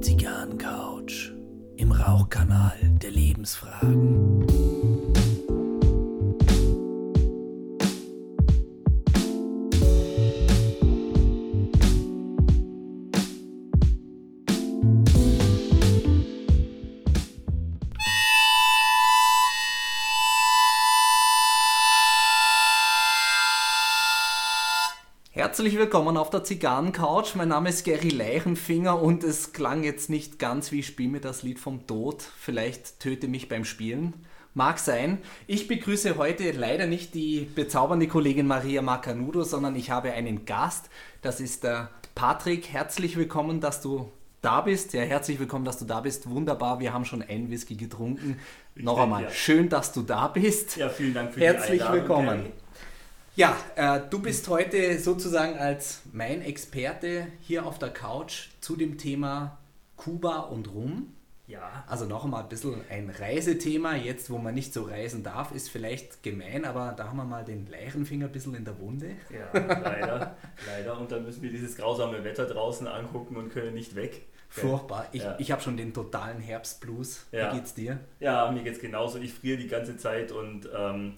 Zigarrencouch 0.00 1.32
im 1.76 1.92
Rauchkanal 1.92 2.76
der 2.98 3.10
Lebensfragen. 3.10 4.75
Willkommen 25.86 26.16
auf 26.16 26.30
der 26.30 26.42
Zigarrencouch. 26.42 27.36
Mein 27.36 27.50
Name 27.50 27.68
ist 27.68 27.84
Gary 27.84 28.08
Leichenfinger 28.08 29.00
und 29.00 29.22
es 29.22 29.52
klang 29.52 29.84
jetzt 29.84 30.10
nicht 30.10 30.40
ganz 30.40 30.72
wie 30.72 30.82
Spiel 30.82 31.08
mir 31.08 31.20
das 31.20 31.44
Lied 31.44 31.60
vom 31.60 31.86
Tod. 31.86 32.24
Vielleicht 32.40 32.98
töte 32.98 33.28
mich 33.28 33.48
beim 33.48 33.64
Spielen. 33.64 34.12
Mag 34.52 34.80
sein. 34.80 35.18
Ich 35.46 35.68
begrüße 35.68 36.16
heute 36.16 36.50
leider 36.50 36.88
nicht 36.88 37.14
die 37.14 37.48
bezaubernde 37.54 38.08
Kollegin 38.08 38.48
Maria 38.48 38.82
Macanudo, 38.82 39.44
sondern 39.44 39.76
ich 39.76 39.92
habe 39.92 40.10
einen 40.10 40.44
Gast. 40.44 40.90
Das 41.22 41.38
ist 41.38 41.62
der 41.62 41.90
Patrick. 42.16 42.72
Herzlich 42.72 43.16
willkommen, 43.16 43.60
dass 43.60 43.80
du 43.80 44.10
da 44.42 44.62
bist. 44.62 44.92
Ja, 44.92 45.02
herzlich 45.02 45.38
willkommen, 45.38 45.64
dass 45.64 45.78
du 45.78 45.84
da 45.84 46.00
bist. 46.00 46.28
Wunderbar, 46.28 46.80
wir 46.80 46.92
haben 46.92 47.04
schon 47.04 47.22
einen 47.22 47.48
Whisky 47.48 47.76
getrunken. 47.76 48.40
Noch 48.74 48.98
einmal, 48.98 49.22
ja. 49.22 49.30
schön, 49.30 49.68
dass 49.68 49.92
du 49.92 50.02
da 50.02 50.26
bist. 50.26 50.78
Ja, 50.78 50.88
vielen 50.88 51.14
Dank 51.14 51.32
für 51.32 51.40
Herzlich 51.40 51.78
die 51.78 51.86
Einladung. 51.86 52.00
willkommen. 52.00 52.42
Gary. 52.42 52.52
Ja, 53.36 53.54
äh, 53.76 54.00
du 54.08 54.20
bist 54.20 54.48
heute 54.48 54.98
sozusagen 54.98 55.58
als 55.58 56.00
mein 56.12 56.40
Experte 56.40 57.26
hier 57.42 57.66
auf 57.66 57.78
der 57.78 57.90
Couch 57.90 58.48
zu 58.60 58.76
dem 58.76 58.96
Thema 58.96 59.58
Kuba 59.96 60.38
und 60.40 60.72
Rum. 60.72 61.12
Ja, 61.46 61.84
Also 61.86 62.06
noch 62.06 62.24
einmal 62.24 62.42
ein 62.42 62.48
bisschen 62.48 62.80
ein 62.90 63.08
Reisethema. 63.08 63.94
Jetzt, 63.94 64.30
wo 64.30 64.38
man 64.38 64.54
nicht 64.54 64.72
so 64.74 64.82
reisen 64.82 65.22
darf, 65.22 65.52
ist 65.52 65.68
vielleicht 65.68 66.22
gemein, 66.24 66.64
aber 66.64 66.92
da 66.96 67.08
haben 67.08 67.18
wir 67.18 67.24
mal 67.24 67.44
den 67.44 67.66
Leichenfinger 67.66 68.26
ein 68.26 68.32
bisschen 68.32 68.54
in 68.56 68.64
der 68.64 68.80
Wunde. 68.80 69.10
ja, 69.30 69.46
leider, 69.52 70.36
leider. 70.66 70.98
Und 70.98 71.12
dann 71.12 71.24
müssen 71.24 71.42
wir 71.42 71.50
dieses 71.50 71.76
grausame 71.76 72.24
Wetter 72.24 72.46
draußen 72.46 72.88
angucken 72.88 73.36
und 73.36 73.50
können 73.52 73.74
nicht 73.74 73.94
weg. 73.94 74.22
Furchtbar. 74.48 75.06
Ich, 75.12 75.22
Ja. 75.22 75.36
ich 75.38 75.52
habe 75.52 75.60
schon 75.62 75.76
den 75.76 75.92
totalen 75.92 76.40
Herbstblues. 76.40 77.26
Ja. 77.30 77.52
Wie 77.52 77.58
geht's 77.58 77.74
dir? 77.74 78.00
Ja, 78.18 78.50
mir 78.50 78.62
geht's 78.64 78.80
genauso. 78.80 79.18
Ich 79.18 79.32
friere 79.34 79.58
die 79.58 79.68
ganze 79.68 79.96
Zeit 79.98 80.32
und 80.32 80.68
ähm, 80.76 81.14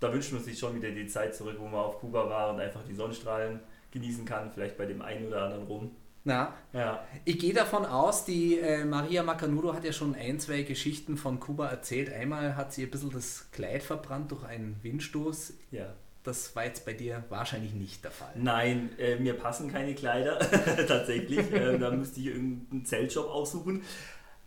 da 0.00 0.12
wünscht 0.12 0.32
man 0.32 0.42
sich 0.42 0.58
schon 0.58 0.74
wieder 0.74 0.90
die 0.90 1.06
Zeit 1.06 1.34
zurück, 1.34 1.56
wo 1.58 1.64
man 1.64 1.80
auf 1.80 1.98
Kuba 2.00 2.28
war 2.28 2.52
und 2.52 2.60
einfach 2.60 2.82
die 2.88 2.94
Sonnenstrahlen 2.94 3.60
genießen 3.90 4.24
kann, 4.24 4.50
vielleicht 4.52 4.76
bei 4.76 4.86
dem 4.86 5.00
einen 5.02 5.28
oder 5.28 5.44
anderen 5.44 5.66
rum. 5.66 5.90
Na, 6.24 6.54
Ja, 6.72 7.04
ich 7.24 7.38
gehe 7.38 7.54
davon 7.54 7.86
aus, 7.86 8.24
die 8.24 8.58
äh, 8.58 8.84
Maria 8.84 9.22
Macanudo 9.22 9.72
hat 9.72 9.84
ja 9.84 9.92
schon 9.92 10.16
ein, 10.16 10.40
zwei 10.40 10.62
Geschichten 10.62 11.16
von 11.16 11.38
Kuba 11.38 11.68
erzählt. 11.68 12.12
Einmal 12.12 12.56
hat 12.56 12.72
sie 12.72 12.82
ein 12.82 12.90
bisschen 12.90 13.10
das 13.10 13.48
Kleid 13.52 13.84
verbrannt 13.84 14.32
durch 14.32 14.44
einen 14.44 14.76
Windstoß. 14.82 15.54
ja. 15.70 15.94
Das 16.24 16.56
war 16.56 16.64
jetzt 16.64 16.84
bei 16.84 16.92
dir 16.92 17.22
wahrscheinlich 17.28 17.72
nicht 17.72 18.02
der 18.02 18.10
Fall. 18.10 18.32
Nein, 18.34 18.90
äh, 18.98 19.14
mir 19.14 19.34
passen 19.34 19.70
keine 19.70 19.94
Kleider, 19.94 20.40
tatsächlich. 20.88 21.38
äh, 21.52 21.78
da 21.78 21.92
müsste 21.92 22.18
ich 22.18 22.26
irgendeinen 22.26 22.84
Zeltjob 22.84 23.28
aussuchen. 23.28 23.84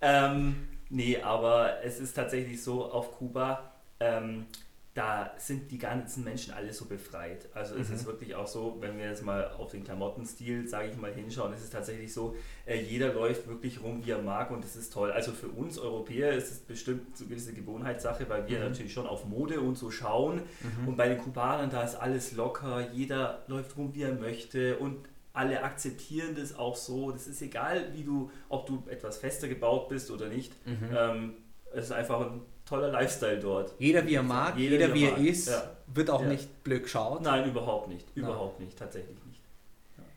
Ähm, 0.01 0.67
nee, 0.89 1.21
aber 1.21 1.81
es 1.81 2.01
ist 2.01 2.15
tatsächlich 2.15 2.61
so, 2.61 2.83
auf 2.83 3.17
Kuba, 3.17 3.71
ähm, 4.01 4.45
da 4.95 5.31
sind 5.37 5.71
die 5.71 5.77
ganzen 5.77 6.23
Menschen 6.23 6.53
alle 6.53 6.73
so 6.73 6.85
befreit. 6.85 7.47
Also 7.53 7.75
es 7.75 7.89
ist 7.89 8.05
wirklich 8.05 8.33
auch 8.35 8.47
so, 8.47 8.77
wenn 8.79 8.97
wir 8.97 9.05
jetzt 9.05 9.23
mal 9.23 9.51
auf 9.51 9.71
den 9.71 9.83
Klamottenstil, 9.83 10.67
sage 10.67 10.89
ich 10.89 10.97
mal, 10.97 11.13
hinschauen, 11.13 11.53
es 11.53 11.63
ist 11.63 11.71
tatsächlich 11.71 12.11
so, 12.11 12.35
äh, 12.65 12.81
jeder 12.81 13.13
läuft 13.13 13.47
wirklich 13.47 13.81
rum, 13.83 14.03
wie 14.03 14.11
er 14.11 14.21
mag 14.21 14.49
und 14.49 14.63
das 14.63 14.75
ist 14.75 14.91
toll. 14.91 15.11
Also 15.11 15.31
für 15.31 15.47
uns 15.47 15.77
Europäer 15.77 16.33
ist 16.33 16.51
es 16.51 16.59
bestimmt 16.59 17.15
so 17.15 17.23
eine 17.23 17.29
gewisse 17.29 17.53
Gewohnheitssache, 17.53 18.27
weil 18.29 18.47
wir 18.47 18.59
natürlich 18.59 18.91
schon 18.91 19.05
auf 19.05 19.25
Mode 19.25 19.61
und 19.61 19.77
so 19.77 19.91
schauen. 19.91 20.41
Und 20.87 20.97
bei 20.97 21.07
den 21.07 21.19
Kubanern, 21.19 21.69
da 21.69 21.83
ist 21.83 21.95
alles 21.95 22.31
locker, 22.33 22.91
jeder 22.91 23.43
läuft 23.47 23.77
rum, 23.77 23.93
wie 23.93 24.01
er 24.03 24.13
möchte 24.13 24.77
und 24.79 24.97
alle 25.33 25.63
akzeptieren 25.63 26.35
das 26.35 26.57
auch 26.57 26.75
so. 26.75 27.11
Das 27.11 27.27
ist 27.27 27.41
egal, 27.41 27.93
wie 27.93 28.03
du, 28.03 28.31
ob 28.49 28.65
du 28.65 28.83
etwas 28.89 29.19
fester 29.19 29.47
gebaut 29.47 29.87
bist 29.87 30.09
oder 30.09 30.27
nicht. 30.27 30.51
Ähm, 30.97 31.35
es 31.71 31.85
ist 31.85 31.91
einfach 31.91 32.19
ein 32.21 32.41
toller 32.69 32.91
Lifestyle 32.91 33.39
dort. 33.39 33.73
Jeder 33.79 34.05
wie 34.05 34.13
er 34.15 34.23
mag, 34.23 34.57
jeder, 34.57 34.93
wie 34.93 35.05
er 35.05 35.11
mag. 35.13 35.21
ist, 35.21 35.47
Ja. 35.49 35.71
wird 35.87 36.09
auch 36.09 36.21
Ja. 36.21 36.27
nicht 36.29 36.63
blöd 36.63 36.83
geschaut. 36.83 37.21
Nein, 37.23 37.49
überhaupt 37.49 37.87
nicht. 37.89 38.05
Überhaupt 38.15 38.59
nicht, 38.59 38.77
tatsächlich 38.77 39.17
nicht. 39.25 39.41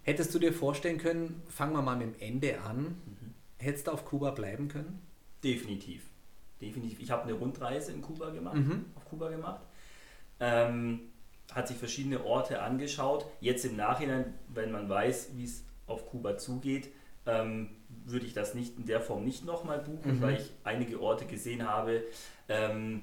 Hättest 0.03 0.35
du 0.35 0.39
dir 0.39 0.53
vorstellen 0.53 0.99
können, 0.99 1.43
fangen 1.49 1.73
wir 1.73 1.83
mal 1.83 1.97
mit 1.97 2.21
dem 2.21 2.21
Ende 2.21 2.61
an, 2.61 2.83
Mhm. 2.83 3.35
hättest 3.59 3.87
du 3.87 3.93
auf 3.93 4.05
Kuba 4.05 4.31
bleiben 4.33 4.69
können? 4.69 5.01
Definitiv. 5.43 6.03
Definitiv. 6.61 7.01
Ich 7.01 7.11
habe 7.11 7.23
eine 7.23 7.33
Rundreise 7.33 7.93
in 7.93 8.03
Kuba 8.03 8.31
gemacht, 8.31 8.57
Mhm. 8.57 8.85
auf 8.97 9.05
Kuba 9.07 9.31
gemacht. 9.31 9.61
Ähm, 10.41 11.01
hat 11.53 11.69
sich 11.69 11.77
verschiedene 11.77 12.25
Orte 12.25 12.63
angeschaut. 12.63 13.27
Jetzt 13.41 13.65
im 13.65 13.77
Nachhinein, 13.77 14.35
wenn 14.49 14.73
man 14.73 14.89
weiß, 14.89 15.31
wie 15.37 15.45
es 15.45 15.65
auf 15.87 16.07
Kuba 16.09 16.37
zugeht, 16.39 16.91
ähm, 17.27 17.71
würde 18.05 18.27
ich 18.27 18.35
das 18.35 18.55
nicht 18.55 18.79
in 18.79 18.87
der 18.87 19.01
Form 19.01 19.25
nicht 19.25 19.45
nochmal 19.45 19.79
buchen, 19.81 20.17
Mhm. 20.17 20.21
weil 20.23 20.35
ich 20.37 20.51
einige 20.65 21.01
Orte 21.01 21.25
gesehen 21.27 21.69
habe, 21.69 22.03
ähm, 22.49 23.03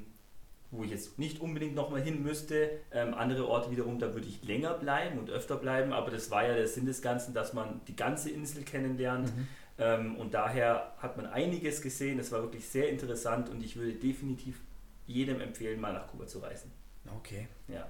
wo 0.71 0.83
ich 0.83 0.91
jetzt 0.91 1.17
nicht 1.17 1.39
unbedingt 1.41 1.73
nochmal 1.75 2.01
hin 2.01 2.21
müsste. 2.21 2.69
Ähm, 2.91 3.13
andere 3.15 3.47
Orte 3.47 3.71
wiederum, 3.71 3.97
da 3.99 4.13
würde 4.13 4.27
ich 4.27 4.43
länger 4.43 4.73
bleiben 4.75 5.17
und 5.17 5.29
öfter 5.29 5.55
bleiben, 5.57 5.93
aber 5.93 6.11
das 6.11 6.29
war 6.29 6.45
ja 6.47 6.53
der 6.53 6.67
Sinn 6.67 6.85
des 6.85 7.01
Ganzen, 7.01 7.33
dass 7.33 7.53
man 7.53 7.81
die 7.87 7.95
ganze 7.95 8.29
Insel 8.29 8.63
kennenlernt. 8.63 9.31
Ähm, 9.79 10.15
und 10.17 10.33
daher 10.33 10.93
hat 10.99 11.17
man 11.17 11.25
einiges 11.25 11.81
gesehen. 11.81 12.19
Es 12.19 12.31
war 12.31 12.41
wirklich 12.41 12.67
sehr 12.67 12.89
interessant 12.89 13.49
und 13.49 13.63
ich 13.63 13.77
würde 13.77 13.93
definitiv 13.93 14.59
jedem 15.07 15.41
empfehlen, 15.41 15.79
mal 15.81 15.93
nach 15.93 16.07
Kuba 16.07 16.27
zu 16.27 16.39
reisen. 16.39 16.71
Okay. 17.17 17.47
Ja. 17.67 17.87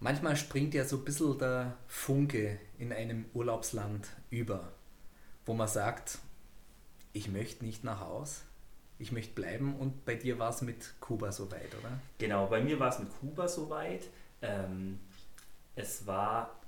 Manchmal 0.00 0.36
springt 0.36 0.74
ja 0.74 0.84
so 0.84 0.96
ein 0.96 1.04
bisschen 1.04 1.38
der 1.38 1.76
Funke 1.86 2.58
in 2.78 2.92
einem 2.92 3.26
Urlaubsland 3.32 4.08
über, 4.30 4.72
wo 5.46 5.54
man 5.54 5.68
sagt, 5.68 6.18
ich 7.12 7.28
möchte 7.28 7.64
nicht 7.64 7.84
nach 7.84 8.00
Haus, 8.00 8.42
ich 8.98 9.12
möchte 9.12 9.34
bleiben 9.34 9.76
und 9.76 10.04
bei 10.04 10.14
dir 10.14 10.38
war 10.38 10.50
es 10.50 10.62
mit 10.62 10.94
Kuba 11.00 11.32
soweit, 11.32 11.74
oder? 11.78 11.90
Genau, 12.18 12.46
bei 12.46 12.62
mir 12.62 12.78
war 12.78 12.88
es 12.88 12.98
mit 12.98 13.08
Kuba 13.20 13.48
soweit. 13.48 14.08
Ähm, 14.40 15.00
es 15.74 16.06
war 16.06 16.60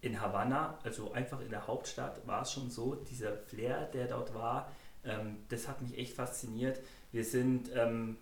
in 0.00 0.20
Havanna, 0.20 0.78
also 0.82 1.12
einfach 1.12 1.40
in 1.40 1.50
der 1.50 1.66
Hauptstadt, 1.66 2.26
war 2.26 2.42
es 2.42 2.52
schon 2.52 2.70
so, 2.70 2.94
dieser 2.94 3.36
Flair, 3.36 3.86
der 3.86 4.06
dort 4.06 4.34
war, 4.34 4.70
ähm, 5.04 5.38
das 5.48 5.68
hat 5.68 5.80
mich 5.82 5.96
echt 5.98 6.14
fasziniert. 6.14 6.80
Wir 7.10 7.24
sind 7.24 7.70
ähm, 7.74 8.16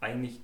eigentlich 0.00 0.40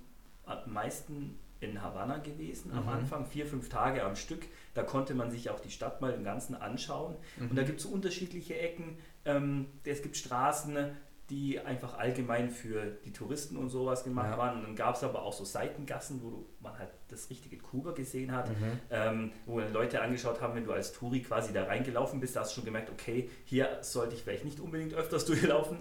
am 0.47 0.73
meisten 0.73 1.39
in 1.61 1.83
Havanna 1.83 2.19
gewesen 2.19 2.73
am 2.73 2.85
Mhm. 2.85 2.89
Anfang, 2.89 3.27
vier, 3.27 3.47
fünf 3.47 3.69
Tage 3.69 4.03
am 4.05 4.17
Stück. 4.17 4.47
Da 4.75 4.83
konnte 4.83 5.15
man 5.15 5.31
sich 5.31 5.51
auch 5.51 5.61
die 5.61 5.71
Stadt 5.71 6.01
mal 6.01 6.13
im 6.13 6.25
Ganzen 6.25 6.55
anschauen. 6.55 7.17
Und 7.39 7.57
da 7.57 7.63
gibt 7.63 7.79
es 7.79 7.85
so 7.85 7.91
unterschiedliche 7.91 8.59
Ecken. 8.59 8.97
Ähm, 9.25 9.67
es 9.85 10.03
gibt 10.03 10.17
Straßen, 10.17 10.91
die 11.29 11.61
einfach 11.61 11.97
allgemein 11.97 12.51
für 12.51 12.87
die 13.05 13.13
Touristen 13.13 13.57
und 13.57 13.69
sowas 13.69 14.03
gemacht 14.05 14.31
Ja. 14.33 14.39
waren. 14.39 14.57
Und 14.59 14.63
dann 14.65 14.75
gab 14.75 14.97
es 14.97 15.05
aber 15.05 15.23
auch 15.23 15.33
so 15.33 15.45
Seitengassen, 15.45 16.21
wo 16.23 16.47
man 16.61 16.77
halt 16.79 16.89
das 17.09 17.31
richtige 17.31 17.57
Kuba 17.59 17.93
gesehen 17.93 18.33
hat, 18.33 18.49
Mhm. 18.49 18.79
ähm, 18.91 19.33
wo 19.47 19.61
Leute 19.61 20.01
angeschaut 20.03 20.41
haben, 20.41 20.55
wenn 20.57 20.65
du 20.65 20.73
als 20.73 20.93
Touri 20.93 21.21
quasi 21.21 21.53
da 21.53 21.65
reingelaufen 21.65 22.19
bist, 22.21 22.35
da 22.35 22.41
hast 22.41 22.51
du 22.53 22.55
schon 22.57 22.65
gemerkt, 22.65 22.91
okay, 22.91 23.29
hier 23.45 23.79
sollte 23.83 24.17
ich 24.17 24.23
vielleicht 24.23 24.45
nicht 24.45 24.59
unbedingt 24.59 24.95
öfters 24.95 25.25
durchlaufen. 25.27 25.77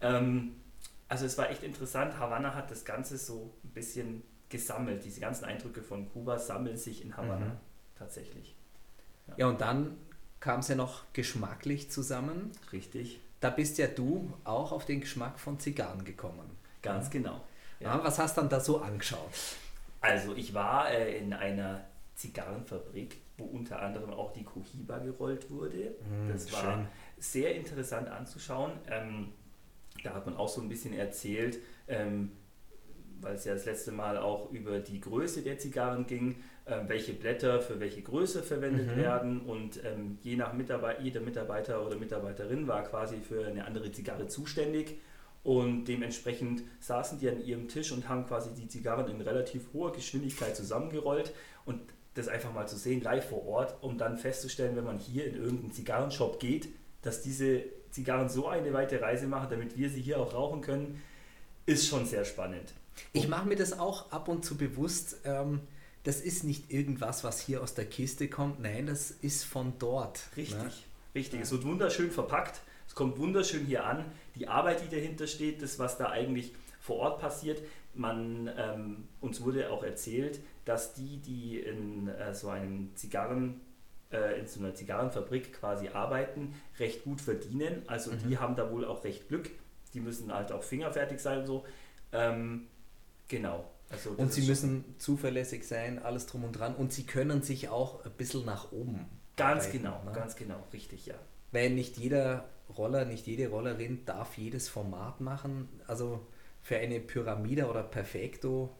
Ähm, 0.00 0.54
also 1.08 1.26
es 1.26 1.36
war 1.36 1.50
echt 1.50 1.62
interessant. 1.64 2.18
Havanna 2.18 2.54
hat 2.54 2.70
das 2.70 2.84
Ganze 2.86 3.18
so 3.18 3.52
ein 3.62 3.70
bisschen 3.70 4.22
gesammelt. 4.54 5.04
Diese 5.04 5.20
ganzen 5.20 5.44
Eindrücke 5.44 5.82
von 5.82 6.08
Kuba 6.12 6.38
sammeln 6.38 6.76
sich 6.76 7.02
in 7.04 7.16
Havanna 7.16 7.46
Mhm. 7.46 7.56
tatsächlich. 7.98 8.54
Ja, 9.36 9.48
und 9.48 9.60
dann 9.60 9.96
kam 10.40 10.60
es 10.60 10.68
ja 10.68 10.74
noch 10.76 11.02
geschmacklich 11.12 11.90
zusammen. 11.90 12.52
Richtig, 12.72 13.20
Da 13.40 13.50
bist 13.50 13.76
ja 13.78 13.86
du 13.88 14.32
auch 14.44 14.72
auf 14.72 14.84
den 14.86 15.00
Geschmack 15.00 15.38
von 15.38 15.58
Zigarren 15.58 16.04
gekommen. 16.04 16.48
ganz 16.82 17.10
genau. 17.10 17.40
Ja. 17.80 18.02
was 18.04 18.18
hast 18.18 18.36
du 18.36 18.42
dann 18.42 18.50
da 18.50 18.60
so 18.60 18.80
angeschaut? 18.80 19.30
Also 20.00 20.34
ich 20.34 20.54
war 20.54 20.90
äh, 20.90 21.18
in 21.18 21.32
einer 21.32 21.84
Zigarrenfabrik, 22.14 23.16
wo 23.38 23.44
unter 23.44 23.80
anderem 23.82 24.10
auch 24.10 24.32
die 24.32 24.44
Cohiba 24.44 24.98
gerollt 24.98 25.50
wurde. 25.50 25.94
Mm, 26.08 26.28
das 26.30 26.52
war 26.52 26.60
schön. 26.74 26.86
sehr 27.18 27.54
interessant 27.54 28.08
anzuschauen. 28.08 28.72
Ähm, 28.90 29.32
da 30.02 30.14
hat 30.14 30.26
man 30.26 30.36
auch 30.36 30.48
so 30.48 30.60
ein 30.60 30.68
bisschen 30.68 30.92
erzählt, 30.94 31.58
ähm, 31.88 32.32
weil 33.24 33.34
es 33.34 33.44
ja 33.44 33.54
das 33.54 33.64
letzte 33.64 33.92
Mal 33.92 34.16
auch 34.18 34.50
über 34.52 34.78
die 34.78 35.00
Größe 35.00 35.42
der 35.42 35.58
Zigarren 35.58 36.06
ging, 36.06 36.36
ähm, 36.66 36.88
welche 36.88 37.12
Blätter 37.12 37.60
für 37.60 37.80
welche 37.80 38.02
Größe 38.02 38.42
verwendet 38.42 38.86
Mhm. 38.92 38.96
werden 38.96 39.40
und 39.42 39.80
ähm, 39.84 40.18
je 40.22 40.36
nach 40.36 40.52
Mitarbeiter, 40.52 41.00
jeder 41.02 41.20
Mitarbeiter 41.20 41.84
oder 41.86 41.96
Mitarbeiterin 41.96 42.66
war 42.68 42.82
quasi 42.84 43.16
für 43.20 43.46
eine 43.46 43.64
andere 43.66 43.90
Zigarre 43.92 44.26
zuständig 44.28 44.96
und 45.42 45.84
dementsprechend 45.84 46.62
saßen 46.80 47.18
die 47.18 47.28
an 47.28 47.44
ihrem 47.44 47.68
Tisch 47.68 47.92
und 47.92 48.08
haben 48.08 48.26
quasi 48.26 48.50
die 48.54 48.66
Zigarren 48.68 49.08
in 49.10 49.20
relativ 49.20 49.72
hoher 49.74 49.92
Geschwindigkeit 49.92 50.56
zusammengerollt 50.56 51.32
und 51.66 51.80
das 52.14 52.28
einfach 52.28 52.52
mal 52.54 52.66
zu 52.68 52.76
sehen 52.76 53.02
live 53.02 53.28
vor 53.28 53.44
Ort, 53.46 53.74
um 53.82 53.98
dann 53.98 54.16
festzustellen, 54.18 54.76
wenn 54.76 54.84
man 54.84 54.98
hier 54.98 55.26
in 55.26 55.34
irgendeinen 55.34 55.72
Zigarrenshop 55.72 56.38
geht, 56.40 56.68
dass 57.02 57.20
diese 57.22 57.62
Zigarren 57.90 58.28
so 58.28 58.48
eine 58.48 58.72
weite 58.72 59.00
Reise 59.02 59.26
machen, 59.26 59.48
damit 59.50 59.76
wir 59.76 59.90
sie 59.90 60.00
hier 60.00 60.18
auch 60.20 60.32
rauchen 60.32 60.60
können, 60.62 61.02
ist 61.66 61.86
schon 61.88 62.06
sehr 62.06 62.24
spannend. 62.24 62.72
Ich 63.12 63.28
mache 63.28 63.46
mir 63.46 63.56
das 63.56 63.78
auch 63.78 64.10
ab 64.12 64.28
und 64.28 64.44
zu 64.44 64.56
bewusst. 64.56 65.18
Ähm, 65.24 65.60
das 66.04 66.20
ist 66.20 66.44
nicht 66.44 66.70
irgendwas, 66.70 67.24
was 67.24 67.40
hier 67.40 67.62
aus 67.62 67.74
der 67.74 67.86
Kiste 67.86 68.28
kommt. 68.28 68.60
Nein, 68.60 68.86
das 68.86 69.10
ist 69.10 69.44
von 69.44 69.74
dort. 69.78 70.20
Richtig, 70.36 70.58
ne? 70.58 70.70
richtig. 71.14 71.40
Es 71.40 71.50
wird 71.50 71.64
wunderschön 71.64 72.10
verpackt. 72.10 72.60
Es 72.86 72.94
kommt 72.94 73.18
wunderschön 73.18 73.64
hier 73.64 73.84
an. 73.84 74.04
Die 74.34 74.48
Arbeit, 74.48 74.82
die 74.84 74.94
dahinter 74.94 75.26
steht, 75.26 75.62
das, 75.62 75.78
was 75.78 75.96
da 75.96 76.10
eigentlich 76.10 76.52
vor 76.78 76.96
Ort 76.96 77.20
passiert. 77.20 77.62
Man, 77.94 78.50
ähm, 78.56 79.08
uns 79.20 79.40
wurde 79.40 79.70
auch 79.70 79.82
erzählt, 79.82 80.40
dass 80.64 80.94
die, 80.94 81.18
die 81.18 81.60
in 81.60 82.08
äh, 82.08 82.34
so 82.34 82.48
einem 82.48 82.94
Zigarren 82.96 83.60
äh, 84.14 84.38
in 84.38 84.46
so 84.46 84.60
einer 84.60 84.74
Zigarrenfabrik 84.74 85.54
quasi 85.54 85.88
arbeiten, 85.88 86.54
recht 86.78 87.04
gut 87.04 87.20
verdienen. 87.20 87.82
Also 87.86 88.12
mhm. 88.12 88.28
die 88.28 88.38
haben 88.38 88.56
da 88.56 88.70
wohl 88.70 88.84
auch 88.84 89.04
recht 89.04 89.28
Glück. 89.28 89.50
Die 89.94 90.00
müssen 90.00 90.32
halt 90.32 90.52
auch 90.52 90.62
fingerfertig 90.62 91.20
sein 91.20 91.40
und 91.40 91.46
so. 91.46 91.64
Ähm, 92.12 92.66
genau. 93.28 93.70
Also 93.90 94.10
und 94.16 94.32
sie 94.32 94.42
müssen 94.42 94.96
zuverlässig 94.98 95.66
sein, 95.66 96.02
alles 96.02 96.26
drum 96.26 96.44
und 96.44 96.52
dran. 96.52 96.74
Und 96.74 96.92
sie 96.92 97.04
können 97.04 97.42
sich 97.42 97.68
auch 97.68 98.04
ein 98.04 98.12
bisschen 98.12 98.44
nach 98.44 98.72
oben. 98.72 99.06
Ganz 99.36 99.64
arbeiten, 99.66 99.82
genau, 99.82 100.02
ne? 100.04 100.12
ganz 100.12 100.36
genau, 100.36 100.62
richtig, 100.72 101.06
ja. 101.06 101.14
Weil 101.52 101.70
nicht 101.70 101.98
jeder 101.98 102.48
Roller, 102.76 103.04
nicht 103.04 103.26
jede 103.26 103.48
Rollerin 103.48 104.04
darf 104.06 104.36
jedes 104.38 104.68
Format 104.68 105.20
machen. 105.20 105.68
Also 105.86 106.26
für 106.62 106.76
eine 106.76 107.00
Pyramide 107.00 107.68
oder 107.68 107.82
Perfecto 107.82 108.74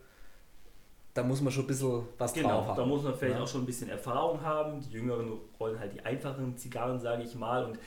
da 1.15 1.23
muss 1.23 1.41
man 1.41 1.53
schon 1.53 1.65
ein 1.65 1.69
bisschen 1.69 2.03
was 2.19 2.33
genau, 2.33 2.49
drauf 2.49 2.67
haben. 2.69 2.77
Da 2.77 2.87
muss 2.87 3.03
man 3.05 3.15
vielleicht 3.15 3.37
ja. 3.37 3.43
auch 3.43 3.49
schon 3.49 3.63
ein 3.63 3.67
bisschen 3.67 3.89
Erfahrung 3.89 4.43
haben. 4.43 4.81
Die 4.81 4.91
Jüngeren 4.91 5.39
rollen 5.61 5.79
halt 5.79 5.95
die 5.95 6.01
einfachen 6.01 6.57
Zigarren, 6.57 6.99
sage 6.99 7.23
ich 7.23 7.37
mal. 7.37 7.65
Und 7.65 7.79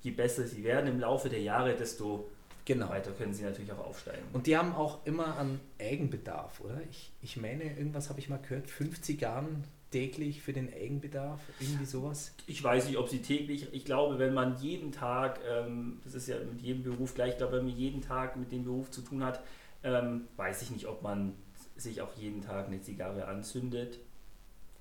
je 0.00 0.10
besser 0.10 0.46
sie 0.46 0.64
werden 0.64 0.86
im 0.90 0.98
Laufe 0.98 1.28
der 1.28 1.42
Jahre, 1.42 1.74
desto 1.74 2.30
genau. 2.64 2.88
weiter 2.88 3.12
können 3.12 3.34
sie 3.34 3.44
natürlich 3.44 3.72
auch 3.72 3.84
aufsteigen. 3.84 4.22
Und 4.32 4.46
die 4.46 4.56
haben 4.56 4.74
auch 4.74 5.04
immer 5.06 5.36
an 5.38 5.60
Eigenbedarf, 5.80 6.60
oder? 6.60 6.80
Ich, 6.90 7.12
ich 7.20 7.36
meine, 7.36 7.64
irgendwas 7.64 8.08
habe 8.08 8.20
ich 8.20 8.28
mal 8.28 8.38
gehört, 8.38 8.70
fünf 8.70 9.00
Zigarren 9.02 9.64
täglich 9.92 10.42
für 10.42 10.52
den 10.52 10.72
Eigenbedarf, 10.72 11.40
irgendwie 11.60 11.84
sowas? 11.84 12.34
Ich 12.46 12.62
weiß 12.64 12.86
nicht, 12.86 12.96
ob 12.96 13.08
sie 13.08 13.20
täglich, 13.20 13.68
ich 13.72 13.84
glaube, 13.84 14.18
wenn 14.18 14.34
man 14.34 14.58
jeden 14.60 14.90
Tag, 14.90 15.38
ähm, 15.48 16.00
das 16.02 16.14
ist 16.14 16.28
ja 16.28 16.36
mit 16.38 16.60
jedem 16.62 16.82
Beruf 16.82 17.14
gleich, 17.14 17.32
ich 17.32 17.38
glaube, 17.38 17.58
wenn 17.58 17.66
man 17.66 17.76
jeden 17.76 18.00
Tag 18.00 18.36
mit 18.36 18.50
dem 18.50 18.64
Beruf 18.64 18.90
zu 18.90 19.02
tun 19.02 19.22
hat, 19.22 19.42
ähm, 19.84 20.28
weiß 20.36 20.62
ich 20.62 20.70
nicht, 20.70 20.86
ob 20.86 21.02
man 21.02 21.34
sich 21.76 22.00
auch 22.00 22.14
jeden 22.16 22.40
Tag 22.40 22.66
eine 22.66 22.80
Zigarre 22.80 23.26
anzündet, 23.26 23.98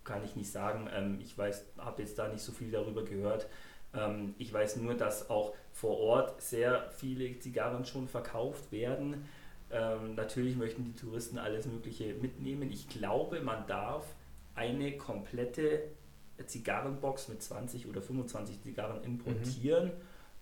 kann 0.03 0.23
ich 0.23 0.35
nicht 0.35 0.51
sagen. 0.51 0.89
Ähm, 0.93 1.19
ich 1.21 1.37
weiß, 1.37 1.65
habe 1.77 2.01
jetzt 2.01 2.17
da 2.17 2.27
nicht 2.27 2.41
so 2.41 2.51
viel 2.51 2.71
darüber 2.71 3.03
gehört. 3.03 3.47
Ähm, 3.93 4.35
ich 4.37 4.53
weiß 4.53 4.77
nur, 4.77 4.95
dass 4.95 5.29
auch 5.29 5.53
vor 5.71 5.97
Ort 5.99 6.41
sehr 6.41 6.89
viele 6.91 7.39
Zigarren 7.39 7.85
schon 7.85 8.07
verkauft 8.07 8.71
werden. 8.71 9.25
Ähm, 9.71 10.15
natürlich 10.15 10.55
möchten 10.55 10.83
die 10.83 10.93
Touristen 10.93 11.37
alles 11.37 11.65
Mögliche 11.65 12.13
mitnehmen. 12.15 12.71
Ich 12.71 12.89
glaube, 12.89 13.41
man 13.41 13.65
darf 13.67 14.05
eine 14.55 14.97
komplette 14.97 15.83
Zigarrenbox 16.45 17.29
mit 17.29 17.41
20 17.41 17.87
oder 17.87 18.01
25 18.01 18.61
Zigarren 18.61 19.03
importieren 19.03 19.85
mhm. 19.87 19.91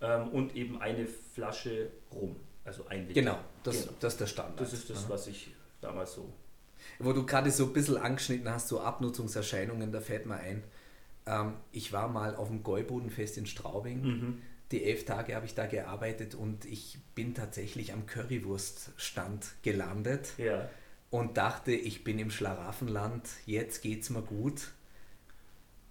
ähm, 0.02 0.30
und 0.30 0.56
eben 0.56 0.81
eine 0.81 1.06
Flasche 1.06 1.92
rum. 2.13 2.36
Also 2.66 2.88
ein 2.88 3.07
Liter. 3.07 3.22
Genau, 3.22 3.40
das, 3.63 3.81
genau. 3.81 3.98
das 4.00 4.13
ist 4.13 4.22
der 4.22 4.28
Standard. 4.28 4.62
Das 4.62 4.74
ist 4.74 4.90
das, 4.90 5.10
was 5.10 5.28
ich 5.28 5.54
damals 5.81 6.13
so 6.13 6.31
wo 7.00 7.13
du 7.13 7.25
gerade 7.25 7.52
so 7.52 7.66
ein 7.66 7.74
bisschen 7.74 7.98
angeschnitten 7.98 8.50
hast, 8.50 8.68
so 8.68 8.81
Abnutzungserscheinungen, 8.81 9.92
da 9.92 10.02
fällt 10.02 10.25
mir 10.25 10.36
ein. 10.36 10.63
Ähm, 11.25 11.54
ich 11.71 11.94
war 11.94 12.07
mal 12.07 12.36
auf 12.36 12.48
dem 12.48 12.63
Gäubodenfest 12.63 13.38
in 13.38 13.45
Straubing. 13.45 14.01
Mhm. 14.01 14.42
Die 14.71 14.83
elf 14.83 15.06
Tage 15.06 15.36
habe 15.36 15.45
ich 15.45 15.56
da 15.56 15.66
gearbeitet 15.66 16.36
und 16.36 16.66
ich 16.66 17.00
bin 17.16 17.33
tatsächlich 17.33 17.92
am 17.92 18.06
Currywurststand 18.06 19.48
gelandet 19.63 20.33
ja. 20.38 20.69
und 21.10 21.38
dachte, 21.38 21.71
ich 21.71 22.04
bin 22.04 22.19
im 22.19 22.30
Schlaraffenland, 22.30 23.27
jetzt 23.48 23.81
geht's 23.81 24.12
mir 24.12 24.21
gut. 24.21 24.69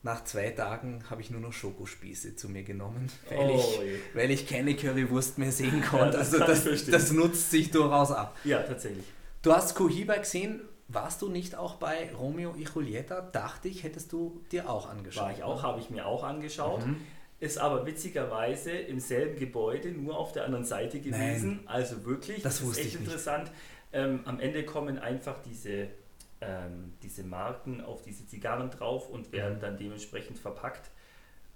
Nach 0.05 0.23
zwei 0.23 0.51
Tagen 0.51 1.03
habe 1.11 1.23
ich 1.23 1.31
nur 1.31 1.41
noch 1.41 1.53
Schokospieße 1.53 2.37
zu 2.37 2.49
mir 2.49 2.63
genommen, 2.63 3.11
weil, 3.29 3.51
oh, 3.51 3.83
ich, 3.83 4.15
weil 4.15 4.31
ich 4.31 4.47
keine 4.47 4.77
Currywurst 4.77 5.39
mehr 5.39 5.51
sehen 5.51 5.83
konnte. 5.91 6.19
Ja, 6.19 6.25
das 6.25 6.35
also 6.41 6.71
das, 6.71 6.87
das 6.87 7.11
nutzt 7.11 7.51
sich 7.51 7.73
durchaus 7.73 8.13
ab. 8.13 8.39
Ja, 8.45 8.63
tatsächlich. 8.63 9.05
Du 9.43 9.53
hast 9.53 9.75
Cohiba 9.75 10.17
gesehen. 10.17 10.61
Warst 10.91 11.21
du 11.21 11.29
nicht 11.29 11.55
auch 11.55 11.75
bei 11.75 12.11
Romeo 12.15 12.55
y 12.57 12.67
Julieta? 12.75 13.21
Dachte 13.21 13.69
ich, 13.69 13.83
hättest 13.83 14.11
du 14.11 14.43
dir 14.51 14.71
auch 14.71 14.89
angeschaut. 14.89 15.25
War 15.25 15.33
ich 15.33 15.43
auch, 15.43 15.63
habe 15.63 15.81
ich 15.81 15.91
mir 15.91 16.07
auch 16.07 16.25
angeschaut. 16.25 16.87
Mhm. 16.87 16.97
Ist 17.41 17.59
aber 17.59 17.85
witzigerweise 17.85 18.71
im 18.73 18.99
selben 18.99 19.39
Gebäude, 19.39 19.93
nur 19.93 20.17
auf 20.19 20.33
der 20.33 20.47
anderen 20.47 20.65
Seite 20.65 21.01
gewesen. 21.01 21.57
Nein, 21.57 21.69
also 21.69 22.07
wirklich, 22.07 22.43
das, 22.43 22.61
das 22.61 22.71
ist 22.71 22.79
echt 22.79 22.95
interessant. 22.97 23.51
Ähm, 23.93 24.21
am 24.25 24.41
Ende 24.41 24.65
kommen 24.65 24.99
einfach 24.99 25.37
diese, 25.43 25.89
ähm, 26.41 26.95
diese 27.03 27.23
Marken 27.23 27.83
auf 27.83 28.01
diese 28.01 28.27
Zigarren 28.27 28.71
drauf 28.71 29.11
und 29.11 29.31
werden 29.31 29.57
mhm. 29.57 29.61
dann 29.61 29.77
dementsprechend 29.77 30.39
verpackt. 30.39 30.91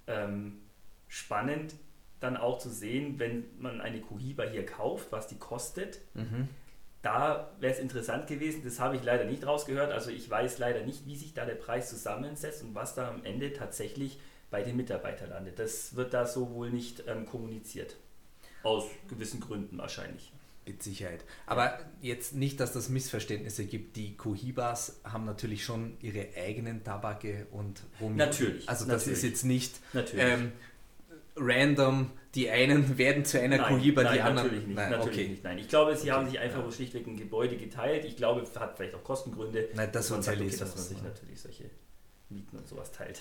Ähm, 0.08 0.60
spannend 1.08 1.74
dann 2.20 2.36
auch 2.36 2.58
zu 2.58 2.68
sehen, 2.68 3.18
wenn 3.18 3.44
man 3.58 3.80
eine 3.80 4.02
Cohiba 4.02 4.44
hier 4.44 4.66
kauft, 4.66 5.10
was 5.10 5.26
die 5.26 5.38
kostet. 5.38 6.00
Mhm 6.12 6.48
da 7.02 7.52
wäre 7.58 7.72
es 7.72 7.80
interessant 7.80 8.28
gewesen, 8.28 8.62
das 8.64 8.78
habe 8.78 8.96
ich 8.96 9.02
leider 9.02 9.24
nicht 9.24 9.44
rausgehört. 9.44 9.90
Also 9.90 10.10
ich 10.10 10.28
weiß 10.30 10.58
leider 10.58 10.84
nicht, 10.84 11.04
wie 11.06 11.16
sich 11.16 11.34
da 11.34 11.44
der 11.44 11.56
Preis 11.56 11.90
zusammensetzt 11.90 12.62
und 12.62 12.74
was 12.74 12.94
da 12.94 13.08
am 13.08 13.24
Ende 13.24 13.52
tatsächlich 13.52 14.18
bei 14.50 14.62
den 14.62 14.76
Mitarbeitern 14.76 15.30
landet. 15.30 15.58
Das 15.58 15.96
wird 15.96 16.14
da 16.14 16.26
so 16.26 16.50
wohl 16.52 16.70
nicht 16.70 17.02
ähm, 17.08 17.26
kommuniziert. 17.26 17.96
Aus 18.62 18.84
gewissen 19.08 19.40
Gründen 19.40 19.78
wahrscheinlich. 19.78 20.32
Mit 20.64 20.80
Sicherheit. 20.80 21.24
Aber 21.46 21.80
jetzt 22.00 22.34
nicht, 22.34 22.60
dass 22.60 22.72
das 22.72 22.88
Missverständnisse 22.88 23.64
gibt. 23.64 23.96
Die 23.96 24.16
Cohibas 24.16 25.00
haben 25.02 25.24
natürlich 25.24 25.64
schon 25.64 25.96
ihre 26.00 26.28
eigenen 26.36 26.84
Tabake 26.84 27.48
und 27.50 27.82
Rum. 28.00 28.14
Natürlich. 28.14 28.68
Also 28.68 28.84
das 28.84 29.06
natürlich. 29.06 29.18
ist 29.18 29.24
jetzt 29.24 29.44
nicht 29.44 29.80
ähm, 30.16 30.52
random 31.34 32.12
die 32.34 32.48
einen 32.48 32.96
werden 32.96 33.24
zu 33.24 33.40
einer 33.40 33.58
nein, 33.58 33.74
Cohiba, 33.76 34.04
die 34.04 34.20
anderen. 34.20 34.46
Natürlich 34.46 34.66
nicht. 34.66 34.76
Nein, 34.76 34.90
natürlich 34.90 35.18
okay. 35.18 35.28
nicht. 35.28 35.44
Nein. 35.44 35.58
Ich 35.58 35.68
glaube, 35.68 35.96
sie 35.96 36.02
okay. 36.02 36.10
haben 36.12 36.30
sich 36.30 36.38
einfach 36.38 36.64
ja. 36.64 36.72
schlichtweg 36.72 37.06
ein 37.06 37.16
Gebäude 37.16 37.56
geteilt. 37.56 38.04
Ich 38.04 38.16
glaube, 38.16 38.40
es 38.40 38.58
hat 38.58 38.76
vielleicht 38.76 38.94
auch 38.94 39.04
Kostengründe. 39.04 39.68
Nein, 39.74 39.90
das 39.92 40.08
Sozialismus. 40.08 40.58
Sagt, 40.58 40.70
okay, 40.70 40.78
dass 40.78 40.90
man 40.90 40.96
sich 40.96 41.02
natürlich 41.02 41.40
solche 41.40 41.70
Mieten 42.30 42.56
und 42.56 42.66
sowas 42.66 42.90
teilt. 42.90 43.20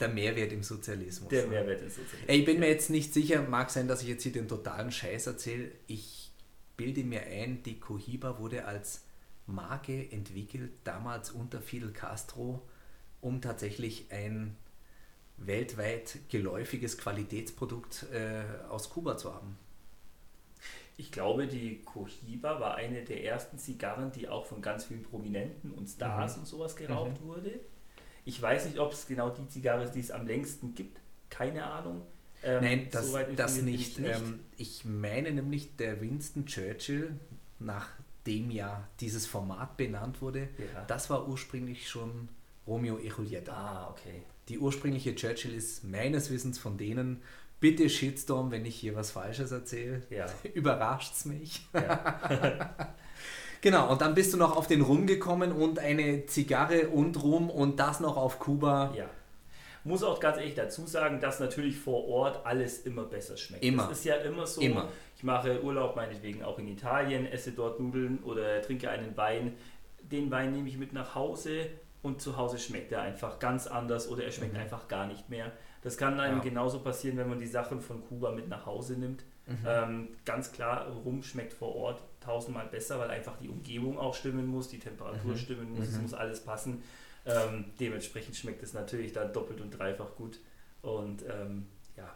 Der 0.00 0.08
Mehrwert 0.08 0.52
im 0.52 0.62
Sozialismus. 0.62 1.28
Der 1.28 1.46
Mehrwert 1.46 1.82
im 1.82 1.88
Sozialismus. 1.88 2.22
Ich 2.26 2.44
bin 2.44 2.58
mir 2.58 2.68
jetzt 2.68 2.90
nicht 2.90 3.14
sicher, 3.14 3.42
mag 3.42 3.70
sein, 3.70 3.86
dass 3.86 4.02
ich 4.02 4.08
jetzt 4.08 4.24
hier 4.24 4.32
den 4.32 4.48
totalen 4.48 4.90
Scheiß 4.90 5.28
erzähle. 5.28 5.70
Ich 5.86 6.32
bilde 6.76 7.04
mir 7.04 7.22
ein, 7.22 7.62
die 7.62 7.78
Cohiba 7.78 8.38
wurde 8.38 8.64
als 8.64 9.04
Marke 9.46 10.10
entwickelt, 10.10 10.72
damals 10.84 11.30
unter 11.30 11.60
Fidel 11.60 11.92
Castro, 11.92 12.62
um 13.20 13.40
tatsächlich 13.40 14.06
ein 14.10 14.56
weltweit 15.38 16.18
geläufiges 16.28 16.98
Qualitätsprodukt 16.98 18.06
äh, 18.12 18.42
aus 18.68 18.90
Kuba 18.90 19.16
zu 19.16 19.32
haben. 19.34 19.56
Ich 20.96 21.12
glaube, 21.12 21.46
die 21.46 21.82
Cohiba 21.82 22.58
war 22.58 22.74
eine 22.74 23.04
der 23.04 23.22
ersten 23.24 23.56
Zigarren, 23.56 24.10
die 24.10 24.28
auch 24.28 24.46
von 24.46 24.60
ganz 24.60 24.86
vielen 24.86 25.04
Prominenten 25.04 25.70
und 25.70 25.86
Stars 25.86 26.34
mhm. 26.34 26.42
und 26.42 26.46
sowas 26.46 26.74
geraucht 26.74 27.20
mhm. 27.20 27.26
wurde. 27.26 27.60
Ich 28.24 28.42
weiß 28.42 28.66
nicht, 28.66 28.78
ob 28.80 28.92
es 28.92 29.06
genau 29.06 29.30
die 29.30 29.46
Zigarre 29.48 29.84
ist, 29.84 29.92
die 29.92 30.00
es 30.00 30.10
am 30.10 30.26
längsten 30.26 30.74
gibt. 30.74 31.00
Keine 31.30 31.64
Ahnung. 31.64 32.02
Ähm, 32.42 32.62
Nein, 32.62 32.88
das, 32.90 33.12
das 33.36 33.62
nicht. 33.62 33.98
nicht. 33.98 34.16
Ähm, 34.16 34.40
ich 34.56 34.84
meine 34.84 35.30
nämlich, 35.30 35.76
der 35.76 36.00
Winston 36.00 36.46
Churchill, 36.46 37.14
nach 37.60 37.88
dem 38.26 38.50
ja 38.50 38.86
dieses 39.00 39.26
Format 39.26 39.76
benannt 39.76 40.20
wurde, 40.20 40.48
ja. 40.58 40.84
das 40.86 41.10
war 41.10 41.28
ursprünglich 41.28 41.88
schon 41.88 42.28
Romeo 42.66 42.98
e 42.98 43.08
Julieta. 43.08 43.52
Ah, 43.52 43.90
okay. 43.90 44.22
Die 44.48 44.58
ursprüngliche 44.58 45.14
Churchill 45.14 45.54
ist 45.54 45.84
meines 45.84 46.30
Wissens 46.30 46.58
von 46.58 46.78
denen, 46.78 47.22
bitte 47.60 47.88
Shitstorm, 47.90 48.50
wenn 48.50 48.64
ich 48.64 48.76
hier 48.76 48.96
was 48.96 49.10
Falsches 49.10 49.52
erzähle. 49.52 50.02
Ja. 50.10 50.26
Überrascht 50.54 51.14
es 51.14 51.24
mich. 51.24 51.68
Ja. 51.74 52.94
genau, 53.60 53.90
und 53.92 54.00
dann 54.00 54.14
bist 54.14 54.32
du 54.32 54.38
noch 54.38 54.56
auf 54.56 54.66
den 54.66 54.80
Rum 54.80 55.06
gekommen 55.06 55.52
und 55.52 55.78
eine 55.78 56.26
Zigarre 56.26 56.88
und 56.88 57.22
Rum 57.22 57.50
und 57.50 57.78
das 57.78 58.00
noch 58.00 58.16
auf 58.16 58.38
Kuba. 58.38 58.94
Ja. 58.96 59.10
Muss 59.84 60.02
auch 60.02 60.18
ganz 60.18 60.38
ehrlich 60.38 60.54
dazu 60.54 60.86
sagen, 60.86 61.20
dass 61.20 61.40
natürlich 61.40 61.78
vor 61.78 62.06
Ort 62.08 62.44
alles 62.44 62.80
immer 62.80 63.04
besser 63.04 63.36
schmeckt. 63.36 63.64
Immer. 63.64 63.88
Das 63.88 63.98
ist 63.98 64.04
ja 64.04 64.16
immer 64.16 64.46
so. 64.46 64.60
Immer. 64.60 64.88
Ich 65.16 65.22
mache 65.22 65.62
Urlaub 65.62 65.96
meinetwegen 65.96 66.42
auch 66.42 66.58
in 66.58 66.68
Italien, 66.68 67.26
esse 67.26 67.52
dort 67.52 67.80
Nudeln 67.80 68.22
oder 68.22 68.60
trinke 68.60 68.90
einen 68.90 69.16
Wein. 69.16 69.54
Den 70.02 70.30
Wein 70.30 70.52
nehme 70.52 70.68
ich 70.68 70.78
mit 70.78 70.92
nach 70.92 71.14
Hause, 71.14 71.68
und 72.02 72.20
zu 72.20 72.36
Hause 72.36 72.58
schmeckt 72.58 72.92
er 72.92 73.02
einfach 73.02 73.38
ganz 73.38 73.66
anders 73.66 74.08
oder 74.08 74.24
er 74.24 74.30
schmeckt 74.30 74.54
mhm. 74.54 74.60
einfach 74.60 74.88
gar 74.88 75.06
nicht 75.06 75.28
mehr. 75.28 75.52
Das 75.82 75.96
kann 75.96 76.18
einem 76.20 76.38
ja. 76.38 76.44
genauso 76.44 76.80
passieren, 76.80 77.16
wenn 77.16 77.28
man 77.28 77.38
die 77.38 77.46
Sachen 77.46 77.80
von 77.80 78.02
Kuba 78.02 78.32
mit 78.32 78.48
nach 78.48 78.66
Hause 78.66 78.98
nimmt. 78.98 79.24
Mhm. 79.46 79.58
Ähm, 79.66 80.08
ganz 80.24 80.52
klar, 80.52 80.88
Rum 80.88 81.22
schmeckt 81.22 81.54
vor 81.54 81.74
Ort 81.74 82.02
tausendmal 82.20 82.66
besser, 82.66 82.98
weil 82.98 83.10
einfach 83.10 83.36
die 83.38 83.48
Umgebung 83.48 83.98
auch 83.98 84.14
stimmen 84.14 84.46
muss, 84.46 84.68
die 84.68 84.78
Temperatur 84.78 85.32
mhm. 85.32 85.36
stimmen 85.36 85.70
muss, 85.70 85.88
es 85.88 85.96
mhm. 85.96 86.02
muss 86.02 86.14
alles 86.14 86.40
passen. 86.44 86.82
Ähm, 87.24 87.66
dementsprechend 87.78 88.36
schmeckt 88.36 88.62
es 88.62 88.74
natürlich 88.74 89.12
dann 89.12 89.32
doppelt 89.32 89.60
und 89.60 89.70
dreifach 89.70 90.14
gut. 90.16 90.38
Und 90.82 91.22
ähm, 91.22 91.66
ja. 91.96 92.14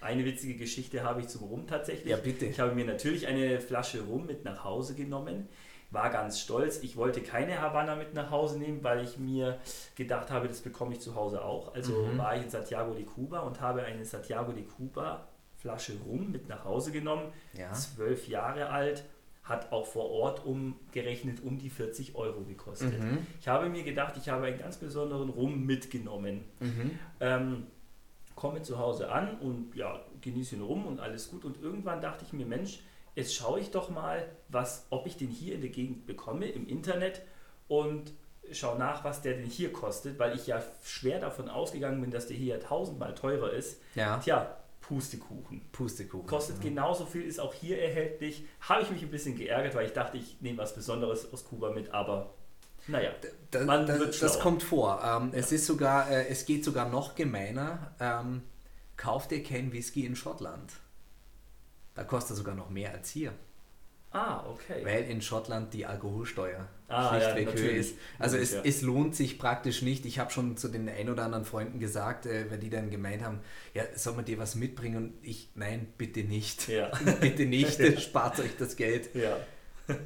Eine 0.00 0.24
witzige 0.24 0.56
Geschichte 0.56 1.02
habe 1.02 1.20
ich 1.20 1.28
zum 1.28 1.44
Rum 1.44 1.66
tatsächlich. 1.66 2.08
Ja, 2.08 2.16
bitte. 2.16 2.46
Ich 2.46 2.60
habe 2.60 2.74
mir 2.74 2.84
natürlich 2.84 3.26
eine 3.26 3.60
Flasche 3.60 4.02
Rum 4.02 4.26
mit 4.26 4.44
nach 4.44 4.64
Hause 4.64 4.94
genommen, 4.94 5.48
war 5.90 6.10
ganz 6.10 6.40
stolz. 6.40 6.82
Ich 6.82 6.96
wollte 6.96 7.20
keine 7.22 7.60
Havanna 7.60 7.94
mit 7.96 8.12
nach 8.14 8.30
Hause 8.30 8.58
nehmen, 8.58 8.82
weil 8.82 9.04
ich 9.04 9.18
mir 9.18 9.58
gedacht 9.94 10.30
habe, 10.30 10.48
das 10.48 10.60
bekomme 10.60 10.92
ich 10.94 11.00
zu 11.00 11.14
Hause 11.14 11.44
auch. 11.44 11.74
Also 11.74 11.92
Mhm. 12.06 12.18
war 12.18 12.36
ich 12.36 12.42
in 12.42 12.50
Santiago 12.50 12.92
de 12.94 13.04
Cuba 13.04 13.40
und 13.40 13.60
habe 13.60 13.82
eine 13.82 14.04
Santiago 14.04 14.52
de 14.52 14.64
Cuba 14.64 15.28
Flasche 15.56 15.94
Rum 16.06 16.30
mit 16.30 16.48
nach 16.48 16.64
Hause 16.64 16.92
genommen. 16.92 17.32
Ja. 17.54 17.72
Zwölf 17.72 18.28
Jahre 18.28 18.68
alt, 18.68 19.04
hat 19.42 19.72
auch 19.72 19.86
vor 19.86 20.10
Ort 20.10 20.44
umgerechnet 20.44 21.40
um 21.42 21.56
die 21.58 21.70
40 21.70 22.14
Euro 22.16 22.40
gekostet. 22.42 22.98
Mhm. 23.00 23.18
Ich 23.40 23.48
habe 23.48 23.68
mir 23.68 23.82
gedacht, 23.84 24.14
ich 24.16 24.28
habe 24.28 24.46
einen 24.46 24.58
ganz 24.58 24.76
besonderen 24.76 25.28
Rum 25.30 25.64
mitgenommen. 25.64 26.44
Mhm. 26.60 26.98
Ähm, 27.20 27.66
komme 28.34 28.60
zu 28.62 28.78
Hause 28.78 29.10
an 29.10 29.38
und 29.38 29.74
ja, 29.74 30.00
genieße 30.20 30.56
ihn 30.56 30.62
rum 30.62 30.84
und 30.84 31.00
alles 31.00 31.30
gut. 31.30 31.44
Und 31.44 31.62
irgendwann 31.62 32.00
dachte 32.00 32.24
ich 32.26 32.32
mir, 32.32 32.44
Mensch, 32.44 32.80
jetzt 33.16 33.34
schaue 33.34 33.58
ich 33.58 33.72
doch 33.72 33.90
mal, 33.90 34.28
was, 34.48 34.86
ob 34.90 35.06
ich 35.06 35.16
den 35.16 35.30
hier 35.30 35.56
in 35.56 35.62
der 35.62 35.70
Gegend 35.70 36.06
bekomme 36.06 36.46
im 36.46 36.68
Internet 36.68 37.22
und 37.66 38.12
schaue 38.52 38.78
nach, 38.78 39.02
was 39.02 39.22
der 39.22 39.34
denn 39.34 39.46
hier 39.46 39.72
kostet, 39.72 40.20
weil 40.20 40.36
ich 40.36 40.46
ja 40.46 40.62
schwer 40.84 41.18
davon 41.18 41.48
ausgegangen 41.48 42.00
bin, 42.00 42.12
dass 42.12 42.28
der 42.28 42.36
hier 42.36 42.60
tausendmal 42.60 43.14
teurer 43.14 43.52
ist. 43.52 43.80
Ja. 43.96 44.18
Tja, 44.18 44.56
Pustekuchen. 44.80 45.62
Pustekuchen. 45.72 46.28
Kostet 46.28 46.60
genauso 46.60 47.06
viel, 47.06 47.22
ist 47.22 47.40
auch 47.40 47.54
hier 47.54 47.82
erhältlich. 47.82 48.44
Habe 48.60 48.82
ich 48.82 48.90
mich 48.90 49.02
ein 49.02 49.10
bisschen 49.10 49.36
geärgert, 49.36 49.74
weil 49.74 49.86
ich 49.86 49.92
dachte, 49.92 50.16
ich 50.16 50.40
nehme 50.40 50.58
was 50.58 50.74
Besonderes 50.76 51.32
aus 51.32 51.44
Kuba 51.44 51.70
mit, 51.70 51.92
aber 51.92 52.34
naja. 52.86 53.10
Da, 53.50 53.64
Man 53.64 53.86
da, 53.86 53.98
das 53.98 54.38
kommt 54.38 54.62
vor. 54.62 55.02
Ähm, 55.02 55.30
Es 55.32 55.50
ist 55.50 55.66
sogar, 55.66 56.08
äh, 56.08 56.28
es 56.28 56.44
geht 56.44 56.64
sogar 56.64 56.88
noch 56.88 57.16
gemeiner. 57.16 57.94
Ähm, 57.98 58.42
kauft 58.96 59.32
ihr 59.32 59.42
kein 59.42 59.72
Whisky 59.72 60.06
in 60.06 60.14
Schottland? 60.14 60.72
Da 61.96 62.04
kostet 62.04 62.32
er 62.32 62.36
sogar 62.36 62.54
noch 62.54 62.70
mehr 62.70 62.92
als 62.92 63.10
hier. 63.10 63.32
Ah, 64.12 64.44
okay. 64.48 64.84
Weil 64.84 65.04
in 65.10 65.20
Schottland 65.20 65.74
die 65.74 65.84
Alkoholsteuer 65.84 66.68
Ah, 66.88 67.18
ja, 67.18 67.20
schlichtweg 67.32 67.46
höher 67.46 67.54
natürlich. 67.54 67.76
ist. 67.78 67.98
Also 68.18 68.36
es, 68.36 68.52
Ja. 68.52 68.60
es 68.64 68.82
lohnt 68.82 69.16
sich 69.16 69.38
praktisch 69.38 69.82
nicht. 69.82 70.06
Ich 70.06 70.18
habe 70.20 70.30
schon 70.30 70.56
zu 70.56 70.68
den 70.68 70.88
ein 70.88 71.10
oder 71.10 71.24
anderen 71.24 71.44
Freunden 71.44 71.80
gesagt, 71.80 72.24
äh, 72.26 72.48
weil 72.50 72.58
die 72.58 72.70
dann 72.70 72.90
gemeint 72.90 73.22
haben, 73.24 73.40
ja, 73.74 73.82
soll 73.96 74.14
man 74.14 74.24
dir 74.24 74.38
was 74.38 74.54
mitbringen? 74.54 74.96
Und 74.96 75.14
ich, 75.22 75.50
nein, 75.56 75.88
bitte 75.98 76.20
nicht. 76.20 76.68
Ja. 76.68 76.92
bitte 77.20 77.44
nicht, 77.46 77.78
spart 78.00 78.38
euch 78.40 78.56
das 78.58 78.76
Geld. 78.76 79.14
Ja. 79.14 79.36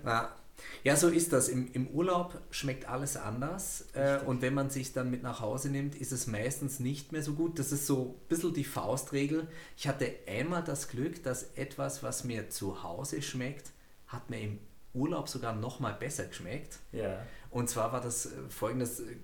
Ja. 0.04 0.34
Ja, 0.82 0.96
so 0.96 1.08
ist 1.08 1.32
das. 1.32 1.48
Im, 1.48 1.70
Im 1.72 1.88
Urlaub 1.88 2.40
schmeckt 2.50 2.88
alles 2.88 3.16
anders. 3.16 3.86
Äh, 3.92 4.18
und 4.24 4.42
wenn 4.42 4.54
man 4.54 4.70
sich 4.70 4.92
dann 4.92 5.10
mit 5.10 5.22
nach 5.22 5.40
Hause 5.40 5.70
nimmt, 5.70 5.94
ist 5.94 6.12
es 6.12 6.26
meistens 6.26 6.80
nicht 6.80 7.12
mehr 7.12 7.22
so 7.22 7.34
gut. 7.34 7.58
Das 7.58 7.72
ist 7.72 7.86
so 7.86 8.16
ein 8.18 8.28
bisschen 8.28 8.54
die 8.54 8.64
Faustregel. 8.64 9.46
Ich 9.76 9.88
hatte 9.88 10.12
einmal 10.26 10.64
das 10.64 10.88
Glück, 10.88 11.22
dass 11.22 11.54
etwas, 11.54 12.02
was 12.02 12.24
mir 12.24 12.50
zu 12.50 12.82
Hause 12.82 13.22
schmeckt, 13.22 13.70
hat 14.06 14.30
mir 14.30 14.40
im 14.40 14.58
Urlaub 14.94 15.28
sogar 15.28 15.54
noch 15.54 15.80
mal 15.80 15.92
besser 15.92 16.24
geschmeckt. 16.24 16.78
Ja. 16.92 17.24
Und 17.50 17.68
zwar 17.68 17.92
war 17.92 18.00
das 18.00 18.26
äh, 18.26 18.30
folgendes 18.48 19.00
äh, 19.00 19.16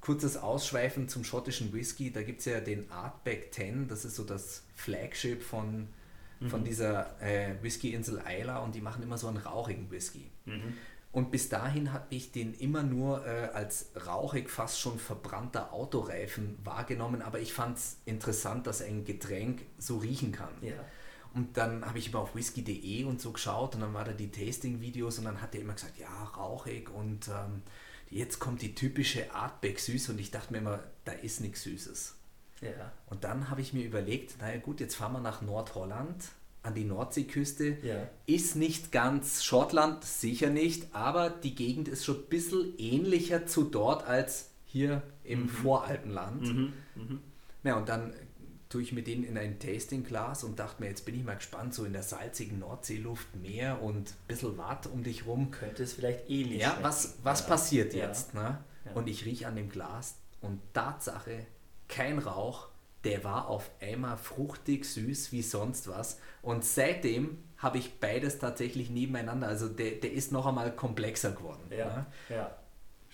kurzes 0.00 0.36
Ausschweifen 0.36 1.08
zum 1.08 1.24
schottischen 1.24 1.72
Whisky. 1.72 2.12
Da 2.12 2.22
gibt 2.22 2.40
es 2.40 2.44
ja 2.46 2.60
den 2.60 2.90
Artback 2.90 3.52
10, 3.54 3.88
das 3.88 4.04
ist 4.04 4.16
so 4.16 4.24
das 4.24 4.62
Flagship 4.74 5.42
von, 5.42 5.88
von 6.48 6.64
dieser 6.64 7.20
äh, 7.22 7.54
Whisky-Insel 7.62 8.22
Isla 8.28 8.58
und 8.58 8.74
die 8.74 8.80
machen 8.80 9.02
immer 9.02 9.18
so 9.18 9.28
einen 9.28 9.38
rauchigen 9.38 9.90
Whisky. 9.90 10.30
Mhm. 10.44 10.74
Und 11.14 11.30
bis 11.30 11.48
dahin 11.48 11.92
habe 11.92 12.06
ich 12.10 12.32
den 12.32 12.54
immer 12.54 12.82
nur 12.82 13.24
äh, 13.24 13.48
als 13.52 13.92
rauchig, 14.04 14.50
fast 14.50 14.80
schon 14.80 14.98
verbrannter 14.98 15.72
Autoreifen 15.72 16.58
wahrgenommen, 16.64 17.22
aber 17.22 17.38
ich 17.38 17.52
fand 17.52 17.78
es 17.78 17.98
interessant, 18.04 18.66
dass 18.66 18.82
ein 18.82 19.04
Getränk 19.04 19.62
so 19.78 19.98
riechen 19.98 20.32
kann. 20.32 20.52
Ja. 20.60 20.72
Und 21.32 21.56
dann 21.56 21.84
habe 21.84 21.98
ich 21.98 22.08
immer 22.08 22.18
auf 22.18 22.34
whisky.de 22.34 23.04
und 23.04 23.20
so 23.20 23.30
geschaut 23.30 23.76
und 23.76 23.82
dann 23.82 23.94
war 23.94 24.04
da 24.04 24.12
die 24.12 24.30
Tasting-Videos 24.30 25.18
und 25.18 25.26
dann 25.26 25.40
hat 25.40 25.54
er 25.54 25.60
immer 25.60 25.74
gesagt, 25.74 25.98
ja, 25.98 26.24
rauchig 26.36 26.90
und 26.90 27.28
ähm, 27.28 27.62
jetzt 28.10 28.40
kommt 28.40 28.62
die 28.62 28.74
typische 28.74 29.32
Artback 29.32 29.78
süß 29.78 30.08
und 30.10 30.20
ich 30.20 30.32
dachte 30.32 30.52
mir 30.52 30.58
immer, 30.58 30.80
da 31.04 31.12
ist 31.12 31.40
nichts 31.40 31.62
Süßes. 31.62 32.16
Ja. 32.64 32.92
Und 33.06 33.24
dann 33.24 33.50
habe 33.50 33.60
ich 33.60 33.72
mir 33.72 33.84
überlegt, 33.84 34.40
naja 34.40 34.58
gut, 34.58 34.80
jetzt 34.80 34.96
fahren 34.96 35.12
wir 35.12 35.20
nach 35.20 35.42
Nordholland 35.42 36.24
an 36.62 36.74
die 36.74 36.84
Nordseeküste. 36.84 37.76
Ja. 37.82 38.08
Ist 38.26 38.56
nicht 38.56 38.90
ganz 38.90 39.44
Schottland, 39.44 40.02
sicher 40.04 40.50
nicht, 40.50 40.94
aber 40.94 41.28
die 41.30 41.54
Gegend 41.54 41.88
ist 41.88 42.04
schon 42.04 42.16
ein 42.16 42.26
bisschen 42.30 42.72
ähnlicher 42.78 43.46
zu 43.46 43.64
dort 43.64 44.06
als 44.06 44.50
hier 44.64 45.02
im 45.24 45.48
Voralpenland. 45.48 46.42
Mhm. 46.42 46.72
Mhm. 46.94 47.20
Ja, 47.64 47.76
und 47.76 47.88
dann 47.88 48.12
tue 48.70 48.82
ich 48.82 48.92
mit 48.92 49.06
denen 49.06 49.22
in 49.24 49.38
ein 49.38 49.58
Tastingglas 49.60 50.42
und 50.42 50.58
dachte 50.58 50.82
mir, 50.82 50.88
jetzt 50.88 51.04
bin 51.04 51.14
ich 51.14 51.22
mal 51.24 51.36
gespannt, 51.36 51.74
so 51.74 51.84
in 51.84 51.92
der 51.92 52.02
salzigen 52.02 52.58
Nordseeluft 52.58 53.36
Meer 53.36 53.80
und 53.82 54.10
ein 54.10 54.14
bisschen 54.26 54.58
Watt 54.58 54.86
um 54.88 55.04
dich 55.04 55.26
rum. 55.26 55.50
Könnte 55.50 55.82
es 55.84 55.92
vielleicht 55.92 56.28
ähnlich 56.28 56.60
Ja, 56.62 56.70
schmecken. 56.70 56.84
was, 56.84 57.14
was 57.22 57.40
Ja. 57.40 57.46
passiert 57.46 57.94
Ja. 57.94 58.06
jetzt? 58.08 58.34
Ne? 58.34 58.58
Ja. 58.86 58.92
Und 58.94 59.06
ich 59.08 59.24
rieche 59.26 59.46
an 59.46 59.54
dem 59.56 59.68
Glas 59.68 60.16
und 60.40 60.60
Tatsache, 60.72 61.46
kein 61.88 62.18
Rauch, 62.18 62.68
der 63.04 63.22
war 63.22 63.48
auf 63.48 63.70
einmal 63.80 64.16
fruchtig, 64.16 64.86
süß 64.86 65.32
wie 65.32 65.42
sonst 65.42 65.88
was. 65.88 66.18
Und 66.42 66.64
seitdem 66.64 67.38
habe 67.58 67.78
ich 67.78 68.00
beides 68.00 68.38
tatsächlich 68.38 68.90
nebeneinander. 68.90 69.46
Also 69.48 69.68
der, 69.68 69.92
der 69.92 70.12
ist 70.12 70.32
noch 70.32 70.46
einmal 70.46 70.74
komplexer 70.74 71.32
geworden. 71.32 71.62
Ja. 71.70 71.86
Ne? 71.86 72.06
Ja. 72.30 72.56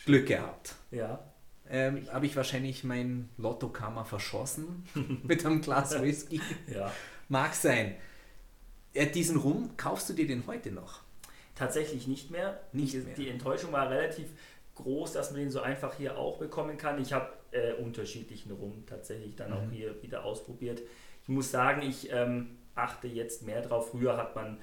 Glück 0.04 0.28
gehabt. 0.28 0.74
Ja. 0.90 1.20
Ähm, 1.68 2.08
habe 2.12 2.26
ich 2.26 2.34
wahrscheinlich 2.36 2.82
mein 2.84 3.28
Lottokammer 3.36 4.04
verschossen 4.04 4.84
mit 5.22 5.44
einem 5.44 5.60
Glas 5.60 6.00
Whisky. 6.00 6.40
Ja. 6.66 6.92
Mag 7.28 7.54
sein. 7.54 7.94
Äh, 8.92 9.06
diesen 9.06 9.36
Rum, 9.36 9.76
kaufst 9.76 10.08
du 10.08 10.12
dir 10.14 10.26
den 10.26 10.46
heute 10.46 10.72
noch? 10.72 11.02
Tatsächlich 11.54 12.06
nicht 12.06 12.30
mehr. 12.30 12.60
Nicht 12.72 12.94
die, 12.94 12.98
mehr. 12.98 13.14
die 13.14 13.28
Enttäuschung 13.28 13.72
war 13.72 13.88
relativ 13.90 14.28
groß, 14.76 15.12
dass 15.12 15.30
man 15.30 15.40
den 15.40 15.50
so 15.50 15.60
einfach 15.60 15.94
hier 15.94 16.16
auch 16.16 16.38
bekommen 16.38 16.76
kann. 16.76 17.00
Ich 17.00 17.12
habe 17.12 17.32
äh, 17.52 17.72
unterschiedlichen 17.74 18.52
Rum 18.52 18.84
tatsächlich 18.86 19.36
dann 19.36 19.50
Mhm. 19.50 19.56
auch 19.56 19.70
hier 19.72 20.02
wieder 20.02 20.24
ausprobiert. 20.24 20.82
Ich 21.22 21.28
muss 21.28 21.50
sagen, 21.50 21.82
ich 21.82 22.10
ähm, 22.12 22.56
achte 22.74 23.08
jetzt 23.08 23.42
mehr 23.46 23.62
drauf. 23.62 23.90
Früher 23.90 24.16
hat 24.16 24.34
man, 24.36 24.58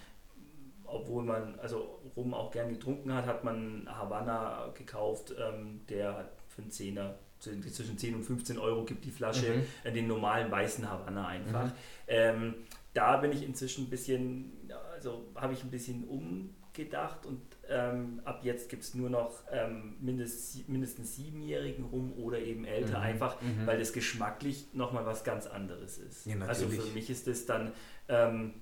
obwohl 0.86 1.24
man 1.24 1.60
also 1.60 2.00
Rum 2.15 2.34
auch 2.34 2.51
gern 2.51 2.70
getrunken 2.70 3.13
hat, 3.13 3.25
hat 3.25 3.44
man 3.44 3.88
Havanna 3.89 4.70
gekauft, 4.74 5.34
ähm, 5.38 5.82
der 5.89 6.17
hat 6.17 6.32
für 6.48 6.62
einen 6.62 6.72
Zehner 6.72 7.15
zwischen 7.39 7.62
zwischen 7.72 7.98
10 8.00 8.15
und 8.15 8.24
15 8.24 8.58
Euro 8.58 8.84
gibt 8.84 9.06
die 9.06 9.12
Flasche, 9.12 9.53
Mhm. 9.58 9.63
äh, 9.84 9.91
den 9.91 10.08
normalen 10.08 10.50
weißen 10.50 10.89
Havanna 10.89 11.27
einfach. 11.27 11.72
Ähm, 12.08 12.56
da 12.96 13.17
bin 13.17 13.32
ich 13.32 13.44
inzwischen 13.44 13.86
ein 13.86 13.89
bisschen, 13.91 14.51
also 14.94 15.25
habe 15.36 15.53
ich 15.53 15.63
ein 15.63 15.70
bisschen 15.70 16.03
umgedacht 16.06 17.25
und 17.27 17.41
ähm, 17.70 18.22
ab 18.26 18.40
jetzt 18.44 18.70
gibt 18.70 18.84
es 18.84 18.94
nur 18.94 19.10
noch 19.10 19.32
ähm, 19.52 19.98
mindest, 20.00 20.68
mindestens 20.70 21.16
siebenjährigen 21.16 21.86
rum 21.86 22.14
oder 22.14 22.40
eben 22.40 22.66
älter, 22.66 22.98
Mhm, 23.00 23.04
einfach 23.04 23.42
mhm. 23.42 23.66
weil 23.68 23.78
das 23.80 23.94
geschmacklich 23.94 24.68
nochmal 24.74 25.06
was 25.06 25.24
ganz 25.24 25.48
anderes 25.48 25.98
ist. 25.98 26.26
Ja, 26.26 26.40
also 26.46 26.68
für 26.68 26.86
mich 26.94 27.10
ist 27.10 27.28
es 27.28 27.46
dann 27.46 27.72
ähm, 28.08 28.54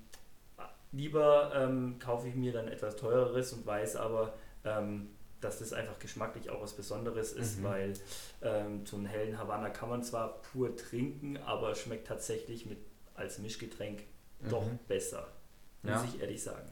lieber 0.91 1.51
ähm, 1.55 1.99
kaufe 1.99 2.27
ich 2.27 2.35
mir 2.35 2.53
dann 2.53 2.67
etwas 2.67 2.95
teureres 2.95 3.53
und 3.53 3.65
weiß 3.65 3.95
aber, 3.97 4.33
ähm, 4.63 5.09
dass 5.41 5.59
das 5.59 5.73
einfach 5.73 5.99
geschmacklich 5.99 6.49
auch 6.49 6.61
was 6.61 6.73
Besonderes 6.73 7.33
ist, 7.33 7.59
Mhm. 7.59 7.63
weil 7.63 7.93
ähm, 8.41 8.85
so 8.85 8.95
einen 8.97 9.05
hellen 9.05 9.37
Havanna 9.37 9.69
kann 9.69 9.89
man 9.89 10.01
zwar 10.03 10.41
pur 10.41 10.75
trinken, 10.75 11.37
aber 11.37 11.75
schmeckt 11.75 12.07
tatsächlich 12.07 12.65
mit 12.65 12.79
als 13.13 13.37
Mischgetränk 13.39 14.03
doch 14.49 14.65
Mhm. 14.65 14.79
besser, 14.87 15.27
muss 15.83 15.91
Ja. 15.93 16.05
ich 16.13 16.21
ehrlich 16.21 16.41
sagen. 16.41 16.69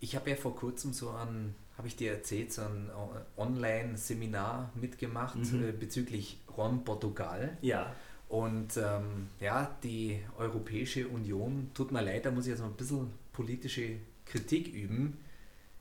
Ich 0.00 0.14
habe 0.16 0.30
ja 0.30 0.36
vor 0.36 0.54
kurzem 0.54 0.92
so 0.92 1.10
ein, 1.10 1.54
habe 1.78 1.88
ich 1.88 1.96
dir 1.96 2.12
erzählt, 2.12 2.52
so 2.52 2.62
ein 2.62 2.90
Online-Seminar 3.36 4.70
mitgemacht 4.74 5.36
Mhm. 5.36 5.68
äh, 5.68 5.72
bezüglich 5.72 6.40
Ron 6.56 6.84
Portugal. 6.84 7.56
Ja, 7.62 7.94
Und 8.28 8.76
ähm, 8.76 9.28
ja, 9.40 9.70
die 9.84 10.20
Europäische 10.36 11.06
Union, 11.08 11.70
tut 11.74 11.92
mir 11.92 12.02
leid, 12.02 12.26
da 12.26 12.30
muss 12.32 12.46
ich 12.46 12.50
jetzt 12.50 12.60
mal 12.60 12.66
ein 12.66 12.74
bisschen 12.74 13.10
politische 13.32 13.96
Kritik 14.24 14.68
üben, 14.74 15.18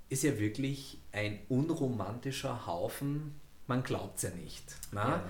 ist 0.10 0.22
ja 0.24 0.38
wirklich 0.38 1.00
ein 1.12 1.40
unromantischer 1.50 2.68
Haufen, 2.68 3.34
man 3.68 3.82
glaubt 3.84 4.18
es 4.18 4.24
ja 4.24 4.30
nicht. 4.30 4.64
Na? 4.92 5.08
ja, 5.18 5.24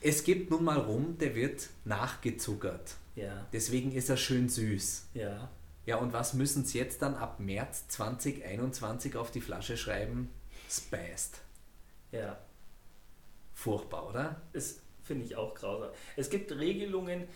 Es 0.00 0.22
gibt 0.22 0.50
nun 0.52 0.62
mal 0.62 0.78
rum, 0.78 1.18
der 1.18 1.34
wird 1.34 1.68
nachgezuckert. 1.84 2.94
ja, 3.16 3.44
Deswegen 3.52 3.90
ist 3.92 4.08
er 4.08 4.16
schön 4.16 4.48
süß. 4.48 5.06
ja. 5.14 5.50
Ja, 5.86 5.96
und 5.96 6.12
was 6.12 6.34
müssen 6.34 6.64
sie 6.64 6.78
jetzt 6.78 7.02
dann 7.02 7.14
ab 7.14 7.40
März 7.40 7.88
2021 7.88 9.16
auf 9.16 9.30
die 9.30 9.40
Flasche 9.40 9.76
schreiben? 9.76 10.30
Spiced. 10.68 11.40
ja. 12.12 12.38
Furchtbar, 13.54 14.08
oder? 14.08 14.40
Das 14.52 14.80
finde 15.02 15.24
ich 15.24 15.36
auch 15.36 15.54
grausam. 15.54 15.90
Es 16.16 16.30
gibt 16.30 16.50
Regelungen, 16.52 17.28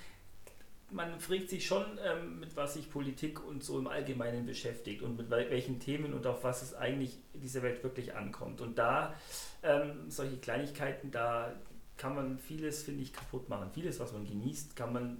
man 0.90 1.20
fragt 1.20 1.50
sich 1.50 1.66
schon, 1.66 1.84
ähm, 2.04 2.40
mit 2.40 2.56
was 2.56 2.74
sich 2.74 2.90
Politik 2.90 3.44
und 3.44 3.62
so 3.62 3.78
im 3.78 3.86
Allgemeinen 3.86 4.46
beschäftigt 4.46 5.02
und 5.02 5.16
mit 5.16 5.28
wel- 5.30 5.50
welchen 5.50 5.78
Themen 5.78 6.14
und 6.14 6.26
auf 6.26 6.42
was 6.42 6.62
es 6.62 6.74
eigentlich 6.74 7.18
in 7.34 7.40
dieser 7.40 7.62
Welt 7.62 7.82
wirklich 7.84 8.14
ankommt. 8.14 8.60
Und 8.60 8.78
da 8.78 9.14
ähm, 9.62 10.10
solche 10.10 10.38
Kleinigkeiten, 10.38 11.10
da 11.10 11.52
kann 11.96 12.14
man 12.14 12.38
vieles, 12.38 12.82
finde 12.82 13.02
ich, 13.02 13.12
kaputt 13.12 13.48
machen. 13.48 13.70
Vieles, 13.72 14.00
was 14.00 14.12
man 14.12 14.24
genießt, 14.26 14.74
kann 14.76 14.92
man 14.92 15.18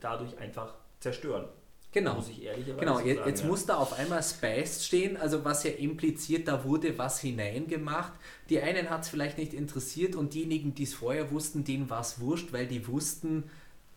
dadurch 0.00 0.36
einfach 0.38 0.74
zerstören. 1.00 1.48
Genau. 1.92 2.14
Muss 2.14 2.30
ich 2.30 2.42
ehrlicherweise 2.42 2.80
Genau, 2.80 3.00
jetzt, 3.00 3.18
sagen, 3.18 3.28
jetzt 3.28 3.40
ja. 3.42 3.46
muss 3.46 3.66
da 3.66 3.76
auf 3.76 3.92
einmal 3.98 4.22
Spaced 4.22 4.84
stehen, 4.84 5.16
also 5.18 5.44
was 5.44 5.62
ja 5.62 5.72
impliziert, 5.72 6.48
da 6.48 6.64
wurde 6.64 6.96
was 6.98 7.20
hineingemacht. 7.20 8.12
Die 8.48 8.60
einen 8.60 8.88
hat 8.88 9.02
es 9.02 9.08
vielleicht 9.10 9.36
nicht 9.36 9.52
interessiert 9.52 10.16
und 10.16 10.32
diejenigen, 10.32 10.74
die 10.74 10.84
es 10.84 10.94
vorher 10.94 11.30
wussten, 11.30 11.64
denen 11.64 11.90
war 11.90 12.00
es 12.00 12.18
wurscht, 12.18 12.52
weil 12.52 12.66
die 12.66 12.88
wussten, 12.88 13.44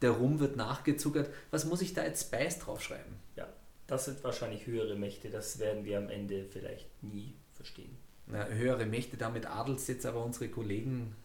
der 0.02 0.12
Rum 0.12 0.40
wird 0.42 0.58
nachgezuckert. 0.58 1.30
Was 1.52 1.66
muss 1.66 1.82
ich 1.82 1.94
da 1.94 2.04
jetzt 2.04 2.28
Spaced 2.28 2.66
draufschreiben? 2.66 3.14
Ja, 3.38 3.48
das 3.88 4.06
sind 4.06 4.22
wahrscheinlich 4.26 4.68
höhere 4.68 4.96
Mächte, 4.96 5.30
das 5.30 5.60
werden 5.60 5.86
wir 5.86 5.98
am 5.98 6.10
Ende 6.10 6.46
vielleicht 6.52 6.90
nie 7.02 7.34
verstehen. 7.54 7.98
Na, 8.28 8.46
höhere 8.48 8.86
Mächte, 8.86 9.16
damit 9.16 9.46
adelst 9.46 9.88
jetzt 9.88 10.06
aber 10.06 10.26
unsere 10.26 10.50
Kollegen 10.50 11.16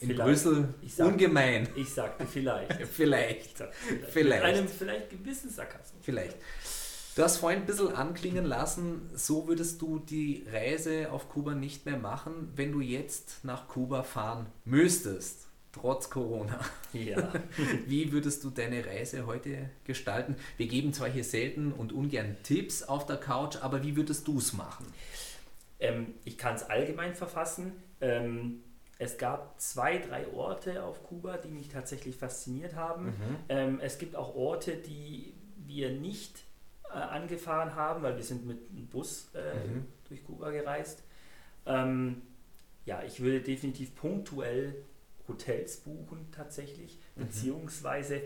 in 0.00 0.08
Vielleicht. 0.08 0.28
Brüssel 0.28 0.74
Ich 0.82 0.94
sag- 0.94 1.06
ungemein. 1.08 1.68
Ich 1.76 1.90
sagte 1.90 2.26
vielleicht. 2.26 2.72
Vielleicht. 2.92 3.46
Ich 3.46 3.56
sagte 3.56 3.76
vielleicht. 3.86 4.10
Vielleicht. 4.12 4.44
Mit 4.44 4.54
einem 4.56 4.68
vielleicht 4.68 5.10
gewissen 5.10 5.50
Sarkasmus. 5.50 6.02
Vielleicht. 6.02 6.36
Du 7.16 7.22
hast 7.24 7.38
vorhin 7.38 7.60
ein 7.60 7.66
bisschen 7.66 7.94
anklingen 7.94 8.44
lassen, 8.46 9.10
so 9.14 9.46
würdest 9.48 9.82
du 9.82 9.98
die 9.98 10.46
Reise 10.50 11.10
auf 11.10 11.28
Kuba 11.28 11.54
nicht 11.54 11.84
mehr 11.84 11.98
machen, 11.98 12.52
wenn 12.56 12.72
du 12.72 12.80
jetzt 12.80 13.44
nach 13.44 13.66
Kuba 13.68 14.04
fahren 14.04 14.46
müsstest, 14.64 15.48
trotz 15.72 16.08
Corona. 16.08 16.58
Ja. 16.92 17.32
Wie 17.86 18.12
würdest 18.12 18.44
du 18.44 18.50
deine 18.50 18.86
Reise 18.86 19.26
heute 19.26 19.70
gestalten? 19.84 20.36
Wir 20.56 20.66
geben 20.68 20.92
zwar 20.92 21.08
hier 21.10 21.24
selten 21.24 21.72
und 21.72 21.92
ungern 21.92 22.36
Tipps 22.44 22.84
auf 22.84 23.06
der 23.06 23.16
Couch, 23.18 23.56
aber 23.60 23.82
wie 23.82 23.96
würdest 23.96 24.26
du 24.28 24.38
es 24.38 24.52
machen? 24.52 24.86
Ähm, 25.80 26.14
ich 26.24 26.38
kann 26.38 26.54
es 26.54 26.62
allgemein 26.62 27.14
verfassen. 27.14 27.72
Ähm, 28.00 28.62
es 29.00 29.16
gab 29.16 29.58
zwei, 29.58 29.96
drei 29.96 30.28
Orte 30.28 30.84
auf 30.84 31.02
Kuba, 31.04 31.38
die 31.38 31.48
mich 31.48 31.68
tatsächlich 31.68 32.16
fasziniert 32.16 32.74
haben. 32.74 33.14
Ähm, 33.48 33.80
es 33.80 33.96
gibt 33.96 34.14
auch 34.14 34.34
Orte, 34.34 34.76
die 34.76 35.32
wir 35.56 35.90
nicht 35.90 36.44
äh, 36.84 36.98
angefahren 36.98 37.74
haben, 37.74 38.02
weil 38.02 38.16
wir 38.16 38.22
sind 38.22 38.46
mit 38.46 38.58
einem 38.70 38.86
Bus 38.88 39.30
äh, 39.34 39.40
durch 40.06 40.22
Kuba 40.22 40.50
gereist. 40.50 41.02
Ähm, 41.64 42.20
ja, 42.84 43.02
ich 43.02 43.20
würde 43.20 43.40
definitiv 43.40 43.94
punktuell 43.96 44.74
Hotels 45.26 45.78
buchen 45.78 46.28
tatsächlich, 46.30 46.98
beziehungsweise 47.16 48.20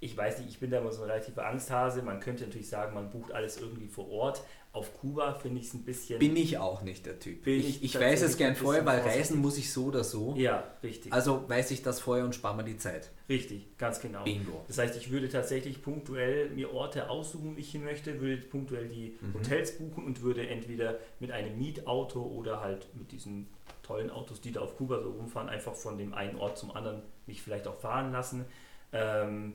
ich 0.00 0.16
weiß 0.16 0.38
nicht, 0.38 0.48
ich 0.48 0.60
bin 0.60 0.70
da 0.70 0.78
immer 0.78 0.92
so 0.92 1.02
ein 1.02 1.10
relativer 1.10 1.44
Angsthase. 1.46 2.02
Man 2.02 2.20
könnte 2.20 2.44
natürlich 2.44 2.68
sagen, 2.68 2.94
man 2.94 3.10
bucht 3.10 3.32
alles 3.32 3.60
irgendwie 3.60 3.88
vor 3.88 4.08
Ort. 4.08 4.42
Auf 4.70 4.92
Kuba 5.00 5.32
finde 5.34 5.60
ich 5.60 5.66
es 5.68 5.74
ein 5.74 5.82
bisschen. 5.82 6.18
Bin 6.18 6.36
ich 6.36 6.58
auch 6.58 6.82
nicht 6.82 7.06
der 7.06 7.18
Typ. 7.18 7.46
Ich, 7.46 7.82
ich 7.82 7.98
weiß 7.98 8.22
es 8.22 8.36
gern 8.36 8.54
vorher, 8.54 8.84
weil 8.84 9.00
reisen 9.00 9.40
muss 9.40 9.56
ich 9.56 9.72
so 9.72 9.86
oder 9.86 10.04
so. 10.04 10.34
ja, 10.36 10.62
richtig. 10.82 11.12
Also 11.12 11.48
weiß 11.48 11.70
ich 11.70 11.82
das 11.82 12.00
vorher 12.00 12.24
und 12.24 12.34
spare 12.34 12.54
mir 12.54 12.64
die 12.64 12.76
Zeit. 12.76 13.10
richtig, 13.28 13.76
ganz 13.78 13.98
genau. 13.98 14.24
Bingo. 14.24 14.62
Das 14.68 14.78
heißt, 14.78 14.94
ich 14.96 15.10
würde 15.10 15.28
tatsächlich 15.30 15.82
punktuell 15.82 16.50
mir 16.50 16.72
Orte 16.72 17.08
aussuchen, 17.08 17.56
wie 17.56 17.60
ich 17.62 17.72
hin 17.72 17.82
möchte, 17.82 18.20
würde 18.20 18.42
punktuell 18.42 18.88
die 18.88 19.16
Mhm. 19.20 19.34
Hotels 19.34 19.78
buchen 19.78 20.04
und 20.04 20.20
würde 20.22 20.46
entweder 20.48 20.98
mit 21.18 21.30
einem 21.32 21.58
Mietauto 21.58 22.22
oder 22.22 22.60
halt 22.60 22.94
mit 22.94 23.10
diesen 23.10 23.48
tollen 23.82 24.10
Autos, 24.10 24.42
die 24.42 24.52
da 24.52 24.60
auf 24.60 24.76
Kuba 24.76 25.00
so 25.02 25.10
rumfahren, 25.12 25.48
einfach 25.48 25.74
von 25.74 25.96
dem 25.96 26.12
einen 26.12 26.36
Ort 26.38 26.58
zum 26.58 26.70
anderen 26.72 27.02
mich 27.26 27.40
vielleicht 27.42 27.66
auch 27.66 27.80
fahren 27.80 28.12
lassen. 28.12 28.44
Ähm, 28.92 29.54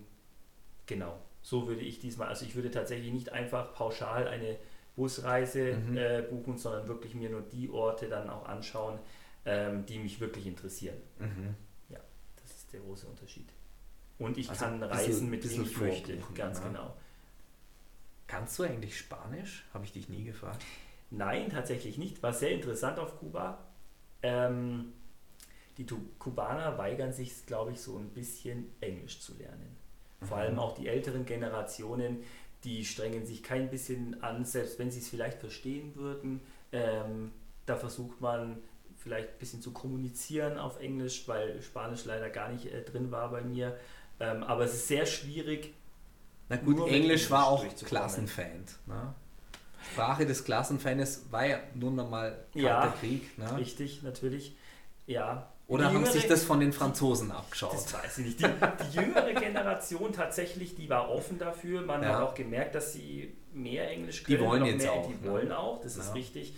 genau, 0.87 1.19
so 1.43 1.67
würde 1.67 1.81
ich 1.81 1.99
diesmal, 1.99 2.27
also 2.29 2.45
ich 2.45 2.55
würde 2.55 2.71
tatsächlich 2.71 3.13
nicht 3.13 3.31
einfach 3.31 3.73
pauschal 3.75 4.27
eine 4.27 4.57
Busreise 4.95 5.73
Mhm. 5.75 5.97
äh, 5.97 6.21
buchen, 6.21 6.57
sondern 6.57 6.87
wirklich 6.87 7.15
mir 7.15 7.29
nur 7.29 7.41
die 7.41 7.69
Orte 7.69 8.07
dann 8.09 8.29
auch 8.29 8.45
anschauen, 8.45 8.99
ähm, 9.45 9.85
die 9.85 9.97
mich 9.99 10.19
wirklich 10.19 10.45
interessieren. 10.47 10.97
Mhm. 11.19 11.55
Das 12.41 12.51
ist 12.57 12.73
der 12.73 12.81
große 12.81 13.07
Unterschied. 13.07 13.47
Und 14.19 14.37
ich 14.37 14.49
Also 14.49 14.65
kann 14.65 14.83
reisen 14.83 15.05
bisschen- 15.07 15.29
mit 15.29 15.41
bisschen 15.41 15.59
wem 15.65 15.71
ich 15.71 15.77
möchte. 15.79 16.17
Ganz 16.35 16.59
ja. 16.59 16.67
genau. 16.67 16.93
Kannst 18.27 18.59
du 18.59 18.63
eigentlich 18.63 18.97
Spanisch? 18.97 19.65
Habe 19.73 19.85
ich 19.85 19.93
dich 19.93 20.09
nie 20.09 20.23
gefragt. 20.23 20.61
Nein, 21.09 21.49
tatsächlich 21.49 21.97
nicht. 21.97 22.21
War 22.23 22.33
sehr 22.33 22.51
interessant 22.51 22.99
auf 22.99 23.17
Kuba. 23.19 23.59
Ähm, 24.23 24.91
die 25.77 25.85
Kubaner 26.19 26.77
weigern 26.77 27.13
sich, 27.13 27.45
glaube 27.45 27.71
ich, 27.71 27.79
so 27.81 27.97
ein 27.97 28.09
bisschen 28.09 28.71
Englisch 28.81 29.19
zu 29.21 29.33
lernen. 29.37 29.75
Vor 30.21 30.37
allem 30.37 30.57
auch 30.59 30.73
die 30.73 30.87
älteren 30.87 31.25
Generationen, 31.25 32.23
die 32.63 32.85
strengen 32.85 33.25
sich 33.25 33.43
kein 33.43 33.69
bisschen 33.69 34.21
an, 34.23 34.45
selbst 34.45 34.79
wenn 34.79 34.91
sie 34.91 34.99
es 34.99 35.09
vielleicht 35.09 35.39
verstehen 35.39 35.95
würden. 35.95 36.41
Ähm, 36.71 37.31
da 37.65 37.75
versucht 37.75 38.21
man 38.21 38.61
vielleicht 38.97 39.29
ein 39.29 39.39
bisschen 39.39 39.61
zu 39.61 39.71
kommunizieren 39.73 40.57
auf 40.57 40.79
Englisch, 40.79 41.27
weil 41.27 41.61
Spanisch 41.61 42.05
leider 42.05 42.29
gar 42.29 42.49
nicht 42.49 42.65
äh, 42.67 42.83
drin 42.83 43.11
war 43.11 43.29
bei 43.31 43.41
mir. 43.41 43.77
Ähm, 44.19 44.43
aber 44.43 44.65
es 44.65 44.73
ist 44.73 44.87
sehr 44.87 45.05
schwierig, 45.05 45.73
Na 46.49 46.57
gut, 46.57 46.77
mit 46.77 46.87
Englisch 46.87 47.29
war 47.29 47.47
Englisch 47.47 47.83
auch. 47.83 47.85
Klassenfeind. 47.85 48.79
Ne? 48.85 49.13
Sprache 49.81 50.25
des 50.25 50.43
Klassenfeindes 50.45 51.31
war 51.31 51.45
ja 51.45 51.59
nun 51.75 51.99
einmal 51.99 52.45
kalter 52.57 52.59
Ja, 52.59 52.87
Krieg. 52.99 53.37
Ne? 53.37 53.57
richtig, 53.57 54.03
natürlich. 54.03 54.55
Ja. 55.05 55.52
Oder 55.67 55.89
Die 55.89 55.95
haben 55.95 56.05
sich 56.05 56.27
das 56.27 56.43
von 56.43 56.59
den 56.59 56.73
Franzosen 56.73 57.31
abgeschaut? 57.31 57.73
Das 57.73 57.93
weiß 57.93 58.17
ich 58.19 58.25
nicht. 58.25 58.39
Die, 58.41 58.45
die 58.91 58.97
jüngere 58.97 59.33
Generation 59.33 60.11
tatsächlich, 60.11 60.75
die 60.75 60.89
war 60.89 61.09
offen 61.09 61.39
dafür. 61.39 61.81
Man 61.81 62.03
Ja. 62.03 62.09
hat 62.17 62.21
auch 62.21 62.33
gemerkt, 62.35 62.75
dass 62.75 62.93
sie 62.93 63.33
mehr 63.53 63.89
Englisch 63.89 64.23
Die 64.23 64.35
können. 64.35 64.47
wollen 64.49 64.59
noch 64.61 64.67
jetzt 64.67 64.81
mehr, 64.83 64.91
auch, 64.91 65.07
Die 65.07 65.13
ne? 65.25 65.31
wollen 65.31 65.51
auch, 65.51 65.81
das 65.81 65.95
Ja. 65.95 66.03
ist 66.03 66.15
richtig. 66.15 66.55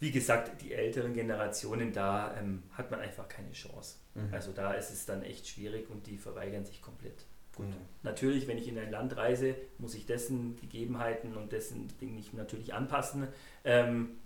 Wie 0.00 0.10
gesagt, 0.10 0.60
die 0.60 0.74
älteren 0.74 1.14
Generationen, 1.14 1.92
da 1.92 2.34
ähm, 2.38 2.64
hat 2.72 2.90
man 2.90 3.00
einfach 3.00 3.28
keine 3.28 3.52
Chance. 3.52 3.96
Mhm. 4.14 4.28
Also 4.32 4.52
da 4.52 4.72
ist 4.74 4.90
es 4.90 5.06
dann 5.06 5.22
echt 5.22 5.46
schwierig 5.48 5.88
und 5.88 6.06
die 6.06 6.18
verweigern 6.18 6.64
sich 6.66 6.82
komplett. 6.82 7.24
Mhm. 7.58 7.72
Natürlich, 8.02 8.46
wenn 8.48 8.58
ich 8.58 8.68
in 8.68 8.76
ein 8.78 8.90
Land 8.90 9.16
reise, 9.16 9.54
muss 9.78 9.94
ich 9.94 10.04
dessen 10.04 10.56
Gegebenheiten 10.56 11.34
und 11.36 11.52
dessen 11.52 11.88
Dinge 12.00 12.12
mich 12.12 12.32
natürlich 12.34 12.74
anpassen. 12.74 13.28
Ähm, 13.64 14.18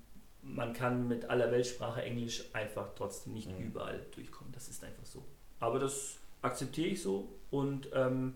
man 0.42 0.72
kann 0.72 1.07
mit 1.09 1.29
aller 1.31 1.50
Weltsprache 1.50 2.03
Englisch 2.03 2.44
einfach 2.53 2.88
trotzdem 2.96 3.35
nicht 3.35 3.50
Mhm. 3.50 3.66
überall 3.66 4.00
durchkommen. 4.14 4.53
Das 4.53 4.68
ist 4.68 4.83
einfach 4.85 5.05
so. 5.05 5.24
Aber 5.61 5.79
das 5.79 6.16
akzeptiere 6.42 6.88
ich 6.88 7.03
so 7.03 7.29
und 7.50 7.88
ähm, 7.92 8.35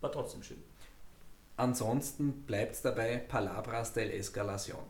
war 0.00 0.12
trotzdem 0.12 0.42
schön. 0.42 0.62
Ansonsten 1.56 2.42
bleibt 2.42 2.74
es 2.76 2.82
dabei 2.82 3.16
Palabras 3.16 3.92
del 3.94 4.10
Escalación. 4.10 4.84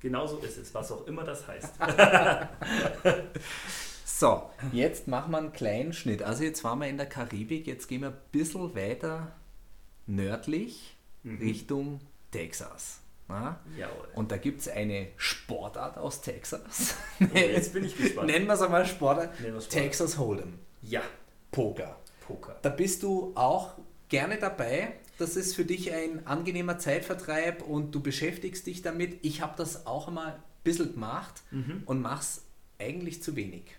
Genauso 0.00 0.38
ist 0.38 0.58
es, 0.58 0.74
was 0.74 0.92
auch 0.92 1.06
immer 1.06 1.24
das 1.24 1.46
heißt. 1.46 1.74
So, 4.04 4.50
jetzt 4.72 5.06
machen 5.06 5.30
wir 5.30 5.38
einen 5.38 5.52
kleinen 5.52 5.92
Schnitt. 5.92 6.22
Also 6.24 6.42
jetzt 6.42 6.64
waren 6.64 6.80
wir 6.80 6.88
in 6.88 6.96
der 6.96 7.06
Karibik, 7.08 7.68
jetzt 7.68 7.86
gehen 7.86 8.00
wir 8.00 8.08
ein 8.08 8.16
bisschen 8.32 8.74
weiter 8.74 9.32
nördlich 10.06 10.96
Mhm. 11.22 11.38
Richtung 11.38 12.00
Texas. 12.32 13.00
Na? 13.28 13.60
Jawohl. 13.76 14.08
Und 14.14 14.32
da 14.32 14.36
gibt 14.38 14.60
es 14.62 14.68
eine 14.68 15.08
Sportart 15.16 15.98
aus 15.98 16.20
Texas. 16.22 16.94
Oh, 17.20 17.36
jetzt 17.36 17.72
bin 17.72 17.84
ich 17.84 17.96
gespannt. 17.96 18.28
Nennen 18.28 18.46
wir 18.46 18.54
es 18.54 18.62
einmal 18.62 18.86
Sportart. 18.86 19.40
Nennen 19.40 19.54
wir's 19.54 19.64
Sport. 19.64 19.82
Texas 19.82 20.18
Hold'em. 20.18 20.52
Ja, 20.82 21.02
Poker. 21.50 21.96
Poker. 22.26 22.56
Da 22.62 22.68
bist 22.70 23.02
du 23.02 23.32
auch 23.34 23.72
gerne 24.08 24.38
dabei. 24.38 24.92
Das 25.18 25.34
ist 25.36 25.56
für 25.56 25.64
dich 25.64 25.92
ein 25.92 26.26
angenehmer 26.26 26.78
Zeitvertreib 26.78 27.62
und 27.62 27.92
du 27.94 28.00
beschäftigst 28.00 28.66
dich 28.66 28.82
damit. 28.82 29.18
Ich 29.24 29.40
habe 29.42 29.54
das 29.56 29.84
auch 29.86 30.06
einmal 30.08 30.34
ein 30.34 30.42
bisschen 30.64 30.92
gemacht 30.92 31.42
Mhm. 31.50 31.82
und 31.86 32.00
mach's 32.00 32.44
eigentlich 32.78 33.22
zu 33.22 33.34
wenig. 33.34 33.76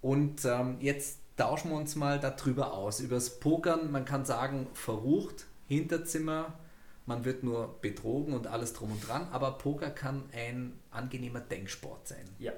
Und 0.00 0.44
ähm, 0.44 0.78
jetzt 0.80 1.20
tauschen 1.36 1.70
wir 1.70 1.76
uns 1.76 1.94
mal 1.96 2.18
darüber 2.20 2.72
aus. 2.74 3.00
Übers 3.00 3.38
Pokern, 3.40 3.90
man 3.90 4.04
kann 4.04 4.24
sagen, 4.24 4.66
verrucht, 4.74 5.46
Hinterzimmer, 5.68 6.58
man 7.06 7.24
wird 7.24 7.42
nur 7.42 7.80
betrogen 7.80 8.32
und 8.34 8.46
alles 8.46 8.72
drum 8.72 8.92
und 8.92 9.06
dran, 9.06 9.28
aber 9.30 9.52
Poker 9.58 9.90
kann 9.90 10.24
ein 10.32 10.78
angenehmer 10.90 11.40
Denksport 11.40 12.08
sein. 12.08 12.24
Ja. 12.38 12.52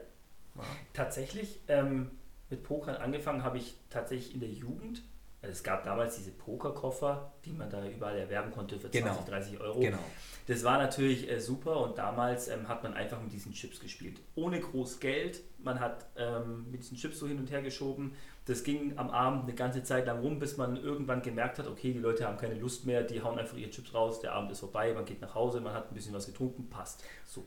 Ja. 0.55 0.63
Tatsächlich, 0.93 1.61
ähm, 1.69 2.11
mit 2.49 2.63
Pokern 2.63 2.97
angefangen 2.97 3.43
habe 3.43 3.59
ich 3.59 3.77
tatsächlich 3.91 4.35
in 4.35 4.41
der 4.41 4.51
Jugend. 4.51 5.03
Also 5.43 5.53
es 5.53 5.63
gab 5.63 5.85
damals 5.85 6.17
diese 6.17 6.33
Pokerkoffer, 6.33 7.33
die 7.45 7.53
man 7.53 7.71
da 7.71 7.87
überall 7.87 8.19
erwerben 8.19 8.51
konnte 8.51 8.77
für 8.79 8.91
20, 8.91 9.03
Genau. 9.03 9.25
30 9.29 9.61
Euro. 9.61 9.79
Genau. 9.81 9.99
Das 10.47 10.65
war 10.65 10.79
natürlich 10.79 11.31
äh, 11.31 11.41
super 11.41 11.81
und 11.81 11.99
damals 11.99 12.49
ähm, 12.49 12.69
hat 12.69 12.83
man 12.83 12.95
einfach 12.95 13.21
mit 13.21 13.33
diesen 13.33 13.53
Chips 13.53 13.79
gespielt. 13.81 14.21
Ohne 14.35 14.61
groß 14.61 14.99
Geld. 15.01 15.43
Man 15.59 15.79
hat 15.81 16.07
ähm, 16.17 16.71
mit 16.71 16.83
diesen 16.83 16.97
Chips 16.97 17.19
so 17.19 17.27
hin 17.29 17.39
und 17.39 17.51
her 17.51 17.63
geschoben. 17.63 18.15
Das 18.47 18.63
ging 18.63 18.97
am 18.97 19.11
Abend 19.11 19.43
eine 19.45 19.55
ganze 19.55 19.83
Zeit 19.83 20.07
lang 20.07 20.21
rum, 20.21 20.39
bis 20.39 20.57
man 20.57 20.77
irgendwann 20.77 21.21
gemerkt 21.21 21.59
hat, 21.59 21.67
okay, 21.67 21.93
die 21.93 21.99
Leute 21.99 22.27
haben 22.27 22.39
keine 22.39 22.55
Lust 22.55 22.87
mehr, 22.87 23.03
die 23.03 23.21
hauen 23.21 23.39
einfach 23.39 23.57
ihre 23.57 23.71
Chips 23.71 23.93
raus, 23.93 24.21
der 24.21 24.33
Abend 24.35 24.53
ist 24.53 24.61
vorbei, 24.61 24.93
man 24.95 25.05
geht 25.05 25.21
nach 25.21 25.35
Hause, 25.35 25.61
man 25.61 25.75
hat 25.75 25.91
ein 25.91 25.95
bisschen 25.95 26.15
was 26.15 26.27
getrunken, 26.27 26.69
passt. 26.71 27.03
So. 27.25 27.45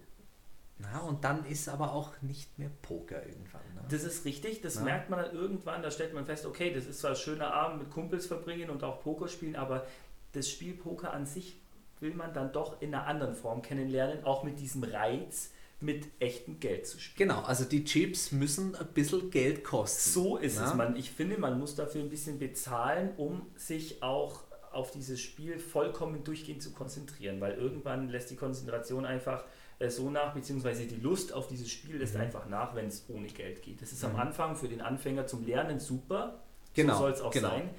Na, 0.81 0.99
und 1.01 1.23
dann 1.25 1.45
ist 1.45 1.67
aber 1.67 1.91
auch 1.93 2.13
nicht 2.21 2.57
mehr 2.57 2.69
Poker 2.81 3.25
irgendwann. 3.25 3.61
Ne? 3.75 3.81
Das 3.89 4.03
ist 4.03 4.23
richtig, 4.25 4.61
das 4.61 4.75
Ja. 4.75 4.81
merkt 4.81 5.09
man 5.09 5.19
dann 5.23 5.35
irgendwann, 5.35 5.83
da 5.83 5.91
stellt 5.91 6.13
man 6.13 6.25
fest, 6.25 6.45
okay, 6.45 6.73
das 6.73 6.85
ist 6.85 6.99
zwar 7.01 7.11
ein 7.11 7.15
schöner 7.17 7.53
Abend 7.53 7.79
mit 7.79 7.91
Kumpels 7.91 8.25
verbringen 8.27 8.69
und 8.69 8.83
auch 8.83 9.01
Poker 9.01 9.27
spielen, 9.27 9.55
aber 9.57 9.85
das 10.31 10.49
Spiel 10.49 10.73
Poker 10.73 11.11
an 11.13 11.25
sich 11.25 11.59
will 11.99 12.13
man 12.13 12.33
dann 12.33 12.53
doch 12.53 12.81
in 12.81 12.93
einer 12.95 13.05
anderen 13.07 13.35
Form 13.35 13.61
kennenlernen, 13.61 14.23
auch 14.23 14.43
mit 14.43 14.57
diesem 14.59 14.83
Reiz, 14.85 15.51
mit 15.81 16.07
echtem 16.19 16.59
Geld 16.61 16.87
zu 16.87 16.97
spielen. 16.99 17.29
Genau, 17.29 17.41
also 17.41 17.65
die 17.65 17.83
Chips 17.83 18.31
müssen 18.31 18.75
ein 18.75 18.87
bisschen 18.87 19.29
Geld 19.31 19.63
kosten. 19.65 20.11
So 20.11 20.37
ist 20.37 20.57
Na? 20.59 20.67
es. 20.69 20.73
Man, 20.75 20.95
ich 20.95 21.11
finde, 21.11 21.37
man 21.37 21.59
muss 21.59 21.75
dafür 21.75 22.01
ein 22.01 22.09
bisschen 22.09 22.39
bezahlen, 22.39 23.11
um 23.17 23.47
sich 23.55 24.01
auch 24.01 24.43
auf 24.71 24.91
dieses 24.91 25.19
Spiel 25.19 25.57
vollkommen 25.59 26.23
durchgehend 26.23 26.61
zu 26.61 26.71
konzentrieren, 26.71 27.41
weil 27.41 27.53
irgendwann 27.55 28.07
lässt 28.09 28.29
die 28.29 28.35
Konzentration 28.35 29.05
einfach 29.05 29.43
äh, 29.79 29.89
so 29.89 30.09
nach, 30.09 30.33
beziehungsweise 30.33 30.85
die 30.85 30.97
Lust 30.97 31.33
auf 31.33 31.47
dieses 31.47 31.69
Spiel 31.71 31.97
lässt 31.97 32.15
Mhm. 32.15 32.21
einfach 32.21 32.47
nach, 32.47 32.75
wenn 32.75 32.87
es 32.87 33.05
ohne 33.09 33.27
Geld 33.27 33.61
geht. 33.61 33.81
Das 33.81 33.91
ist 33.91 34.03
am 34.03 34.15
Anfang 34.15 34.55
für 34.55 34.67
den 34.67 34.81
Anfänger 34.81 35.25
zum 35.27 35.45
Lernen 35.45 35.79
super, 35.79 36.43
Genau, 36.73 36.93
so 36.93 36.99
soll 36.99 37.11
es 37.11 37.21
auch 37.21 37.31
genau. 37.31 37.49
sein, 37.49 37.69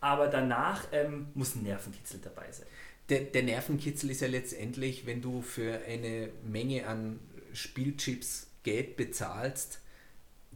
aber 0.00 0.28
danach 0.28 0.86
ähm, 0.92 1.28
muss 1.34 1.54
ein 1.56 1.62
Nervenkitzel 1.62 2.20
dabei 2.22 2.50
sein. 2.52 2.66
Der, 3.08 3.20
der 3.20 3.42
Nervenkitzel 3.44 4.10
ist 4.10 4.20
ja 4.20 4.28
letztendlich, 4.28 5.06
wenn 5.06 5.22
du 5.22 5.40
für 5.42 5.80
eine 5.86 6.30
Menge 6.44 6.86
an 6.86 7.20
Spielchips 7.52 8.48
Geld 8.62 8.96
bezahlst, 8.96 9.80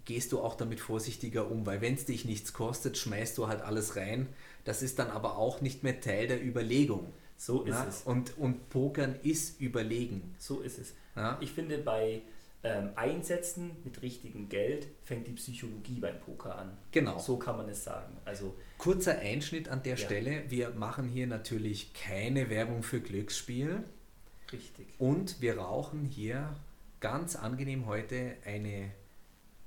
gehst 0.04 0.32
du 0.32 0.40
auch 0.40 0.56
damit 0.56 0.80
vorsichtiger 0.80 1.50
um, 1.50 1.66
weil 1.66 1.80
wenn 1.80 1.94
es 1.94 2.04
dich 2.06 2.24
nichts 2.24 2.52
kostet, 2.52 2.98
schmeißt 2.98 3.38
du 3.38 3.46
halt 3.48 3.60
alles 3.62 3.96
rein. 3.96 4.28
Das 4.64 4.82
ist 4.82 4.98
dann 4.98 5.10
aber 5.10 5.36
auch 5.36 5.60
nicht 5.60 5.82
mehr 5.84 6.00
Teil 6.00 6.26
der 6.26 6.42
Überlegung. 6.44 7.12
So 7.40 7.62
ist 7.62 7.72
na? 7.72 7.86
es. 7.88 8.02
Und, 8.02 8.36
und 8.36 8.68
Pokern 8.68 9.14
ist 9.22 9.62
Überlegen. 9.62 10.34
So 10.38 10.60
ist 10.60 10.78
es. 10.78 10.92
Ja. 11.16 11.38
Ich 11.40 11.52
finde, 11.52 11.78
bei 11.78 12.20
ähm, 12.62 12.90
Einsätzen 12.96 13.70
mit 13.82 14.02
richtigem 14.02 14.50
Geld 14.50 14.88
fängt 15.02 15.26
die 15.26 15.32
Psychologie 15.32 16.00
beim 16.00 16.20
Poker 16.20 16.54
an. 16.58 16.76
Genau. 16.92 17.18
So 17.18 17.38
kann 17.38 17.56
man 17.56 17.66
es 17.70 17.82
sagen. 17.82 18.14
Also 18.26 18.54
Kurzer 18.76 19.18
Einschnitt 19.20 19.70
an 19.70 19.82
der 19.82 19.96
Ja. 19.96 20.04
Stelle. 20.04 20.42
Wir 20.50 20.68
machen 20.70 21.08
hier 21.08 21.26
natürlich 21.26 21.94
keine 21.94 22.50
Werbung 22.50 22.82
für 22.82 23.00
Glücksspiel 23.00 23.84
richtig. 24.52 24.86
und 24.98 25.40
wir 25.40 25.56
rauchen 25.56 26.04
hier 26.04 26.54
ganz 27.00 27.36
angenehm 27.36 27.86
heute 27.86 28.36
eine 28.44 28.90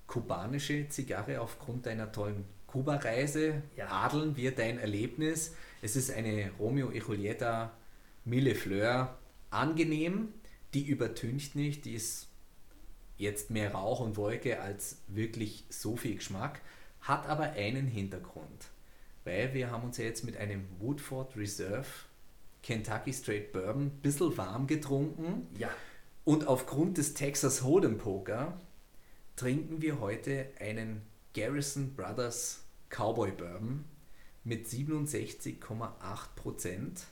kubanische 0.06 0.88
Zigarre 0.90 1.42
aufgrund 1.42 1.88
deiner 1.88 2.12
tollen 2.12 2.46
Kuba-Reise. 2.68 3.64
Ja. 3.76 3.88
Adeln 3.88 4.36
wir 4.38 4.54
dein 4.54 4.78
Erlebnis. 4.78 5.56
Es 5.84 5.98
ist 5.98 6.12
eine 6.12 6.50
Romeo 6.60 6.92
y 6.94 7.04
Julieta 7.06 7.74
Mille 8.24 8.56
Fleur. 8.56 9.18
Angenehm, 9.50 10.30
die 10.74 10.86
übertüncht 10.88 11.56
nicht, 11.56 11.84
die 11.84 11.96
ist 11.96 12.30
jetzt 13.18 13.50
mehr 13.50 13.74
Rauch 13.74 14.00
und 14.00 14.16
Wolke 14.16 14.62
als 14.62 15.02
wirklich 15.10 15.66
so 15.68 15.98
viel 15.98 16.16
Geschmack, 16.16 16.62
hat 17.02 17.28
aber 17.28 17.52
einen 17.52 17.88
Hintergrund. 17.88 18.70
Weil 19.26 19.54
wir 19.54 19.72
haben 19.72 19.84
uns 19.84 19.98
ja 19.98 20.06
jetzt 20.06 20.24
mit 20.24 20.38
einem 20.38 20.66
Woodford 20.80 21.36
Reserve 21.36 21.88
Kentucky 22.62 23.12
Straight 23.12 23.52
Bourbon 23.52 23.88
ein 23.88 24.02
bisschen 24.02 24.38
warm 24.38 24.68
getrunken. 24.68 25.48
Ja, 25.58 25.70
Und 26.24 26.48
aufgrund 26.48 26.98
des 26.98 27.14
Texas 27.14 27.62
Hold'em 27.62 27.98
Poker 27.98 28.58
trinken 29.36 29.82
wir 29.82 30.00
heute 30.00 30.48
einen 30.62 31.02
Garrison 31.34 31.94
Brothers 31.94 32.64
Cowboy 32.90 33.32
Bourbon 33.32 33.84
mit 34.44 34.68
67,8 34.68 36.36
Prozent. 36.36 37.06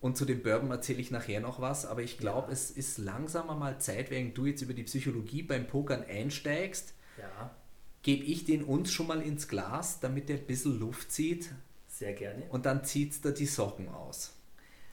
Und 0.00 0.16
zu 0.16 0.24
dem 0.24 0.42
Bourbon 0.42 0.70
erzähle 0.70 1.00
ich 1.00 1.10
nachher 1.10 1.40
noch 1.40 1.60
was, 1.60 1.86
aber 1.86 2.02
ich 2.02 2.18
glaube, 2.18 2.48
Ja. 2.48 2.52
es 2.52 2.70
ist 2.70 2.98
langsam 2.98 3.50
einmal 3.50 3.80
Zeit, 3.80 4.10
während 4.10 4.36
du 4.36 4.46
jetzt 4.46 4.62
über 4.62 4.74
die 4.74 4.84
Psychologie 4.84 5.42
beim 5.42 5.66
Pokern 5.66 6.04
einsteigst, 6.04 6.92
ja, 7.18 7.54
gebe 8.02 8.24
ich 8.24 8.44
den 8.44 8.62
uns 8.62 8.92
schon 8.92 9.06
mal 9.08 9.22
ins 9.22 9.48
Glas, 9.48 10.00
damit 10.00 10.28
der 10.28 10.36
ein 10.36 10.46
bisschen 10.46 10.78
Luft 10.78 11.10
zieht 11.10 11.50
sehr 11.88 12.12
gerne. 12.12 12.44
und 12.50 12.66
dann 12.66 12.84
zieht 12.84 13.24
da 13.24 13.30
die 13.30 13.46
Socken 13.46 13.88
aus. 13.88 14.32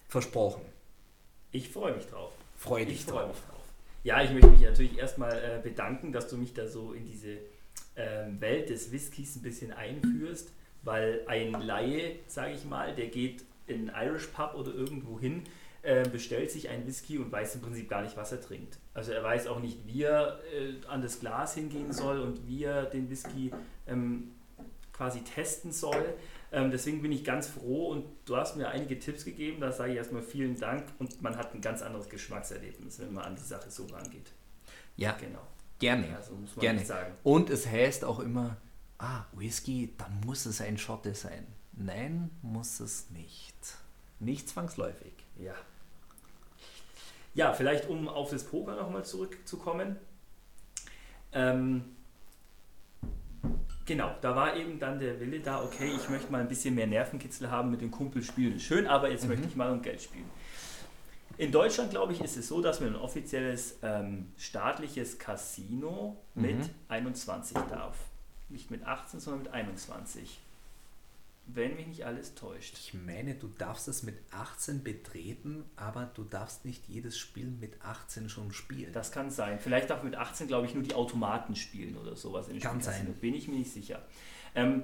Versprochen. 0.07 0.61
Ich 1.51 1.69
freue 1.69 1.95
mich 1.95 2.05
drauf. 2.07 2.31
Freu 2.57 2.85
dich 2.85 3.01
Ich 3.01 3.05
freue 3.05 3.25
drauf. 3.25 3.35
mich 3.35 3.45
drauf. 3.45 3.61
Ja, 4.03 4.23
ich 4.23 4.31
möchte 4.31 4.47
mich 4.49 4.61
natürlich 4.61 4.97
erstmal 4.97 5.33
äh, 5.33 5.59
bedanken, 5.61 6.11
dass 6.11 6.27
du 6.29 6.37
mich 6.37 6.53
da 6.53 6.67
so 6.67 6.93
in 6.93 7.05
diese 7.05 7.37
ähm, 7.95 8.39
Welt 8.41 8.69
des 8.69 8.91
Whiskys 8.91 9.35
ein 9.35 9.41
bisschen 9.43 9.71
einführst, 9.71 10.49
weil 10.83 11.21
ein 11.27 11.51
Laie, 11.53 12.19
sage 12.27 12.53
ich 12.53 12.65
mal, 12.65 12.93
der 12.95 13.07
geht 13.07 13.43
in 13.67 13.89
einen 13.89 14.07
Irish 14.09 14.27
Pub 14.27 14.53
oder 14.55 14.73
irgendwo 14.73 15.19
hin, 15.19 15.43
äh, 15.81 16.07
bestellt 16.07 16.51
sich 16.51 16.69
einen 16.69 16.87
Whisky 16.87 17.17
und 17.17 17.31
weiß 17.31 17.55
im 17.55 17.61
Prinzip 17.61 17.89
gar 17.89 18.01
nicht, 18.01 18.15
was 18.15 18.31
er 18.31 18.41
trinkt. 18.41 18.77
Also 18.93 19.11
er 19.11 19.23
weiß 19.23 19.47
auch 19.47 19.59
nicht, 19.59 19.85
wie 19.85 20.03
er 20.03 20.39
äh, 20.53 20.75
an 20.87 21.01
das 21.01 21.19
Glas 21.19 21.55
hingehen 21.55 21.91
soll 21.91 22.19
und 22.19 22.47
wie 22.47 22.63
er 22.63 22.85
den 22.85 23.09
Whisky 23.09 23.51
ähm, 23.87 24.31
quasi 24.93 25.21
testen 25.21 25.71
soll. 25.71 26.13
Ähm, 26.51 26.71
deswegen 26.71 27.01
bin 27.01 27.11
ich 27.11 27.23
ganz 27.23 27.47
froh 27.47 27.89
und 27.89 28.05
du 28.25 28.37
hast 28.37 28.55
mir 28.55 28.69
einige 28.69 28.97
Tipps 28.99 29.25
gegeben. 29.25 29.59
Da 29.59 29.71
sage 29.71 29.91
ich 29.91 29.97
erstmal 29.97 30.21
vielen 30.21 30.57
Dank 30.57 30.85
und 30.99 31.21
man 31.21 31.35
hat 31.35 31.53
ein 31.53 31.61
ganz 31.61 31.81
anderes 31.81 32.07
Geschmackserlebnis, 32.09 32.99
wenn 32.99 33.13
man 33.13 33.25
an 33.25 33.35
die 33.35 33.41
Sache 33.41 33.69
so 33.69 33.85
rangeht. 33.87 34.31
Ja, 34.95 35.17
Genau. 35.19 35.41
gerne. 35.79 36.15
Also 36.15 36.35
muss 36.35 36.55
man 36.55 36.61
Gerne. 36.61 36.81
Und 37.23 37.49
es 37.49 37.67
heißt 37.67 38.05
auch 38.05 38.19
immer, 38.19 38.55
ah, 38.97 39.25
Whisky, 39.33 39.93
dann 39.97 40.21
muss 40.25 40.45
es 40.45 40.61
ein 40.61 40.77
Schotte 40.77 41.13
sein. 41.15 41.45
Nein, 41.73 42.29
muss 42.41 42.79
es 42.79 43.09
nicht. 43.09 43.55
Nicht 44.19 44.49
zwangsläufig. 44.49 45.13
Ja. 45.37 45.53
Ja, 47.33 47.53
vielleicht 47.53 47.89
um 47.89 48.07
auf 48.07 48.29
das 48.29 48.43
Poker 48.43 48.75
nochmal 48.75 49.03
zurückzukommen. 49.03 49.97
Ähm, 51.31 51.83
genau, 53.85 54.15
da 54.21 54.35
war 54.35 54.55
eben 54.55 54.79
dann 54.79 54.99
der 54.99 55.19
Wille 55.19 55.39
da, 55.39 55.63
okay, 55.63 55.91
ich 55.95 56.09
möchte 56.09 56.31
mal 56.31 56.41
ein 56.41 56.47
bisschen 56.47 56.75
mehr 56.75 56.85
Nervenkitzel 56.85 57.49
haben 57.49 57.71
mit 57.71 57.81
dem 57.81 57.89
Kumpel 57.89 58.21
spielen. 58.21 58.59
Schön, 58.59 58.85
aber 58.85 59.09
jetzt 59.09 59.27
möchte 59.27 59.47
ich 59.47 59.55
mal 59.55 59.71
um 59.71 59.81
Geld 59.81 60.01
spielen. 60.01 60.29
In 61.37 61.51
Deutschland, 61.51 61.89
glaube 61.89 62.13
ich, 62.13 62.21
ist 62.21 62.37
es 62.37 62.47
so, 62.47 62.61
dass 62.61 62.79
man 62.79 62.89
ein 62.89 62.95
offizielles 62.95 63.79
ähm, 63.81 64.31
staatliches 64.37 65.17
Casino 65.17 66.17
mit 66.35 66.69
21 66.89 67.57
darf. 67.71 67.97
Nicht 68.53 68.71
mit 68.71 68.83
18, 68.85 69.19
sondern 69.19 69.43
mit 69.43 69.51
21. 69.51 70.39
Wenn 71.45 71.75
mich 71.75 71.87
nicht 71.87 72.05
alles 72.05 72.35
täuscht. 72.35 72.77
Ich 72.77 72.93
meine, 72.93 73.35
du 73.35 73.49
darfst 73.57 73.89
es 73.89 74.03
mit 74.03 74.15
18 74.31 74.81
betreten, 74.81 75.65
aber 75.75 76.09
du 76.13 76.23
darfst 76.23 76.63
nicht 76.63 76.87
jedes 76.87 77.17
Spiel 77.17 77.47
mit 77.47 77.73
18 77.83 78.29
schon 78.29 78.53
spielen. 78.53 78.93
Das 78.93 79.11
kann 79.11 79.29
sein. 79.29 79.59
Vielleicht 79.59 79.89
darf 79.89 80.03
mit 80.03 80.15
18, 80.15 80.47
glaube 80.47 80.67
ich, 80.67 80.73
nur 80.73 80.83
die 80.83 80.93
Automaten 80.93 81.55
spielen 81.57 81.97
oder 81.97 82.15
sowas 82.15 82.47
in 82.47 82.59
Kann 82.59 82.79
sein. 82.79 83.13
Bin 83.19 83.33
ich 83.33 83.49
mir 83.49 83.57
nicht 83.57 83.73
sicher. 83.73 84.01
Ähm, 84.55 84.83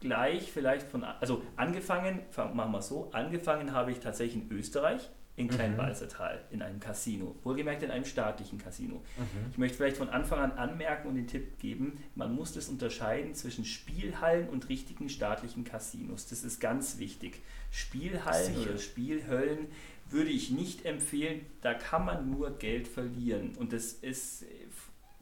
gleich 0.00 0.52
vielleicht 0.52 0.86
von, 0.88 1.02
also 1.04 1.42
angefangen, 1.56 2.20
fang- 2.30 2.54
machen 2.54 2.72
wir 2.72 2.82
so, 2.82 3.10
angefangen 3.12 3.72
habe 3.72 3.92
ich 3.92 4.00
tatsächlich 4.00 4.42
in 4.42 4.52
Österreich, 4.52 5.08
in 5.36 5.48
Kleinwalsertal, 5.48 6.44
in 6.50 6.60
einem 6.60 6.80
Casino. 6.80 7.34
Wohlgemerkt 7.44 7.82
in 7.82 7.90
einem 7.90 8.04
staatlichen 8.04 8.58
Casino. 8.58 9.02
Ich 9.50 9.58
möchte 9.58 9.76
vielleicht 9.76 9.96
von 9.96 10.10
Anfang 10.10 10.38
an 10.38 10.52
anmerken 10.52 11.08
und 11.08 11.14
den 11.14 11.26
Tipp 11.26 11.58
geben, 11.58 11.98
man 12.14 12.34
muss 12.34 12.52
das 12.52 12.68
unterscheiden 12.68 13.34
zwischen 13.34 13.64
Spielhallen 13.64 14.48
und 14.48 14.68
richtigen 14.68 15.08
staatlichen 15.08 15.64
Casinos. 15.64 16.26
Das 16.26 16.44
ist 16.44 16.60
ganz 16.60 16.98
wichtig. 16.98 17.40
Spielhallen 17.70 18.54
Sicher. 18.54 18.70
oder 18.70 18.78
Spielhöllen 18.78 19.68
würde 20.10 20.30
ich 20.30 20.50
nicht 20.50 20.84
empfehlen, 20.84 21.46
da 21.62 21.72
kann 21.74 22.04
man 22.04 22.30
nur 22.30 22.58
Geld 22.58 22.88
verlieren. 22.88 23.56
Und 23.56 23.72
das 23.72 23.92
ist 23.92 24.42
äh, 24.42 24.46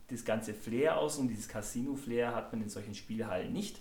das 0.09 0.25
ganze 0.25 0.55
Flair 0.55 0.99
aus 0.99 1.19
und 1.19 1.29
dieses 1.29 1.49
Casino-Flair 1.49 2.35
hat 2.35 2.53
man 2.53 2.63
in 2.63 2.71
solchen 2.71 2.95
Spielhallen 2.95 3.53
nicht. 3.53 3.81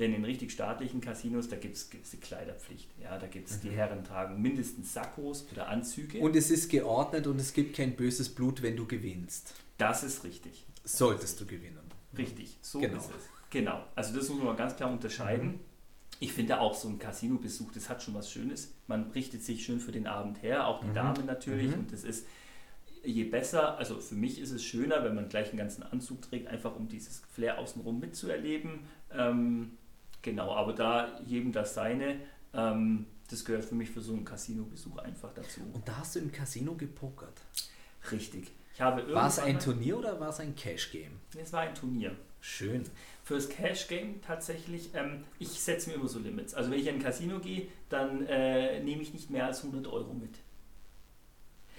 Denn 0.00 0.14
in 0.14 0.24
richtig 0.24 0.50
staatlichen 0.50 1.00
Casinos, 1.00 1.48
da 1.48 1.56
gibt 1.56 1.76
es 1.76 1.90
gewisse 1.90 2.16
Kleiderpflicht. 2.16 2.88
Ja, 3.00 3.18
da 3.18 3.26
gibt 3.26 3.50
es, 3.50 3.60
die 3.60 3.70
Herren 3.70 4.02
tragen 4.02 4.40
mindestens 4.42 4.92
Sakkos 4.94 5.46
oder 5.52 5.68
Anzüge. 5.68 6.18
Und 6.20 6.34
es 6.34 6.50
ist 6.50 6.70
geordnet 6.70 7.26
und 7.26 7.38
es 7.40 7.52
gibt 7.52 7.76
kein 7.76 7.94
böses 7.94 8.30
Blut, 8.34 8.62
wenn 8.62 8.76
du 8.76 8.86
gewinnst. 8.86 9.54
das 9.78 10.02
ist 10.02 10.24
richtig. 10.24 10.66
Solltest 10.84 11.40
du 11.40 11.46
gewinnen. 11.46 11.78
Richtig, 12.16 12.56
so 12.62 12.80
Genau. 12.80 12.96
ist 12.98 13.10
es. 13.10 13.28
Genau, 13.50 13.84
also 13.94 14.14
das 14.18 14.28
muss 14.30 14.42
man 14.42 14.56
ganz 14.56 14.74
klar 14.74 14.90
unterscheiden. 14.90 15.60
Ich 16.18 16.32
finde 16.32 16.60
auch 16.60 16.74
so 16.74 16.88
ein 16.88 16.98
Casino-Besuch, 16.98 17.70
das 17.72 17.88
hat 17.88 18.02
schon 18.02 18.14
was 18.14 18.30
Schönes. 18.30 18.72
Man 18.86 19.10
richtet 19.10 19.42
sich 19.44 19.64
schön 19.64 19.80
für 19.80 19.92
den 19.92 20.06
Abend 20.06 20.42
her, 20.42 20.66
auch 20.66 20.80
die 20.84 20.92
Damen 20.92 21.26
natürlich. 21.26 21.72
Und 21.74 21.92
das 21.92 22.04
ist 22.04 22.26
je 23.02 23.24
besser, 23.24 23.76
also 23.78 23.98
für 24.00 24.14
mich 24.14 24.38
ist 24.40 24.50
es 24.50 24.62
schöner, 24.62 25.02
wenn 25.04 25.14
man 25.14 25.28
gleich 25.28 25.48
einen 25.48 25.58
ganzen 25.58 25.82
Anzug 25.82 26.20
trägt, 26.22 26.48
einfach 26.48 26.76
um 26.76 26.88
dieses 26.88 27.22
Flair 27.32 27.58
außenrum 27.58 27.98
mitzuerleben. 28.00 28.80
Ähm, 29.12 29.72
genau, 30.22 30.52
aber 30.52 30.72
da 30.72 31.20
jedem 31.26 31.52
das 31.52 31.74
seine. 31.74 32.20
Ähm, 32.52 33.06
das 33.30 33.44
gehört 33.44 33.64
für 33.64 33.74
mich 33.74 33.90
für 33.90 34.00
so 34.00 34.12
einen 34.12 34.24
Casino-Besuch 34.24 34.98
einfach 34.98 35.32
dazu. 35.34 35.60
Und 35.72 35.86
da 35.86 35.98
hast 35.98 36.16
du 36.16 36.18
im 36.18 36.32
Casino 36.32 36.74
gepokert. 36.74 37.40
Richtig. 38.10 38.50
Ich 38.74 38.80
habe 38.80 39.12
War 39.14 39.28
es 39.28 39.38
ein 39.38 39.58
Turnier 39.58 39.98
oder 39.98 40.18
war 40.18 40.30
es 40.30 40.40
ein 40.40 40.54
Cash-Game? 40.56 41.12
Es 41.40 41.52
war 41.52 41.60
ein 41.60 41.74
Turnier. 41.74 42.16
Schön. 42.40 42.84
Fürs 43.22 43.48
Cash 43.48 43.88
Game 43.88 44.20
tatsächlich, 44.22 44.90
ähm, 44.94 45.24
ich 45.38 45.48
setze 45.48 45.90
mir 45.90 45.96
immer 45.96 46.08
so 46.08 46.18
Limits. 46.18 46.54
Also 46.54 46.70
wenn 46.70 46.78
ich 46.78 46.86
in 46.86 46.96
ein 46.96 47.02
Casino 47.02 47.38
gehe, 47.38 47.68
dann 47.88 48.26
äh, 48.26 48.82
nehme 48.82 49.02
ich 49.02 49.12
nicht 49.12 49.30
mehr 49.30 49.46
als 49.46 49.64
100 49.64 49.86
Euro 49.92 50.14
mit. 50.14 50.30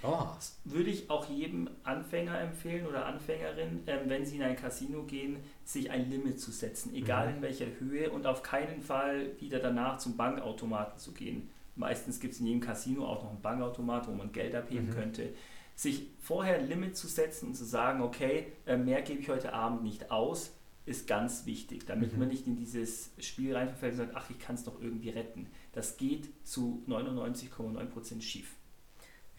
Oh, 0.04 0.26
Würde 0.66 0.90
ich 0.90 1.10
auch 1.10 1.30
jedem 1.30 1.70
Anfänger 1.84 2.40
empfehlen 2.40 2.88
oder 2.88 3.06
Anfängerin, 3.06 3.84
ähm, 3.86 4.00
wenn 4.08 4.26
sie 4.26 4.38
in 4.38 4.44
ein 4.44 4.56
Casino 4.56 5.04
gehen, 5.04 5.38
sich 5.64 5.92
ein 5.92 6.10
Limit 6.10 6.40
zu 6.40 6.52
setzen, 6.52 6.94
egal 6.96 7.30
Mhm. 7.30 7.36
in 7.38 7.42
welcher 7.44 7.68
Höhe 7.80 8.10
und 8.10 8.26
auf 8.26 8.42
keinen 8.42 8.82
Fall 8.82 9.40
wieder 9.40 9.60
danach 9.60 9.98
zum 10.00 10.18
Bankautomaten 10.18 10.98
zu 10.98 11.12
gehen. 11.14 11.50
Meistens 11.76 12.20
gibt 12.20 12.34
es 12.34 12.40
in 12.40 12.48
jedem 12.48 12.62
Casino 12.62 13.06
auch 13.06 13.24
noch 13.24 13.30
einen 13.32 13.42
Bankautomat, 13.42 14.08
wo 14.08 14.12
man 14.12 14.32
Geld 14.32 14.56
abheben 14.56 14.88
Mhm. 14.88 14.94
könnte. 14.94 15.30
sich 15.74 16.08
vorher 16.20 16.60
ein 16.60 16.68
Limit 16.68 16.96
zu 16.96 17.08
setzen 17.08 17.48
und 17.48 17.56
zu 17.56 17.64
sagen, 17.66 18.02
okay, 18.04 18.52
äh, 18.68 18.78
mehr 18.78 19.02
gebe 19.02 19.20
ich 19.20 19.30
heute 19.30 19.54
Abend 19.54 19.82
nicht 19.82 20.12
aus, 20.12 20.52
ist 20.86 21.08
ganz 21.08 21.46
wichtig, 21.48 21.88
damit 21.88 22.14
Mhm. 22.14 22.20
man 22.20 22.28
nicht 22.28 22.46
in 22.46 22.56
dieses 22.56 23.12
Spiel 23.20 23.56
reinverfällt 23.56 23.94
und 23.94 23.98
sagt, 23.98 24.16
ach, 24.16 24.30
ich 24.30 24.38
kann 24.38 24.56
es 24.56 24.64
doch 24.64 24.80
irgendwie 24.80 25.10
retten. 25.10 25.48
Das 25.72 25.98
geht 25.98 26.30
zu 26.46 26.84
99,9% 26.88 28.22
schief. 28.24 28.56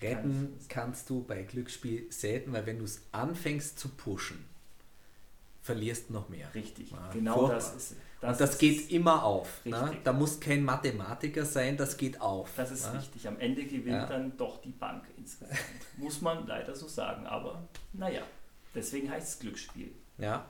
Retten 0.02 0.58
kannst 0.68 1.08
du 1.10 1.22
bei 1.22 1.42
Glücksspiel 1.42 2.10
selten, 2.10 2.52
weil 2.52 2.66
wenn 2.66 2.78
du 2.78 2.84
es 2.84 3.02
anfängst 3.12 3.78
zu 3.78 3.88
pushen, 3.88 4.44
verlierst 5.62 6.08
du 6.08 6.14
noch 6.14 6.28
mehr. 6.28 6.52
Richtig, 6.54 6.90
Ja, 6.90 7.10
genau 7.12 7.34
furchtbar. 7.34 7.54
das 7.56 7.74
ist 7.76 7.96
und 8.20 8.40
das 8.40 8.50
ist- 8.50 8.58
geht 8.58 8.90
immer 8.92 9.24
auf. 9.24 9.64
Ne? 9.64 9.82
Richtig. 9.84 10.04
Da 10.04 10.12
muss 10.12 10.38
kein 10.38 10.64
Mathematiker 10.64 11.44
sein, 11.44 11.76
das 11.76 11.96
geht 11.96 12.20
auf. 12.20 12.50
Das 12.56 12.70
ist 12.70 12.92
ne? 12.92 12.98
wichtig. 13.00 13.26
Am 13.26 13.38
Ende 13.40 13.64
gewinnt 13.64 13.86
Ja. 13.96 14.06
dann 14.06 14.36
doch 14.36 14.60
die 14.62 14.70
Bank 14.70 15.04
insgesamt. 15.16 15.58
Muss 15.96 16.20
man 16.20 16.46
leider 16.46 16.74
so 16.76 16.86
sagen. 16.86 17.26
Aber 17.26 17.66
naja, 17.92 18.22
deswegen 18.76 19.10
heißt 19.10 19.28
es 19.28 19.38
Glücksspiel. 19.40 19.90
Ja. 20.18 20.46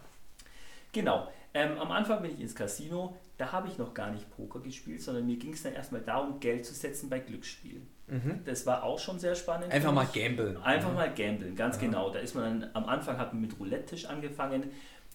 Genau. 0.92 1.32
Ähm, 1.54 1.78
am 1.78 1.90
Anfang 1.92 2.20
bin 2.22 2.32
ich 2.32 2.40
ins 2.40 2.54
Casino. 2.54 3.16
Da 3.38 3.52
habe 3.52 3.68
ich 3.68 3.78
noch 3.78 3.94
gar 3.94 4.10
nicht 4.10 4.30
Poker 4.36 4.60
gespielt, 4.60 5.00
sondern 5.02 5.26
mir 5.26 5.36
ging 5.36 5.52
es 5.54 5.62
dann 5.62 5.72
erstmal 5.72 6.02
darum, 6.02 6.40
Geld 6.40 6.64
zu 6.66 6.74
setzen 6.74 7.08
bei 7.08 7.18
Glücksspielen. 7.20 7.86
Das 8.44 8.66
war 8.66 8.82
auch 8.82 8.98
schon 8.98 9.18
sehr 9.18 9.34
spannend. 9.34 9.68
Mhm. 9.68 9.72
Einfach 9.72 9.92
mal 9.92 10.06
gamblen. 10.06 10.56
Einfach 10.58 10.90
Mhm. 10.90 10.94
mal 10.96 11.14
gamblen, 11.14 11.56
ganz 11.56 11.78
genau. 11.78 12.10
Da 12.10 12.18
ist 12.18 12.34
man 12.34 12.60
dann, 12.60 12.70
am 12.74 12.84
Anfang 12.86 13.16
hat 13.18 13.32
man 13.32 13.42
mit 13.42 13.58
Roulette-Tisch 13.58 14.06
angefangen. 14.06 14.70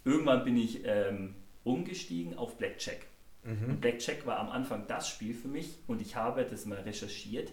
Irgendwann 0.06 0.44
bin 0.44 0.58
ich 0.58 0.82
ähm, 0.86 1.36
umgestiegen 1.64 2.38
auf 2.38 2.58
Blackjack. 2.58 3.06
Mhm. 3.44 3.80
Blackjack 3.80 4.26
war 4.26 4.40
am 4.40 4.50
Anfang 4.50 4.86
das 4.88 5.08
Spiel 5.10 5.34
für 5.34 5.48
mich 5.48 5.78
und 5.88 6.02
ich 6.02 6.16
habe 6.16 6.44
das 6.46 6.66
mal 6.66 6.80
recherchiert. 6.80 7.52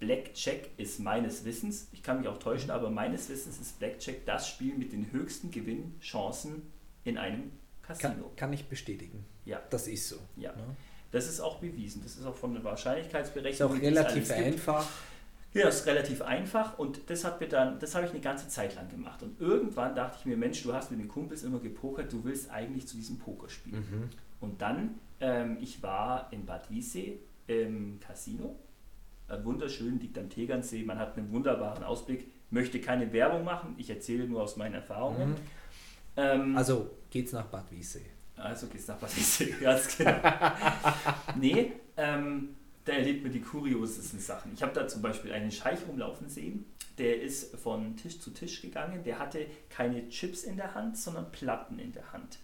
Blackjack 0.00 0.68
ist 0.78 0.98
meines 1.00 1.44
Wissens, 1.44 1.88
ich 1.92 2.02
kann 2.02 2.18
mich 2.18 2.28
auch 2.28 2.38
täuschen, 2.38 2.66
Mhm. 2.68 2.72
aber 2.74 2.90
meines 2.90 3.28
Wissens 3.28 3.60
ist 3.60 3.78
Blackjack 3.78 4.24
das 4.26 4.48
Spiel 4.48 4.74
mit 4.74 4.92
den 4.92 5.12
höchsten 5.12 5.50
Gewinnchancen 5.50 6.62
in 7.04 7.18
einem 7.18 7.52
Kann, 7.82 7.96
Casino. 7.98 8.30
kann 8.36 8.52
ich 8.52 8.66
bestätigen. 8.68 9.24
Ja, 9.44 9.60
Das 9.70 9.86
ist 9.88 10.08
so. 10.08 10.16
ja. 10.36 10.52
Ne? 10.52 10.76
Das 11.12 11.28
ist 11.28 11.40
auch 11.40 11.58
bewiesen. 11.60 12.02
Das 12.02 12.16
ist 12.16 12.24
auch 12.26 12.34
von 12.34 12.52
der 12.52 12.60
Ist 12.60 12.66
auch 12.66 12.70
Wahrscheinlichkeitsberechnung. 12.70 13.80
die 13.80 13.86
es 13.86 13.96
relativ 13.96 14.30
einfach. 14.32 14.86
Ja, 15.54 15.66
das 15.66 15.80
ist 15.80 15.86
relativ 15.86 16.22
einfach 16.22 16.78
und 16.78 17.10
das 17.10 17.24
hat 17.24 17.38
mir 17.38 17.46
dann, 17.46 17.78
das 17.78 17.94
habe 17.94 18.06
ich 18.06 18.12
eine 18.12 18.20
ganze 18.20 18.48
Zeit 18.48 18.74
lang 18.74 18.88
gemacht. 18.88 19.22
Und 19.22 19.38
irgendwann 19.38 19.94
dachte 19.94 20.16
ich 20.18 20.24
mir, 20.24 20.36
Mensch, 20.38 20.62
du 20.62 20.72
hast 20.72 20.90
mit 20.90 20.98
den 20.98 21.08
Kumpels 21.08 21.42
immer 21.42 21.58
gepokert, 21.58 22.10
du 22.10 22.24
willst 22.24 22.50
eigentlich 22.50 22.88
zu 22.88 22.96
diesem 22.96 23.18
Pokerspiel. 23.18 23.74
Mhm. 23.74 24.08
Und 24.40 24.62
dann, 24.62 24.98
ähm, 25.20 25.58
ich 25.60 25.82
war 25.82 26.32
in 26.32 26.46
Bad 26.46 26.70
Wiessee 26.70 27.18
im 27.48 28.00
Casino, 28.00 28.56
wunderschön, 29.42 30.00
liegt 30.00 30.16
am 30.18 30.30
Tegernsee, 30.30 30.84
man 30.84 30.98
hat 30.98 31.16
einen 31.18 31.30
wunderbaren 31.32 31.84
Ausblick, 31.84 32.26
möchte 32.50 32.80
keine 32.80 33.12
Werbung 33.12 33.44
machen, 33.44 33.74
ich 33.76 33.90
erzähle 33.90 34.26
nur 34.26 34.42
aus 34.42 34.56
meinen 34.56 34.74
Erfahrungen. 34.74 35.30
Mhm. 35.30 35.36
Ähm, 36.16 36.56
Also 36.56 36.90
geht's 37.10 37.32
nach 37.32 37.46
Bad 37.46 37.70
Wiessee. 37.70 38.06
Also 38.42 38.66
Wiessee, 38.72 39.54
ganz 39.60 39.96
genau. 39.96 40.18
nee, 41.38 41.72
ähm, 41.96 42.56
da 42.84 42.92
erlebt 42.92 43.22
man 43.22 43.32
die 43.32 43.40
kuriosesten 43.40 44.18
Sachen. 44.20 44.52
Ich 44.54 44.62
habe 44.62 44.72
da 44.72 44.86
zum 44.88 45.02
Beispiel 45.02 45.32
einen 45.32 45.50
Scheich 45.52 45.78
rumlaufen 45.88 46.28
sehen, 46.28 46.66
der 46.98 47.20
ist 47.22 47.56
von 47.56 47.96
Tisch 47.96 48.18
zu 48.20 48.30
Tisch 48.30 48.60
gegangen, 48.60 49.02
der 49.04 49.18
hatte 49.18 49.46
keine 49.70 50.08
Chips 50.08 50.42
in 50.44 50.56
der 50.56 50.74
Hand, 50.74 50.96
sondern 50.98 51.30
Platten 51.32 51.78
in 51.78 51.92
der 51.92 52.12
Hand. 52.12 52.38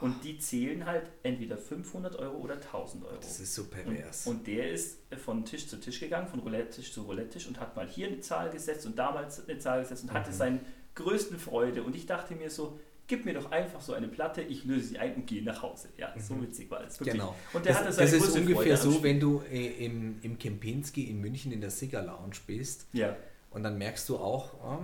Und 0.00 0.24
die 0.24 0.36
zählen 0.36 0.84
halt 0.84 1.04
entweder 1.22 1.56
500 1.56 2.16
Euro 2.16 2.36
oder 2.38 2.54
1000 2.54 3.04
Euro. 3.04 3.14
Das 3.20 3.38
ist 3.38 3.54
so 3.54 3.62
Und, 3.62 3.70
pervers. 3.70 4.26
und 4.26 4.46
der 4.48 4.72
ist 4.72 4.98
von 5.24 5.44
Tisch 5.44 5.68
zu 5.68 5.78
Tisch 5.78 6.00
gegangen, 6.00 6.26
von 6.26 6.40
Roulette-Tisch 6.40 6.92
zu 6.92 7.02
Roulette-Tisch 7.02 7.46
und 7.46 7.60
hat 7.60 7.76
mal 7.76 7.86
hier 7.86 8.08
eine 8.08 8.18
Zahl 8.18 8.50
gesetzt 8.50 8.84
und 8.84 8.98
damals 8.98 9.48
eine 9.48 9.58
Zahl 9.60 9.82
gesetzt 9.82 10.02
und 10.02 10.12
hatte 10.12 10.30
Mhm. 10.30 10.34
seine 10.34 10.60
größten 10.96 11.38
Freude. 11.38 11.84
Und 11.84 11.94
ich 11.94 12.06
dachte 12.06 12.34
mir 12.34 12.50
so, 12.50 12.80
gib 13.12 13.26
mir 13.26 13.34
doch 13.34 13.52
einfach 13.52 13.82
so 13.82 13.92
eine 13.92 14.08
Platte, 14.08 14.40
ich 14.40 14.64
löse 14.64 14.86
sie 14.86 14.98
ein 14.98 15.14
und 15.16 15.26
gehe 15.26 15.42
nach 15.44 15.60
Hause. 15.60 15.90
Ja, 15.98 16.14
so 16.18 16.40
witzig 16.40 16.70
war 16.70 16.82
es. 16.82 16.98
wirklich. 16.98 17.12
Genau. 17.12 17.34
Und 17.52 17.66
der 17.66 17.74
das, 17.74 17.82
hatte 17.82 17.92
seine 17.92 18.10
das 18.10 18.28
ist 18.28 18.36
ungefähr 18.36 18.78
Freude 18.78 18.94
so, 18.94 19.02
wenn 19.02 19.20
du 19.20 19.42
äh, 19.52 19.84
im, 19.84 20.18
im 20.22 20.38
Kempinski 20.38 21.10
in 21.10 21.20
München 21.20 21.52
in 21.52 21.60
der 21.60 21.68
Sigger 21.68 22.00
Lounge 22.02 22.36
bist 22.46 22.86
Ja, 22.94 23.14
und 23.50 23.64
dann 23.64 23.76
merkst 23.76 24.08
du 24.08 24.16
auch, 24.16 24.54
oh, 24.64 24.78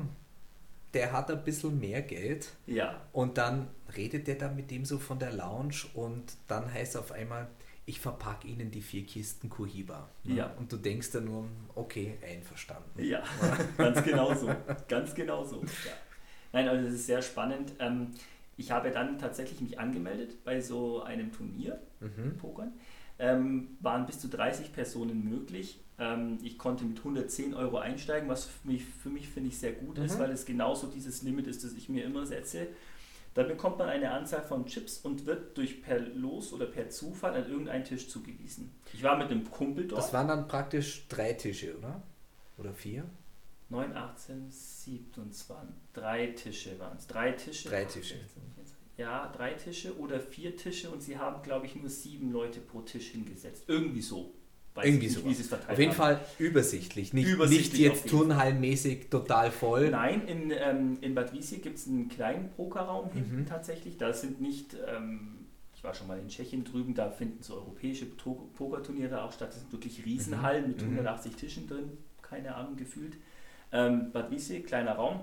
der 0.93 1.13
hat 1.13 1.31
ein 1.31 1.43
bisschen 1.43 1.81
mehr 1.81 2.03
Geld 2.03 2.49
ja, 2.67 3.01
und 3.15 3.39
dann 3.39 3.69
redet 3.97 4.27
der 4.27 4.35
da 4.35 4.51
mit 4.51 4.71
dem 4.71 4.85
so 4.85 4.99
von 4.99 5.19
der 5.19 5.33
Lounge 5.33 5.87
und 5.95 6.35
dann 6.49 6.71
heißt 6.71 6.99
auf 6.99 7.13
einmal, 7.13 7.49
ich 7.87 7.99
verpacke 7.99 8.47
ihnen 8.47 8.71
die 8.71 8.83
vier 8.83 9.07
Kisten 9.07 9.49
Cohiba. 9.49 10.07
Ne? 10.25 10.35
Ja. 10.35 10.55
Und 10.59 10.71
du 10.71 10.77
denkst 10.77 11.13
dann 11.13 11.25
nur, 11.25 11.47
okay, 11.75 12.19
einverstanden. 12.23 13.03
ja, 13.03 13.23
ganz 13.79 14.05
genau 14.05 14.35
so. 14.35 14.55
Ganz 14.87 15.15
genau 15.15 15.43
so. 15.43 15.63
Ja. 15.63 15.93
Nein, 16.53 16.69
also 16.69 16.85
das 16.85 16.95
ist 16.95 17.07
sehr 17.07 17.23
spannend. 17.23 17.73
Ähm, 17.79 18.09
ich 18.57 18.71
habe 18.71 18.91
dann 18.91 19.19
tatsächlich 19.19 19.61
mich 19.61 19.79
angemeldet 19.79 20.45
bei 20.45 20.61
so 20.61 21.03
einem 21.03 21.33
Turnier. 21.33 21.81
Mhm. 22.01 22.37
Pokern. 22.39 22.73
Ähm, 23.21 23.77
waren 23.81 24.07
bis 24.07 24.21
zu 24.21 24.29
30 24.29 24.73
Personen 24.73 25.25
möglich. 25.29 25.81
Ähm, 25.99 26.39
ich 26.43 26.57
konnte 26.59 26.85
mit 26.85 26.99
110 26.99 27.55
Euro 27.55 27.79
einsteigen, 27.79 28.29
was 28.29 28.45
für 28.47 28.69
mich, 28.69 28.85
für 28.85 29.11
mich 29.11 29.29
finde 29.29 29.49
ich 29.49 29.59
sehr 29.59 29.73
gut 29.73 29.99
ist, 29.99 30.17
Mhm. 30.17 30.21
weil 30.23 30.31
es 30.31 30.47
genauso 30.47 30.87
dieses 30.87 31.23
Limit 31.23 31.47
ist, 31.49 31.65
das 31.65 31.73
ich 31.75 31.89
mir 31.89 32.05
immer 32.05 32.25
setze. 32.27 32.69
Dann 33.35 33.47
bekommt 33.49 33.79
man 33.79 33.89
eine 33.89 34.11
Anzahl 34.13 34.43
von 34.43 34.67
Chips 34.67 34.99
und 34.99 35.27
wird 35.27 35.57
durch 35.59 35.83
per 35.83 36.01
Los 36.01 36.53
oder 36.53 36.67
per 36.67 36.91
Zufall 36.91 37.35
an 37.35 37.49
irgendeinen 37.49 37.85
Tisch 37.85 38.09
zugewiesen. 38.09 38.73
Ich 38.93 39.03
war 39.03 39.17
mit 39.17 39.31
einem 39.31 39.49
Kumpel 39.51 39.87
dort. 39.87 40.01
Das 40.03 40.13
waren 40.13 40.27
dann 40.29 40.49
praktisch 40.49 41.07
drei 41.09 41.33
Tische, 41.35 41.77
oder? 41.77 42.03
Oder 42.57 42.73
vier? 42.73 43.05
9, 43.71 43.93
18, 43.97 44.51
27. 44.51 45.75
Drei 45.93 46.29
Tische 46.29 46.79
waren 46.79 46.97
es. 46.97 47.07
Drei 47.07 47.33
Tische. 47.33 47.69
Drei 47.69 47.85
Tische. 47.85 48.15
Ja, 48.97 49.31
drei 49.37 49.53
Tische 49.55 49.97
oder 49.99 50.19
vier 50.21 50.57
Tische 50.57 50.91
und 50.91 51.03
sie 51.03 51.19
haben, 51.19 51.43
glaube 51.43 51.67
ich, 51.67 51.77
nur 51.77 51.89
sieben 51.89 52.33
Leute 52.33 52.61
pro 52.61 52.81
Tisch 52.81 53.09
hingesetzt. 53.09 53.65
Irgendwie 53.69 54.01
so. 54.01 54.35
Weiß 54.75 54.87
Irgendwie 54.87 55.09
so. 55.09 55.21
Auf 55.21 55.79
jeden 55.79 55.91
haben. 55.91 55.97
Fall 55.97 56.21
übersichtlich. 56.39 57.13
Nicht, 57.13 57.29
Übersichtlich 57.29 57.73
nicht 57.73 57.81
jetzt 57.81 58.09
turnhallenmäßig 58.09 59.09
total 59.11 59.51
voll. 59.53 59.91
Nein, 59.91 60.27
in, 60.27 60.51
ähm, 60.51 60.99
in 61.01 61.15
Bad 61.15 61.33
Wiessee 61.33 61.59
gibt 61.59 61.79
es 61.79 61.87
einen 61.87 62.09
kleinen 62.09 62.51
Pokerraum 62.51 63.11
hinten 63.13 63.41
Mhm. 63.43 63.47
tatsächlich. 63.47 63.99
Da 63.99 64.13
sind 64.13 64.41
nicht, 64.41 64.77
ähm, 64.87 65.47
ich 65.75 65.85
war 65.85 65.95
schon 65.95 66.07
mal 66.09 66.19
in 66.19 66.29
Tschechien 66.29 66.65
drüben, 66.65 66.95
da 66.95 67.11
finden 67.11 67.43
so 67.43 67.55
europäische 67.55 68.07
Pokerturniere 68.07 69.23
auch 69.23 69.33
statt. 69.33 69.51
Das 69.51 69.61
sind 69.61 69.73
wirklich 69.73 70.05
Riesenhallen 70.05 70.69
mit 70.69 70.79
Mhm. 70.83 70.89
180 70.91 71.37
Tischen 71.37 71.67
drin, 71.69 71.91
keine 72.23 72.55
Ahnung, 72.55 72.77
gefühlt. 72.77 73.15
Ähm, 73.73 74.11
Bad 74.13 74.31
Wiessee, 74.31 74.61
kleiner 74.61 74.93
Raum, 74.93 75.21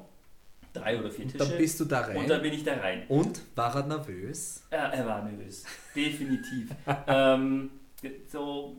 drei 0.73 0.99
oder 0.99 1.09
vier 1.09 1.25
Und 1.25 1.31
Tische. 1.31 1.45
dann 1.49 1.57
bist 1.57 1.79
du 1.79 1.85
da 1.85 2.01
rein. 2.01 2.17
und 2.17 2.29
dann 2.29 2.41
bin 2.41 2.53
ich 2.53 2.63
da 2.63 2.75
rein. 2.75 3.03
Und 3.07 3.41
war 3.55 3.75
er 3.75 3.85
nervös? 3.87 4.63
Er, 4.69 4.93
er 4.93 5.05
war 5.05 5.23
nervös, 5.23 5.65
definitiv. 5.95 6.69
ähm, 7.07 7.71
so 8.27 8.77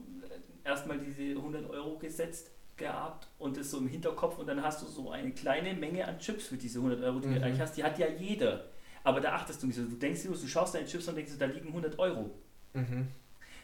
äh, 0.64 0.68
erstmal 0.68 0.98
diese 0.98 1.37
100 1.38 1.68
Euro 1.70 1.98
gesetzt 1.98 2.50
gehabt 2.76 3.26
und 3.38 3.57
das 3.57 3.70
so 3.70 3.79
im 3.79 3.88
Hinterkopf 3.88 4.38
und 4.38 4.46
dann 4.46 4.62
hast 4.62 4.83
du 4.83 4.87
so 4.87 5.11
eine 5.11 5.33
kleine 5.33 5.72
Menge 5.74 6.07
an 6.07 6.18
Chips 6.18 6.46
für 6.48 6.57
diese 6.57 6.79
100 6.79 7.02
Euro, 7.02 7.20
die 7.20 7.29
Mhm. 7.29 7.35
du 7.37 7.42
eigentlich 7.42 7.61
hast. 7.61 7.76
Die 7.76 7.83
hat 7.85 7.98
ja 7.98 8.07
jeder. 8.07 8.66
Aber 9.02 9.20
da 9.20 9.33
achtest 9.35 9.62
du 9.62 9.66
nicht 9.68 9.76
so. 9.76 9.83
Du 9.85 9.96
denkst 9.96 10.22
dir, 10.22 10.29
du 10.31 10.46
schaust 10.46 10.74
deine 10.74 10.85
Chips 10.87 11.09
und 11.09 11.14
denkst, 11.16 11.33
da 11.38 11.46
liegen 11.46 11.68
100 11.68 11.98
Euro. 11.98 12.31
Mhm. 12.74 13.09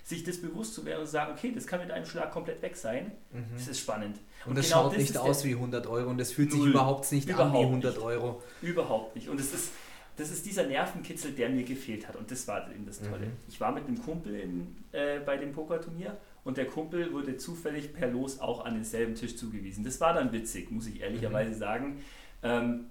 Sich 0.04 0.24
das 0.24 0.38
bewusst 0.38 0.74
zu 0.74 0.84
werden 0.84 1.00
und 1.00 1.06
zu 1.06 1.12
sagen, 1.12 1.32
okay, 1.32 1.52
das 1.54 1.66
kann 1.66 1.80
mit 1.80 1.90
einem 1.90 2.04
Schlag 2.06 2.32
komplett 2.32 2.60
weg 2.60 2.76
sein, 2.76 3.12
das 3.54 3.68
ist 3.68 3.80
spannend. 3.80 4.16
Mhm. 4.16 4.50
Und 4.50 4.58
das 4.58 4.68
genau 4.68 4.82
schaut 4.82 4.92
das 4.94 4.98
nicht 5.00 5.16
aus 5.16 5.44
wie 5.44 5.52
100 5.52 5.86
Euro 5.86 6.10
und 6.10 6.20
es 6.20 6.32
fühlt 6.32 6.50
sich 6.50 6.60
Null. 6.60 6.70
überhaupt 6.70 7.12
nicht 7.12 7.28
an 7.28 7.34
Überhaupt 7.34 7.54
wie 7.54 7.64
100 7.66 7.94
nicht. 7.94 8.04
Euro. 8.04 8.42
Überhaupt 8.62 9.14
nicht. 9.14 9.28
Und 9.28 9.38
es 9.38 9.54
ist, 9.54 9.70
das 10.16 10.30
ist 10.30 10.44
dieser 10.44 10.66
Nervenkitzel, 10.66 11.32
der 11.32 11.50
mir 11.50 11.62
gefehlt 11.62 12.08
hat. 12.08 12.16
Und 12.16 12.30
das 12.30 12.48
war 12.48 12.68
eben 12.70 12.84
das 12.84 12.98
Tolle. 13.00 13.26
Mhm. 13.26 13.32
Ich 13.48 13.60
war 13.60 13.70
mit 13.72 13.86
einem 13.86 14.02
Kumpel 14.02 14.34
in, 14.34 14.76
äh, 14.90 15.20
bei 15.20 15.36
dem 15.36 15.52
Pokerturnier 15.52 16.16
und 16.42 16.56
der 16.56 16.66
Kumpel 16.66 17.12
wurde 17.12 17.36
zufällig 17.36 17.92
per 17.94 18.08
Los 18.08 18.40
auch 18.40 18.64
an 18.64 18.74
denselben 18.74 19.14
Tisch 19.14 19.36
zugewiesen. 19.36 19.84
Das 19.84 20.00
war 20.00 20.12
dann 20.14 20.32
witzig, 20.32 20.70
muss 20.72 20.88
ich 20.88 21.00
ehrlicherweise 21.00 21.54
sagen. 21.54 22.02
Ähm, 22.42 22.86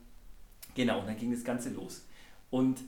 genau, 0.75 1.01
und 1.01 1.07
dann 1.07 1.17
ging 1.17 1.31
das 1.31 1.43
Ganze 1.43 1.69
los. 1.71 2.07
Und 2.49 2.79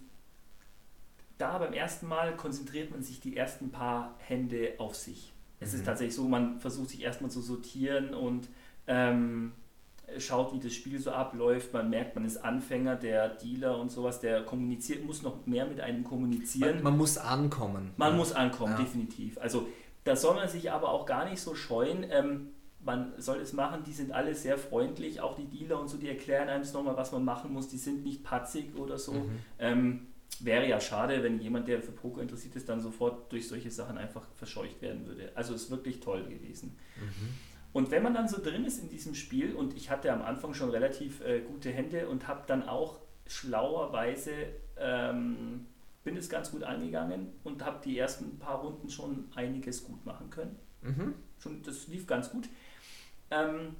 da 1.43 1.57
beim 1.57 1.73
ersten 1.73 2.07
Mal 2.07 2.35
konzentriert 2.37 2.89
man 2.91 3.01
sich 3.03 3.19
die 3.19 3.35
ersten 3.35 3.69
paar 3.69 4.15
Hände 4.19 4.75
auf 4.77 4.95
sich. 4.95 5.33
Es 5.59 5.73
ist 5.73 5.81
Mhm. 5.81 5.85
tatsächlich 5.85 6.15
so, 6.15 6.23
man 6.27 6.59
versucht 6.59 6.89
sich 6.89 7.01
erstmal 7.03 7.29
zu 7.31 7.41
sortieren 7.41 8.13
und 8.13 8.47
ähm, 8.87 9.51
schaut, 10.19 10.53
wie 10.53 10.59
das 10.59 10.73
Spiel 10.73 10.99
so 10.99 11.11
abläuft. 11.11 11.73
Man 11.73 11.89
merkt, 11.89 12.15
man 12.15 12.23
ist 12.25 12.37
Anfänger, 12.37 12.95
der 12.95 13.29
Dealer 13.29 13.77
und 13.77 13.91
sowas, 13.91 14.19
der 14.21 14.43
kommuniziert, 14.43 15.03
muss 15.05 15.21
noch 15.21 15.45
mehr 15.45 15.65
mit 15.65 15.79
einem 15.81 16.03
kommunizieren. 16.03 16.75
Man, 16.75 16.83
man 16.83 16.97
muss 16.97 17.17
ankommen. 17.17 17.91
Man 17.97 18.11
Ja. 18.11 18.17
muss 18.17 18.31
ankommen, 18.33 18.73
Ja. 18.73 18.79
definitiv. 18.79 19.37
Also 19.37 19.67
da 20.05 20.15
soll 20.15 20.35
man 20.35 20.47
sich 20.47 20.71
aber 20.71 20.89
auch 20.91 21.05
gar 21.05 21.29
nicht 21.29 21.41
so 21.41 21.55
scheuen. 21.55 22.05
Ähm, 22.09 22.49
man 22.85 23.13
soll 23.17 23.39
es 23.39 23.53
machen, 23.53 23.83
die 23.85 23.93
sind 23.93 24.11
alle 24.11 24.35
sehr 24.35 24.57
freundlich, 24.57 25.21
auch 25.21 25.35
die 25.35 25.45
Dealer 25.45 25.79
und 25.79 25.87
so, 25.89 25.97
die 25.97 26.09
erklären 26.09 26.49
einem 26.49 26.65
nochmal, 26.73 26.97
was 26.97 27.11
man 27.13 27.23
machen 27.23 27.53
muss, 27.53 27.69
die 27.69 27.77
sind 27.77 28.03
nicht 28.03 28.23
patzig 28.23 28.75
oder 28.77 28.97
so. 28.97 29.13
Mhm. 29.13 29.39
Ähm, 29.59 30.07
wäre 30.39 30.67
ja 30.67 30.79
schade, 30.79 31.23
wenn 31.23 31.39
jemand, 31.39 31.67
der 31.67 31.81
für 31.81 31.91
Poker 31.91 32.21
interessiert 32.21 32.55
ist, 32.55 32.67
dann 32.69 32.81
sofort 32.81 33.31
durch 33.31 33.47
solche 33.47 33.71
Sachen 33.71 33.97
einfach 33.97 34.25
verscheucht 34.35 34.81
werden 34.81 35.05
würde. 35.05 35.31
Also 35.35 35.53
ist 35.53 35.69
wirklich 35.69 35.99
toll 35.99 36.23
gewesen. 36.23 36.77
Mhm. 36.95 37.29
Und 37.73 37.91
wenn 37.91 38.03
man 38.03 38.13
dann 38.13 38.27
so 38.27 38.41
drin 38.41 38.65
ist 38.65 38.81
in 38.81 38.89
diesem 38.89 39.15
Spiel, 39.15 39.55
und 39.55 39.75
ich 39.75 39.89
hatte 39.89 40.11
am 40.11 40.21
Anfang 40.21 40.53
schon 40.53 40.69
relativ 40.69 41.21
äh, 41.21 41.41
gute 41.41 41.71
Hände 41.71 42.07
und 42.07 42.27
habe 42.27 42.43
dann 42.45 42.67
auch 42.67 42.99
schlauerweise, 43.25 44.31
ähm, 44.77 45.65
bin 46.03 46.17
es 46.17 46.29
ganz 46.29 46.51
gut 46.51 46.63
angegangen 46.63 47.33
und 47.43 47.65
habe 47.65 47.79
die 47.83 47.97
ersten 47.97 48.37
paar 48.37 48.59
Runden 48.59 48.89
schon 48.89 49.25
einiges 49.35 49.83
gut 49.83 50.05
machen 50.05 50.29
können. 50.29 50.59
Mhm. 50.81 51.13
Schon, 51.39 51.63
das 51.63 51.87
lief 51.87 52.05
ganz 52.05 52.29
gut. 52.29 52.47
Ähm, 53.31 53.75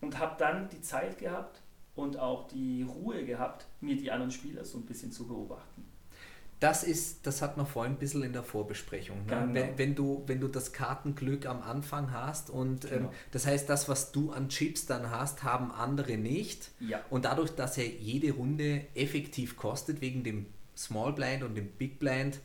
und 0.00 0.18
habe 0.18 0.36
dann 0.38 0.68
die 0.68 0.80
Zeit 0.80 1.18
gehabt 1.18 1.60
und 1.94 2.18
auch 2.18 2.48
die 2.48 2.82
Ruhe 2.82 3.24
gehabt, 3.24 3.66
mir 3.80 3.96
die 3.96 4.10
anderen 4.10 4.30
Spieler 4.30 4.64
so 4.64 4.78
ein 4.78 4.86
bisschen 4.86 5.12
zu 5.12 5.26
beobachten. 5.26 5.84
Das 6.60 6.84
ist, 6.84 7.26
das 7.26 7.40
hat 7.40 7.56
man 7.56 7.66
vorhin 7.66 7.94
ein 7.94 7.98
bisschen 7.98 8.22
in 8.22 8.32
der 8.34 8.42
Vorbesprechung. 8.42 9.24
Ne? 9.24 9.30
Genau. 9.30 9.54
Wenn, 9.54 9.78
wenn, 9.78 9.94
du, 9.94 10.22
wenn 10.26 10.40
du 10.40 10.48
das 10.48 10.72
Kartenglück 10.72 11.46
am 11.46 11.62
Anfang 11.62 12.12
hast 12.12 12.50
und 12.50 12.84
ähm, 12.84 12.90
Genau. 12.90 13.12
das 13.32 13.46
heißt, 13.46 13.68
das, 13.68 13.88
was 13.88 14.12
du 14.12 14.30
an 14.30 14.50
Chips 14.50 14.84
dann 14.86 15.10
hast, 15.10 15.42
haben 15.42 15.72
andere 15.72 16.18
nicht. 16.18 16.70
Ja. 16.80 17.00
Und 17.08 17.24
dadurch, 17.24 17.50
dass 17.50 17.78
er 17.78 17.86
jede 17.86 18.32
Runde 18.32 18.82
effektiv 18.94 19.56
kostet, 19.56 20.00
wegen 20.02 20.22
dem 20.22 20.46
Small 20.76 21.12
Blind 21.14 21.42
und 21.42 21.54
dem 21.54 21.66
Big 21.66 21.98
Blind, 21.98 22.40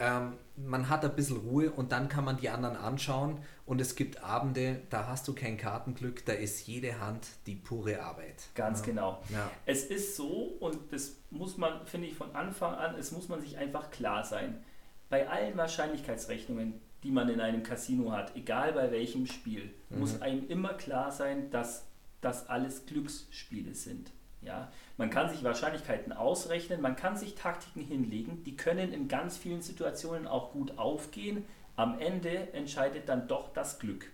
ähm, 0.00 0.34
man 0.56 0.88
hat 0.88 1.04
ein 1.04 1.14
bisschen 1.14 1.38
Ruhe 1.38 1.70
und 1.70 1.92
dann 1.92 2.08
kann 2.08 2.24
man 2.24 2.36
die 2.36 2.48
anderen 2.48 2.76
anschauen. 2.76 3.38
Und 3.66 3.80
es 3.80 3.96
gibt 3.96 4.22
Abende, 4.22 4.82
da 4.90 5.06
hast 5.06 5.26
du 5.28 5.34
kein 5.34 5.56
Kartenglück, 5.56 6.24
da 6.24 6.32
ist 6.32 6.66
jede 6.66 7.00
Hand 7.00 7.26
die 7.46 7.56
pure 7.56 8.02
Arbeit. 8.02 8.48
Ganz 8.54 8.80
ja. 8.80 8.86
genau. 8.86 9.22
Ja. 9.30 9.50
Es 9.66 9.84
ist 9.84 10.16
so, 10.16 10.56
und 10.60 10.92
das 10.92 11.16
muss 11.30 11.56
man, 11.56 11.84
finde 11.86 12.08
ich, 12.08 12.14
von 12.14 12.34
Anfang 12.34 12.74
an, 12.74 12.94
es 12.96 13.12
muss 13.12 13.28
man 13.28 13.40
sich 13.40 13.58
einfach 13.58 13.90
klar 13.90 14.24
sein. 14.24 14.64
Bei 15.10 15.28
allen 15.28 15.56
Wahrscheinlichkeitsrechnungen, 15.56 16.80
die 17.02 17.10
man 17.10 17.28
in 17.28 17.40
einem 17.40 17.62
Casino 17.62 18.12
hat, 18.12 18.36
egal 18.36 18.72
bei 18.72 18.90
welchem 18.90 19.26
Spiel, 19.26 19.74
muss 19.90 20.20
einem 20.20 20.48
immer 20.48 20.74
klar 20.74 21.10
sein, 21.10 21.50
dass 21.50 21.86
das 22.20 22.48
alles 22.48 22.86
Glücksspiele 22.86 23.74
sind. 23.74 24.10
Ja? 24.42 24.70
Man 24.98 25.10
kann 25.10 25.30
sich 25.30 25.44
Wahrscheinlichkeiten 25.44 26.12
ausrechnen, 26.12 26.80
man 26.80 26.96
kann 26.96 27.16
sich 27.16 27.36
Taktiken 27.36 27.82
hinlegen, 27.82 28.42
die 28.42 28.56
können 28.56 28.92
in 28.92 29.06
ganz 29.06 29.36
vielen 29.36 29.62
Situationen 29.62 30.26
auch 30.26 30.52
gut 30.52 30.76
aufgehen. 30.76 31.44
Am 31.76 32.00
Ende 32.00 32.52
entscheidet 32.52 33.08
dann 33.08 33.28
doch 33.28 33.52
das 33.52 33.78
Glück. 33.78 34.10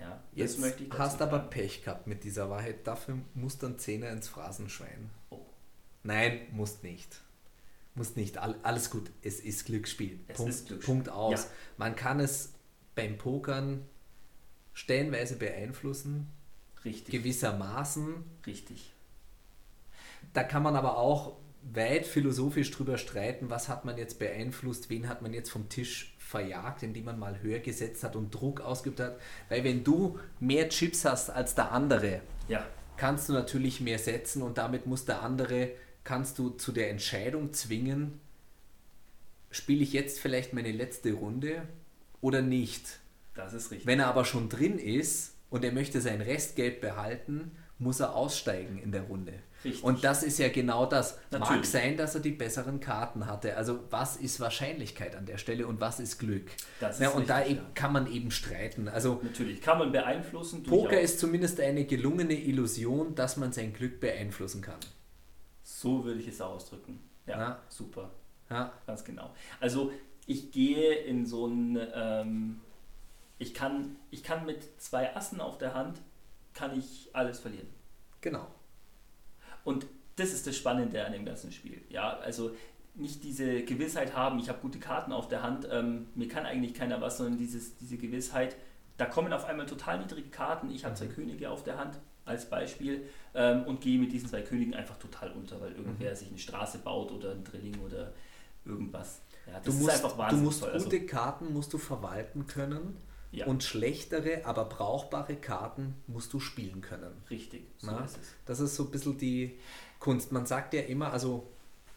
Ja, 0.00 0.20
Jetzt 0.32 0.58
hast 0.90 1.20
aber. 1.20 1.38
Pech 1.38 1.84
gehabt 1.84 2.06
mit 2.06 2.24
dieser 2.24 2.48
Wahrheit. 2.48 2.86
Dafür 2.86 3.18
muss 3.34 3.58
dann 3.58 3.78
Zehner 3.78 4.10
ins 4.10 4.26
Phrasenschwein. 4.26 5.10
Oh. 5.28 5.40
Nein, 6.02 6.48
musst 6.52 6.82
nicht. 6.82 7.20
Musst 7.94 8.16
nicht. 8.16 8.38
All, 8.38 8.56
alles 8.62 8.90
gut. 8.90 9.10
Es 9.22 9.38
ist 9.38 9.66
Glücksspiel. 9.66 10.18
Es 10.26 10.38
Punkt, 10.38 10.50
ist 10.50 10.66
Glücksspiel. 10.66 10.94
Punkt 10.94 11.08
aus. 11.10 11.44
Ja. 11.44 11.50
Man 11.76 11.94
kann 11.94 12.20
es 12.20 12.54
beim 12.94 13.18
Pokern 13.18 13.86
stellenweise 14.72 15.36
beeinflussen, 15.36 16.32
Richtig. 16.84 17.12
gewissermaßen. 17.12 18.24
Richtig. 18.46 18.93
Da 20.34 20.42
kann 20.42 20.62
man 20.62 20.76
aber 20.76 20.98
auch 20.98 21.36
weit 21.62 22.06
philosophisch 22.06 22.70
drüber 22.70 22.98
streiten, 22.98 23.48
was 23.48 23.68
hat 23.68 23.84
man 23.84 23.96
jetzt 23.96 24.18
beeinflusst, 24.18 24.90
wen 24.90 25.08
hat 25.08 25.22
man 25.22 25.32
jetzt 25.32 25.50
vom 25.50 25.68
Tisch 25.70 26.14
verjagt, 26.18 26.82
indem 26.82 27.06
man 27.06 27.18
mal 27.18 27.40
höher 27.40 27.60
gesetzt 27.60 28.04
hat 28.04 28.16
und 28.16 28.34
Druck 28.34 28.60
ausgeübt 28.60 29.00
hat. 29.00 29.18
Weil 29.48 29.64
wenn 29.64 29.84
du 29.84 30.18
mehr 30.40 30.68
Chips 30.68 31.04
hast 31.04 31.30
als 31.30 31.54
der 31.54 31.72
andere, 31.72 32.20
Ja, 32.48 32.66
kannst 32.96 33.28
du 33.28 33.32
natürlich 33.32 33.80
mehr 33.80 33.98
setzen 33.98 34.42
und 34.42 34.58
damit 34.58 34.86
muss 34.86 35.04
der 35.04 35.22
andere, 35.22 35.70
kannst 36.02 36.38
du 36.38 36.50
zu 36.50 36.72
der 36.72 36.90
Entscheidung 36.90 37.52
zwingen, 37.52 38.20
spiele 39.50 39.82
ich 39.82 39.92
jetzt 39.92 40.18
vielleicht 40.18 40.52
meine 40.52 40.72
letzte 40.72 41.12
Runde 41.12 41.62
oder 42.20 42.42
nicht. 42.42 42.98
das 43.34 43.54
ist 43.54 43.70
richtig. 43.70 43.86
Wenn 43.86 44.00
er 44.00 44.08
aber 44.08 44.24
schon 44.24 44.48
drin 44.48 44.78
ist 44.78 45.34
und 45.48 45.64
er 45.64 45.72
möchte 45.72 46.00
sein 46.00 46.20
Restgeld 46.20 46.80
behalten, 46.80 47.52
muss 47.78 48.00
er 48.00 48.14
aussteigen 48.14 48.78
in 48.78 48.92
der 48.92 49.02
Runde. 49.02 49.34
Richtig. 49.64 49.82
Und 49.82 50.04
das 50.04 50.22
ist 50.22 50.38
ja 50.38 50.48
genau 50.50 50.84
das. 50.86 51.18
Mag 51.30 51.40
Natürlich. 51.40 51.70
sein, 51.70 51.96
dass 51.96 52.14
er 52.14 52.20
die 52.20 52.32
besseren 52.32 52.80
Karten 52.80 53.26
hatte. 53.26 53.56
Also 53.56 53.80
was 53.90 54.16
ist 54.16 54.38
Wahrscheinlichkeit 54.40 55.16
an 55.16 55.24
der 55.26 55.38
Stelle 55.38 55.66
und 55.66 55.80
was 55.80 56.00
ist 56.00 56.18
Glück? 56.18 56.50
Das 56.80 56.96
ist 56.96 57.02
ja, 57.02 57.08
und 57.10 57.30
da 57.30 57.38
richtig, 57.38 57.56
eben, 57.56 57.64
ja. 57.66 57.70
kann 57.74 57.92
man 57.92 58.12
eben 58.12 58.30
streiten. 58.30 58.88
Also 58.88 59.20
Natürlich, 59.22 59.60
kann 59.62 59.78
man 59.78 59.90
beeinflussen. 59.92 60.62
Poker 60.62 61.00
ist 61.00 61.18
zumindest 61.18 61.58
eine 61.60 61.84
gelungene 61.86 62.34
Illusion, 62.34 63.14
dass 63.14 63.36
man 63.38 63.52
sein 63.52 63.72
Glück 63.72 64.00
beeinflussen 64.00 64.60
kann. 64.60 64.78
So 65.62 66.04
würde 66.04 66.20
ich 66.20 66.28
es 66.28 66.40
ausdrücken. 66.40 67.00
Ja, 67.26 67.38
Ja. 67.38 67.58
super. 67.68 68.10
Ja, 68.50 68.72
Ganz 68.86 69.02
genau. 69.04 69.30
Also 69.60 69.90
ich 70.26 70.52
gehe 70.52 70.94
in 70.94 71.24
so 71.24 71.46
ein, 71.46 71.78
ähm, 71.94 72.60
ich 73.38 73.54
kann, 73.54 73.96
ich 74.10 74.22
kann 74.22 74.44
mit 74.44 74.80
zwei 74.80 75.16
Assen 75.16 75.40
auf 75.40 75.56
der 75.58 75.72
Hand, 75.74 76.00
kann 76.52 76.78
ich 76.78 77.08
alles 77.14 77.38
verlieren. 77.40 77.68
genau. 78.20 78.46
Und 79.64 79.86
das 80.16 80.32
ist 80.32 80.46
das 80.46 80.56
Spannende 80.56 81.04
an 81.04 81.12
dem 81.12 81.24
ganzen 81.24 81.50
Spiel. 81.50 81.82
Ja, 81.88 82.18
also 82.18 82.52
nicht 82.94 83.24
diese 83.24 83.64
Gewissheit 83.64 84.14
haben, 84.14 84.38
ich 84.38 84.48
habe 84.48 84.60
gute 84.60 84.78
Karten 84.78 85.12
auf 85.12 85.26
der 85.28 85.42
Hand, 85.42 85.66
ähm, 85.70 86.06
mir 86.14 86.28
kann 86.28 86.46
eigentlich 86.46 86.74
keiner 86.74 87.00
was, 87.00 87.18
sondern 87.18 87.38
dieses, 87.38 87.76
diese 87.76 87.96
Gewissheit, 87.96 88.56
da 88.96 89.06
kommen 89.06 89.32
auf 89.32 89.46
einmal 89.46 89.66
total 89.66 89.98
niedrige 89.98 90.28
Karten, 90.28 90.70
ich 90.70 90.84
habe 90.84 90.94
zwei 90.94 91.06
Könige 91.06 91.50
auf 91.50 91.64
der 91.64 91.78
Hand 91.78 91.98
als 92.24 92.48
Beispiel 92.48 93.02
ähm, 93.34 93.64
und 93.64 93.80
gehe 93.80 93.98
mit 93.98 94.12
diesen 94.12 94.28
zwei 94.28 94.42
Königen 94.42 94.74
einfach 94.74 94.96
total 94.96 95.32
unter, 95.32 95.60
weil 95.60 95.72
irgendwer 95.72 96.14
sich 96.14 96.28
eine 96.28 96.38
Straße 96.38 96.78
baut 96.78 97.10
oder 97.10 97.32
ein 97.32 97.42
Drilling 97.42 97.80
oder 97.80 98.12
irgendwas. 98.64 99.20
Ja, 99.46 99.54
das 99.54 99.64
Du 99.64 99.70
ist 99.70 99.80
musst, 99.80 99.90
einfach 99.90 100.12
du 100.12 100.18
wahnsinnig 100.18 100.44
musst 100.44 100.60
toll. 100.60 100.70
Also, 100.70 100.84
gute 100.84 101.06
Karten 101.06 101.52
musst 101.52 101.72
du 101.72 101.78
verwalten 101.78 102.46
können 102.46 102.96
Ja. 103.34 103.46
und 103.46 103.64
schlechtere, 103.64 104.44
aber 104.44 104.64
brauchbare 104.66 105.36
Karten 105.36 105.94
musst 106.06 106.32
du 106.32 106.40
spielen 106.40 106.80
können. 106.80 107.12
richtig, 107.30 107.64
so 107.78 107.88
Na? 107.90 108.04
ist 108.04 108.16
es. 108.20 108.28
Das 108.46 108.60
ist 108.60 108.76
so 108.76 108.84
ein 108.84 108.90
bisschen 108.90 109.18
die 109.18 109.58
Kunst. 109.98 110.32
Man 110.32 110.46
sagt 110.46 110.74
ja 110.74 110.82
immer, 110.82 111.12
also 111.12 111.48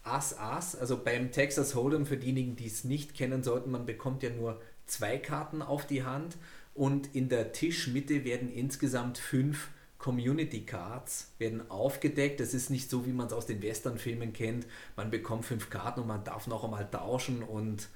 Ass, 0.02 0.36
Ass, 0.38 0.74
also 0.74 0.96
beim 1.02 1.30
Texas 1.32 1.74
Hold'em, 1.74 2.06
für 2.06 2.16
diejenigen, 2.16 2.56
die 2.56 2.66
es 2.66 2.84
nicht 2.84 3.14
kennen 3.14 3.42
sollten, 3.42 3.70
man 3.70 3.86
bekommt 3.86 4.22
ja 4.22 4.30
nur 4.30 4.60
zwei 4.86 5.18
Karten 5.18 5.60
auf 5.62 5.86
die 5.86 6.04
Hand 6.04 6.36
und 6.74 7.14
in 7.14 7.28
der 7.28 7.52
Tischmitte 7.52 8.24
werden 8.24 8.50
insgesamt 8.50 9.18
fünf 9.18 9.68
Community 9.98 10.64
Cards 10.64 11.32
werden 11.38 11.70
aufgedeckt. 11.70 12.38
Das 12.40 12.54
ist 12.54 12.70
nicht 12.70 12.88
so, 12.88 13.04
wie 13.04 13.12
man 13.12 13.26
es 13.26 13.32
aus 13.32 13.46
den 13.46 13.60
Western-Filmen 13.62 14.32
kennt. 14.32 14.66
Man 14.96 15.10
bekommt 15.10 15.44
fünf 15.44 15.70
Karten 15.70 16.00
und 16.00 16.06
man 16.06 16.22
darf 16.24 16.46
noch 16.46 16.64
einmal 16.64 16.88
tauschen 16.90 17.42
und 17.42 17.88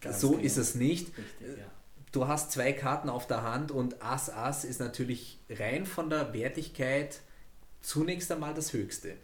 Ganz 0.00 0.20
so 0.20 0.30
genau. 0.32 0.42
ist 0.42 0.56
es 0.56 0.74
nicht. 0.76 1.08
Richtig, 1.18 1.58
ja. 1.58 1.64
Du 2.16 2.26
hast 2.26 2.50
zwei 2.50 2.72
Karten 2.72 3.10
auf 3.10 3.26
der 3.26 3.42
Hand 3.42 3.70
und 3.70 4.02
Ass 4.02 4.30
Ass 4.30 4.64
ist 4.64 4.80
natürlich 4.80 5.38
rein 5.50 5.84
von 5.84 6.08
der 6.08 6.32
Wertigkeit 6.32 7.20
zunächst 7.82 8.32
einmal 8.32 8.54
das 8.54 8.72
Höchste. 8.72 9.16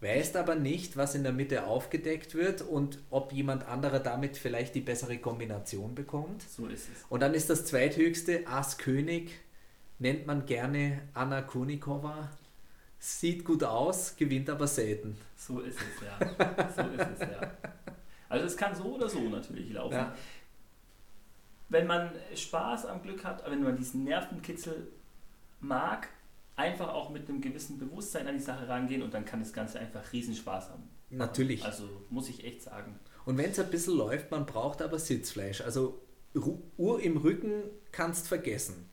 Weißt 0.00 0.34
aber 0.38 0.54
nicht, 0.54 0.96
was 0.96 1.14
in 1.14 1.22
der 1.22 1.34
Mitte 1.34 1.66
aufgedeckt 1.66 2.34
wird 2.34 2.62
und 2.62 2.98
ob 3.10 3.34
jemand 3.34 3.68
anderer 3.68 4.00
damit 4.00 4.38
vielleicht 4.38 4.74
die 4.74 4.80
bessere 4.80 5.18
Kombination 5.18 5.94
bekommt. 5.94 6.40
So 6.48 6.66
ist 6.66 6.88
es. 6.88 7.04
Und 7.10 7.20
dann 7.20 7.34
ist 7.34 7.50
das 7.50 7.66
zweithöchste 7.66 8.46
Ass 8.46 8.78
König, 8.78 9.32
nennt 9.98 10.26
man 10.26 10.46
gerne 10.46 11.02
Anna 11.12 11.42
Konikova. 11.42 12.30
Sieht 12.98 13.44
gut 13.44 13.64
aus, 13.64 14.16
gewinnt 14.16 14.48
aber 14.48 14.66
selten. 14.66 15.18
So 15.36 15.60
ist 15.60 15.76
es, 15.78 16.02
ja. 16.02 16.70
So 16.74 16.90
ist 16.90 17.06
es, 17.16 17.20
ja. 17.20 17.50
Also 18.26 18.46
es 18.46 18.56
kann 18.56 18.74
so 18.74 18.94
oder 18.94 19.08
so 19.08 19.20
natürlich 19.20 19.70
laufen. 19.72 19.94
Ja. 19.94 20.16
Wenn 21.68 21.86
man 21.86 22.10
Spaß 22.34 22.86
am 22.86 23.02
Glück 23.02 23.24
hat, 23.24 23.48
wenn 23.50 23.62
man 23.62 23.76
diesen 23.76 24.04
Nervenkitzel 24.04 24.88
mag, 25.60 26.08
einfach 26.56 26.88
auch 26.88 27.10
mit 27.10 27.28
einem 27.28 27.40
gewissen 27.40 27.78
Bewusstsein 27.78 28.28
an 28.28 28.36
die 28.36 28.42
Sache 28.42 28.68
rangehen 28.68 29.02
und 29.02 29.12
dann 29.14 29.24
kann 29.24 29.40
das 29.40 29.52
Ganze 29.52 29.80
einfach 29.80 30.12
Riesenspaß 30.12 30.70
haben. 30.70 30.88
Natürlich. 31.10 31.64
Also 31.64 31.88
muss 32.10 32.28
ich 32.28 32.44
echt 32.44 32.62
sagen. 32.62 32.98
Und 33.24 33.38
wenn 33.38 33.50
es 33.50 33.58
ein 33.58 33.70
bisschen 33.70 33.96
läuft, 33.96 34.30
man 34.30 34.46
braucht 34.46 34.82
aber 34.82 34.98
Sitzfleisch. 34.98 35.62
Also 35.62 36.00
Uhr 36.76 37.00
im 37.00 37.16
Rücken 37.16 37.62
kannst 37.92 38.28
vergessen. 38.28 38.90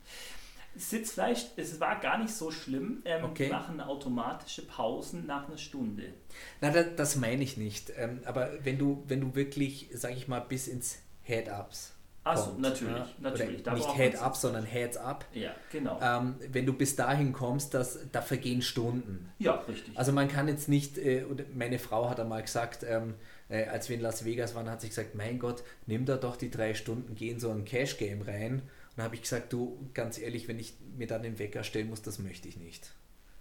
Sitzfleisch, 0.76 1.48
es 1.58 1.80
war 1.82 2.00
gar 2.00 2.18
nicht 2.18 2.34
so 2.34 2.50
schlimm. 2.50 3.02
Ähm, 3.04 3.26
Okay. 3.26 3.46
Die 3.46 3.52
machen 3.52 3.82
automatische 3.82 4.66
Pausen 4.66 5.26
nach 5.26 5.48
einer 5.48 5.58
Stunde. 5.58 6.14
Na, 6.62 6.70
da, 6.72 6.84
das 6.84 7.18
meine 7.18 7.44
ich 7.44 7.58
nicht. 7.58 7.92
Ähm, 7.98 8.22
aber 8.26 8.52
wenn 8.64 8.78
du, 8.78 9.04
wenn 9.08 9.20
du 9.20 9.36
wirklich, 9.36 9.90
sag 9.94 10.16
ich 10.16 10.28
mal, 10.30 10.40
bis 10.40 10.68
ins 10.68 11.00
Head-Ups 11.24 11.91
Achso, 12.24 12.56
natürlich, 12.60 12.96
ja, 12.98 13.08
natürlich. 13.20 13.64
Da 13.64 13.74
nicht 13.74 13.96
Head-Up, 13.96 14.34
Sitz- 14.36 14.42
sondern 14.42 14.64
Heads-Up. 14.64 15.26
Ja, 15.34 15.56
genau. 15.72 16.00
Ähm, 16.04 16.36
wenn 16.52 16.68
du 16.68 16.74
bis 16.74 16.96
dahin 16.96 17.34
kommst, 17.34 17.74
das, 17.74 17.98
da 18.12 18.22
vergehen 18.22 18.62
Stunden. 18.62 19.32
ja, 19.40 19.54
richtig. 19.68 19.98
Also 19.98 20.12
man 20.12 20.28
kann 20.28 20.48
jetzt 20.48 20.70
nicht, 20.70 21.00
äh, 21.00 21.26
meine 21.56 21.80
Frau 21.80 22.10
hat 22.10 22.20
einmal 22.20 22.44
gesagt, 22.44 22.86
ähm, 22.88 23.16
äh, 23.50 23.66
als 23.66 23.90
wir 23.90 23.96
in 23.96 24.02
Las 24.04 24.24
Vegas 24.24 24.54
waren, 24.54 24.70
hat 24.70 24.82
sie 24.82 24.90
gesagt, 24.90 25.16
mein 25.16 25.40
Gott, 25.40 25.64
nimm 25.88 26.06
da 26.06 26.18
doch 26.18 26.36
die 26.38 26.52
drei 26.52 26.76
Stunden, 26.76 27.16
geh 27.16 27.30
in 27.32 27.40
so 27.40 27.50
ein 27.50 27.66
Cash-Game 27.66 28.22
rein. 28.22 28.54
Und 28.62 28.98
da 28.98 29.04
habe 29.04 29.16
ich 29.16 29.22
gesagt, 29.24 29.52
du, 29.52 29.90
ganz 29.96 30.20
ehrlich, 30.20 30.48
wenn 30.48 30.60
ich 30.60 30.76
mir 30.98 31.08
dann 31.08 31.24
den 31.24 31.40
Wecker 31.40 31.64
stellen 31.64 31.90
muss, 31.90 32.04
das 32.04 32.20
möchte 32.20 32.48
ich 32.48 32.58
nicht. 32.58 32.92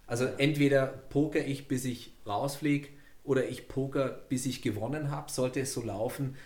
Also 0.07 0.24
Ja. 0.24 0.33
entweder 0.39 0.87
poker 0.87 1.45
ich, 1.45 1.68
bis 1.68 1.85
ich 1.85 2.14
rausfliege, 2.26 2.89
oder 3.22 3.47
ich 3.47 3.68
poker, 3.68 4.09
bis 4.31 4.47
ich 4.47 4.62
gewonnen 4.62 5.11
habe, 5.11 5.31
sollte 5.31 5.61
es 5.61 5.74
so 5.74 5.83
laufen. 5.85 6.37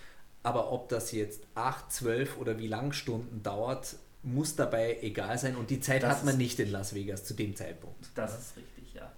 Aber 0.45 0.71
ob 0.71 0.89
das 0.91 1.11
jetzt 1.11 1.43
8, 1.57 1.91
12 1.91 2.39
oder 2.39 2.59
wie 2.59 2.69
lang 2.69 2.93
Stunden 2.93 3.43
dauert, 3.43 3.97
muss 4.23 4.55
dabei 4.57 4.99
egal 5.03 5.37
sein 5.39 5.57
und 5.57 5.69
die 5.71 5.81
Zeit 5.81 6.03
Das 6.03 6.19
hat 6.19 6.25
man 6.25 6.37
nicht 6.39 6.59
in 6.61 6.71
Las 6.71 6.95
Vegas 6.95 7.25
zu 7.25 7.35
dem 7.35 7.57
Zeitpunkt. 7.57 8.11
Das 8.15 8.39
ist 8.39 8.57
richtig, 8.57 8.95
ja. 8.95 9.11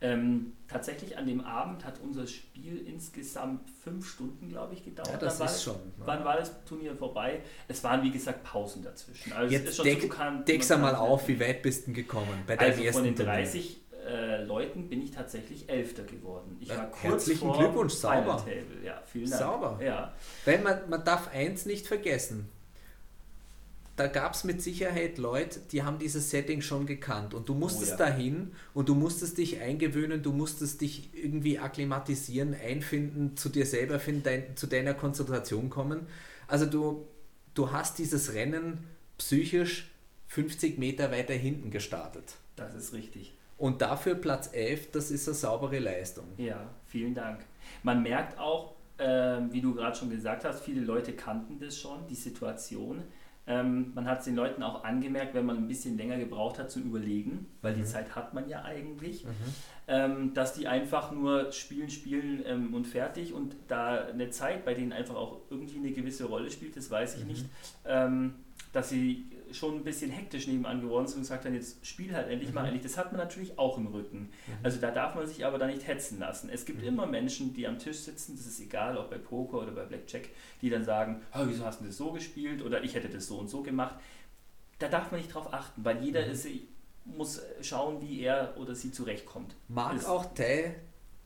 Ähm, 0.00 0.52
tatsächlich 0.68 1.16
an 1.16 1.26
dem 1.26 1.40
Abend 1.42 1.84
hat 1.84 1.98
unser 2.02 2.26
Spiel 2.26 2.86
insgesamt 2.86 3.70
fünf 3.82 4.06
Stunden, 4.08 4.48
glaube 4.50 4.74
ich, 4.74 4.84
gedauert. 4.84 5.08
Ja, 5.10 5.16
das 5.16 5.40
war 5.40 5.46
ist 5.46 5.62
schon, 5.62 5.74
ne? 5.76 5.80
Wann 6.04 6.24
war 6.24 6.36
das 6.36 6.52
Turnier 6.64 6.94
vorbei? 6.94 7.40
Es 7.68 7.82
waren, 7.84 8.02
wie 8.02 8.10
gesagt, 8.10 8.42
Pausen 8.44 8.82
dazwischen. 8.82 9.32
Also 9.32 9.52
Jetzt 9.52 9.82
deck, 9.84 10.00
deck's 10.46 10.70
einmal 10.70 10.92
bekannt- 10.92 11.08
auf, 11.10 11.28
wie 11.28 11.40
weit 11.40 11.62
bist 11.62 11.86
du 11.86 11.92
gekommen 11.92 12.42
bei 12.46 12.56
deinem 12.56 12.70
Also 12.72 12.82
ersten 12.82 12.98
von 12.98 13.04
den 13.04 13.16
Turnier? 13.16 13.32
30 14.04 14.10
äh, 14.10 14.44
Leuten 14.44 14.88
bin 14.88 15.02
ich 15.02 15.10
tatsächlich 15.10 15.68
Elfter 15.68 16.04
geworden. 16.04 16.56
Ich 16.60 16.68
war 16.68 16.90
kurz 16.90 17.02
herzlichen 17.02 17.48
vor 17.48 17.58
Glückwunsch, 17.58 17.94
sauber. 17.94 18.36
Table. 18.36 18.84
Ja, 18.84 19.02
vielen 19.06 19.30
Dank. 19.30 19.42
Sauber. 19.42 19.80
Ja. 19.82 20.12
Weil 20.44 20.60
man, 20.60 20.88
man 20.88 21.04
darf 21.04 21.28
eins 21.32 21.66
nicht 21.66 21.86
vergessen. 21.86 22.48
Da 23.96 24.08
gab 24.08 24.34
es 24.34 24.42
mit 24.42 24.60
Sicherheit 24.60 25.18
Leute, 25.18 25.60
die 25.70 25.84
haben 25.84 26.00
dieses 26.00 26.28
Setting 26.30 26.62
schon 26.62 26.84
gekannt 26.84 27.32
und 27.32 27.48
du 27.48 27.54
musstest 27.54 27.92
Oh 27.92 28.02
ja. 28.02 28.06
dahin 28.06 28.52
und 28.74 28.88
du 28.88 28.96
musstest 28.96 29.38
dich 29.38 29.60
eingewöhnen, 29.60 30.20
du 30.20 30.32
musstest 30.32 30.80
dich 30.80 31.10
irgendwie 31.14 31.60
akklimatisieren, 31.60 32.54
einfinden, 32.54 33.36
zu 33.36 33.48
dir 33.48 33.66
selber 33.66 34.00
finden, 34.00 34.24
dein, 34.24 34.56
zu 34.56 34.66
deiner 34.66 34.94
Konzentration 34.94 35.70
kommen. 35.70 36.08
Also 36.48 36.66
du, 36.66 37.06
du 37.54 37.70
hast 37.70 37.98
dieses 37.98 38.34
Rennen 38.34 38.78
psychisch 39.18 39.92
50 40.26 40.76
Meter 40.78 41.12
weiter 41.12 41.34
hinten 41.34 41.70
gestartet. 41.70 42.34
Das 42.56 42.74
ist 42.74 42.92
richtig. 42.94 43.33
Und 43.56 43.82
dafür 43.82 44.14
Platz 44.16 44.50
11, 44.52 44.90
das 44.90 45.10
ist 45.10 45.28
eine 45.28 45.34
saubere 45.34 45.78
Leistung. 45.78 46.26
Ja, 46.36 46.70
vielen 46.86 47.14
Dank. 47.14 47.40
Man 47.82 48.02
merkt 48.02 48.38
auch, 48.38 48.74
ähm, 48.98 49.52
wie 49.52 49.60
du 49.60 49.74
gerade 49.74 49.96
schon 49.96 50.10
gesagt 50.10 50.44
hast, 50.44 50.62
viele 50.62 50.80
Leute 50.80 51.12
kannten 51.14 51.58
das 51.58 51.78
schon, 51.78 52.06
die 52.08 52.14
Situation. 52.14 53.02
Ähm, 53.46 53.92
man 53.94 54.06
hat 54.06 54.20
es 54.20 54.24
den 54.24 54.36
Leuten 54.36 54.62
auch 54.62 54.84
angemerkt, 54.84 55.34
wenn 55.34 55.44
man 55.44 55.58
ein 55.58 55.68
bisschen 55.68 55.98
länger 55.98 56.16
gebraucht 56.16 56.58
hat 56.58 56.70
zum 56.70 56.84
Überlegen, 56.84 57.46
weil 57.60 57.74
die 57.74 57.84
Zeit 57.84 58.16
hat 58.16 58.32
man 58.32 58.48
ja 58.48 58.62
eigentlich, 58.64 59.26
ähm, 59.86 60.32
dass 60.32 60.54
die 60.54 60.66
einfach 60.66 61.12
nur 61.12 61.52
spielen, 61.52 61.90
spielen 61.90 62.42
ähm, 62.46 62.72
und 62.72 62.86
fertig 62.86 63.34
und 63.34 63.54
da 63.68 64.06
eine 64.06 64.30
Zeit 64.30 64.64
bei 64.64 64.72
denen 64.72 64.92
einfach 64.92 65.16
auch 65.16 65.42
irgendwie 65.50 65.76
eine 65.76 65.92
gewisse 65.92 66.24
Rolle 66.24 66.50
spielt, 66.50 66.74
das 66.76 66.90
weiß 66.90 67.18
ich 67.18 67.24
nicht, 67.26 67.44
ähm, 67.84 68.34
dass 68.72 68.88
sie 68.88 69.26
schon 69.54 69.76
ein 69.76 69.84
bisschen 69.84 70.10
hektisch 70.10 70.46
nebenan 70.46 70.80
geworden 70.80 71.06
sind 71.06 71.16
und 71.18 71.22
gesagt 71.22 71.44
haben, 71.44 71.54
jetzt 71.54 71.86
spiel 71.86 72.12
halt 72.14 72.28
endlich 72.28 72.52
mal 72.52 72.64
endlich. 72.64 72.82
Das 72.82 72.96
hat 72.98 73.12
man 73.12 73.20
natürlich 73.20 73.58
auch 73.58 73.78
im 73.78 73.86
Rücken. 73.86 74.30
Also 74.62 74.80
da 74.80 74.90
darf 74.90 75.14
man 75.14 75.26
sich 75.26 75.44
aber 75.46 75.58
da 75.58 75.66
nicht 75.66 75.86
hetzen 75.86 76.18
lassen. 76.18 76.48
Es 76.50 76.64
gibt 76.64 76.82
immer 76.82 77.06
Menschen, 77.06 77.54
die 77.54 77.66
am 77.66 77.78
Tisch 77.78 77.98
sitzen, 77.98 78.36
das 78.36 78.46
ist 78.46 78.60
egal, 78.60 78.96
ob 78.98 79.10
bei 79.10 79.18
Poker 79.18 79.58
oder 79.62 79.72
bei 79.72 79.84
Blackjack, 79.84 80.28
die 80.60 80.70
dann 80.70 80.84
sagen, 80.84 81.22
"Ah, 81.32 81.44
wieso 81.46 81.64
hast 81.64 81.80
du 81.80 81.84
das 81.86 81.96
so 81.96 82.12
gespielt 82.12 82.62
oder 82.62 82.82
ich 82.82 82.94
hätte 82.94 83.08
das 83.08 83.26
so 83.26 83.38
und 83.38 83.48
so 83.48 83.62
gemacht. 83.62 83.94
Da 84.78 84.88
darf 84.88 85.10
man 85.10 85.20
nicht 85.20 85.32
drauf 85.32 85.52
achten, 85.54 85.84
weil 85.84 86.02
jeder 86.02 86.26
ist, 86.26 86.46
muss 87.04 87.40
schauen, 87.60 88.00
wie 88.02 88.20
er 88.22 88.54
oder 88.58 88.74
sie 88.74 88.90
zurechtkommt. 88.90 89.54
Mag 89.68 89.96
Ist- 89.96 90.06
auch 90.06 90.34
Teil 90.34 90.74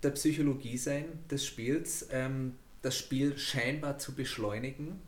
der 0.02 0.10
Psychologie 0.10 0.76
sein 0.76 1.06
des 1.30 1.44
Spiels, 1.46 2.08
ähm, 2.12 2.56
das 2.82 2.96
Spiel 2.96 3.36
scheinbar 3.38 3.98
zu 3.98 4.14
beschleunigen. 4.14 5.00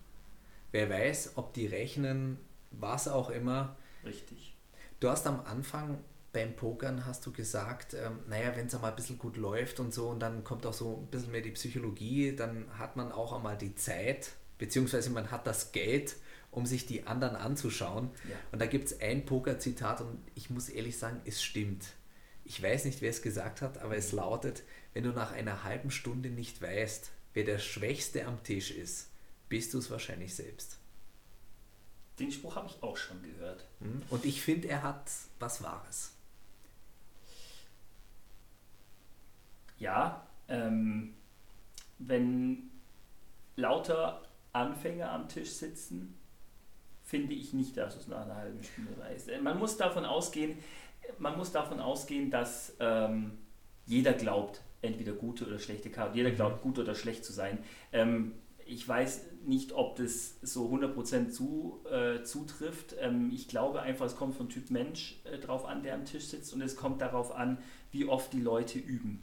Wer 0.73 0.89
weiß, 0.89 1.33
ob 1.37 1.53
die 1.55 1.67
rechnen, 1.67 2.39
was 2.71 3.09
auch 3.09 3.31
immer. 3.31 3.77
Richtig. 4.05 4.57
Du 5.01 5.09
hast 5.09 5.27
am 5.27 5.41
Anfang 5.45 5.99
beim 6.33 6.55
Pokern 6.55 7.07
hast 7.07 7.27
du 7.27 7.33
gesagt, 7.33 7.95
ähm, 7.95 8.21
naja, 8.29 8.55
wenn 8.55 8.67
es 8.67 8.75
einmal 8.75 8.91
ein 8.91 8.97
bisschen 8.97 9.19
gut 9.19 9.37
läuft 9.37 9.81
und 9.81 9.93
so 9.93 10.09
und 10.09 10.21
dann 10.21 10.45
kommt 10.45 10.65
auch 10.65 10.73
so 10.73 10.99
ein 11.03 11.11
bisschen 11.11 11.33
mehr 11.33 11.41
die 11.41 11.51
Psychologie, 11.51 12.37
dann 12.37 12.67
hat 12.79 12.97
man 12.97 13.11
auch 13.11 13.33
einmal 13.33 13.57
die 13.57 13.75
Zeit, 13.75 14.33
beziehungsweise 14.59 15.11
man 15.11 15.31
hat 15.31 15.47
das 15.47 15.73
Geld, 15.73 16.17
um 16.51 16.67
sich 16.67 16.87
die 16.87 17.07
anderen 17.07 17.37
anzuschauen. 17.37 18.11
Ja. 18.29 18.37
Und 18.53 18.61
da 18.61 18.67
gibt 18.67 18.87
es 18.87 19.01
ein 19.01 19.25
Poker-Zitat 19.25 20.01
und 20.01 20.19
ich 20.35 20.51
muss 20.51 20.69
ehrlich 20.69 20.99
sagen, 20.99 21.21
es 21.25 21.43
stimmt. 21.43 21.87
Ich 22.45 22.63
weiß 22.63 22.85
nicht, 22.85 23.03
wer 23.03 23.11
es 23.11 23.23
gesagt 23.23 23.63
hat, 23.63 23.79
aber 23.79 23.97
es 23.97 24.13
lautet, 24.13 24.63
wenn 24.93 25.05
du 25.05 25.11
nach 25.11 25.33
einer 25.33 25.65
halben 25.65 25.91
Stunde 25.91 26.31
nicht 26.31 26.61
weißt, 26.63 27.11
wer 27.35 27.45
der 27.45 27.59
Schwächste 27.59 28.27
am 28.27 28.43
Tisch 28.43 28.71
ist, 28.71 29.11
bist 29.49 29.75
du 29.75 29.79
es 29.79 29.91
wahrscheinlich 29.91 30.35
selbst. 30.35 30.80
Den 32.21 32.31
Spruch 32.31 32.55
habe 32.55 32.69
ich 32.69 32.83
auch 32.83 32.97
schon 32.97 33.23
gehört. 33.23 33.65
Hm? 33.81 34.03
Und 34.11 34.25
ich 34.25 34.43
finde, 34.43 34.69
er 34.69 34.83
hat 34.83 35.11
was 35.39 35.63
Wahres. 35.63 36.13
Ja, 39.79 40.27
ähm, 40.49 41.15
wenn 41.99 42.71
lauter 43.57 44.23
Anfänger 44.53 45.11
am 45.11 45.29
Tisch 45.29 45.51
sitzen, 45.51 46.15
finde 47.05 47.33
ich 47.35 47.55
nicht, 47.55 47.77
dass 47.77 47.97
es 47.97 48.07
nach 48.07 48.23
einer 48.27 48.37
halben 48.37 48.63
Stunde. 48.63 48.91
Äh, 49.03 49.41
Man 49.41 49.59
muss 49.59 49.79
davon 49.79 50.05
ausgehen, 50.05 50.59
man 51.19 51.37
muss 51.39 51.53
davon 51.53 51.81
ausgehen, 51.81 52.31
dass 52.31 52.77
ähm, 52.81 53.39
jeder 53.87 54.13
glaubt, 54.13 54.61
entweder 54.83 55.13
gute 55.13 55.47
oder 55.47 55.59
schlechte 55.59 55.91
Karte, 55.91 56.17
jeder 56.17 56.31
glaubt, 56.31 56.63
gut 56.63 56.79
oder 56.79 56.95
schlecht 56.95 57.25
zu 57.25 57.33
sein. 57.33 57.59
Ähm, 57.93 58.33
ich 58.67 58.87
weiß 58.87 59.25
nicht, 59.47 59.73
ob 59.73 59.97
das 59.97 60.37
so 60.43 60.69
100% 60.69 61.31
zu, 61.31 61.81
äh, 61.91 62.23
zutrifft. 62.23 62.97
Ähm, 63.01 63.31
ich 63.33 63.49
glaube 63.49 63.83
einfach, 63.83 64.07
es 64.07 64.17
kommt 64.17 64.35
von 64.35 64.49
Typ 64.49 64.71
Mensch 64.71 65.21
äh, 65.25 65.39
drauf 65.39 65.65
an, 65.65 65.83
der 65.83 65.95
am 65.95 66.05
Tisch 66.05 66.27
sitzt 66.27 66.53
und 66.53 66.63
es 66.63 66.77
kommt 66.77 67.01
darauf 67.01 67.35
an, 67.35 67.59
wie 67.91 68.07
oft 68.07 68.33
die 68.33 68.41
Leute 68.41 68.79
üben 68.79 69.23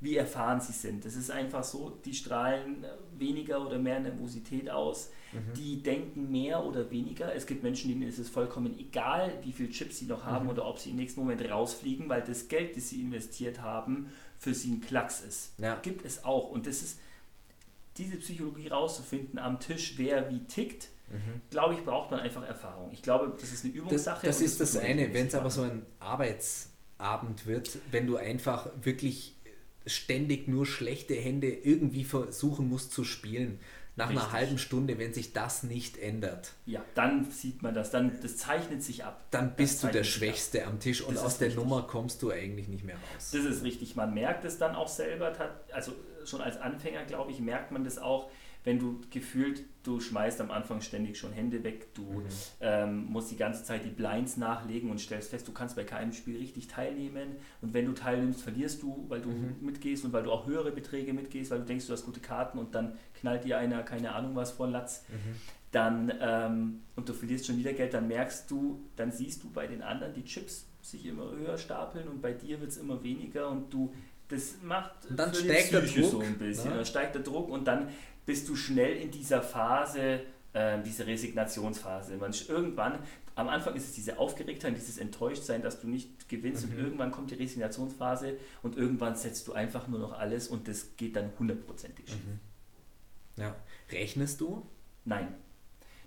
wie 0.00 0.16
erfahren 0.16 0.60
sie 0.60 0.72
sind. 0.72 1.04
Das 1.04 1.14
ist 1.14 1.30
einfach 1.30 1.62
so, 1.62 1.90
die 2.04 2.14
strahlen 2.14 2.84
weniger 3.16 3.64
oder 3.64 3.78
mehr 3.78 4.00
Nervosität 4.00 4.70
aus, 4.70 5.10
die 5.56 5.82
denken 5.82 6.30
mehr 6.30 6.64
oder 6.64 6.90
weniger. 6.90 7.34
Es 7.34 7.46
gibt 7.46 7.62
Menschen, 7.62 7.88
denen 7.88 8.02
ist 8.02 8.18
es 8.18 8.28
vollkommen 8.28 8.78
egal, 8.78 9.32
wie 9.44 9.52
viel 9.52 9.70
Chips 9.70 9.98
sie 9.98 10.06
noch 10.06 10.24
haben 10.24 10.48
oder 10.48 10.66
ob 10.66 10.78
sie 10.78 10.90
im 10.90 10.96
nächsten 10.96 11.20
Moment 11.20 11.48
rausfliegen, 11.48 12.08
weil 12.08 12.22
das 12.22 12.48
Geld, 12.48 12.76
das 12.76 12.88
sie 12.88 13.02
investiert 13.02 13.60
haben, 13.60 14.10
für 14.38 14.54
sie 14.54 14.72
ein 14.72 14.80
Klacks 14.80 15.20
ist. 15.20 15.52
Ja. 15.58 15.76
Gibt 15.76 16.04
es 16.04 16.24
auch. 16.24 16.50
Und 16.50 16.66
das 16.66 16.82
ist 16.82 16.98
diese 18.00 18.16
Psychologie 18.16 18.68
rauszufinden 18.68 19.38
am 19.38 19.60
Tisch, 19.60 19.94
wer 19.96 20.30
wie 20.30 20.40
tickt, 20.44 20.88
glaube 21.50 21.74
ich, 21.74 21.84
braucht 21.84 22.10
man 22.12 22.20
einfach 22.20 22.46
Erfahrung. 22.46 22.90
Ich 22.92 23.02
glaube, 23.02 23.32
das 23.40 23.52
ist 23.52 23.64
eine 23.64 23.72
Das, 23.74 23.82
Übungssache. 23.82 24.26
das 24.26 24.38
und 24.38 24.44
ist 24.44 24.60
das 24.60 24.74
man 24.74 24.84
eine. 24.84 25.12
Wenn 25.12 25.26
es 25.26 25.34
aber 25.34 25.50
so 25.50 25.62
ein 25.62 25.84
Arbeitsabend 25.98 27.46
wird, 27.46 27.78
wenn 27.90 28.06
du 28.06 28.16
einfach 28.16 28.68
wirklich 28.82 29.34
ständig 29.86 30.46
nur 30.46 30.66
schlechte 30.66 31.14
Hände 31.14 31.48
irgendwie 31.48 32.04
versuchen 32.04 32.68
musst 32.68 32.92
zu 32.92 33.02
spielen, 33.04 33.58
nach 33.96 34.08
einer 34.08 34.20
Richtig. 34.20 34.32
halben 34.32 34.58
Stunde, 34.58 34.98
wenn 34.98 35.12
sich 35.12 35.32
das 35.32 35.62
nicht 35.64 35.98
ändert, 35.98 36.52
Ja, 36.64 36.82
dann 36.94 37.28
sieht 37.30 37.60
man 37.60 37.74
das, 37.74 37.90
dann 37.90 38.18
das 38.22 38.36
zeichnet 38.36 38.82
sich 38.82 39.04
ab. 39.04 39.24
dann 39.32 39.48
Das 39.48 39.56
bist 39.56 39.82
du 39.82 39.88
der 39.88 40.04
sich 40.04 40.12
ab. 40.14 40.18
Schwächste 40.18 40.64
am 40.66 40.78
Tisch 40.78 41.02
und 41.02 41.16
Das 41.16 41.24
aus 41.24 41.38
der 41.38 41.48
richtig. 41.48 41.62
Nummer 41.64 41.82
kommst 41.82 42.22
du 42.22 42.30
eigentlich 42.30 42.68
nicht 42.68 42.84
mehr 42.84 42.94
raus. 42.94 43.30
Das 43.32 43.44
ist 43.44 43.64
richtig. 43.64 43.96
Man 43.96 44.14
merkt 44.14 44.44
es 44.44 44.58
dann 44.58 44.74
auch 44.76 44.88
selber, 44.88 45.32
also 45.72 45.92
schon 46.30 46.40
als 46.40 46.56
Anfänger, 46.60 47.04
glaube 47.04 47.30
ich, 47.32 47.40
merkt 47.40 47.72
man 47.72 47.84
das 47.84 47.98
auch, 47.98 48.30
wenn 48.62 48.78
du 48.78 49.00
gefühlt, 49.10 49.64
du 49.84 50.00
schmeißt 50.00 50.38
am 50.42 50.50
Anfang 50.50 50.82
ständig 50.82 51.16
schon 51.18 51.32
Hände 51.32 51.64
weg, 51.64 51.94
du 51.94 52.02
Mhm. 52.02 52.26
ähm, 52.60 53.04
musst 53.06 53.30
die 53.30 53.36
ganze 53.36 53.64
Zeit 53.64 53.86
die 53.86 53.88
Blinds 53.90 54.36
nachlegen 54.36 54.90
und 54.90 55.00
stellst 55.00 55.30
fest, 55.30 55.48
du 55.48 55.52
kannst 55.52 55.76
bei 55.76 55.84
keinem 55.84 56.12
Spiel 56.12 56.36
richtig 56.36 56.68
teilnehmen 56.68 57.36
und 57.62 57.72
wenn 57.72 57.86
du 57.86 57.92
teilnimmst, 57.92 58.42
verlierst 58.42 58.82
du, 58.82 59.06
weil 59.08 59.22
du 59.22 59.30
Mhm. 59.30 59.56
mitgehst 59.62 60.04
und 60.04 60.12
weil 60.12 60.24
du 60.24 60.30
auch 60.30 60.46
höhere 60.46 60.72
Beträge 60.72 61.14
mitgehst, 61.14 61.50
weil 61.50 61.60
du 61.60 61.64
denkst, 61.64 61.86
du 61.86 61.94
hast 61.94 62.04
gute 62.04 62.20
Karten 62.20 62.58
und 62.58 62.74
dann 62.74 62.98
knallt 63.14 63.44
dir 63.44 63.56
einer, 63.56 63.82
keine 63.82 64.12
Ahnung 64.14 64.36
was, 64.36 64.50
vor 64.52 64.68
Latz. 64.68 65.04
Mhm. 65.08 65.36
Dann, 65.72 66.12
ähm, 66.20 66.82
und 66.96 67.08
du 67.08 67.14
verlierst 67.14 67.46
schon 67.46 67.56
wieder 67.56 67.72
Geld, 67.72 67.94
dann 67.94 68.08
merkst 68.08 68.50
du, 68.50 68.84
dann 68.96 69.10
siehst 69.10 69.42
du 69.42 69.50
bei 69.50 69.66
den 69.66 69.80
anderen 69.82 70.12
die 70.12 70.24
Chips 70.24 70.66
sich 70.82 71.06
immer 71.06 71.30
höher 71.30 71.56
stapeln 71.56 72.08
und 72.08 72.20
bei 72.20 72.32
dir 72.32 72.60
wird 72.60 72.70
es 72.72 72.76
immer 72.76 73.02
weniger 73.02 73.48
und 73.48 73.72
du, 73.72 73.94
das 74.30 74.54
macht 74.62 74.92
Und 75.08 75.16
dann 75.18 75.34
steigt 75.34 75.72
der 75.72 75.80
Psyche 75.80 76.04
so 76.04 76.10
Druck, 76.18 76.24
ein 76.24 76.38
bisschen. 76.38 76.70
ne? 76.70 76.76
Dann 76.76 76.86
steigt 76.86 77.14
der 77.14 77.22
Druck 77.22 77.48
und 77.50 77.64
dann 77.66 77.88
bist 78.26 78.48
du 78.48 78.54
schnell 78.56 78.96
in 78.96 79.10
dieser 79.10 79.42
Phase, 79.42 80.20
äh, 80.52 80.78
diese 80.84 81.06
Resignationsphase. 81.06 82.16
Man, 82.16 82.32
irgendwann, 82.48 82.98
am 83.34 83.48
Anfang 83.48 83.74
ist 83.74 83.84
es 83.86 83.92
diese 83.92 84.18
Aufgeregtheit, 84.18 84.76
dieses 84.76 84.98
Enttäuschtsein, 84.98 85.62
dass 85.62 85.80
du 85.80 85.88
nicht 85.88 86.28
gewinnst 86.28 86.66
Mhm. 86.66 86.72
und 86.72 86.78
irgendwann 86.78 87.10
kommt 87.10 87.30
die 87.30 87.34
Resignationsphase 87.36 88.36
und 88.62 88.76
irgendwann 88.76 89.16
setzt 89.16 89.48
du 89.48 89.52
einfach 89.52 89.88
nur 89.88 89.98
noch 90.00 90.12
alles 90.18 90.48
und 90.48 90.68
das 90.68 90.96
geht 90.96 91.16
dann 91.16 91.30
hundertprozentig 91.38 92.06
schief. 92.08 92.20
Ja. 93.36 93.54
Rechnest 93.90 94.40
du? 94.40 94.66
Nein. 95.04 95.28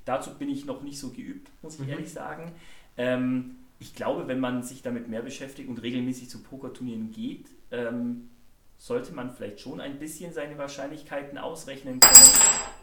Dazu 0.05 0.35
bin 0.37 0.49
ich 0.49 0.65
noch 0.65 0.81
nicht 0.83 0.99
so 0.99 1.09
geübt, 1.09 1.49
muss 1.61 1.75
ich 1.75 1.81
Mhm. 1.81 1.89
ehrlich 1.89 2.11
sagen. 2.11 2.51
Ähm, 2.97 3.55
ich 3.79 3.95
glaube, 3.95 4.27
wenn 4.27 4.39
man 4.39 4.63
sich 4.63 4.81
damit 4.81 5.07
mehr 5.09 5.21
beschäftigt 5.21 5.67
und 5.67 5.81
regelmäßig 5.81 6.29
zu 6.29 6.41
Pokerturnieren 6.43 7.11
geht, 7.11 7.47
ähm, 7.73 8.29
sollte 8.77 9.13
man 9.13 9.33
vielleicht 9.33 9.59
schon 9.59 9.81
ein 9.81 9.99
bisschen 9.99 10.31
seine 10.31 10.57
Wahrscheinlichkeiten 10.57 11.37
ausrechnen 11.37 11.99
können. 11.99 12.29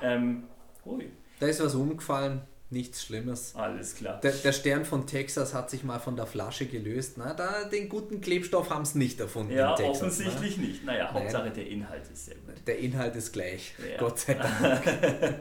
Ähm, 0.03 0.45
ui, 0.85 1.11
Da 1.39 1.47
ist 1.47 1.63
was 1.63 1.75
umgefallen, 1.75 2.43
nichts 2.71 3.05
Schlimmes. 3.05 3.55
alles 3.57 3.95
klar. 3.97 4.21
Der, 4.21 4.33
der 4.33 4.53
Stern 4.53 4.85
von 4.85 5.07
Texas 5.07 5.53
hat 5.55 5.71
sich 5.71 5.83
mal 5.85 5.99
von 5.99 6.17
der 6.17 6.27
Flasche 6.27 6.67
gelöst. 6.67 7.15
Na, 7.19 7.35
da, 7.35 7.65
den 7.65 7.89
guten 7.89 8.21
Klebstoff 8.21 8.71
haben 8.71 8.85
sie 8.85 8.99
nicht 8.99 9.19
erfunden 9.21 9.53
Ja, 9.53 9.75
Texas. 9.75 10.01
ne? 10.19 10.27
offensichtlich 10.27 10.57
nicht. 10.59 10.85
Naja, 10.85 11.13
Hauptsache 11.13 11.51
der 11.51 11.67
Inhalt 11.67 12.05
ist 12.13 12.27
sehr 12.27 12.37
gut. 12.37 12.49
Ne? 12.49 12.55
Der 12.67 12.79
Inhalt 12.79 13.17
ist 13.17 13.33
gleich. 13.33 13.75
Ja. 13.91 13.99
Gott 13.99 14.19
sei 14.19 14.35
Dank. 14.35 15.41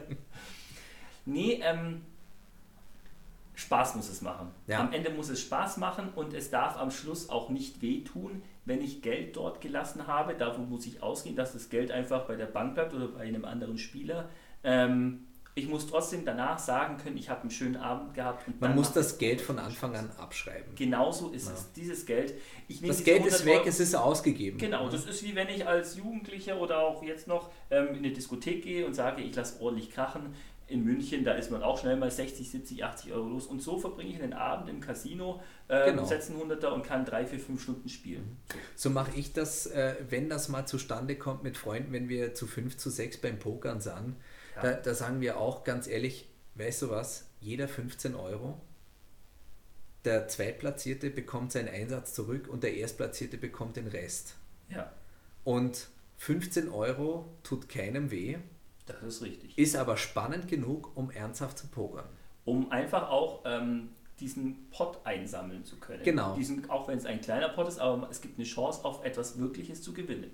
Nee, 1.26 1.60
ähm, 1.62 2.02
Spaß 3.54 3.94
muss 3.96 4.08
es 4.08 4.22
machen. 4.22 4.48
Ja. 4.66 4.80
Am 4.80 4.92
Ende 4.92 5.10
muss 5.10 5.28
es 5.28 5.40
Spaß 5.42 5.76
machen 5.76 6.08
und 6.16 6.32
es 6.34 6.50
darf 6.50 6.76
am 6.76 6.90
Schluss 6.90 7.28
auch 7.28 7.50
nicht 7.50 7.82
wehtun, 7.82 8.42
wenn 8.64 8.80
ich 8.82 9.02
Geld 9.02 9.36
dort 9.36 9.60
gelassen 9.60 10.06
habe. 10.06 10.34
Davon 10.34 10.68
muss 10.68 10.86
ich 10.86 11.02
ausgehen, 11.02 11.36
dass 11.36 11.52
das 11.52 11.68
Geld 11.70 11.90
einfach 11.90 12.26
bei 12.26 12.36
der 12.36 12.46
Bank 12.46 12.74
bleibt 12.74 12.94
oder 12.94 13.08
bei 13.08 13.20
einem 13.20 13.44
anderen 13.44 13.78
Spieler. 13.78 14.28
Ähm, 14.64 15.26
ich 15.56 15.68
muss 15.68 15.88
trotzdem 15.88 16.24
danach 16.24 16.60
sagen 16.60 16.96
können, 16.96 17.16
ich 17.16 17.28
habe 17.28 17.40
einen 17.42 17.50
schönen 17.50 17.76
Abend 17.76 18.14
gehabt. 18.14 18.46
Und 18.46 18.60
Man 18.60 18.74
muss 18.76 18.92
das 18.92 19.18
Geld 19.18 19.40
von 19.40 19.58
Anfang 19.58 19.96
an 19.96 20.08
abschreiben. 20.16 20.74
Genauso 20.76 21.30
ist 21.30 21.50
es. 21.52 21.72
Dieses 21.72 22.06
Geld. 22.06 22.34
Das 22.68 23.02
Geld 23.02 23.26
ist 23.26 23.40
100 23.40 23.44
weg, 23.46 23.54
Euro- 23.58 23.68
es 23.68 23.80
ist 23.80 23.94
ausgegeben. 23.96 24.58
Genau, 24.58 24.88
das 24.88 25.06
ist 25.06 25.24
wie 25.24 25.34
wenn 25.34 25.48
ich 25.48 25.66
als 25.66 25.96
Jugendlicher 25.96 26.58
oder 26.60 26.78
auch 26.78 27.02
jetzt 27.02 27.26
noch 27.26 27.50
ähm, 27.70 27.88
in 27.88 27.96
eine 27.96 28.12
Diskothek 28.12 28.62
gehe 28.62 28.86
und 28.86 28.94
sage, 28.94 29.22
ich 29.22 29.34
lasse 29.34 29.60
ordentlich 29.60 29.90
krachen. 29.90 30.34
In 30.70 30.84
München, 30.84 31.24
da 31.24 31.32
ist 31.34 31.50
man 31.50 31.62
auch 31.62 31.78
schnell 31.78 31.96
mal 31.96 32.10
60, 32.10 32.48
70, 32.50 32.84
80 32.84 33.12
Euro 33.12 33.28
los. 33.28 33.46
Und 33.46 33.60
so 33.60 33.78
verbringe 33.78 34.10
ich 34.14 34.22
einen 34.22 34.32
Abend 34.32 34.68
im 34.70 34.80
Casino, 34.80 35.42
ähm, 35.68 35.86
Genau. 35.96 36.04
setze 36.04 36.30
einen 36.32 36.40
Hunderter 36.40 36.72
und 36.72 36.82
kann 36.84 37.04
drei, 37.04 37.26
vier, 37.26 37.40
fünf 37.40 37.62
Stunden 37.62 37.88
spielen. 37.88 38.36
So 38.76 38.88
mache 38.90 39.12
ich 39.18 39.32
das, 39.32 39.66
äh, 39.66 39.96
wenn 40.08 40.28
das 40.28 40.48
mal 40.48 40.66
zustande 40.66 41.16
kommt 41.16 41.42
mit 41.42 41.56
Freunden, 41.56 41.92
wenn 41.92 42.08
wir 42.08 42.34
zu 42.34 42.46
fünf, 42.46 42.76
zu 42.76 42.88
sechs 42.88 43.16
beim 43.18 43.38
Pokern 43.38 43.80
sind. 43.80 44.16
Ja. 44.56 44.62
Da, 44.62 44.72
da 44.74 44.94
sagen 44.94 45.20
wir 45.20 45.38
auch 45.38 45.64
ganz 45.64 45.86
ehrlich, 45.88 46.28
weißt 46.54 46.82
du 46.82 46.90
was, 46.90 47.26
jeder 47.40 47.66
15 47.68 48.14
Euro, 48.14 48.60
der 50.04 50.28
Zweitplatzierte 50.28 51.10
bekommt 51.10 51.52
seinen 51.52 51.68
Einsatz 51.68 52.14
zurück 52.14 52.48
und 52.48 52.62
der 52.62 52.74
Erstplatzierte 52.74 53.36
bekommt 53.36 53.76
den 53.76 53.86
Rest. 53.86 54.36
Ja, 54.70 54.92
Und 55.44 55.88
15 56.18 56.68
Euro 56.68 57.26
tut 57.42 57.68
keinem 57.68 58.10
weh, 58.10 58.38
das 59.00 59.16
ist 59.16 59.22
richtig. 59.22 59.58
ist 59.58 59.76
aber 59.76 59.96
spannend 59.96 60.48
genug, 60.48 60.96
um 60.96 61.10
ernsthaft 61.10 61.58
zu 61.58 61.66
pokern. 61.68 62.06
Um 62.44 62.70
einfach 62.72 63.08
auch 63.10 63.42
ähm, 63.44 63.90
diesen 64.18 64.68
Pot 64.70 65.00
einsammeln 65.04 65.64
zu 65.64 65.76
können. 65.76 66.02
Genau. 66.02 66.34
Diesen, 66.34 66.68
auch 66.70 66.88
wenn 66.88 66.98
es 66.98 67.06
ein 67.06 67.20
kleiner 67.20 67.48
Pot 67.50 67.68
ist, 67.68 67.78
aber 67.78 68.08
es 68.10 68.20
gibt 68.20 68.38
eine 68.38 68.46
Chance, 68.46 68.84
auf 68.84 69.04
etwas 69.04 69.38
Wirkliches 69.38 69.82
zu 69.82 69.92
gewinnen. 69.92 70.30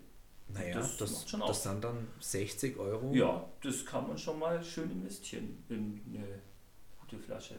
Naja, 0.48 0.74
Das 0.76 0.96
das, 0.96 1.10
macht 1.10 1.22
das, 1.24 1.30
schon 1.30 1.42
aus. 1.42 1.62
sind 1.64 1.82
dann 1.84 2.06
60 2.20 2.78
Euro. 2.78 3.12
Ja, 3.12 3.44
das 3.62 3.84
kann 3.84 4.06
man 4.06 4.16
schon 4.16 4.38
mal 4.38 4.62
schön 4.62 4.90
investieren 4.90 5.64
in 5.68 6.00
eine 6.14 6.24
gute 7.00 7.18
Flasche. 7.18 7.54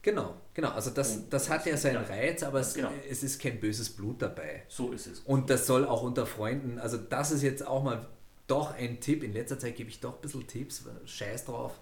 Genau, 0.00 0.34
genau. 0.54 0.70
Also 0.70 0.90
das, 0.90 1.16
Und- 1.16 1.32
das 1.32 1.50
hat 1.50 1.66
ja 1.66 1.76
seinen 1.76 1.94
ja. 1.94 2.02
Reiz, 2.02 2.42
aber 2.42 2.60
es, 2.60 2.74
Genau. 2.74 2.90
es 3.10 3.22
ist 3.22 3.40
kein 3.42 3.58
böses 3.60 3.90
Blut 3.90 4.22
dabei. 4.22 4.62
So 4.68 4.92
ist 4.92 5.06
es. 5.08 5.20
Und 5.20 5.50
das 5.50 5.66
soll 5.66 5.84
auch 5.84 6.02
unter 6.02 6.24
Freunden, 6.26 6.78
also 6.78 6.96
das 6.96 7.32
ist 7.32 7.42
jetzt 7.42 7.66
auch 7.66 7.82
mal 7.82 8.06
doch 8.46 8.74
ein 8.74 9.00
Tipp. 9.00 9.22
In 9.22 9.32
letzter 9.32 9.58
Zeit 9.58 9.76
gebe 9.76 9.90
ich 9.90 10.00
doch 10.00 10.16
ein 10.16 10.20
bisschen 10.20 10.46
Tipps, 10.46 10.84
scheiß 11.04 11.46
drauf. 11.46 11.78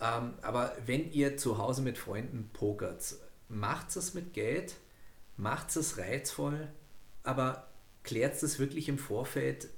Ähm, 0.00 0.34
aber 0.42 0.76
wenn 0.84 1.10
ihr 1.12 1.36
zu 1.36 1.58
Hause 1.58 1.82
mit 1.82 1.98
Freunden 1.98 2.50
pokert, 2.52 3.16
macht 3.48 3.94
es 3.96 4.14
mit 4.14 4.34
Geld, 4.34 4.74
macht 5.36 5.74
es 5.76 5.98
reizvoll, 5.98 6.68
aber 7.22 7.66
klärt 8.02 8.42
es 8.42 8.58
wirklich 8.58 8.88
im 8.88 8.98
Vorfeld, 8.98 9.68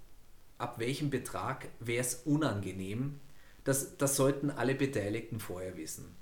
ab 0.58 0.78
welchem 0.78 1.10
Betrag 1.10 1.68
wäre 1.80 2.00
es 2.00 2.16
unangenehm. 2.24 3.20
Das, 3.64 3.96
das 3.96 4.16
sollten 4.16 4.50
alle 4.50 4.74
Beteiligten 4.74 5.40
vorher 5.40 5.76
wissen. 5.76 6.16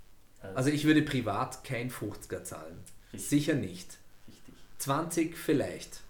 Also 0.54 0.70
ich 0.70 0.84
würde 0.84 1.02
privat 1.02 1.64
kein 1.64 1.90
50er 1.90 2.44
zahlen. 2.44 2.78
Richtig. 3.12 3.28
Sicher 3.28 3.54
nicht. 3.54 3.98
richtig. 4.28 4.54
20 4.78 5.36
vielleicht. 5.36 6.02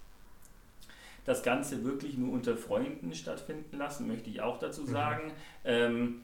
Das 1.26 1.42
Ganze 1.42 1.84
wirklich 1.84 2.16
nur 2.16 2.32
unter 2.32 2.56
Freunden 2.56 3.12
stattfinden 3.14 3.76
lassen, 3.76 4.06
möchte 4.06 4.30
ich 4.30 4.40
auch 4.40 4.56
Mhm. 4.56 4.60
dazu 4.60 4.86
sagen. 4.86 5.32
Ähm, 5.64 6.22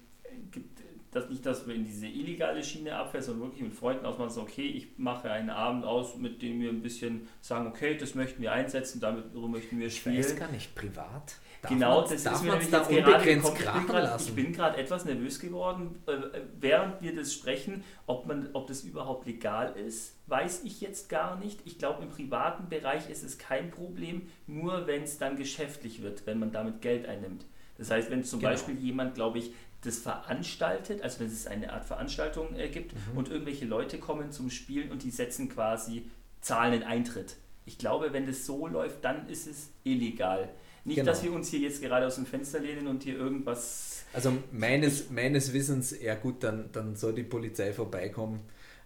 gibt 0.50 0.80
das 1.10 1.28
nicht, 1.28 1.44
dass 1.44 1.66
wir 1.66 1.74
in 1.74 1.84
diese 1.84 2.06
illegale 2.06 2.62
Schiene 2.64 2.96
abfällt, 2.96 3.24
sondern 3.24 3.48
wirklich 3.48 3.62
mit 3.62 3.74
Freunden 3.74 4.06
ausmachen, 4.06 4.30
so, 4.30 4.40
okay, 4.40 4.66
ich 4.66 4.96
mache 4.96 5.30
einen 5.30 5.50
Abend 5.50 5.84
aus, 5.84 6.16
mit 6.16 6.40
dem 6.40 6.60
wir 6.60 6.70
ein 6.70 6.80
bisschen 6.80 7.28
sagen, 7.42 7.66
okay, 7.66 7.98
das 7.98 8.14
möchten 8.14 8.40
wir 8.40 8.52
einsetzen, 8.52 8.98
damit 9.00 9.34
möchten 9.34 9.78
wir 9.78 9.88
Ich 9.88 10.06
weiß 10.06 10.14
spielen. 10.24 10.38
gar 10.38 10.50
nicht, 10.50 10.74
privat. 10.74 11.36
Darf 11.62 11.70
genau, 11.70 11.98
man's- 12.00 12.10
das 12.10 12.22
darf 12.24 12.34
ist 12.34 12.42
mir 12.42 12.50
nämlich 12.50 12.70
da 12.70 12.78
jetzt 12.78 12.88
gerade 12.90 13.06
unbegrenzt 13.12 13.54
gekommen. 13.56 14.08
Ich 14.18 14.34
bin 14.34 14.52
gerade 14.52 14.76
etwas 14.78 15.04
nervös 15.04 15.38
geworden, 15.38 16.02
äh, 16.08 16.40
während 16.58 17.00
wir 17.00 17.14
das 17.14 17.32
sprechen, 17.32 17.84
ob, 18.06 18.26
man, 18.26 18.48
ob 18.52 18.66
das 18.66 18.82
überhaupt 18.82 19.26
legal 19.26 19.72
ist, 19.76 20.16
weiß 20.26 20.62
ich 20.64 20.80
jetzt 20.80 21.08
gar 21.08 21.36
nicht. 21.38 21.60
Ich 21.64 21.78
glaube, 21.78 22.02
im 22.02 22.08
privaten 22.08 22.68
Bereich 22.68 23.08
ist 23.08 23.22
es 23.22 23.38
kein 23.38 23.70
Problem, 23.70 24.28
nur 24.48 24.88
wenn 24.88 25.04
es 25.04 25.18
dann 25.18 25.36
geschäftlich 25.36 26.02
wird, 26.02 26.26
wenn 26.26 26.40
man 26.40 26.50
damit 26.50 26.80
Geld 26.80 27.06
einnimmt. 27.06 27.46
Das 27.78 27.90
heißt, 27.92 28.10
wenn 28.10 28.24
zum 28.24 28.40
Genau. 28.40 28.50
Beispiel 28.52 28.76
jemand, 28.78 29.14
glaube 29.14 29.38
ich, 29.38 29.52
das 29.84 29.98
veranstaltet, 29.98 31.02
also 31.02 31.20
wenn 31.20 31.26
es 31.28 31.46
eine 31.46 31.72
Art 31.72 31.84
Veranstaltung 31.84 32.56
äh, 32.56 32.68
gibt 32.70 32.92
Mhm. 32.94 33.18
und 33.18 33.28
irgendwelche 33.30 33.66
Leute 33.66 33.98
kommen 33.98 34.32
zum 34.32 34.50
Spielen 34.50 34.90
und 34.90 35.04
die 35.04 35.10
setzen 35.10 35.48
quasi, 35.48 36.10
zahlen 36.40 36.72
den 36.72 36.82
Eintritt. 36.82 37.36
Ich 37.66 37.78
glaube, 37.78 38.12
wenn 38.12 38.26
das 38.26 38.46
so 38.46 38.66
läuft, 38.66 39.04
dann 39.04 39.28
ist 39.28 39.46
es 39.46 39.70
illegal. 39.84 40.48
Nicht, 40.84 40.96
Genau. 40.96 41.10
dass 41.10 41.22
wir 41.22 41.32
uns 41.32 41.48
hier 41.48 41.60
jetzt 41.60 41.80
gerade 41.80 42.06
aus 42.06 42.16
dem 42.16 42.26
Fenster 42.26 42.58
lehnen 42.58 42.86
und 42.88 43.02
hier 43.04 43.16
irgendwas. 43.16 44.04
Also 44.12 44.32
meines, 44.50 45.10
meines 45.10 45.52
Wissens, 45.52 45.94
ja 46.00 46.14
gut, 46.16 46.42
dann, 46.42 46.70
dann 46.72 46.96
soll 46.96 47.14
die 47.14 47.22
Polizei 47.22 47.72
vorbeikommen. 47.72 48.40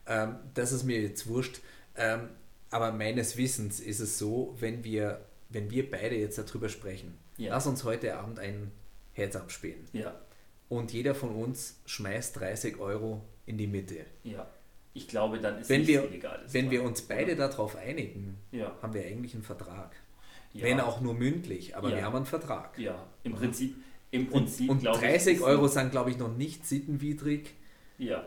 Ähm, 0.07 0.37
das 0.55 0.73
ist 0.73 0.85
mir 0.85 1.01
jetzt 1.01 1.27
wurscht. 1.27 1.61
Ähm, 1.97 2.29
aber 2.71 2.93
meines 2.93 3.37
Wissens 3.37 3.81
ist 3.81 4.01
es 4.01 4.19
so, 4.19 4.55
wenn 4.61 4.85
wir, 4.85 5.21
wenn 5.49 5.71
wir 5.71 5.91
beide 5.91 6.17
jetzt 6.17 6.39
darüber 6.39 6.69
sprechen, 6.69 7.17
Ja. 7.39 7.51
lass 7.55 7.67
uns 7.67 7.85
heute 7.85 8.17
Abend 8.17 8.39
ein 8.39 8.71
Heads-up 9.15 9.51
spielen. 9.51 9.87
Ja, 9.93 10.15
Und 10.69 10.93
jeder 10.93 11.15
von 11.15 11.31
uns 11.35 11.81
schmeißt 11.87 12.39
30 12.39 12.79
Euro 12.79 13.23
in 13.47 13.57
die 13.59 13.67
Mitte. 13.69 14.05
ja. 14.25 14.47
Ich 14.93 15.09
glaube, 15.09 15.39
dann 15.39 15.59
ist 15.59 15.69
Wenn 15.69 15.87
wir, 15.87 16.05
Illegales 16.05 16.55
wenn 16.55 16.71
wir 16.71 16.83
uns 16.83 17.03
beide 17.03 17.37
darauf 17.37 17.77
einigen, 17.77 18.39
Ja. 18.51 18.75
haben 18.81 18.95
wir 18.95 19.05
eigentlich 19.05 19.35
einen 19.35 19.43
Vertrag. 19.43 19.95
Ja. 20.59 20.65
Wenn 20.65 20.81
auch 20.81 21.01
nur 21.01 21.15
mündlich, 21.15 21.77
aber 21.77 21.91
Ja. 21.91 21.97
wir 21.97 22.05
haben 22.05 22.17
einen 22.17 22.27
Vertrag. 22.27 22.79
Ja, 22.79 23.07
im 23.25 23.35
Prinzip. 23.35 23.77
Im 24.13 24.23
Und, 24.29 24.31
Prinzip 24.31 24.71
und 24.71 24.83
ich, 24.83 24.89
30 24.89 25.37
ist- 25.37 25.43
Euro 25.43 25.67
sind, 25.69 25.91
glaube 25.91 26.11
ich, 26.11 26.19
noch 26.19 26.35
nicht 26.35 26.67
sittenwidrig. 26.67 27.55
Ja, 27.99 28.25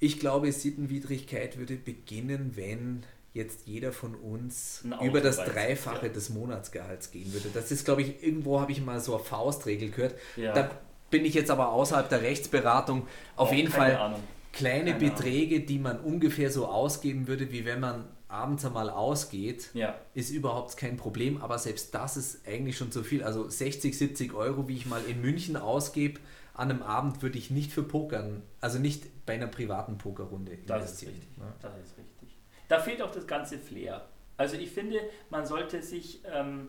Ich 0.00 0.20
glaube, 0.20 0.52
Sittenwidrigkeit 0.52 1.56
würde 1.56 1.76
beginnen, 1.76 2.52
wenn 2.56 3.04
jetzt 3.32 3.66
jeder 3.66 3.90
von 3.92 4.14
uns 4.14 4.84
über 5.02 5.20
das 5.20 5.36
Dreifache 5.36 6.06
ja. 6.08 6.12
des 6.12 6.28
Monatsgehalts 6.30 7.10
gehen 7.10 7.32
würde. 7.32 7.48
Das 7.54 7.70
ist, 7.70 7.84
glaube 7.84 8.02
ich, 8.02 8.22
irgendwo 8.22 8.60
habe 8.60 8.70
ich 8.72 8.82
mal 8.84 9.00
so 9.00 9.14
eine 9.14 9.24
Faustregel 9.24 9.90
gehört. 9.90 10.14
Ja. 10.36 10.52
Da 10.52 10.70
bin 11.10 11.24
ich 11.24 11.32
jetzt 11.34 11.50
aber 11.50 11.70
außerhalb 11.72 12.08
der 12.08 12.20
Rechtsberatung. 12.22 13.06
Auf 13.36 13.48
Auch 13.48 13.52
jeden 13.54 13.70
Fall 13.70 13.96
Ahnung. 13.96 14.20
kleine 14.52 14.92
Keine 14.92 15.10
Beträge, 15.10 15.60
die 15.60 15.78
man 15.78 16.00
ungefähr 16.00 16.50
so 16.50 16.66
ausgeben 16.66 17.26
würde, 17.28 17.50
wie 17.50 17.64
wenn 17.64 17.80
man 17.80 18.04
abends 18.34 18.64
einmal 18.64 18.90
ausgeht, 18.90 19.70
Ja. 19.74 19.94
ist 20.14 20.30
überhaupt 20.30 20.76
kein 20.76 20.96
Problem. 20.96 21.40
Aber 21.40 21.58
selbst 21.58 21.94
das 21.94 22.16
ist 22.16 22.46
eigentlich 22.46 22.76
schon 22.76 22.90
zu 22.92 23.02
viel. 23.04 23.22
Also 23.22 23.48
60, 23.48 23.96
70 23.96 24.34
Euro, 24.34 24.68
wie 24.68 24.76
ich 24.76 24.86
mal 24.86 25.02
in 25.04 25.20
München 25.20 25.56
ausgebe, 25.56 26.20
an 26.54 26.70
einem 26.70 26.82
Abend 26.82 27.22
würde 27.22 27.38
ich 27.38 27.50
nicht 27.50 27.72
für 27.72 27.82
Pokern, 27.82 28.42
also 28.60 28.78
nicht 28.78 29.26
bei 29.26 29.34
einer 29.34 29.46
privaten 29.48 29.98
Pokerrunde 29.98 30.56
Das 30.66 30.84
ist 30.92 31.02
investieren. 31.02 31.14
richtig. 31.14 31.38
ne? 31.38 31.52
Das 31.62 31.72
ist 31.78 31.98
richtig. 31.98 32.36
Da 32.68 32.78
fehlt 32.80 33.02
auch 33.02 33.10
das 33.10 33.26
ganze 33.26 33.58
Flair. 33.58 34.08
Also 34.36 34.56
ich 34.56 34.70
finde, 34.70 35.00
man 35.30 35.46
sollte 35.46 35.82
sich, 35.82 36.22
ähm, 36.32 36.68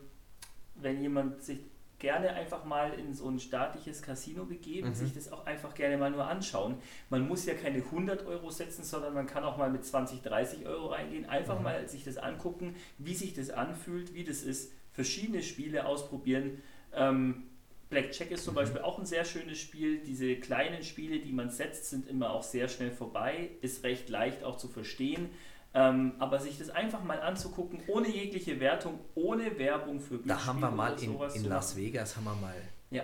wenn 0.76 1.01
jemand 1.01 1.43
sich 1.43 1.59
gerne 2.00 2.34
einfach 2.34 2.66
mal 2.66 2.93
in 2.93 3.14
so 3.14 3.30
ein 3.30 3.39
staatliches 3.39 4.02
Casino 4.02 4.46
begeben, 4.46 4.89
Mhm. 4.89 4.96
sich 4.96 5.14
das 5.14 5.32
auch 5.32 5.46
einfach 5.46 5.74
gerne 5.74 5.98
mal 5.98 6.12
nur 6.12 6.28
anschauen. 6.28 6.76
Man 7.10 7.28
muss 7.28 7.46
ja 7.46 7.54
keine 7.54 7.82
100 7.91 8.26
Euro 8.26 8.50
setzen, 8.52 8.84
sondern 8.84 9.14
man 9.14 9.28
kann 9.28 9.43
auch 9.43 9.58
mal 9.58 9.70
mit 9.70 9.86
20, 9.86 10.22
30 10.22 10.66
Euro 10.66 10.88
reingehen, 10.88 11.26
einfach 11.26 11.58
Mhm. 11.58 11.64
mal 11.64 11.88
sich 11.88 12.04
das 12.04 12.18
angucken, 12.18 12.76
wie 12.98 13.14
sich 13.16 13.34
das 13.34 13.50
anfühlt, 13.50 14.14
wie 14.14 14.24
das 14.24 14.43
ist, 14.43 14.74
verschiedene 14.91 15.41
Spiele 15.41 15.86
ausprobieren. 15.86 16.62
Ähm, 16.93 17.43
Blackjack 17.89 18.32
ist 18.32 18.43
zum 18.43 18.54
Mhm. 18.54 18.58
Beispiel 18.58 18.82
auch 18.82 18.98
ein 19.00 19.06
sehr 19.06 19.26
schönes 19.26 19.60
Spiel. 19.60 20.00
Diese 20.00 20.36
kleinen 20.38 20.84
Spiele, 20.84 21.20
die 21.20 21.32
man 21.32 21.50
setzt, 21.50 21.89
sind 21.89 22.08
immer 22.08 22.32
auch 22.32 22.43
sehr 22.43 22.68
schnell 22.68 22.91
vorbei, 22.91 23.52
ist 23.62 23.84
recht 23.84 24.10
leicht 24.10 24.43
auch 24.43 24.58
zu 24.58 24.68
verstehen. 24.68 25.30
Ähm, 25.78 26.13
aber 26.19 26.39
sich 26.39 26.57
das 26.57 26.69
einfach 26.69 27.03
mal 27.03 27.19
anzugucken, 27.21 27.82
ohne 27.88 28.07
jegliche 28.07 28.61
Wertung, 28.61 28.97
ohne 29.13 29.59
Werbung 29.59 29.99
für 29.99 30.19
Da 30.19 30.45
haben 30.45 30.61
wir 30.61 30.71
mal 30.71 30.97
in, 31.03 31.19
in 31.34 31.43
Las. 31.45 31.76
Vegas 31.76 32.15
haben 32.15 32.23
wir 32.23 32.36
mal 32.36 32.55
Ja, 32.91 33.03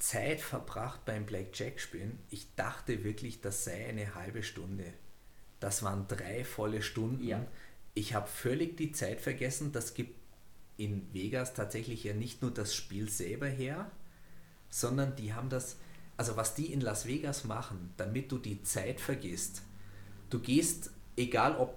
Zeit 0.00 0.40
verbracht 0.40 1.04
beim 1.04 1.26
Blackjack 1.26 1.78
spielen. 1.78 2.18
Ich 2.30 2.54
dachte 2.56 3.04
wirklich, 3.04 3.40
das 3.40 3.64
sei 3.64 3.86
eine 3.88 4.14
halbe 4.14 4.42
Stunde. 4.42 4.84
Das 5.60 5.82
waren 5.82 6.08
drei 6.08 6.44
volle 6.44 6.82
Stunden. 6.82 7.26
Ja. 7.26 7.46
Ich 7.94 8.14
habe 8.14 8.26
völlig 8.26 8.76
die 8.76 8.92
Zeit 8.92 9.20
vergessen. 9.20 9.72
Das 9.72 9.94
gibt 9.94 10.18
in 10.78 11.12
Vegas 11.12 11.52
tatsächlich 11.52 12.02
ja 12.04 12.14
nicht 12.14 12.40
nur 12.40 12.50
das 12.50 12.74
Spiel 12.74 13.10
selber 13.10 13.46
her, 13.46 13.90
sondern 14.70 15.16
die 15.16 15.34
haben 15.34 15.50
das, 15.50 15.76
also 16.16 16.36
was 16.36 16.54
die 16.54 16.72
in 16.72 16.80
Las 16.80 17.06
Vegas 17.06 17.44
machen, 17.44 17.92
damit 17.98 18.32
du 18.32 18.38
die 18.38 18.62
Zeit 18.62 19.00
vergisst. 19.00 19.62
Du 20.30 20.40
gehst, 20.40 20.92
egal 21.16 21.56
ob 21.56 21.76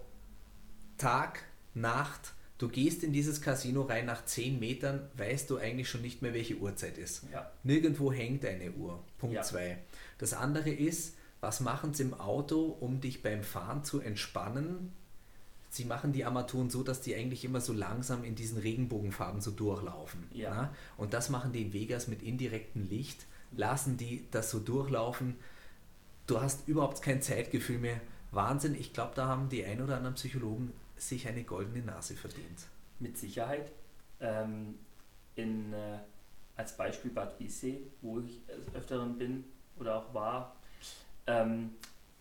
Tag, 1.03 1.43
Nacht, 1.73 2.31
du 2.59 2.69
gehst 2.69 3.03
in 3.03 3.11
dieses 3.11 3.41
Casino 3.41 3.81
rein, 3.81 4.05
nach 4.05 4.23
10 4.23 4.57
Metern 4.57 5.09
weißt 5.17 5.49
du 5.49 5.57
eigentlich 5.57 5.89
schon 5.89 6.01
nicht 6.01 6.21
mehr, 6.21 6.33
welche 6.33 6.55
Uhrzeit 6.55 6.97
ist. 6.97 7.23
ja, 7.29 7.51
Nirgendwo 7.63 8.13
hängt 8.13 8.45
eine 8.45 8.71
Uhr. 8.71 9.03
Punkt 9.17 9.35
Ja. 9.35 9.41
2. 9.41 9.79
Das 10.17 10.33
andere 10.33 10.69
ist, 10.69 11.17
was 11.41 11.59
machen 11.59 11.93
sie 11.93 12.03
im 12.03 12.13
Auto, 12.13 12.77
um 12.79 13.01
dich 13.01 13.21
beim 13.21 13.43
Fahren 13.43 13.83
zu 13.83 13.99
entspannen? 13.99 14.93
Sie 15.69 15.83
machen 15.83 16.13
die 16.13 16.23
Armaturen 16.23 16.69
so, 16.69 16.83
dass 16.83 17.01
die 17.01 17.13
eigentlich 17.15 17.43
immer 17.43 17.59
so 17.59 17.73
langsam 17.73 18.23
in 18.23 18.35
diesen 18.35 18.59
Regenbogenfarben 18.59 19.41
so 19.41 19.51
durchlaufen. 19.51 20.23
Ja. 20.31 20.53
ne? 20.53 20.69
Und 20.95 21.13
das 21.13 21.29
machen 21.29 21.51
die 21.51 21.63
in 21.63 21.73
Vegas 21.73 22.07
mit 22.07 22.23
indirektem 22.23 22.87
Licht, 22.87 23.25
lassen 23.51 23.97
die 23.97 24.25
das 24.31 24.49
so 24.51 24.59
durchlaufen. 24.59 25.35
Du 26.27 26.39
hast 26.39 26.65
überhaupt 26.69 27.01
kein 27.01 27.21
Zeitgefühl 27.21 27.79
mehr. 27.79 27.99
Wahnsinn, 28.31 28.73
ich 28.73 28.93
glaube, 28.93 29.11
da 29.15 29.27
haben 29.27 29.49
die 29.49 29.65
ein 29.65 29.81
oder 29.81 29.97
anderen 29.97 30.15
Psychologen 30.15 30.71
sich 31.07 31.27
eine 31.27 31.43
goldene 31.43 31.83
Nase 31.83 32.15
verdient. 32.15 32.67
Mit 32.99 33.17
Sicherheit. 33.17 33.71
Ähm, 34.19 34.75
in, 35.35 35.73
äh, 35.73 35.99
als 36.55 36.77
Beispiel 36.77 37.11
Bad 37.11 37.39
Wiessee, 37.39 37.81
wo 38.01 38.19
ich 38.19 38.41
Öfteren 38.73 39.17
bin 39.17 39.43
oder 39.79 39.97
auch 39.97 40.13
war, 40.13 40.55
ähm, 41.27 41.71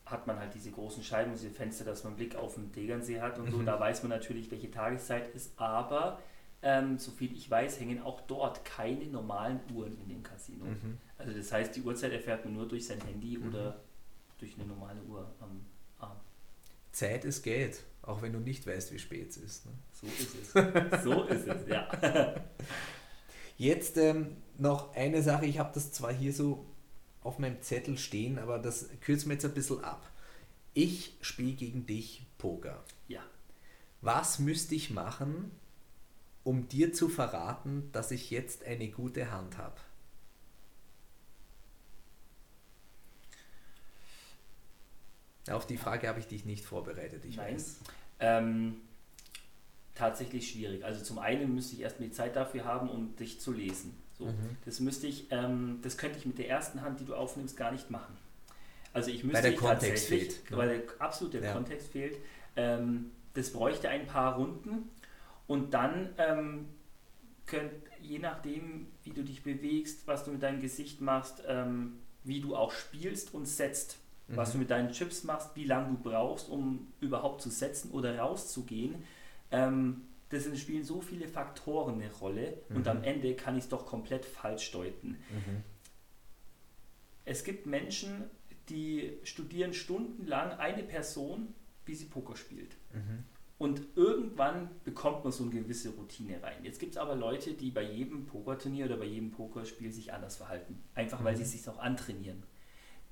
hat 0.07 0.27
man 0.27 0.39
halt 0.39 0.55
diese 0.55 0.71
großen 0.71 1.03
Scheiben, 1.03 1.33
diese 1.33 1.51
Fenster, 1.51 1.85
dass 1.85 2.05
man 2.05 2.17
Blick 2.17 2.37
auf 2.37 2.55
den 2.55 2.73
Tegernsee 2.73 3.21
hat 3.21 3.39
und 3.39 3.51
so. 3.51 3.59
Mhm. 3.59 3.67
Da 3.67 3.79
weiß 3.79 4.03
man 4.03 4.11
natürlich, 4.11 4.51
welche 4.51 4.71
Tageszeit 4.71 5.35
ist, 5.35 5.53
aber 5.57 6.21
ähm, 6.63 6.99
soviel 6.99 7.33
ich 7.33 7.51
weiß, 7.51 7.81
hängen 7.81 8.03
auch 8.03 8.21
dort 8.23 8.65
keine 8.65 9.05
normalen 9.07 9.61
Uhren 9.75 9.99
in 9.99 10.09
dem 10.09 10.23
Casino. 10.23 10.65
Mhm. 10.65 10.99
Also 11.19 11.33
das 11.33 11.51
heißt, 11.53 11.75
die 11.77 11.83
Uhrzeit 11.83 12.13
erfährt 12.13 12.45
man 12.45 12.55
nur 12.55 12.69
durch 12.69 12.87
sein 12.87 13.01
Handy 13.01 13.39
oder 13.39 13.81
durch 14.39 14.55
eine 14.55 14.67
normale 14.67 15.01
Uhr 15.03 15.29
am 15.41 15.65
Arm. 15.99 16.17
Zeit 16.93 17.25
ist 17.25 17.43
Geld, 17.43 17.83
auch 18.03 18.23
wenn 18.23 18.33
du 18.33 18.41
nicht 18.41 18.67
weißt, 18.67 18.93
wie 18.93 18.99
spät 18.99 19.31
es 19.31 19.37
ist. 19.37 19.67
Ne? 19.67 19.73
So 19.93 20.07
ist 20.07 20.35
es. 20.35 21.05
so 21.05 21.23
ist 21.25 21.47
es, 21.47 21.69
ja. 21.69 22.35
Jetzt 23.57 23.97
ähm, 23.97 24.37
noch 24.59 24.95
eine 24.95 25.23
Sache, 25.23 25.47
ich 25.47 25.59
habe 25.59 25.71
das 25.73 25.93
zwar 25.93 26.13
hier 26.13 26.33
so 26.33 26.67
auf 27.23 27.39
meinem 27.39 27.63
Zettel 27.63 27.97
stehen, 27.97 28.39
aber 28.39 28.59
das 28.59 28.89
kürzt 29.01 29.27
mir 29.27 29.35
jetzt 29.35 29.45
ein 29.45 29.55
bisschen 29.55 29.85
ab. 29.85 30.11
Ich 30.75 31.17
spiele 31.21 31.53
gegen 31.53 31.87
dich 31.87 32.27
Poker. 32.39 32.83
Ja. 33.07 33.21
Was 34.01 34.41
müsste 34.41 34.75
ich 34.75 34.91
machen, 34.91 35.53
um 36.43 36.67
dir 36.67 36.93
zu 36.93 37.09
verraten, 37.09 37.91
dass 37.93 38.11
ich 38.11 38.31
jetzt 38.31 38.65
eine 38.65 38.89
gute 38.89 39.31
Hand 39.31 39.59
habe? 39.59 39.77
Auf 45.51 45.67
die 45.67 45.77
Frage 45.77 46.09
habe 46.09 46.21
ich 46.21 46.27
dich 46.27 46.45
nicht 46.45 46.65
vorbereitet, 46.65 47.25
ich 47.25 47.37
Nein. 47.37 47.55
weiß. 47.55 47.81
Ähm, 48.21 48.77
tatsächlich 49.95 50.51
schwierig. 50.51 50.85
Also 50.85 51.03
zum 51.05 51.19
einen 51.19 51.55
müsste 51.55 51.75
ich 51.75 51.81
erstmal 51.83 52.09
die 52.09 52.15
Zeit 52.15 52.37
dafür 52.37 52.65
haben, 52.65 52.89
um 52.89 53.15
dich 53.17 53.41
zu 53.41 53.53
lesen. 53.53 53.97
So, 54.19 54.27
Mhm. 54.27 54.57
das 54.65 54.81
müsste 54.81 55.07
ich, 55.07 55.27
ähm, 55.31 55.81
das 55.83 55.99
könnte 55.99 56.19
ich 56.19 56.27
mit 56.27 56.39
der 56.39 56.49
ersten 56.49 56.83
Hand, 56.83 57.01
die 57.01 57.05
du 57.05 57.15
aufnimmst, 57.15 57.57
gar 57.57 57.73
nicht 57.73 57.91
machen. 57.91 58.17
Also 58.93 59.11
ich 59.11 59.25
müsste 59.25 59.43
der 59.43 59.53
ich 59.53 59.59
Kontext 59.59 60.07
fehlt, 60.07 60.51
ne? 60.51 60.57
weil 60.57 60.69
der, 60.69 61.01
absolut 61.01 61.35
der 61.35 61.43
Ja. 61.43 61.53
Kontext 61.53 61.93
fehlt. 61.93 62.17
Ähm, 62.57 63.11
das 63.35 63.51
bräuchte 63.51 63.89
ein 63.89 64.07
paar 64.07 64.37
Runden 64.37 64.91
und 65.47 65.73
dann 65.75 66.11
ähm, 66.19 66.69
könnt, 67.47 67.73
je 68.01 68.19
nachdem, 68.19 68.87
wie 69.05 69.11
du 69.11 69.23
dich 69.25 69.43
bewegst, 69.43 70.07
was 70.07 70.25
du 70.25 70.31
mit 70.31 70.43
deinem 70.43 70.61
Gesicht 70.61 71.01
machst, 71.01 71.43
ähm, 71.47 71.95
wie 72.25 72.41
du 72.41 72.55
auch 72.55 72.73
spielst 72.73 73.33
und 73.35 73.47
setzt, 73.47 73.97
was 74.29 74.49
Mhm. 74.49 74.53
du 74.53 74.59
mit 74.59 74.71
deinen 74.71 74.93
Chips 74.93 75.25
machst, 75.25 75.51
wie 75.57 75.65
lange 75.65 75.97
du 75.97 76.03
brauchst, 76.11 76.49
um 76.49 76.93
überhaupt 77.01 77.43
zu 77.43 77.51
setzen 77.51 77.91
oder 77.91 78.19
rauszugehen. 78.19 79.05
Ähm, 79.51 80.03
das 80.31 80.45
sind- 80.45 80.59
spielen 80.59 80.85
so 80.85 81.01
viele 81.01 81.29
Faktoren 81.29 81.97
eine 82.01 82.11
Rolle 82.13 82.59
und 82.71 82.83
Mhm. 82.83 82.89
am 82.89 83.03
Ende 83.05 83.35
kann 83.35 83.57
ich 83.57 83.65
es 83.65 83.69
doch 83.69 83.85
komplett 83.85 84.25
falsch 84.25 84.71
deuten. 84.71 85.09
Mhm. 85.31 85.63
Es 87.25 87.45
gibt 87.45 87.67
Menschen, 87.67 88.25
die 88.69 89.19
studieren 89.25 89.75
stundenlang 89.75 90.53
eine 90.59 90.83
Person, 90.83 91.55
wie 91.85 91.95
sie 91.95 92.07
Poker 92.07 92.37
spielt. 92.37 92.77
Mhm. 92.93 93.25
Und 93.59 93.83
irgendwann 93.95 94.71
bekommt 94.83 95.23
man 95.23 95.33
so 95.33 95.45
eine 95.45 95.53
gewisse 95.53 95.91
Routine 95.91 96.43
rein. 96.43 96.65
Jetzt 96.65 96.81
gibt 96.81 96.93
es 96.93 96.99
aber 96.99 97.15
Leute, 97.15 97.53
die 97.55 97.71
bei 97.71 97.83
jedem 97.83 98.27
Pokerturnier 98.27 98.87
oder 98.87 98.97
bei 98.97 99.05
jedem 99.05 99.31
Pokerspiel 99.31 99.93
sich 99.93 100.13
anders 100.13 100.37
verhalten. 100.37 100.83
Einfach 100.95 101.23
weil 101.23 101.35
Mhm. 101.35 101.37
sie 101.39 101.43
es 101.45 101.53
sich 101.53 101.69
auch 101.69 101.79
antrainieren. 101.79 102.43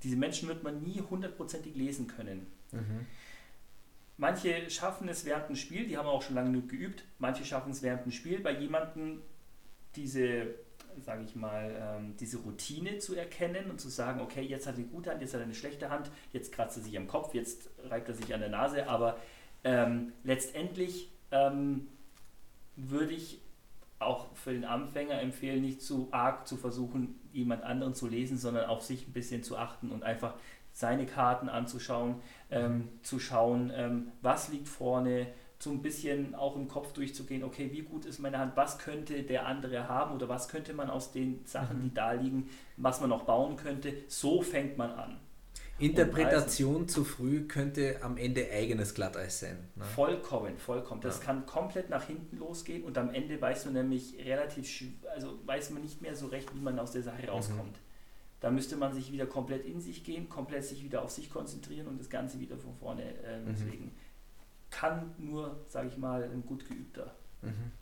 Diese 0.03 0.17
Menschen 0.17 0.49
wird 0.49 0.63
man 0.63 0.83
nie 0.83 1.01
hundertprozentig 1.01 1.75
lesen 1.75 2.07
können. 2.07 2.47
Mhm. 2.73 3.07
Manche 4.17 4.69
schaffen 4.71 5.09
es 5.09 5.25
während 5.25 5.49
dem 5.49 5.57
Spiel, 5.57 5.87
die 5.87 5.97
haben 5.97 6.07
auch 6.07 6.23
schon 6.23 6.35
lange 6.35 6.51
genug 6.51 6.69
geübt. 6.69 7.05
Manche 7.19 7.45
schaffen 7.45 7.73
es 7.73 7.83
während 7.83 8.05
dem 8.05 8.13
Spiel, 8.13 8.41
bei 8.41 8.53
jemandem 8.53 9.23
diese, 9.97 10.55
sage 11.05 11.25
ich 11.25 11.35
mal, 11.35 11.75
ähm, 11.81 12.17
diese 12.19 12.39
Routine 12.39 12.99
zu 12.99 13.15
erkennen 13.15 13.71
und 13.71 13.81
zu 13.81 13.89
sagen, 13.89 14.21
okay, 14.21 14.43
jetzt 14.43 14.67
hat 14.67 14.75
er 14.75 14.81
eine 14.81 14.89
gute 14.89 15.11
Hand, 15.11 15.23
jetzt 15.23 15.33
hat 15.33 15.41
er 15.41 15.45
eine 15.45 15.55
schlechte 15.55 15.91
Hand, 15.91 16.11
jetzt 16.33 16.53
kratzt 16.53 16.77
er 16.77 16.83
sich 16.83 16.97
am 16.97 17.09
Kopf, 17.09 17.35
jetzt 17.35 17.71
reibt 17.89 18.09
er 18.09 18.15
sich 18.15 18.33
an 18.35 18.41
der 18.41 18.51
Nase, 18.51 18.89
aber 18.89 19.19
ähm, 19.65 20.13
letztendlich 20.23 21.11
ähm, 21.31 21.89
würde 22.77 23.15
ich 23.15 23.41
auch 24.01 24.35
für 24.35 24.53
den 24.53 24.65
Anfänger 24.65 25.21
empfehlen, 25.21 25.63
nicht 25.63 25.83
zu 25.83 26.09
arg 26.11 26.49
zu 26.49 26.57
versuchen, 26.57 27.21
jemand 27.33 27.63
anderen 27.63 27.95
zu 27.95 28.09
lesen, 28.09 28.39
sondern 28.39 28.67
auf 28.67 28.83
sich 28.83 29.07
ein 29.07 29.13
bisschen 29.13 29.43
zu 29.43 29.57
achten 29.57 29.91
und 29.91 30.03
einfach 30.03 30.35
seine 30.73 31.07
Karten 31.07 31.49
anzuschauen, 31.49 32.17
ähm, 32.51 32.89
zu 33.03 33.19
schauen, 33.19 33.71
ähm, 33.75 34.13
was 34.23 34.49
liegt 34.49 34.69
vorne, 34.69 35.27
so 35.59 35.71
ein 35.71 35.83
bisschen 35.83 36.35
auch 36.35 36.57
im 36.57 36.69
Kopf 36.69 36.95
durchzugehen, 36.95 37.45
okay, 37.45 37.71
wie 37.73 37.83
gut 37.83 38.07
ist 38.07 38.19
meine 38.19 38.39
Hand, 38.39 38.57
was 38.57 38.79
könnte 38.79 39.23
der 39.23 39.47
andere 39.47 39.89
haben 39.89 40.15
oder 40.15 40.29
was 40.29 40.49
könnte 40.49 40.73
man 40.73 40.89
aus 40.89 41.13
den 41.13 41.45
Sachen, 41.45 41.79
Mhm. 41.79 41.83
die 41.83 41.95
da 41.95 42.13
liegen, 42.13 42.49
was 42.79 43.01
man 43.01 43.11
noch 43.11 43.25
bauen 43.25 43.57
könnte. 43.57 43.93
So 44.09 44.41
fängt 44.41 44.79
man 44.79 44.91
an. 44.93 45.21
Interpretation 45.81 46.89
zu 46.89 47.05
früh 47.05 47.47
könnte 47.49 48.03
am 48.03 48.17
Ende 48.17 48.49
eigenes 48.53 48.95
Glatteis 48.95 49.41
sein. 49.41 49.59
Ne? 49.77 49.85
Vollkommen, 49.85 50.57
vollkommen. 50.59 51.01
Das 51.01 51.19
Ja. 51.19 51.25
kann 51.25 51.47
komplett 51.47 51.91
nach 51.91 52.05
hinten 52.07 52.37
losgehen 52.39 52.85
und 52.85 52.97
am 52.99 53.11
Ende 53.15 53.41
weiß 53.41 53.65
man 53.67 53.75
nämlich 53.75 54.15
relativ, 54.25 54.69
also 55.15 55.39
weiß 55.47 55.71
man 55.71 55.83
nicht 55.83 56.01
mehr 56.03 56.15
so 56.15 56.27
recht, 56.27 56.55
wie 56.55 56.61
man 56.61 56.79
aus 56.79 56.93
der 56.93 57.03
Sache 57.03 57.27
rauskommt. 57.29 57.77
Da 58.41 58.51
müsste 58.51 58.77
man 58.77 58.95
sich 58.95 59.13
wieder 59.13 59.27
komplett 59.27 59.67
in 59.67 59.81
sich 59.81 60.03
gehen, 60.05 60.29
komplett 60.29 60.65
sich 60.65 60.83
wieder 60.83 61.03
auf 61.03 61.11
sich 61.11 61.31
konzentrieren 61.31 61.87
und 61.89 62.01
das 62.01 62.09
Ganze 62.09 62.41
wieder 62.41 62.57
von 62.57 62.75
vorne. 62.75 63.03
Äh, 63.03 63.41
Mhm. 63.41 63.47
Deswegen 63.49 63.93
kann 64.71 65.15
nur, 65.19 65.61
sage 65.69 65.89
ich 65.89 65.99
mal, 65.99 66.23
ein 66.25 66.45
gut 66.47 66.67
geübter. 66.69 67.15
Mhm. 67.43 67.73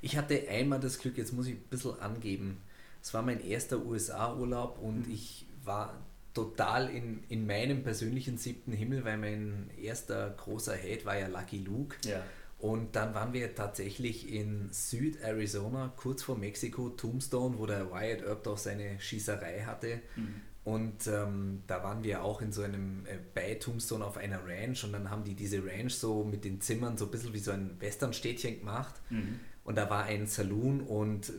Ich 0.00 0.16
hatte 0.16 0.46
einmal 0.48 0.80
das 0.80 0.98
Glück, 0.98 1.18
jetzt 1.18 1.32
muss 1.32 1.46
ich 1.46 1.54
ein 1.54 1.62
bisschen 1.70 1.98
angeben. 2.00 2.62
Es 3.02 3.12
war 3.14 3.22
mein 3.22 3.40
erster 3.44 3.84
USA-Urlaub 3.84 4.78
und 4.78 5.06
Mhm. 5.06 5.12
ich 5.14 5.46
war 5.64 5.94
total 6.34 6.88
in, 6.90 7.24
in 7.28 7.46
meinem 7.46 7.82
persönlichen 7.82 8.38
siebten 8.38 8.72
Himmel, 8.72 9.04
weil 9.04 9.18
mein 9.18 9.70
erster 9.80 10.30
großer 10.30 10.76
Hate 10.76 11.04
war 11.04 11.18
ja 11.18 11.26
Lucky 11.26 11.58
Luke. 11.58 11.96
Ja. 12.04 12.22
Und 12.58 12.94
dann 12.94 13.14
waren 13.14 13.32
wir 13.32 13.54
tatsächlich 13.54 14.30
in 14.32 14.68
Süd-Arizona, 14.70 15.94
kurz 15.96 16.22
vor 16.22 16.36
Mexiko, 16.36 16.90
Tombstone, 16.90 17.58
wo 17.58 17.64
der 17.64 17.90
Wyatt 17.90 18.22
Earp 18.22 18.44
doch 18.44 18.58
seine 18.58 19.00
Schießerei 19.00 19.62
hatte. 19.62 20.00
Mhm. 20.14 20.42
Und 20.62 21.06
ähm, 21.06 21.62
da 21.66 21.82
waren 21.82 22.04
wir 22.04 22.22
auch 22.22 22.42
in 22.42 22.52
so 22.52 22.62
einem 22.62 23.06
äh, 23.06 23.16
bei 23.34 23.54
Tombstone 23.54 24.04
auf 24.04 24.18
einer 24.18 24.46
Ranch 24.46 24.84
und 24.84 24.92
dann 24.92 25.10
haben 25.10 25.24
die 25.24 25.34
diese 25.34 25.64
Ranch 25.64 25.94
so 25.94 26.22
mit 26.22 26.44
den 26.44 26.60
Zimmern 26.60 26.98
so 26.98 27.06
ein 27.06 27.10
bisschen 27.10 27.32
wie 27.32 27.38
so 27.38 27.50
ein 27.50 27.80
Westernstädtchen 27.80 28.58
gemacht. 28.58 28.94
Mhm. 29.08 29.40
Und 29.64 29.76
da 29.76 29.88
war 29.88 30.04
ein 30.04 30.26
Saloon 30.26 30.82
und 30.82 31.32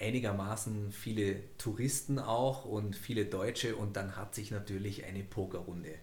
einigermaßen 0.00 0.92
viele 0.92 1.40
Touristen 1.58 2.18
auch 2.18 2.64
und 2.64 2.96
viele 2.96 3.26
Deutsche 3.26 3.76
und 3.76 3.96
dann 3.96 4.16
hat 4.16 4.34
sich 4.34 4.50
natürlich 4.50 5.04
eine 5.04 5.22
Pokerrunde 5.22 5.94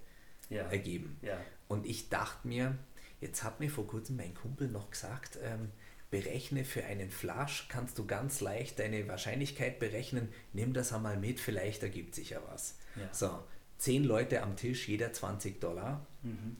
Ja. 0.50 0.64
ergeben. 0.64 1.18
ja. 1.22 1.38
Und 1.68 1.86
ich 1.86 2.10
dachte 2.10 2.48
mir, 2.48 2.78
jetzt 3.22 3.44
hat 3.44 3.60
mir 3.62 3.70
vor 3.70 3.88
kurzem 3.88 4.18
mein 4.18 4.34
Kumpel 4.34 4.68
noch 4.68 4.90
gesagt, 4.92 5.38
ähm, 5.44 5.72
berechne 6.10 6.66
für 6.66 6.84
einen 6.84 7.10
Flash, 7.10 7.68
kannst 7.70 7.98
du 7.98 8.06
ganz 8.06 8.42
leicht 8.42 8.80
deine 8.80 9.08
Wahrscheinlichkeit 9.08 9.80
berechnen, 9.80 10.28
nimm 10.52 10.74
das 10.74 10.92
einmal 10.92 11.16
mit, 11.18 11.40
vielleicht 11.40 11.84
ergibt 11.84 12.16
sich 12.16 12.32
ja 12.32 12.42
was. 12.52 12.78
Ja. 12.98 13.14
So, 13.14 13.40
zehn 13.78 14.04
Leute 14.04 14.44
am 14.44 14.58
Tisch, 14.58 14.90
jeder 14.90 15.14
20 15.14 15.62
Dollar. 15.62 16.06
Mhm. 16.24 16.58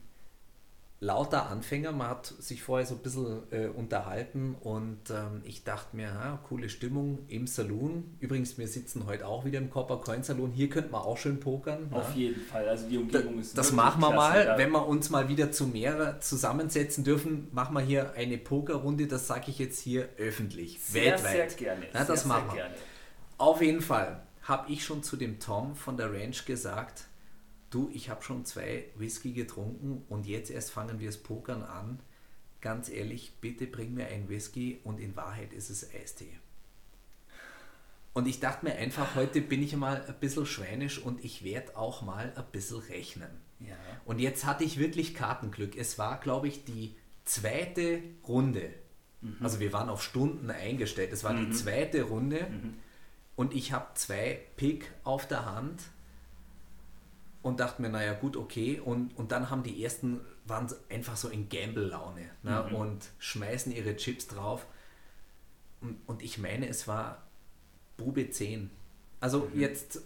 Lauter 1.04 1.50
Anfänger, 1.50 1.94
man 1.94 2.10
hat 2.10 2.28
sich 2.28 2.62
vorher 2.62 2.86
so 2.86 2.94
ein 2.94 3.00
bisschen 3.02 3.42
äh, 3.52 3.66
unterhalten 3.70 4.56
und 4.62 5.10
ähm, 5.10 5.42
ich 5.44 5.64
dachte 5.64 5.96
mir, 5.96 6.14
ha, 6.14 6.40
coole 6.48 6.70
Stimmung 6.70 7.26
im 7.28 7.48
Saloon. 7.48 8.16
Übrigens, 8.20 8.60
wir 8.60 8.68
sitzen 8.68 9.08
heute 9.08 9.26
auch 9.26 9.44
wieder 9.44 9.58
im 9.58 9.72
Copper 9.72 9.98
Coin 9.98 10.22
Saloon. 10.22 10.52
Hier 10.52 10.70
könnte 10.70 10.92
man 10.92 11.02
auch 11.02 11.18
schön 11.18 11.40
pokern. 11.40 11.88
Auf 11.90 12.12
ja. 12.12 12.18
jeden 12.22 12.42
Fall. 12.42 12.70
Also 12.70 12.88
die 12.88 13.00
Umgebung 13.00 13.40
ist 13.40 13.58
Das 13.58 13.72
machen 13.72 14.00
wir 14.00 14.12
mal. 14.12 14.46
Da- 14.46 14.58
Wenn 14.60 14.70
wir 14.70 14.88
uns 14.88 15.10
mal 15.10 15.28
wieder 15.28 15.52
zu 15.52 15.66
mehrere 15.66 16.20
zusammensetzen 16.20 17.04
dürfen, 17.04 17.48
machen 17.52 17.74
wir 17.74 17.82
hier 17.82 18.14
eine 18.14 18.38
Pokerrunde. 18.38 19.08
Das 19.08 19.26
sage 19.26 19.46
ich 19.48 19.58
jetzt 19.58 19.80
hier 19.80 20.08
öffentlich, 20.20 20.80
sehr, 20.82 21.14
weltweit. 21.14 21.50
sehr 21.50 21.58
gerne. 21.58 21.88
Na, 21.94 22.04
das 22.04 22.20
sehr, 22.20 22.28
machen 22.28 22.44
sehr 22.52 22.58
wir. 22.58 22.62
gerne. 22.62 22.76
Auf 23.40 23.60
jeden 23.64 23.82
Fall 23.82 24.22
habe 24.44 24.72
ich 24.72 24.84
schon 24.86 25.02
zu 25.02 25.18
dem 25.18 25.40
Tom 25.40 25.76
von 25.76 25.98
der 25.98 26.14
Ranch 26.14 26.46
gesagt, 26.46 27.06
du, 27.72 27.90
ich 27.94 28.10
habe 28.10 28.22
schon 28.22 28.46
zwei 28.46 28.86
Whisky 28.96 29.34
getrunken 29.34 30.04
und 30.10 30.28
jetzt 30.28 30.52
erst 30.52 30.72
fangen 30.72 31.00
wir 31.00 31.08
das 31.08 31.18
Pokern 31.18 31.64
an. 31.64 32.00
Ganz 32.62 32.90
ehrlich, 32.90 33.34
bitte 33.42 33.66
bring 33.66 33.96
mir 33.96 34.08
ein 34.08 34.30
Whisky 34.30 34.80
und 34.84 35.00
in 35.00 35.16
Wahrheit 35.16 35.52
ist 35.52 35.72
es 35.72 35.90
Eistee. 35.94 36.38
Und 38.14 38.28
ich 38.28 38.40
dachte 38.40 38.66
mir 38.66 38.76
einfach, 38.76 39.16
heute 39.16 39.42
bin 39.42 39.64
ich 39.64 39.76
mal 39.76 40.04
ein 40.06 40.20
bisschen 40.20 40.46
schweinisch 40.46 41.00
und 41.00 41.24
ich 41.24 41.44
werde 41.44 41.78
auch 41.78 42.02
mal 42.02 42.34
ein 42.36 42.46
bisschen 42.52 42.80
rechnen. 42.80 43.32
Ja. 43.60 43.76
Und 44.06 44.20
jetzt 44.20 44.46
hatte 44.46 44.64
ich 44.64 44.78
wirklich 44.78 45.16
Kartenglück. 45.16 45.78
Es 45.78 45.98
war, 45.98 46.20
glaube 46.20 46.48
ich, 46.48 46.66
die 46.66 46.96
zweite 47.24 48.02
Runde. 48.28 48.74
Also 49.40 49.60
wir 49.60 49.72
waren 49.72 49.88
auf 49.90 50.04
Stunden 50.04 50.50
eingestellt. 50.50 51.14
Es 51.14 51.24
war 51.24 51.34
die 51.36 51.52
zweite 51.52 52.04
Runde 52.04 52.48
und 53.36 53.54
ich 53.54 53.72
habe 53.72 53.88
zwei 53.94 54.40
Pick 54.58 54.92
auf 55.04 55.28
der 55.28 55.46
Hand 55.46 55.84
und 57.42 57.60
dachte 57.60 57.82
mir, 57.82 57.90
naja 57.90 58.14
gut, 58.14 58.38
okay. 58.38 58.80
Und, 58.80 59.18
und 59.18 59.32
dann 59.32 59.50
haben 59.50 59.64
die 59.64 59.84
ersten, 59.84 60.22
waren 60.46 60.68
einfach 60.90 61.16
so 61.18 61.30
in 61.30 61.50
Gamble-Laune 61.50 62.30
ne? 62.44 62.64
und 62.76 63.00
schmeißen 63.20 63.72
ihre 63.72 63.96
Chips 63.96 64.28
drauf. 64.28 64.66
Und, 65.82 65.98
und 66.08 66.22
ich 66.22 66.38
meine, 66.38 66.68
es 66.68 66.88
war 66.88 67.24
Bube 67.98 68.30
10. 68.30 68.70
Also 69.20 69.50
jetzt 69.56 70.02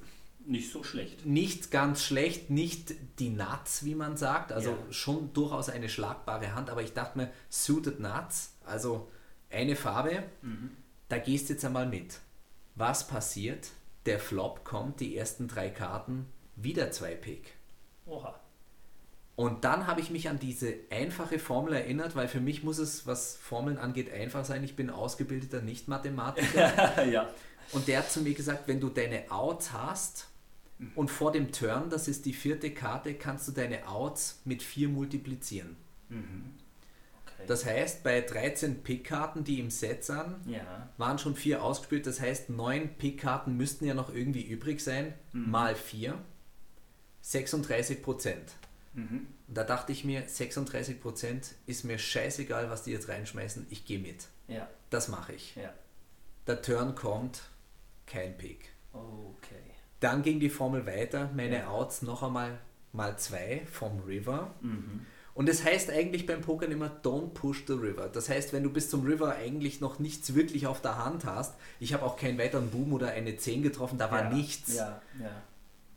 Nicht 0.45 0.71
so 0.71 0.83
schlecht. 0.83 1.25
nicht 1.25 1.71
ganz 1.71 2.03
schlecht, 2.03 2.49
nicht 2.49 2.93
die 3.19 3.29
Nuts, 3.29 3.83
wie 3.85 3.95
man 3.95 4.15
sagt, 4.17 4.51
also 4.51 4.71
Ja. 4.71 4.77
schon 4.93 5.33
durchaus 5.33 5.69
eine 5.69 5.89
schlagbare 5.89 6.53
Hand, 6.55 6.69
aber 6.69 6.81
ich 6.83 6.93
dachte 6.93 7.17
mir, 7.17 7.31
Suited 7.49 7.99
Nuts, 7.99 8.53
also 8.65 9.09
eine 9.49 9.75
Farbe, 9.75 10.23
da 11.09 11.17
gehst 11.17 11.49
du 11.49 11.53
jetzt 11.53 11.65
einmal 11.65 11.85
mit. 11.87 12.19
Was 12.75 13.07
passiert? 13.07 13.69
Der 14.05 14.19
Flop 14.19 14.63
kommt, 14.65 14.99
die 14.99 15.15
ersten 15.17 15.47
drei 15.47 15.69
Karten, 15.69 16.25
wieder 16.55 16.91
zwei 16.91 17.15
Pick. 17.15 17.53
Oha. 18.05 18.39
Und 19.35 19.65
dann 19.65 19.85
habe 19.85 19.99
ich 19.99 20.09
mich 20.09 20.29
an 20.29 20.39
diese 20.39 20.73
einfache 20.89 21.39
Formel 21.39 21.73
erinnert, 21.73 22.15
weil 22.15 22.29
für 22.29 22.39
mich 22.39 22.63
muss 22.63 22.77
es, 22.77 23.05
was 23.05 23.35
Formeln 23.35 23.77
angeht, 23.77 24.11
einfach 24.11 24.45
sein. 24.45 24.63
Ich 24.63 24.77
bin 24.77 24.89
ausgebildeter 24.89 25.61
Nicht-Mathematiker. 25.61 27.05
ja. 27.11 27.29
Und 27.73 27.87
der 27.87 27.99
hat 27.99 28.11
zu 28.11 28.21
mir 28.21 28.33
gesagt, 28.33 28.67
wenn 28.67 28.79
du 28.79 28.89
deine 28.89 29.29
Outs 29.31 29.73
hast 29.73 30.29
und 30.95 31.11
vor 31.11 31.33
dem 31.33 31.51
Turn, 31.51 31.89
das 31.89 32.07
ist 32.07 32.25
die 32.25 32.33
vierte 32.33 32.71
Karte, 32.71 33.13
kannst 33.15 33.47
du 33.47 33.51
deine 33.51 33.87
Outs 33.89 34.41
mit 34.45 34.63
4 34.63 34.87
multiplizieren. 34.87 35.75
Okay. 36.09 37.43
Das 37.47 37.65
heißt, 37.65 38.03
bei 38.03 38.21
13 38.21 38.83
Pickkarten, 38.83 39.43
die 39.43 39.59
im 39.59 39.69
Set 39.69 40.05
sind, 40.05 40.37
ja. 40.45 40.89
waren 40.97 41.17
schon 41.17 41.35
4 41.35 41.61
ausgespielt. 41.61 42.07
Das 42.07 42.21
heißt, 42.21 42.49
9 42.49 42.95
Pickkarten 42.97 43.57
müssten 43.57 43.85
ja 43.85 43.93
noch 43.93 44.13
irgendwie 44.13 44.43
übrig 44.43 44.79
sein, 44.81 45.13
mal 45.33 45.75
4. 45.75 46.17
36 47.25 48.03
Prozent. 48.03 48.51
Und 49.47 49.55
da 49.55 49.63
dachte 49.63 49.91
ich 49.91 50.05
mir, 50.05 50.23
36 50.27 51.01
Prozent 51.01 51.55
ist 51.65 51.83
mir 51.83 51.97
scheißegal, 51.97 52.69
was 52.69 52.83
die 52.83 52.91
jetzt 52.91 53.09
reinschmeißen, 53.09 53.65
ich 53.69 53.83
gehe 53.83 53.99
mit. 53.99 54.27
Ja. 54.47 54.69
Das 54.91 55.07
mache 55.07 55.33
ich. 55.33 55.55
Ja. 55.55 55.73
Der 56.47 56.61
Turn 56.61 56.93
kommt, 56.93 57.41
kein 58.05 58.37
Pick. 58.37 58.69
Okay. 58.93 59.55
Dann 59.99 60.21
ging 60.21 60.39
die 60.39 60.51
Formel 60.51 60.85
weiter, 60.85 61.31
meine 61.35 61.67
Outs 61.67 62.03
noch 62.03 62.21
einmal 62.23 62.59
mal 62.93 63.17
zwei 63.17 63.63
vom 63.71 63.99
River. 64.01 64.53
Und 65.33 65.49
es 65.49 65.63
heißt 65.65 65.89
eigentlich 65.89 66.25
beim 66.25 66.41
Pokern 66.41 66.71
immer 66.71 66.91
Don't 67.03 67.33
push 67.33 67.63
the 67.67 67.73
river. 67.73 68.07
Das 68.07 68.29
heißt, 68.29 68.53
wenn 68.53 68.63
du 68.63 68.69
bis 68.69 68.89
zum 68.89 69.03
River 69.03 69.35
eigentlich 69.35 69.81
noch 69.81 69.99
nichts 69.99 70.35
wirklich 70.35 70.67
auf 70.67 70.79
der 70.81 71.03
Hand 71.03 71.25
hast, 71.25 71.55
ich 71.79 71.93
habe 71.93 72.03
auch 72.03 72.17
keinen 72.17 72.37
weiteren 72.37 72.69
Boom 72.69 72.93
oder 72.93 73.09
eine 73.09 73.35
10 73.35 73.63
getroffen, 73.63 73.97
da 73.97 74.11
war 74.11 74.25
ja. 74.25 74.29
nichts, 74.29 74.75
Ja, 74.75 75.01
ja. 75.19 75.31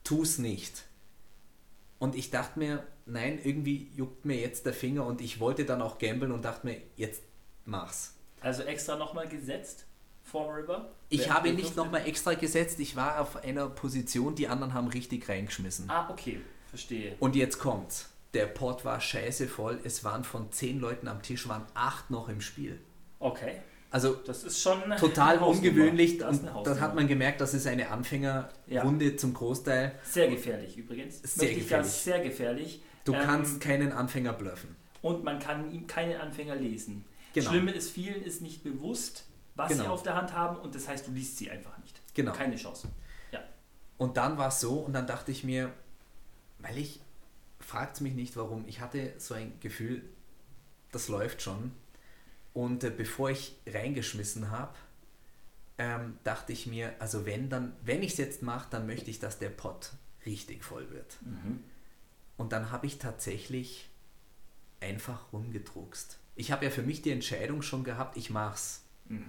tu's 0.03 0.39
nicht. 0.39 0.88
Und 1.99 2.15
ich 2.15 2.31
dachte 2.31 2.59
mir, 2.59 2.87
nein, 3.07 3.41
irgendwie 3.43 3.91
juckt 3.95 4.25
mir 4.25 4.37
jetzt 4.37 4.67
der 4.67 4.73
Finger 4.73 5.05
und 5.05 5.21
ich 5.21 5.41
wollte 5.41 5.65
dann 5.65 5.83
auch 5.83 5.99
gamblen 5.99 6.31
und 6.33 6.45
dachte 6.45 6.67
mir, 6.67 6.81
jetzt 6.97 7.23
mach's. 7.65 8.15
Also 8.41 8.63
extra 8.63 8.97
nochmal 8.97 9.29
gesetzt 9.29 9.85
vor 10.23 10.55
River? 10.57 10.93
Ich 11.09 11.27
Wer- 11.27 11.35
habe 11.35 11.53
nicht 11.53 11.75
nochmal 11.77 12.07
extra 12.07 12.35
gesetzt, 12.35 12.79
ich 12.81 12.95
war 12.95 13.21
auf 13.21 13.37
einer 13.43 13.69
Position, 13.69 14.35
die 14.35 14.47
anderen 14.47 14.75
haben 14.75 14.89
richtig 14.89 15.29
reingeschmissen. 15.29 15.91
Ah, 15.91 16.09
okay. 16.11 16.41
Verstehe. 16.69 17.17
Und 17.19 17.35
jetzt 17.35 17.59
kommt's. 17.59 18.11
Der 18.35 18.47
Pot 18.47 18.85
war 18.85 19.01
scheiße 19.01 19.49
voll. 19.49 19.81
Es 19.85 20.05
waren 20.05 20.23
von 20.23 20.53
zehn 20.53 20.79
Leuten 20.81 21.09
am 21.09 21.23
Tisch, 21.23 21.49
waren 21.49 21.65
acht 21.75 22.11
noch 22.11 22.29
im 22.29 22.43
Spiel. 22.43 22.79
Okay. 23.19 23.57
Also 23.91 24.15
Das 24.15 24.45
ist 24.45 24.61
schon 24.61 24.83
total 24.99 25.39
ungewöhnlich. 25.39 26.19
Das 26.19 26.81
hat 26.81 26.95
man 26.95 27.09
gemerkt, 27.09 27.41
das 27.41 27.55
ist 27.55 27.67
eine 27.67 27.89
Anfängerrunde 27.91 29.17
zum 29.17 29.33
Großteil. 29.35 29.93
Sehr 30.05 30.29
gefährlich 30.29 30.77
übrigens. 30.77 31.21
Sehr 31.23 31.45
Möchte 31.45 31.59
ich 31.61 31.65
gefährlich. 31.65 31.91
sehr 31.93 32.21
gefährlich. 32.21 32.83
Du 33.05 33.15
Ähm, 33.15 33.21
kannst 33.25 33.61
keinen 33.61 33.93
Anfänger 33.93 34.35
bluffen. 34.35 34.77
Und 35.01 35.25
man 35.25 35.39
kann 35.39 35.71
ihm 35.71 35.87
keine 35.87 36.21
Anfänger 36.21 36.57
lesen. 36.57 37.05
Genau. 37.33 37.51
Schlimme 37.51 37.71
ist, 37.71 37.91
vielen 37.91 38.23
ist 38.23 38.43
nicht 38.43 38.63
bewusst, 38.63 39.25
was 39.55 39.73
sie 39.73 39.79
Genau. 39.79 39.93
auf 39.95 40.03
der 40.03 40.15
Hand 40.17 40.33
haben 40.35 40.57
und 40.57 40.75
das 40.75 40.89
heißt, 40.89 41.07
du 41.07 41.13
liest 41.13 41.39
sie 41.39 41.51
einfach 41.51 41.79
nicht. 41.79 42.01
Genau. 42.15 42.33
Keine 42.33 42.57
Chance. 42.57 42.89
Ja. 43.33 43.41
Und 43.97 44.17
dann 44.17 44.37
war 44.39 44.49
es 44.49 44.61
so 44.61 44.75
und 44.81 44.93
dann 44.93 45.07
dachte 45.07 45.31
ich 45.31 45.45
mir, 45.45 45.73
weil 46.59 46.77
ich, 46.77 47.01
fragt 47.61 48.01
mich 48.01 48.15
nicht 48.15 48.37
warum, 48.37 48.65
ich 48.67 48.81
hatte 48.81 49.13
so 49.19 49.35
ein 49.35 49.53
Gefühl, 49.61 50.03
das 50.93 51.09
läuft 51.09 51.41
schon. 51.43 51.73
Und 52.59 52.83
äh, 52.83 52.91
bevor 52.91 53.31
ich 53.31 53.55
reingeschmissen 53.69 54.51
habe, 54.51 54.75
ähm, 55.79 56.19
dachte 56.25 56.53
ich 56.53 56.67
mir, 56.67 56.93
also 56.99 57.25
wenn 57.25 57.49
dann, 57.49 57.73
wenn 57.85 58.03
ich 58.03 58.13
es 58.13 58.19
jetzt 58.19 58.43
mache, 58.43 58.67
dann 58.69 58.85
möchte 58.85 59.13
ich, 59.13 59.21
dass 59.21 59.39
der 59.39 59.51
Pot 59.51 59.93
richtig 60.27 60.65
voll 60.65 60.91
wird. 60.91 61.19
Und 62.37 62.51
dann 62.53 62.73
habe 62.73 62.89
ich 62.89 62.99
tatsächlich 62.99 63.89
einfach 64.81 65.33
rumgedruckst. 65.33 66.19
Ich 66.35 66.51
habe 66.51 66.65
ja 66.65 66.73
für 66.73 66.83
mich 66.83 67.01
die 67.01 67.13
Entscheidung 67.13 67.63
schon 67.63 67.85
gehabt, 67.85 68.17
ich 68.17 68.29
mach's. 68.31 68.83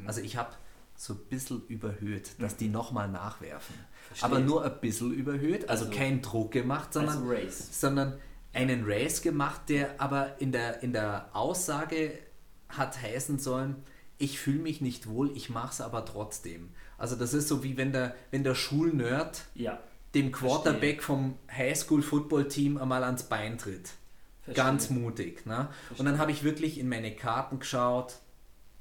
Also 0.08 0.22
ich 0.22 0.36
habe 0.36 0.56
so 0.96 1.14
ein 1.14 1.20
bisschen 1.30 1.62
überhöht, 1.68 2.32
dass 2.40 2.58
die 2.58 2.68
nochmal 2.68 3.10
nachwerfen. 3.10 3.76
Verstehe. 4.08 4.26
Aber 4.28 4.40
nur 4.40 4.66
ein 4.66 4.82
bisschen 4.82 5.14
überhöht, 5.14 5.70
also, 5.70 5.86
Also- 5.86 5.96
kein 5.96 6.24
Druck 6.24 6.52
gemacht, 6.52 6.94
sondern, 6.94 7.24
sondern 7.52 8.20
einen 8.54 8.86
Race 8.88 9.22
gemacht, 9.22 9.62
der 9.70 10.02
aber 10.02 10.42
in 10.42 10.52
der, 10.52 10.82
in 10.82 10.94
der 10.94 11.30
Aussage 11.34 12.18
hat 12.70 13.02
heißen 13.02 13.40
sollen, 13.40 13.76
ich 14.18 14.40
fühle 14.40 14.60
mich 14.60 14.82
nicht 14.82 15.08
wohl, 15.08 15.36
ich 15.36 15.50
mache 15.50 15.72
es 15.72 15.82
aber 15.82 16.06
trotzdem. 16.06 16.70
Also 16.98 17.16
das 17.16 17.34
ist 17.34 17.48
so 17.48 17.64
wie 17.64 17.78
wenn 17.78 17.92
der, 17.94 18.16
wenn 18.32 18.44
der 18.44 18.56
Schulnerd 18.56 19.46
Ja. 19.56 19.80
dem 20.14 20.32
Quarterback 20.32 21.02
vom 21.04 21.36
Highschool-Football-Team 21.52 22.78
einmal 22.78 23.04
ans 23.04 23.24
Bein 23.24 23.58
tritt. 23.58 23.92
Verstehe. 24.44 24.64
Ganz 24.64 24.90
mutig. 24.90 25.46
Ne? 25.46 25.68
Und 25.98 26.06
dann 26.06 26.18
habe 26.18 26.32
ich 26.32 26.44
wirklich 26.44 26.78
in 26.80 26.90
meine 26.90 27.16
Karten 27.16 27.60
geschaut, 27.60 28.16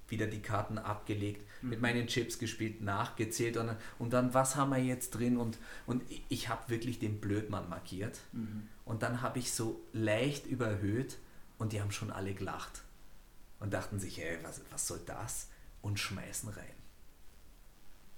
wieder 0.08 0.26
die 0.26 0.40
Karten 0.40 0.78
abgelegt, 0.78 1.44
Mhm. 1.60 1.68
mit 1.70 1.80
meinen 1.82 2.06
Chips 2.06 2.38
gespielt, 2.38 2.80
nachgezählt 2.82 3.56
und, 3.56 3.70
und 3.98 4.12
dann, 4.12 4.32
was 4.32 4.54
haben 4.56 4.70
wir 4.70 4.78
jetzt 4.78 5.10
drin? 5.10 5.36
Und, 5.36 5.58
und 5.86 6.02
ich- 6.08 6.22
ich 6.28 6.48
habe 6.48 6.68
wirklich 6.68 6.98
den 7.00 7.20
Blödmann 7.20 7.68
markiert. 7.68 8.18
Mhm. 8.32 8.68
Und 8.84 9.02
dann 9.02 9.22
habe 9.22 9.38
ich 9.40 9.52
so 9.52 9.80
leicht 9.92 10.46
überhöht 10.46 11.18
und 11.58 11.72
die 11.72 11.80
haben 11.80 11.90
schon 11.90 12.10
alle 12.12 12.32
gelacht 12.32 12.82
und 13.60 13.72
dachten 13.72 13.98
sich, 13.98 14.22
ey, 14.22 14.38
was, 14.42 14.60
was 14.70 14.86
soll 14.86 15.00
das? 15.06 15.48
Und 15.82 15.98
schmeißen 15.98 16.48
rein. 16.50 16.64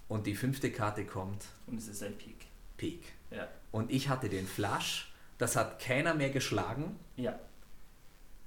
Und 0.08 0.26
die 0.26 0.34
fünfte 0.34 0.72
Karte 0.72 1.04
kommt, 1.04 1.44
Und 1.66 1.78
es 1.78 1.88
ist 1.88 2.02
ein 2.02 2.16
Peak. 2.16 2.46
Pik. 2.76 3.12
Ja. 3.30 3.48
Und 3.70 3.90
ich 3.90 4.08
hatte 4.08 4.28
den 4.28 4.46
Flash, 4.46 5.12
das 5.38 5.56
hat 5.56 5.80
keiner 5.80 6.14
mehr 6.14 6.30
geschlagen. 6.30 6.98
Ja. 7.16 7.38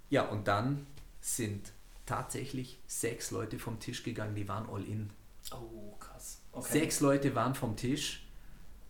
Ja, 0.09 0.23
und 0.23 0.47
dann 0.47 0.85
sind 1.21 1.71
tatsächlich 2.05 2.79
sechs 2.85 3.31
Leute 3.31 3.59
vom 3.59 3.79
Tisch 3.79 4.03
gegangen, 4.03 4.35
die 4.35 4.47
waren 4.47 4.69
all 4.69 4.83
in. 4.83 5.09
Oh, 5.51 5.95
krass. 5.99 6.41
Okay. 6.51 6.79
Sechs 6.79 6.99
Leute 6.99 7.33
waren 7.35 7.55
vom 7.55 7.75
Tisch. 7.77 8.25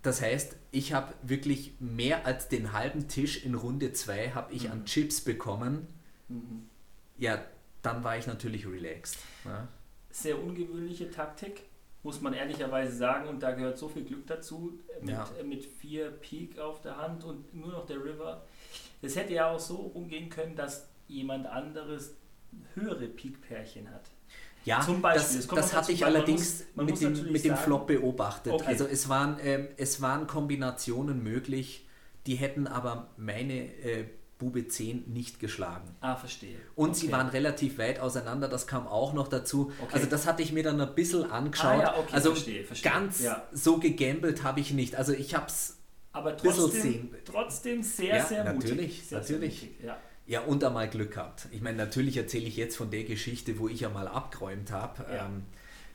Das 0.01 0.21
heißt, 0.21 0.55
ich 0.71 0.93
habe 0.93 1.13
wirklich 1.21 1.75
mehr 1.79 2.25
als 2.25 2.49
den 2.49 2.73
halben 2.73 3.07
Tisch 3.07 3.45
in 3.45 3.55
Runde 3.55 3.93
2 3.93 4.31
habe 4.31 4.53
ich 4.53 4.69
an 4.69 4.85
Chips 4.85 5.21
bekommen. 5.21 5.87
Ja, 7.17 7.45
dann 7.83 8.03
war 8.03 8.17
ich 8.17 8.25
natürlich 8.25 8.65
relaxed. 8.67 9.17
Ne? 9.45 9.67
Sehr 10.09 10.41
ungewöhnliche 10.41 11.11
Taktik, 11.11 11.61
muss 12.01 12.19
man 12.21 12.33
ehrlicherweise 12.33 12.95
sagen. 12.95 13.27
Und 13.29 13.41
da 13.43 13.51
gehört 13.51 13.77
so 13.77 13.87
viel 13.89 14.03
Glück 14.03 14.25
dazu. 14.25 14.79
Mit, 15.01 15.11
Ja. 15.11 15.27
äh, 15.39 15.43
mit 15.43 15.63
vier 15.63 16.09
Peak 16.11 16.57
auf 16.57 16.81
der 16.81 16.97
Hand 16.97 17.23
und 17.23 17.53
nur 17.53 17.71
noch 17.71 17.85
der 17.85 18.03
River. 18.03 18.43
Es 19.01 19.15
hätte 19.15 19.33
ja 19.33 19.49
auch 19.51 19.59
so 19.59 19.75
rumgehen 19.75 20.29
können, 20.29 20.55
dass 20.55 20.87
jemand 21.07 21.45
anderes 21.45 22.15
höhere 22.73 23.07
Peak-Pärchen 23.07 23.89
hat. 23.91 24.09
Ja, 24.65 24.79
Zum 24.79 25.01
Beispiel, 25.01 25.37
das, 25.39 25.47
das 25.47 25.73
hatte 25.75 25.91
ich 25.91 26.01
weil 26.01 26.11
man 26.11 26.15
allerdings 26.21 26.59
muss- 26.59 26.75
man 26.75 26.85
mit 26.85 27.01
dem, 27.01 27.31
mit 27.33 27.43
dem 27.43 27.51
sagen- 27.51 27.63
Flop 27.63 27.87
beobachtet. 27.87 28.53
Okay. 28.53 28.63
Also 28.65 28.85
es 28.85 29.09
waren, 29.09 29.37
ähm, 29.43 29.67
es 29.75 30.01
waren 30.01 30.25
Kombinationen 30.25 31.21
möglich, 31.21 31.85
die 32.27 32.35
hätten 32.35 32.67
aber 32.67 33.09
meine 33.17 33.53
äh, 33.83 34.05
Bube 34.37 34.67
10 34.67 35.05
nicht 35.07 35.39
geschlagen. 35.39 35.95
Ah, 36.01 36.15
verstehe. 36.15 36.57
Und 36.75 36.95
sie 36.95 37.05
Okay. 37.07 37.13
waren 37.15 37.27
relativ 37.29 37.77
weit 37.77 37.99
auseinander, 37.99 38.47
das 38.47 38.67
kam 38.67 38.87
auch 38.87 39.13
noch 39.13 39.27
dazu. 39.27 39.71
Okay. 39.81 39.93
Also 39.93 40.07
das 40.07 40.25
hatte 40.27 40.41
ich 40.43 40.51
mir 40.51 40.63
dann 40.63 40.81
ein 40.81 40.95
bisschen 40.95 41.29
angeschaut. 41.31 41.65
Ah 41.79 41.81
ja, 41.81 41.97
okay, 41.97 42.13
also 42.13 42.31
verstehe, 42.31 42.63
verstehe. 42.65 42.91
ganz 42.91 43.21
Ja. 43.21 43.43
so 43.51 43.77
gegambelt 43.77 44.43
habe 44.43 44.59
ich 44.59 44.71
nicht. 44.73 44.95
Also 44.95 45.13
ich 45.13 45.35
habe 45.35 45.45
es, 45.47 45.77
Aber 46.11 46.31
bisschen 46.33 46.51
trotzdem, 46.53 47.09
trotzdem 47.25 47.83
sehr, 47.83 48.17
Ja, 48.17 48.25
sehr 48.25 48.43
mutig. 48.53 48.69
natürlich, 48.69 49.07
Sehr, 49.07 49.19
natürlich. 49.19 49.59
Sehr 49.59 49.69
mutig. 49.69 49.85
Ja. 49.85 49.97
ja, 50.27 50.41
und 50.41 50.63
einmal 50.63 50.89
Glück 50.89 51.11
gehabt. 51.13 51.47
Ich 51.51 51.61
meine, 51.61 51.77
natürlich 51.77 52.17
erzähle 52.17 52.45
ich 52.45 52.57
jetzt 52.57 52.75
von 52.75 52.91
der 52.91 53.03
Geschichte, 53.05 53.57
wo 53.59 53.67
ich 53.69 53.85
einmal 53.85 54.07
abgeräumt 54.07 54.71
habe. 54.71 55.05
Ja. 55.11 55.25
Ähm, 55.27 55.43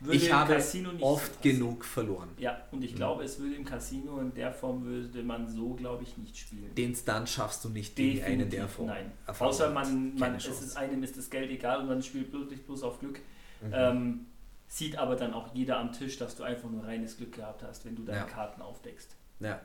würde 0.01 0.17
ich 0.17 0.31
habe 0.31 0.53
Casino 0.53 0.91
nicht 0.91 1.03
oft 1.03 1.35
passieren. 1.37 1.59
genug 1.59 1.85
verloren. 1.85 2.29
Ja, 2.37 2.61
und 2.71 2.83
ich 2.83 2.95
glaube, 2.95 3.23
es 3.23 3.39
würde 3.39 3.55
im 3.55 3.65
Casino 3.65 4.19
in 4.19 4.33
der 4.33 4.51
Form 4.53 4.83
würde 4.85 5.21
man 5.23 5.47
so, 5.47 5.73
glaube 5.73 6.03
ich, 6.03 6.17
nicht 6.17 6.37
spielen. 6.37 6.73
Den 6.75 6.95
Stand 6.95 7.27
schaffst 7.29 7.63
du 7.65 7.69
nicht 7.69 7.95
gegen 7.95 8.17
Definitiv 8.17 8.41
einen 8.41 8.49
der 8.49 8.67
Form. 8.67 8.87
Nein. 8.87 9.11
Erfahrung 9.27 9.53
Außer 9.53 9.69
man, 9.71 10.15
man 10.15 10.35
es 10.35 10.45
ist 10.47 10.77
einem 10.77 11.03
ist 11.03 11.17
das 11.17 11.29
Geld 11.29 11.49
egal 11.51 11.81
und 11.81 11.87
man 11.87 12.01
spielt 12.01 12.31
wirklich 12.31 12.65
bloß 12.65 12.83
auf 12.83 12.99
Glück. 12.99 13.19
Mhm. 13.61 13.71
Ähm, 13.73 14.25
sieht 14.67 14.97
aber 14.97 15.15
dann 15.15 15.33
auch 15.33 15.53
jeder 15.53 15.77
am 15.79 15.91
Tisch, 15.91 16.17
dass 16.17 16.35
du 16.35 16.43
einfach 16.43 16.69
nur 16.69 16.85
reines 16.85 17.17
Glück 17.17 17.33
gehabt 17.33 17.63
hast, 17.63 17.85
wenn 17.85 17.95
du 17.95 18.03
deine 18.03 18.19
Ja. 18.19 18.25
Karten 18.25 18.61
aufdeckst. 18.61 19.15
Ja. 19.39 19.59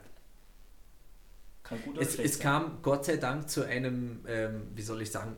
Kann 1.62 1.80
gut 1.82 1.97
Es, 1.99 2.18
es 2.18 2.39
kam 2.39 2.78
Gott 2.82 3.05
sei 3.05 3.16
Dank 3.16 3.49
zu 3.49 3.66
einem, 3.66 4.20
ähm, 4.26 4.62
wie 4.74 4.82
soll 4.82 5.01
ich 5.03 5.11
sagen, 5.11 5.37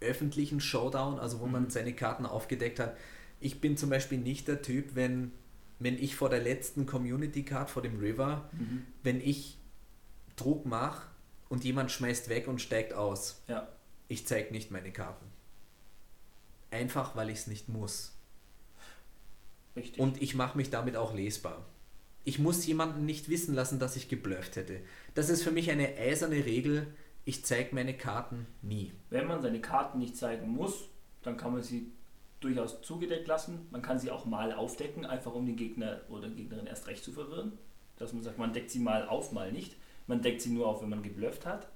öffentlichen 0.00 0.60
Showdown, 0.60 1.18
also 1.18 1.40
wo 1.40 1.46
man 1.46 1.64
Mhm. 1.64 1.70
seine 1.70 1.92
Karten 1.94 2.26
aufgedeckt 2.26 2.78
hat. 2.78 2.96
Ich 3.44 3.60
bin 3.60 3.76
zum 3.76 3.90
Beispiel 3.90 4.16
nicht 4.16 4.48
der 4.48 4.62
Typ, 4.62 4.94
wenn, 4.94 5.30
wenn 5.78 5.98
ich 6.02 6.16
vor 6.16 6.30
der 6.30 6.40
letzten 6.40 6.86
Community 6.86 7.42
Card, 7.44 7.68
vor 7.68 7.82
dem 7.82 7.98
River, 8.00 8.48
Mhm. 8.52 8.86
wenn 9.02 9.20
ich 9.20 9.58
Druck 10.36 10.64
mache 10.64 11.06
und 11.50 11.62
jemand 11.62 11.90
schmeißt 11.90 12.30
weg 12.30 12.48
und 12.48 12.62
steigt 12.62 12.94
aus, 12.94 13.42
Ja. 13.46 13.68
ich 14.08 14.26
zeige 14.26 14.50
nicht 14.50 14.70
meine 14.70 14.92
Karten. 14.92 15.26
Einfach, 16.70 17.16
weil 17.16 17.28
ich 17.28 17.40
es 17.40 17.46
nicht 17.46 17.68
muss. 17.68 18.12
Richtig. 19.76 20.00
Und 20.00 20.22
ich 20.22 20.34
mache 20.34 20.56
mich 20.56 20.70
damit 20.70 20.96
auch 20.96 21.12
lesbar. 21.14 21.66
Ich 22.24 22.38
muss 22.38 22.64
jemanden 22.64 23.04
nicht 23.04 23.28
wissen 23.28 23.54
lassen, 23.54 23.78
dass 23.78 23.94
ich 23.96 24.08
geblufft 24.08 24.56
hätte. 24.56 24.80
Das 25.12 25.28
ist 25.28 25.42
für 25.42 25.50
mich 25.50 25.70
eine 25.70 25.88
eiserne 25.98 26.46
Regel. 26.46 26.86
Ich 27.26 27.44
zeige 27.44 27.74
meine 27.74 27.94
Karten 27.94 28.46
nie. 28.62 28.92
Wenn 29.10 29.26
man 29.26 29.42
seine 29.42 29.60
Karten 29.60 29.98
nicht 29.98 30.16
zeigen 30.16 30.48
muss, 30.48 30.88
dann 31.22 31.36
kann 31.36 31.52
man 31.52 31.62
sie 31.62 31.92
durchaus 32.44 32.82
zugedeckt 32.82 33.26
lassen. 33.26 33.66
Man 33.70 33.82
kann 33.82 33.98
sie 33.98 34.10
auch 34.10 34.24
mal 34.24 34.52
aufdecken, 34.52 35.04
einfach 35.06 35.34
um 35.34 35.46
den 35.46 35.56
Gegner 35.56 36.00
oder 36.08 36.28
Gegnerin 36.28 36.66
erst 36.66 36.86
recht 36.86 37.02
zu 37.02 37.12
verwirren. 37.12 37.52
Dass 37.96 38.12
man 38.12 38.22
sagt, 38.22 38.38
man 38.38 38.52
deckt 38.52 38.70
sie 38.70 38.80
mal 38.80 39.06
auf, 39.08 39.32
mal 39.32 39.52
nicht. 39.52 39.76
Man 40.06 40.20
deckt 40.22 40.42
sie 40.42 40.50
nur 40.50 40.66
auf, 40.66 40.82
wenn 40.82 40.90
man 40.90 41.02
geblufft 41.02 41.46
hat. 41.46 41.68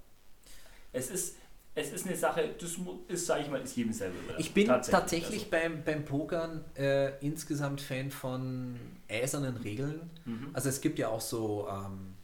Es 0.92 1.10
ist, 1.10 1.36
es 1.74 1.92
ist 1.92 2.06
eine 2.06 2.16
Sache, 2.16 2.54
das 2.58 2.76
ist, 3.08 3.26
sage 3.26 3.42
ich 3.42 3.50
mal, 3.50 3.60
ist 3.60 3.76
jedem 3.76 3.92
selber 3.92 4.18
überlassen. 4.18 4.40
Ich 4.40 4.52
bin 4.52 4.66
tatsächlich, 4.66 5.42
Also, 5.42 5.50
beim, 5.50 5.84
beim 5.84 6.04
Pokern 6.04 6.64
äh, 6.76 7.18
insgesamt 7.24 7.80
Fan 7.80 8.10
von 8.10 8.76
eisernen 9.08 9.56
Regeln. 9.56 10.10
mhm. 10.24 10.50
Also 10.52 10.68
es 10.68 10.80
gibt 10.80 10.98
ja 10.98 11.08
auch 11.08 11.20
so 11.20 11.68
ähm, 11.70 12.14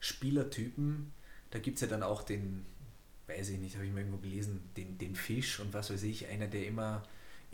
Spielertypen. 0.00 1.12
Da 1.50 1.58
gibt 1.60 1.76
es 1.76 1.82
ja 1.82 1.86
dann 1.86 2.02
auch 2.02 2.22
den, 2.22 2.66
weiß 3.28 3.50
ich 3.50 3.58
nicht, 3.58 3.76
habe 3.76 3.86
ich 3.86 3.92
mal 3.92 4.00
irgendwo 4.00 4.18
gelesen, 4.18 4.68
den, 4.76 4.98
den 4.98 5.14
Fisch 5.14 5.60
und 5.60 5.72
was 5.72 5.90
weiß 5.90 6.02
ich, 6.02 6.26
einer, 6.26 6.48
der 6.48 6.66
immer, 6.66 7.04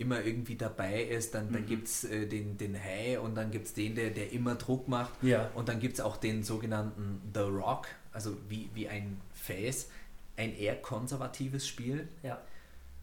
immer 0.00 0.24
irgendwie 0.24 0.56
dabei 0.56 1.02
ist. 1.04 1.34
Dann, 1.34 1.52
dann 1.52 1.62
Mhm. 1.62 1.66
gibt 1.66 1.86
es 1.88 2.04
äh, 2.04 2.26
den, 2.26 2.56
den 2.58 2.76
Hai 2.82 3.18
und 3.20 3.34
dann 3.34 3.50
gibt 3.50 3.66
es 3.66 3.74
den, 3.74 3.94
der, 3.94 4.10
der 4.10 4.32
immer 4.32 4.54
Druck 4.56 4.88
macht. 4.88 5.12
Ja. 5.22 5.50
Und 5.54 5.68
dann 5.68 5.78
gibt 5.80 5.94
es 5.94 6.00
auch 6.00 6.16
den 6.16 6.42
sogenannten 6.42 7.20
The 7.34 7.40
Rock, 7.40 7.86
also 8.12 8.36
wie, 8.48 8.70
wie 8.74 8.88
ein 8.88 9.20
Face, 9.34 9.88
ein 10.36 10.56
eher 10.56 10.76
konservatives 10.76 11.66
Spiel. 11.68 12.08
Ja. 12.22 12.40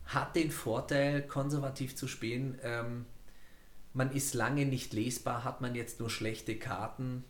Hat 0.05 0.35
den 0.35 0.51
Vorteil, 0.51 1.21
konservativ 1.21 1.95
zu 1.95 2.07
spielen. 2.07 2.57
Ähm, 2.63 3.05
man 3.93 4.11
ist 4.11 4.33
lange 4.33 4.65
nicht 4.65 4.93
lesbar, 4.93 5.43
hat 5.43 5.61
man 5.61 5.75
jetzt 5.75 5.99
nur 5.99 6.09
schlechte 6.09 6.55
Karten 6.57 7.23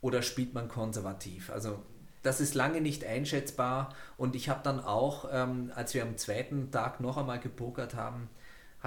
oder 0.00 0.22
spielt 0.22 0.54
man 0.54 0.68
konservativ? 0.68 1.50
Also 1.50 1.82
das 2.22 2.40
ist 2.40 2.54
lange 2.54 2.80
nicht 2.80 3.04
einschätzbar 3.04 3.94
und 4.16 4.34
ich 4.34 4.48
habe 4.48 4.60
dann 4.64 4.80
auch, 4.80 5.28
ähm, 5.30 5.70
als 5.74 5.94
wir 5.94 6.02
am 6.02 6.16
zweiten 6.16 6.70
Tag 6.70 7.00
noch 7.00 7.16
einmal 7.16 7.38
gepokert 7.38 7.94
haben, 7.94 8.28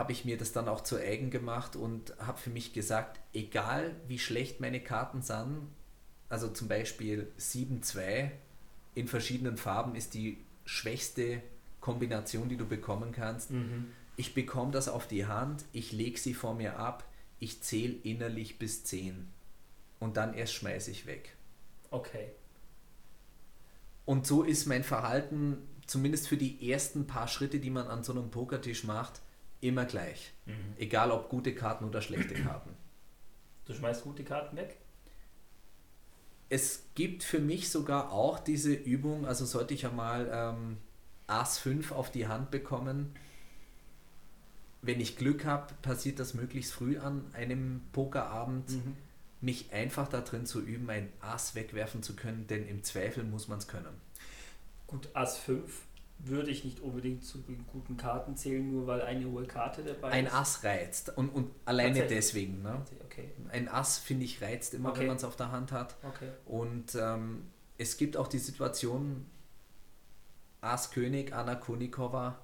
habe 0.02 0.14
ich 0.14 0.26
mir 0.26 0.36
das 0.36 0.52
dann 0.52 0.68
auch 0.68 0.82
zu 0.82 0.98
eigen 0.98 1.30
gemacht 1.30 1.76
und 1.76 2.16
habe 2.18 2.40
für 2.40 2.50
mich 2.50 2.74
gesagt, 2.74 3.20
egal 3.34 3.96
wie 4.08 4.18
schlecht 4.18 4.60
meine 4.60 4.80
Karten 4.80 5.22
sind, 5.22 5.68
also 6.28 6.50
zum 6.50 6.68
Beispiel 6.68 7.32
7-2 7.38 8.32
in 8.96 9.08
verschiedenen 9.08 9.58
Farben 9.58 9.94
ist 9.94 10.16
die 10.16 10.44
schwächste 10.66 11.44
Kombination, 11.82 12.50
die 12.50 12.58
du 12.58 12.66
bekommen 12.66 13.12
kannst. 13.12 13.52
Mhm. 13.52 13.92
Ich 14.16 14.34
bekomme 14.34 14.72
das 14.72 14.88
auf 14.90 15.08
die 15.08 15.28
Hand, 15.28 15.66
ich 15.72 15.92
lege 15.92 16.20
sie 16.20 16.34
vor 16.34 16.56
mir 16.56 16.80
ab, 16.80 17.04
ich 17.38 17.62
zähle 17.62 17.94
innerlich 18.02 18.58
bis 18.58 18.84
10 18.84 19.28
und 20.00 20.18
dann 20.18 20.34
erst 20.34 20.56
schmeiße 20.56 20.90
ich 20.90 21.06
weg. 21.06 21.36
Okay. 21.92 22.32
Und 24.06 24.26
so 24.26 24.42
ist 24.42 24.66
mein 24.66 24.84
Verhalten, 24.84 25.60
zumindest 25.86 26.28
für 26.28 26.38
die 26.38 26.72
ersten 26.72 27.06
paar 27.06 27.28
Schritte, 27.28 27.60
die 27.60 27.70
man 27.70 27.86
an 27.86 28.04
so 28.04 28.14
einem 28.14 28.32
Pokertisch 28.32 28.84
macht, 28.84 29.22
immer 29.62 29.86
gleich. 29.86 30.34
Mhm. 30.46 30.76
Egal 30.78 31.12
ob 31.12 31.30
gute 31.30 31.56
Karten 31.56 31.86
oder 31.86 32.02
schlechte 32.02 32.34
Karten. 32.34 32.72
Du 33.66 33.74
schmeißt 33.74 34.04
gute 34.04 34.24
Karten 34.24 34.58
weg? 34.58 34.78
Es 36.50 36.84
gibt 36.96 37.24
für 37.24 37.40
mich 37.40 37.70
sogar 37.70 38.12
auch 38.12 38.40
diese 38.40 38.74
Übung, 38.74 39.26
also 39.26 39.46
sollte 39.46 39.74
ich 39.74 39.86
einmal 39.86 40.30
ähm, 40.34 40.78
Ass 41.28 41.60
5 41.60 41.94
auf 41.94 42.12
die 42.12 42.28
Hand 42.28 42.52
bekommen. 42.52 43.16
Wenn 44.82 45.00
ich 45.00 45.16
Glück 45.16 45.46
habe, 45.46 45.74
passiert 45.82 46.20
das 46.20 46.34
möglichst 46.34 46.74
früh 46.74 46.98
an 46.98 47.24
einem 47.34 47.82
Pokerabend, 47.94 48.70
mich 49.40 49.72
einfach 49.72 50.10
darin 50.10 50.46
zu 50.46 50.60
üben, 50.60 50.90
ein 50.90 51.08
Ass 51.22 51.56
wegwerfen 51.56 52.04
zu 52.04 52.16
können, 52.16 52.48
denn 52.48 52.68
im 52.68 52.84
Zweifel 52.84 53.24
muss 53.24 53.48
man 53.48 53.60
es 53.60 53.68
können. 53.68 53.96
Gut, 54.88 55.08
Ass 55.14 55.38
5 55.38 55.72
würde 56.24 56.52
ich 56.52 56.64
nicht 56.64 56.80
unbedingt 56.82 57.24
zu 57.24 57.40
den 57.40 57.66
guten 57.68 57.98
Karten 57.98 58.36
zählen, 58.38 58.70
nur 58.72 58.86
weil 58.88 59.02
eine 59.02 59.26
hohe 59.30 59.46
Karte 59.46 59.84
dabei 59.84 60.10
Ein 60.12 60.28
ist. 60.28 60.34
Ass 60.34 60.64
reizt 60.64 61.18
und, 61.18 61.30
und 61.30 61.52
alleine 61.66 62.06
deswegen. 62.08 62.62
Ne? 62.62 62.84
Okay, 63.06 63.32
Ein 63.50 63.68
Ass, 63.68 63.98
finde 63.98 64.26
ich, 64.26 64.42
reizt 64.42 64.74
immer, 64.74 64.90
Okay. 64.90 65.02
wenn 65.02 65.08
man 65.08 65.18
es 65.18 65.24
auf 65.24 65.36
der 65.36 65.52
Hand 65.52 65.72
hat. 65.72 65.96
okay. 66.04 66.30
Und 66.46 66.96
ähm, 66.96 67.50
es 67.78 67.98
gibt 67.98 68.18
auch 68.18 68.28
die 68.28 68.38
Situation, 68.40 69.26
Ass 70.62 70.92
König, 70.92 71.34
Anna 71.34 71.56
Konikova, 71.56 72.40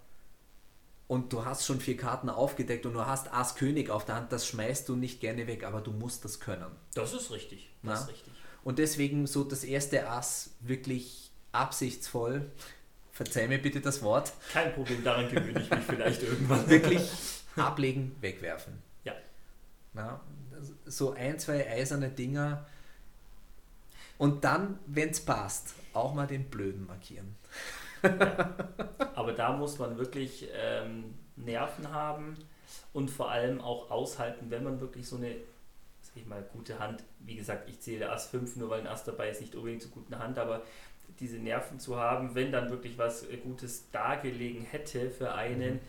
und 1.08 1.32
du 1.32 1.46
hast 1.46 1.66
schon 1.66 1.80
vier 1.80 1.96
Karten 1.96 2.30
aufgedeckt 2.30 2.86
und 2.86 2.94
du 2.94 3.06
hast 3.06 3.32
Ass 3.32 3.56
König 3.56 3.90
auf 3.90 4.04
der 4.06 4.16
Hand, 4.16 4.32
das 4.34 4.46
schmeißt 4.48 4.90
du 4.90 4.96
nicht 4.98 5.22
gerne 5.22 5.48
weg, 5.48 5.64
aber 5.64 5.80
du 5.80 5.92
musst 5.92 6.26
das 6.26 6.40
können. 6.42 6.66
Das 6.96 7.14
ist 7.14 7.32
richtig. 7.32 7.70
Das 7.84 7.84
Na? 7.84 7.94
ist 8.06 8.10
richtig. 8.10 8.34
Und 8.64 8.80
deswegen 8.80 9.26
so 9.28 9.46
das 9.46 9.64
erste 9.64 10.10
Ass 10.10 10.56
wirklich 10.60 11.32
absichtsvoll, 11.54 12.52
verzeih 13.18 13.48
mir 13.48 13.58
bitte 13.58 13.82
das 13.82 14.04
Wort, 14.04 14.32
Kein 14.54 14.74
Problem, 14.74 15.04
daran 15.04 15.28
gewöhne 15.28 15.60
ich 15.60 15.70
mich 15.70 15.84
vielleicht 15.84 16.22
irgendwann. 16.22 16.70
wirklich 16.70 17.02
ablegen, 17.56 18.16
wegwerfen. 18.22 18.74
Ja. 19.04 19.14
Na, 19.94 20.22
so 20.86 21.14
ein, 21.14 21.40
zwei 21.40 21.68
eiserne 21.68 22.10
Dinger 22.10 22.66
und 24.20 24.44
dann, 24.44 24.78
wenn 24.86 25.10
es 25.10 25.20
passt, 25.20 25.74
auch 25.94 26.14
mal 26.14 26.28
den 26.28 26.46
Blöden 26.46 26.86
markieren. 26.86 27.36
Aber 29.16 29.34
da 29.34 29.54
muss 29.54 29.80
man 29.80 29.98
wirklich 29.98 30.48
ähm, 30.54 31.16
Nerven 31.36 31.92
haben 31.92 32.38
und 32.94 33.10
vor 33.10 33.32
allem 33.32 33.60
auch 33.62 33.90
aushalten, 33.90 34.52
wenn 34.52 34.64
man 34.64 34.80
wirklich 34.80 35.08
so 35.08 35.16
eine, 35.16 35.32
sag 36.02 36.18
ich 36.18 36.28
mal, 36.28 36.44
gute 36.54 36.78
Hand, 36.78 37.04
wie 37.20 37.36
gesagt, 37.36 37.68
ich 37.68 37.80
zähle 37.80 38.12
Ass 38.12 38.28
5, 38.28 38.58
nur 38.58 38.70
weil 38.70 38.82
ein 38.82 38.88
Ass 38.88 39.04
dabei 39.04 39.30
ist, 39.30 39.42
nicht 39.42 39.56
unbedingt 39.56 39.82
zur 39.82 39.92
guten 39.92 40.20
Hand, 40.20 40.38
aber 40.38 40.62
diese 41.20 41.38
Nerven 41.38 41.80
zu 41.80 41.98
haben, 41.98 42.36
wenn 42.36 42.52
dann 42.52 42.70
wirklich 42.70 42.98
was 42.98 43.24
äh, 43.28 43.38
Gutes 43.38 43.90
dargelegen 43.92 44.62
hätte 44.64 45.10
für 45.10 45.34
einen, 45.34 45.76
Mhm. 45.76 45.80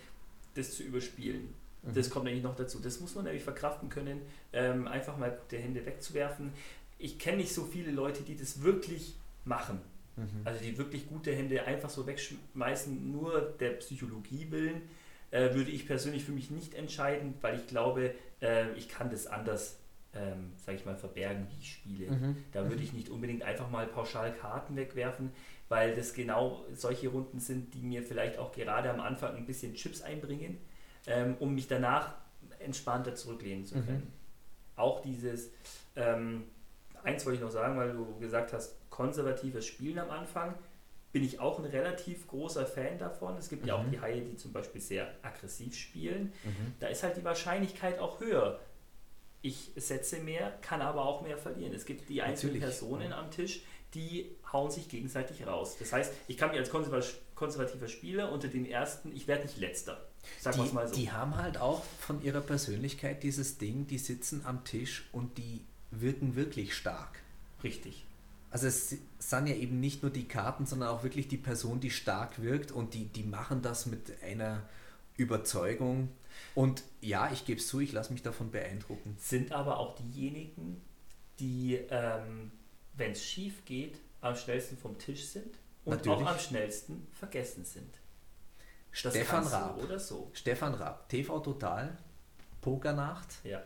das 0.54 0.72
zu 0.74 0.82
überspielen. 0.82 1.54
Das 1.94 2.10
kommt 2.10 2.24
nämlich 2.26 2.42
noch 2.42 2.56
dazu. 2.56 2.80
Das 2.80 3.00
muss 3.00 3.14
man 3.14 3.24
nämlich 3.24 3.44
verkraften 3.44 3.88
können, 3.88 4.20
ähm, 4.52 4.88
einfach 4.88 5.16
mal 5.16 5.30
gute 5.30 5.56
Hände 5.58 5.86
wegzuwerfen. 5.86 6.52
Ich 6.98 7.18
kenne 7.18 7.38
nicht 7.38 7.54
so 7.54 7.64
viele 7.64 7.92
Leute, 7.92 8.22
die 8.24 8.36
das 8.36 8.62
wirklich 8.62 9.14
machen. 9.44 9.80
Mhm. 10.16 10.26
Also 10.44 10.60
die 10.62 10.76
wirklich 10.76 11.06
gute 11.08 11.32
Hände 11.32 11.64
einfach 11.64 11.88
so 11.88 12.06
wegschmeißen, 12.06 13.10
nur 13.12 13.40
der 13.60 13.70
Psychologie 13.70 14.48
willen, 14.50 14.82
äh, 15.30 15.54
würde 15.54 15.70
ich 15.70 15.86
persönlich 15.86 16.24
für 16.24 16.32
mich 16.32 16.50
nicht 16.50 16.74
entscheiden, 16.74 17.34
weil 17.40 17.56
ich 17.56 17.66
glaube, 17.68 18.12
äh, 18.42 18.72
ich 18.72 18.88
kann 18.88 19.08
das 19.10 19.26
anders, 19.28 19.78
ähm, 20.14 20.52
sage 20.56 20.78
ich 20.78 20.86
mal, 20.86 20.96
verbergen, 20.96 21.46
wie 21.50 21.61
ich 21.61 21.72
spiele. 21.72 22.11
Mhm. 22.11 22.36
Da 22.52 22.68
würde 22.68 22.82
ich 22.82 22.92
nicht 22.92 23.09
unbedingt 23.11 23.42
einfach 23.42 23.70
mal 23.70 23.86
pauschal 23.86 24.32
Karten 24.34 24.74
wegwerfen, 24.76 25.32
weil 25.68 25.94
das 25.94 26.14
genau 26.14 26.64
solche 26.74 27.09
Runden 27.09 27.40
sind, 27.40 27.74
die 27.74 27.82
mir 27.82 28.02
vielleicht 28.02 28.38
auch 28.38 28.52
gerade 28.52 28.90
am 28.90 29.00
Anfang 29.00 29.36
ein 29.36 29.44
bisschen 29.46 29.74
Chips 29.74 30.00
einbringen, 30.02 30.59
ähm, 31.06 31.36
um 31.40 31.54
mich 31.54 31.68
danach 31.68 32.14
entspannter 32.59 33.14
zurücklehnen 33.14 33.64
zu 33.66 33.76
Mhm. 33.76 33.86
können. 33.86 34.12
Auch 34.76 35.00
dieses, 35.02 35.50
ähm, 35.96 36.44
eins 37.02 37.24
wollte 37.26 37.36
ich 37.36 37.42
noch 37.42 37.50
sagen, 37.50 37.76
weil 37.76 37.92
du 37.92 38.18
gesagt 38.18 38.52
hast, 38.52 38.76
konservatives 38.90 39.66
Spielen 39.66 39.98
am 39.98 40.11
Anfang, 40.11 40.54
bin 41.12 41.24
ich 41.24 41.40
auch 41.40 41.59
ein 41.59 41.64
relativ 41.64 42.26
großer 42.28 42.66
Fan 42.66 42.98
davon. 42.98 43.36
Es 43.38 43.48
gibt 43.48 43.66
ja 43.66 43.74
auch 43.76 43.82
Mhm. 43.84 43.90
die 43.92 44.00
Haie, 44.00 44.20
die 44.20 44.36
zum 44.36 44.52
Beispiel 44.52 44.80
sehr 44.80 45.09
aggressiv 45.22 45.74
spielen. 45.74 46.32
Mhm. 46.44 46.74
Da 46.80 46.88
ist 46.88 47.02
halt 47.02 47.16
die 47.16 47.24
Wahrscheinlichkeit 47.24 47.98
auch 47.98 48.20
höher. 48.20 48.61
Ich 49.43 49.70
setze 49.76 50.18
mehr, 50.18 50.59
kann 50.62 50.80
aber 50.82 51.05
auch 51.05 51.22
mehr 51.22 51.39
verlieren. 51.39 51.72
Es 51.72 51.84
gibt 51.86 52.09
die 52.09 52.22
einzelnen 52.22 52.55
Natürlich, 52.59 52.78
Personen 52.78 53.12
am 53.12 53.30
Tisch, 53.30 53.62
die 53.95 54.36
hauen 54.53 54.70
sich 54.70 54.89
gegenseitig 54.89 55.47
raus. 55.47 55.76
Das 55.78 55.93
heißt, 55.93 56.12
ich 56.26 56.36
kann 56.36 56.51
mich 56.51 56.59
als 56.59 56.70
konserva- 56.70 57.05
konservativer 57.34 57.89
Spieler 57.89 58.32
unter 58.32 58.49
den 58.49 58.66
ersten, 58.66 59.14
ich 59.14 59.28
werde 59.28 59.45
nicht 59.45 59.59
letzter. 59.59 60.05
Sagen 60.41 60.59
wir 60.59 60.64
es 60.64 60.70
Die, 60.70 60.74
mal 60.74 60.89
so. 60.89 60.95
die 60.97 61.11
haben 61.12 61.36
halt 61.36 61.59
auch 61.59 61.84
von 62.01 62.22
ihrer 62.22 62.41
Persönlichkeit 62.41 63.22
dieses 63.22 63.59
Ding, 63.59 63.86
die 63.86 63.99
sitzen 63.99 64.43
am 64.45 64.64
Tisch 64.64 65.09
und 65.12 65.39
die 65.39 65.64
wirken 65.91 66.34
wirklich 66.36 66.74
stark. 66.74 67.22
Richtig. 67.62 68.05
Also 68.51 68.66
es 68.66 68.91
sind 69.18 69.47
ja 69.47 69.55
eben 69.55 69.78
nicht 69.80 70.03
nur 70.03 70.11
die 70.11 70.26
Karten, 70.26 70.66
sondern 70.66 70.89
auch 70.89 71.03
wirklich 71.03 71.28
die 71.28 71.36
Person, 71.36 71.80
die 71.80 71.91
stark 71.91 72.43
wirkt 72.43 72.72
und 72.72 72.95
die, 72.95 73.05
die 73.07 73.22
machen 73.22 73.62
das 73.62 73.86
mit 73.86 74.22
einer 74.22 74.62
Überzeugung. 75.16 76.09
Und 76.55 76.82
ja, 77.01 77.30
ich 77.32 77.45
gebe 77.45 77.61
es 77.61 77.68
zu, 77.68 77.80
ich 77.80 77.93
lasse 77.93 78.12
mich 78.12 78.22
davon 78.22 78.51
beeindrucken. 78.51 79.16
Sind 79.18 79.53
aber 79.53 79.78
auch 79.78 79.95
diejenigen, 79.95 80.82
die, 81.39 81.74
ähm, 81.91 82.51
wenn 82.95 83.12
es 83.12 83.24
schief 83.24 83.64
geht, 83.64 83.99
am 84.20 84.34
schnellsten 84.34 84.76
vom 84.76 84.99
Tisch 84.99 85.26
sind 85.26 85.57
und 85.84 85.97
Natürlich. 85.97 86.18
auch 86.18 86.32
am 86.32 86.39
schnellsten 86.39 87.07
vergessen 87.12 87.64
sind. 87.64 87.95
Das 89.03 89.12
Stefan 89.14 89.47
Raab. 89.47 89.78
Oder 89.82 89.99
so. 89.99 90.30
Stefan 90.32 90.74
Raab, 90.74 91.09
TV 91.09 91.39
Total, 91.41 91.97
Pokernacht. 92.61 93.45
Ja. 93.45 93.62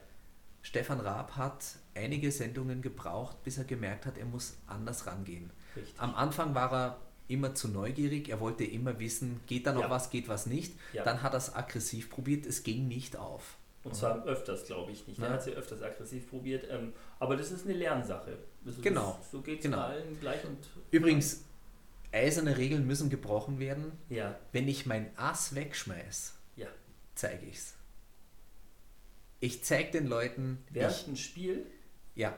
Stefan 0.60 1.00
Raab 1.00 1.36
hat 1.36 1.64
einige 1.94 2.30
Sendungen 2.30 2.82
gebraucht, 2.82 3.42
bis 3.42 3.58
er 3.58 3.64
gemerkt 3.64 4.06
hat, 4.06 4.18
er 4.18 4.26
muss 4.26 4.56
anders 4.66 5.06
rangehen. 5.06 5.50
Richtig. 5.74 5.94
Am 5.98 6.14
Anfang 6.14 6.54
war 6.54 6.72
er 6.72 7.00
immer 7.28 7.54
zu 7.54 7.68
neugierig, 7.68 8.28
er 8.28 8.40
wollte 8.40 8.64
immer 8.64 8.98
wissen, 8.98 9.40
geht 9.46 9.66
da 9.66 9.72
noch 9.72 9.82
Ja. 9.82 9.90
was, 9.90 10.10
geht 10.10 10.28
was 10.28 10.46
nicht. 10.46 10.74
Ja. 10.92 11.04
Dann 11.04 11.22
hat 11.22 11.32
er 11.34 11.38
es 11.38 11.54
aggressiv 11.54 12.10
probiert, 12.10 12.46
es 12.46 12.62
ging 12.62 12.88
nicht 12.88 13.16
auf. 13.16 13.56
Und 13.84 13.96
zwar 13.96 14.24
öfters, 14.26 14.64
glaube 14.66 14.92
ich 14.92 15.06
nicht. 15.08 15.18
Er 15.20 15.26
Ja. 15.28 15.32
hat 15.32 15.42
sie 15.42 15.52
öfters 15.52 15.82
aggressiv 15.82 16.28
probiert. 16.30 16.66
Ähm, 16.70 16.92
aber 17.18 17.36
das 17.36 17.50
ist 17.50 17.64
eine 17.64 17.74
Lernsache. 17.74 18.38
Also 18.64 18.80
Genau. 18.80 19.16
Das, 19.18 19.30
so 19.30 19.40
geht 19.42 19.58
es 19.58 19.64
Genau. 19.64 19.78
allen 19.80 20.20
gleich 20.20 20.44
und. 20.44 20.58
Übrigens, 20.92 21.44
eiserne 22.12 22.56
Regeln 22.58 22.86
müssen 22.86 23.10
gebrochen 23.10 23.58
werden. 23.58 23.92
Ja, 24.08 24.38
Wenn 24.52 24.68
ich 24.68 24.86
mein 24.86 25.10
Ass 25.16 25.54
wegschmeiß, 25.54 26.34
ja. 26.56 26.68
zeige 27.16 27.46
ich's. 27.46 27.74
Ich 29.40 29.64
zeige 29.64 29.90
den 29.90 30.06
Leuten, 30.06 30.58
Während 30.70 30.94
ich, 30.94 31.06
ein 31.08 31.16
Spiel, 31.16 31.66
ja, 32.14 32.36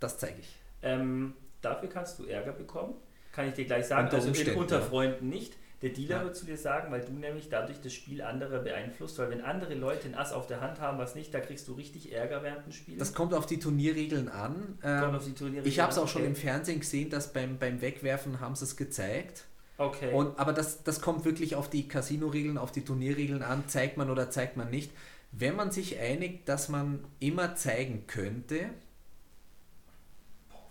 das 0.00 0.18
zeige 0.18 0.40
ich. 0.40 0.56
ähm, 0.82 1.34
dafür 1.60 1.88
kannst 1.90 2.18
du 2.18 2.24
Ärger 2.24 2.52
bekommen. 2.52 2.94
Kann 3.38 3.46
ich 3.46 3.54
dir 3.54 3.66
gleich 3.66 3.86
sagen. 3.86 4.06
Unter 4.06 4.16
also 4.16 4.26
in, 4.26 4.34
Umständen, 4.34 4.58
unter 4.58 4.78
ja. 4.80 4.84
Freunden 4.84 5.28
nicht. 5.28 5.54
Der 5.80 5.90
Dealer 5.90 6.16
Ja. 6.16 6.24
wird 6.24 6.34
zu 6.34 6.44
dir 6.44 6.56
sagen, 6.56 6.90
weil 6.90 7.02
du 7.02 7.12
nämlich 7.12 7.48
dadurch 7.48 7.80
das 7.80 7.92
Spiel 7.92 8.20
anderer 8.20 8.58
beeinflusst, 8.58 9.16
weil 9.20 9.30
wenn 9.30 9.42
andere 9.42 9.74
Leute 9.74 10.08
ein 10.08 10.16
Ass 10.16 10.32
auf 10.32 10.48
der 10.48 10.60
Hand 10.60 10.80
haben, 10.80 10.98
was 10.98 11.14
nicht, 11.14 11.32
da 11.32 11.38
kriegst 11.38 11.68
du 11.68 11.74
richtig 11.74 12.12
Ärger 12.12 12.42
während 12.42 12.66
dem 12.66 12.72
Spiel. 12.72 12.98
Das 12.98 13.14
kommt 13.14 13.34
auf 13.34 13.46
die 13.46 13.60
Turnierregeln 13.60 14.28
an. 14.28 14.76
Ähm, 14.82 15.20
die 15.24 15.34
Turniere 15.34 15.64
ich 15.68 15.78
habe 15.78 15.92
es 15.92 15.98
auch 15.98 16.08
schon 16.08 16.22
okay. 16.22 16.30
im 16.30 16.34
Fernsehen 16.34 16.80
gesehen, 16.80 17.10
dass 17.10 17.32
beim, 17.32 17.58
beim 17.58 17.80
Wegwerfen 17.80 18.40
haben 18.40 18.56
sie 18.56 18.64
es 18.64 18.76
gezeigt. 18.76 19.44
Okay. 19.76 20.12
Und, 20.12 20.36
aber 20.36 20.52
das, 20.52 20.82
das 20.82 21.00
kommt 21.00 21.24
wirklich 21.24 21.54
auf 21.54 21.70
die 21.70 21.86
Casino-Regeln, 21.86 22.58
auf 22.58 22.72
die 22.72 22.84
Turnierregeln 22.84 23.44
an. 23.44 23.68
Zeigt 23.68 23.98
man 23.98 24.10
oder 24.10 24.30
zeigt 24.30 24.56
man 24.56 24.68
nicht. 24.68 24.90
Wenn 25.30 25.54
man 25.54 25.70
sich 25.70 26.00
einigt, 26.00 26.48
dass 26.48 26.68
man 26.68 27.04
immer 27.20 27.54
zeigen 27.54 28.08
könnte, 28.08 28.70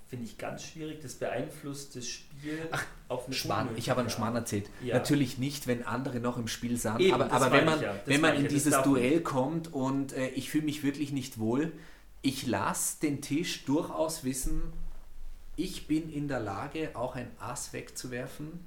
Finde 0.07 0.25
ich 0.25 0.37
ganz 0.37 0.63
schwierig. 0.63 1.01
Das 1.01 1.15
beeinflusst 1.15 1.95
das 1.97 2.07
Spiel 2.07 2.59
Ach, 2.71 2.85
auf 3.09 3.25
eine 3.25 3.35
Schmarrn, 3.35 3.69
ich 3.75 3.89
habe 3.89 3.99
einen. 3.99 4.09
Schmarrn 4.09 4.35
erzählt. 4.35 4.69
Ja. 4.81 4.95
Natürlich 4.95 5.37
nicht, 5.37 5.67
wenn 5.67 5.85
andere 5.85 6.21
noch 6.21 6.37
im 6.37 6.47
Spiel 6.47 6.77
sind. 6.77 7.01
Eben, 7.01 7.13
aber 7.13 7.31
aber 7.31 7.51
wenn 7.51 7.65
man, 7.65 7.81
ja, 7.81 7.99
wenn 8.05 8.21
man 8.21 8.35
in 8.35 8.43
ja, 8.43 8.47
dieses 8.47 8.81
Duell 8.83 9.19
kommt 9.19 9.73
und 9.73 10.13
äh, 10.13 10.29
ich 10.29 10.49
fühle 10.49 10.63
mich 10.63 10.83
wirklich 10.83 11.11
nicht 11.11 11.39
wohl, 11.39 11.73
ich 12.21 12.47
lasse 12.47 13.01
den 13.01 13.21
Tisch 13.21 13.65
durchaus 13.65 14.23
wissen, 14.23 14.61
ich 15.57 15.87
bin 15.87 16.09
in 16.09 16.29
der 16.29 16.39
Lage, 16.39 16.95
auch 16.95 17.15
ein 17.15 17.29
Ass 17.39 17.73
wegzuwerfen, 17.73 18.59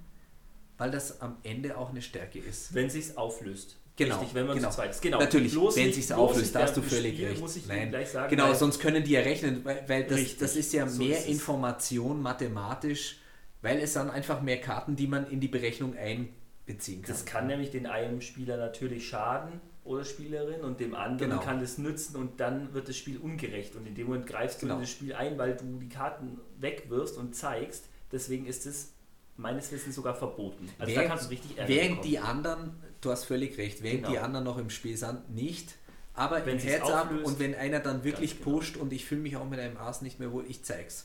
weil 0.76 0.90
das 0.90 1.22
am 1.22 1.36
Ende 1.42 1.78
auch 1.78 1.90
eine 1.90 2.02
Stärke 2.02 2.38
ist. 2.38 2.74
Wenn 2.74 2.90
sich's 2.90 3.16
auflöst. 3.16 3.76
Genau, 4.04 4.18
Richtig, 4.18 4.34
wenn 4.34 4.46
man 4.46 4.56
genau. 4.56 4.70
zu 4.70 4.76
zweit 4.76 4.90
ist. 4.90 5.02
Genau. 5.02 5.18
Natürlich, 5.18 5.52
Bloß 5.52 5.76
wenn 5.76 5.90
bloß 5.92 6.12
auflöst, 6.12 6.54
da 6.54 6.62
hast 6.62 6.76
du 6.76 6.82
völlig 6.82 7.14
Spiel, 7.14 7.28
recht. 7.28 7.40
Muss 7.40 7.56
ich 7.56 7.66
Nein. 7.66 7.90
Gleich 7.90 8.08
sagen, 8.10 8.30
Genau, 8.30 8.54
sonst 8.54 8.80
können 8.80 9.04
die 9.04 9.10
ja 9.12 9.20
rechnen, 9.20 9.64
weil, 9.64 9.84
weil 9.86 10.04
das, 10.04 10.18
Richtig, 10.18 10.38
das 10.38 10.56
ist 10.56 10.72
ja 10.72 10.88
so 10.88 11.02
mehr 11.02 11.18
ist 11.18 11.24
es. 11.24 11.30
Information 11.30 12.22
mathematisch, 12.22 13.18
weil 13.62 13.78
es 13.78 13.92
dann 13.92 14.10
einfach 14.10 14.40
mehr 14.42 14.58
Karten, 14.60 14.96
die 14.96 15.06
man 15.06 15.28
in 15.30 15.38
die 15.40 15.48
Berechnung 15.48 15.94
einbeziehen 15.96 17.02
kann. 17.02 17.10
Das 17.14 17.24
kann 17.26 17.46
nämlich 17.46 17.70
den 17.70 17.86
einen 17.86 18.20
Spieler 18.22 18.56
natürlich 18.56 19.06
schaden 19.08 19.60
oder 19.84 20.04
Spielerin 20.04 20.60
und 20.62 20.80
dem 20.80 20.94
anderen 20.94 21.30
Genau. 21.30 21.42
kann 21.42 21.60
das 21.60 21.76
nützen 21.78 22.16
und 22.16 22.40
dann 22.40 22.72
wird 22.74 22.88
das 22.88 22.96
Spiel 22.96 23.18
ungerecht 23.18 23.76
und 23.76 23.86
in 23.86 23.94
dem 23.94 24.06
Moment 24.06 24.26
greifst 24.26 24.62
du 24.62 24.66
Genau. 24.66 24.76
in 24.76 24.80
das 24.82 24.90
Spiel 24.90 25.14
ein, 25.14 25.36
weil 25.38 25.56
du 25.56 25.78
die 25.78 25.88
Karten 25.88 26.38
wegwirfst 26.58 27.16
und 27.16 27.34
zeigst. 27.34 27.84
Deswegen 28.12 28.46
ist 28.46 28.66
es 28.66 28.92
meines 29.36 29.72
Wissens 29.72 29.94
sogar 29.94 30.14
verboten. 30.14 30.68
Also 30.78 30.90
da 30.92 30.96
Während- 31.00 31.08
kannst 31.10 31.24
du 31.26 31.30
richtig 31.30 31.56
Ärger 31.58 31.68
Während 31.68 31.88
bekommen. 31.90 32.08
die 32.08 32.18
anderen, 32.18 32.70
du 33.00 33.10
hast 33.10 33.24
völlig 33.24 33.56
recht, 33.58 33.82
während 33.82 34.00
Genau. 34.02 34.10
die 34.12 34.18
anderen 34.18 34.44
noch 34.44 34.58
im 34.58 34.70
Spiel 34.70 34.96
sind, 34.96 35.30
nicht. 35.30 35.74
Aber 36.14 36.44
Wenn 36.44 36.58
Herz 36.58 36.88
ab 36.90 37.10
und 37.24 37.38
wenn 37.38 37.54
einer 37.54 37.80
dann 37.80 38.04
wirklich 38.04 38.38
genau. 38.38 38.50
pusht 38.50 38.76
und 38.76 38.92
ich 38.92 39.04
fühle 39.06 39.20
mich 39.22 39.36
auch 39.36 39.48
mit 39.48 39.58
einem 39.60 39.76
Ass 39.76 40.02
nicht 40.02 40.18
mehr 40.18 40.32
wohl, 40.32 40.44
ich 40.48 40.62
zeig's. 40.64 41.04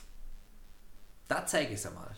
Da 1.28 1.46
zeige 1.46 1.70
ich 1.74 1.80
es 1.80 1.86
einmal. 1.86 2.16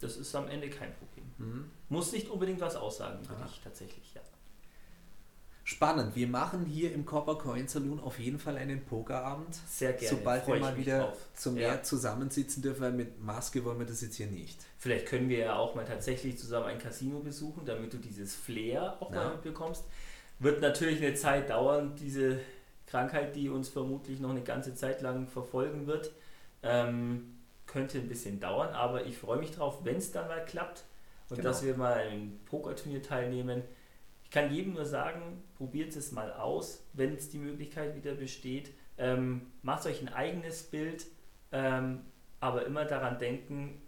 Das 0.00 0.16
ist 0.16 0.34
am 0.34 0.46
Ende 0.48 0.68
kein 0.70 0.92
Problem. 0.94 1.24
Mhm. 1.38 1.70
Muss 1.88 2.12
nicht 2.12 2.28
unbedingt 2.28 2.60
was 2.60 2.76
aussagen 2.76 3.24
für 3.24 3.34
Ah. 3.34 3.44
dich 3.46 3.60
tatsächlich, 3.64 4.14
ja. 4.14 4.20
Spannend. 5.68 6.14
Wir 6.14 6.28
machen 6.28 6.64
hier 6.64 6.94
im 6.94 7.04
Copper 7.04 7.34
Coin 7.38 7.66
Saloon 7.66 7.98
auf 7.98 8.20
jeden 8.20 8.38
Fall 8.38 8.56
einen 8.56 8.84
Pokerabend. 8.84 9.52
Sehr 9.66 9.94
gerne. 9.94 10.16
Sobald 10.16 10.44
Freu 10.44 10.54
wir 10.54 10.60
mal 10.60 10.76
wieder 10.76 11.00
drauf. 11.00 11.18
zu 11.34 11.50
mehr 11.50 11.68
Ja. 11.74 11.82
zusammensitzen 11.82 12.62
dürfen, 12.62 12.82
weil 12.82 12.92
mit 12.92 13.20
Maske 13.20 13.64
wollen 13.64 13.80
wir 13.80 13.86
das 13.86 14.00
jetzt 14.00 14.14
hier 14.14 14.28
nicht. 14.28 14.60
Vielleicht 14.78 15.06
können 15.06 15.28
wir 15.28 15.38
ja 15.38 15.56
auch 15.56 15.74
mal 15.74 15.84
tatsächlich 15.84 16.38
zusammen 16.38 16.66
ein 16.66 16.78
Casino 16.78 17.18
besuchen, 17.18 17.64
damit 17.66 17.92
du 17.92 17.96
dieses 17.98 18.36
Flair 18.36 18.96
auch 19.02 19.10
Ja. 19.10 19.24
mal 19.24 19.30
mitbekommst. 19.32 19.82
Wird 20.38 20.60
natürlich 20.60 21.02
eine 21.04 21.14
Zeit 21.16 21.50
dauern, 21.50 21.96
diese 21.96 22.38
Krankheit, 22.86 23.34
die 23.34 23.48
uns 23.48 23.68
vermutlich 23.68 24.20
noch 24.20 24.30
eine 24.30 24.42
ganze 24.42 24.72
Zeit 24.76 25.02
lang 25.02 25.26
verfolgen 25.26 25.88
wird. 25.88 26.12
Ähm, 26.62 27.38
könnte 27.66 27.98
ein 27.98 28.06
bisschen 28.08 28.38
dauern, 28.38 28.72
aber 28.72 29.04
ich 29.04 29.18
freue 29.18 29.38
mich 29.38 29.50
drauf, 29.50 29.78
wenn 29.82 29.96
es 29.96 30.12
dann 30.12 30.28
mal 30.28 30.44
klappt 30.44 30.84
und 31.28 31.38
Genau. 31.38 31.48
dass 31.48 31.64
wir 31.64 31.76
mal 31.76 32.06
im 32.12 32.38
Pokerturnier 32.44 33.02
teilnehmen. 33.02 33.62
Ich 34.26 34.30
kann 34.32 34.52
jedem 34.52 34.74
nur 34.74 34.84
sagen, 34.84 35.40
probiert 35.56 35.94
es 35.94 36.10
mal 36.10 36.32
aus, 36.32 36.82
wenn 36.94 37.14
es 37.14 37.30
die 37.30 37.38
Möglichkeit 37.38 37.94
wieder 37.94 38.12
besteht. 38.12 38.72
Ähm, 38.98 39.42
macht 39.62 39.86
euch 39.86 40.00
ein 40.02 40.08
eigenes 40.12 40.64
Bild, 40.64 41.06
ähm, 41.52 42.00
aber 42.40 42.66
immer 42.66 42.84
daran 42.84 43.20
denken, 43.20 43.80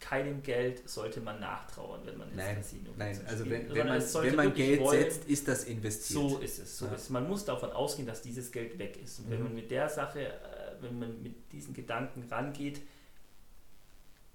keinem 0.00 0.42
Geld 0.42 0.88
sollte 0.88 1.20
man 1.20 1.38
nachtrauern, 1.38 2.00
wenn 2.04 2.18
man 2.18 2.26
ins 2.30 2.36
Nein, 2.38 2.56
Casino 2.56 2.90
geht 2.90 2.98
nein. 2.98 3.20
Also 3.28 3.48
wenn, 3.48 3.72
wenn 3.72 3.86
man, 3.86 4.02
wenn 4.02 4.34
man 4.34 4.52
Geld 4.54 4.80
wollen, 4.80 5.00
setzt, 5.00 5.28
ist 5.28 5.46
das 5.46 5.62
investiert. 5.62 6.28
so 6.28 6.38
ist 6.38 6.58
es. 6.58 6.78
So 6.78 6.86
Ja. 6.86 6.94
ist. 6.94 7.02
es. 7.02 7.10
Man 7.10 7.28
muss 7.28 7.44
davon 7.44 7.70
ausgehen, 7.70 8.08
dass 8.08 8.20
dieses 8.20 8.50
Geld 8.50 8.76
weg 8.80 8.98
ist. 9.00 9.20
Und 9.20 9.30
wenn 9.30 9.38
Mhm. 9.38 9.44
man 9.44 9.54
mit 9.54 9.70
der 9.70 9.88
Sache, 9.88 10.26
äh, 10.26 10.32
wenn 10.80 10.98
man 10.98 11.22
mit 11.22 11.52
diesen 11.52 11.72
Gedanken 11.72 12.24
rangeht, 12.28 12.80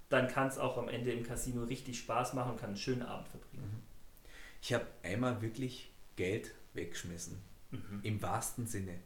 dann 0.07 0.29
kann 0.29 0.47
es 0.47 0.57
auch 0.57 0.77
am 0.77 0.87
Ende 0.87 1.11
im 1.11 1.23
Casino 1.25 1.63
richtig 1.65 1.99
Spaß 1.99 2.33
machen 2.33 2.51
und 2.51 2.57
kann 2.61 2.69
einen 2.69 2.77
schönen 2.77 3.01
Abend 3.01 3.27
verbringen. 3.27 3.83
Ich 4.61 4.73
habe 4.73 4.85
einmal 5.03 5.41
wirklich 5.41 5.91
Geld 6.15 6.53
weggeschmissen. 6.73 7.37
Mhm. 7.71 7.99
Im 8.03 8.21
wahrsten 8.21 8.67
Sinne. 8.67 8.99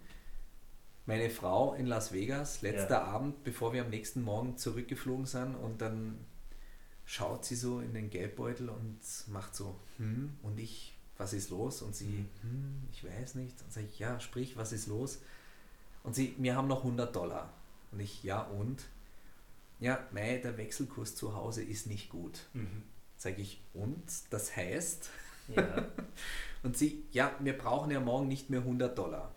Meine 1.06 1.30
Frau 1.30 1.74
in 1.74 1.88
Las 1.88 2.14
Vegas, 2.14 2.62
letzter 2.62 3.02
Ja. 3.02 3.04
Abend, 3.04 3.44
bevor 3.44 3.74
wir 3.74 3.84
am 3.84 3.90
nächsten 3.90 4.22
Morgen 4.22 4.58
zurückgeflogen 4.58 5.26
sind, 5.26 5.56
und 5.56 5.82
dann 5.82 6.20
schaut 7.06 7.44
sie 7.44 7.56
so 7.56 7.80
in 7.82 7.94
den 7.94 8.10
Geldbeutel 8.10 8.70
und 8.70 9.00
macht 9.28 9.56
so, 9.56 9.80
hm, 9.98 10.38
und 10.44 10.60
ich, 10.60 10.96
was 11.18 11.34
ist 11.34 11.50
los? 11.50 11.82
Und 11.82 11.96
sie, 11.96 12.26
hm, 12.42 12.88
ich 12.92 13.04
weiß 13.04 13.36
nicht. 13.36 13.62
Und 13.64 13.74
sage 13.74 13.88
ich, 13.88 14.00
ja, 14.00 14.20
sprich, 14.20 14.56
was 14.58 14.72
ist 14.72 14.88
los? 14.88 15.20
Und 16.04 16.16
sie, 16.16 16.36
wir 16.38 16.56
haben 16.56 16.68
noch 16.68 16.80
100 16.84 17.16
Dollar. 17.16 17.52
Und 17.92 18.00
ich, 18.00 18.24
ja, 18.24 18.42
und? 18.42 18.86
Ja, 19.80 20.08
mei, 20.12 20.38
der 20.38 20.58
Wechselkurs 20.58 21.16
zu 21.16 21.36
Hause 21.36 21.64
ist 21.64 21.88
nicht 21.88 22.10
gut. 22.10 22.48
Mhm. 22.54 22.84
Sage 23.18 23.42
ich, 23.42 23.60
und? 23.74 24.04
Das 24.30 24.56
heißt? 24.56 25.10
Ja. 25.56 25.86
Und 26.64 26.78
sie, 26.78 27.06
ja, 27.12 27.36
wir 27.40 27.58
brauchen 27.58 27.92
ja 27.92 28.00
morgen 28.00 28.28
nicht 28.28 28.50
mehr 28.50 28.60
100 28.60 28.98
Dollar. 28.98 29.34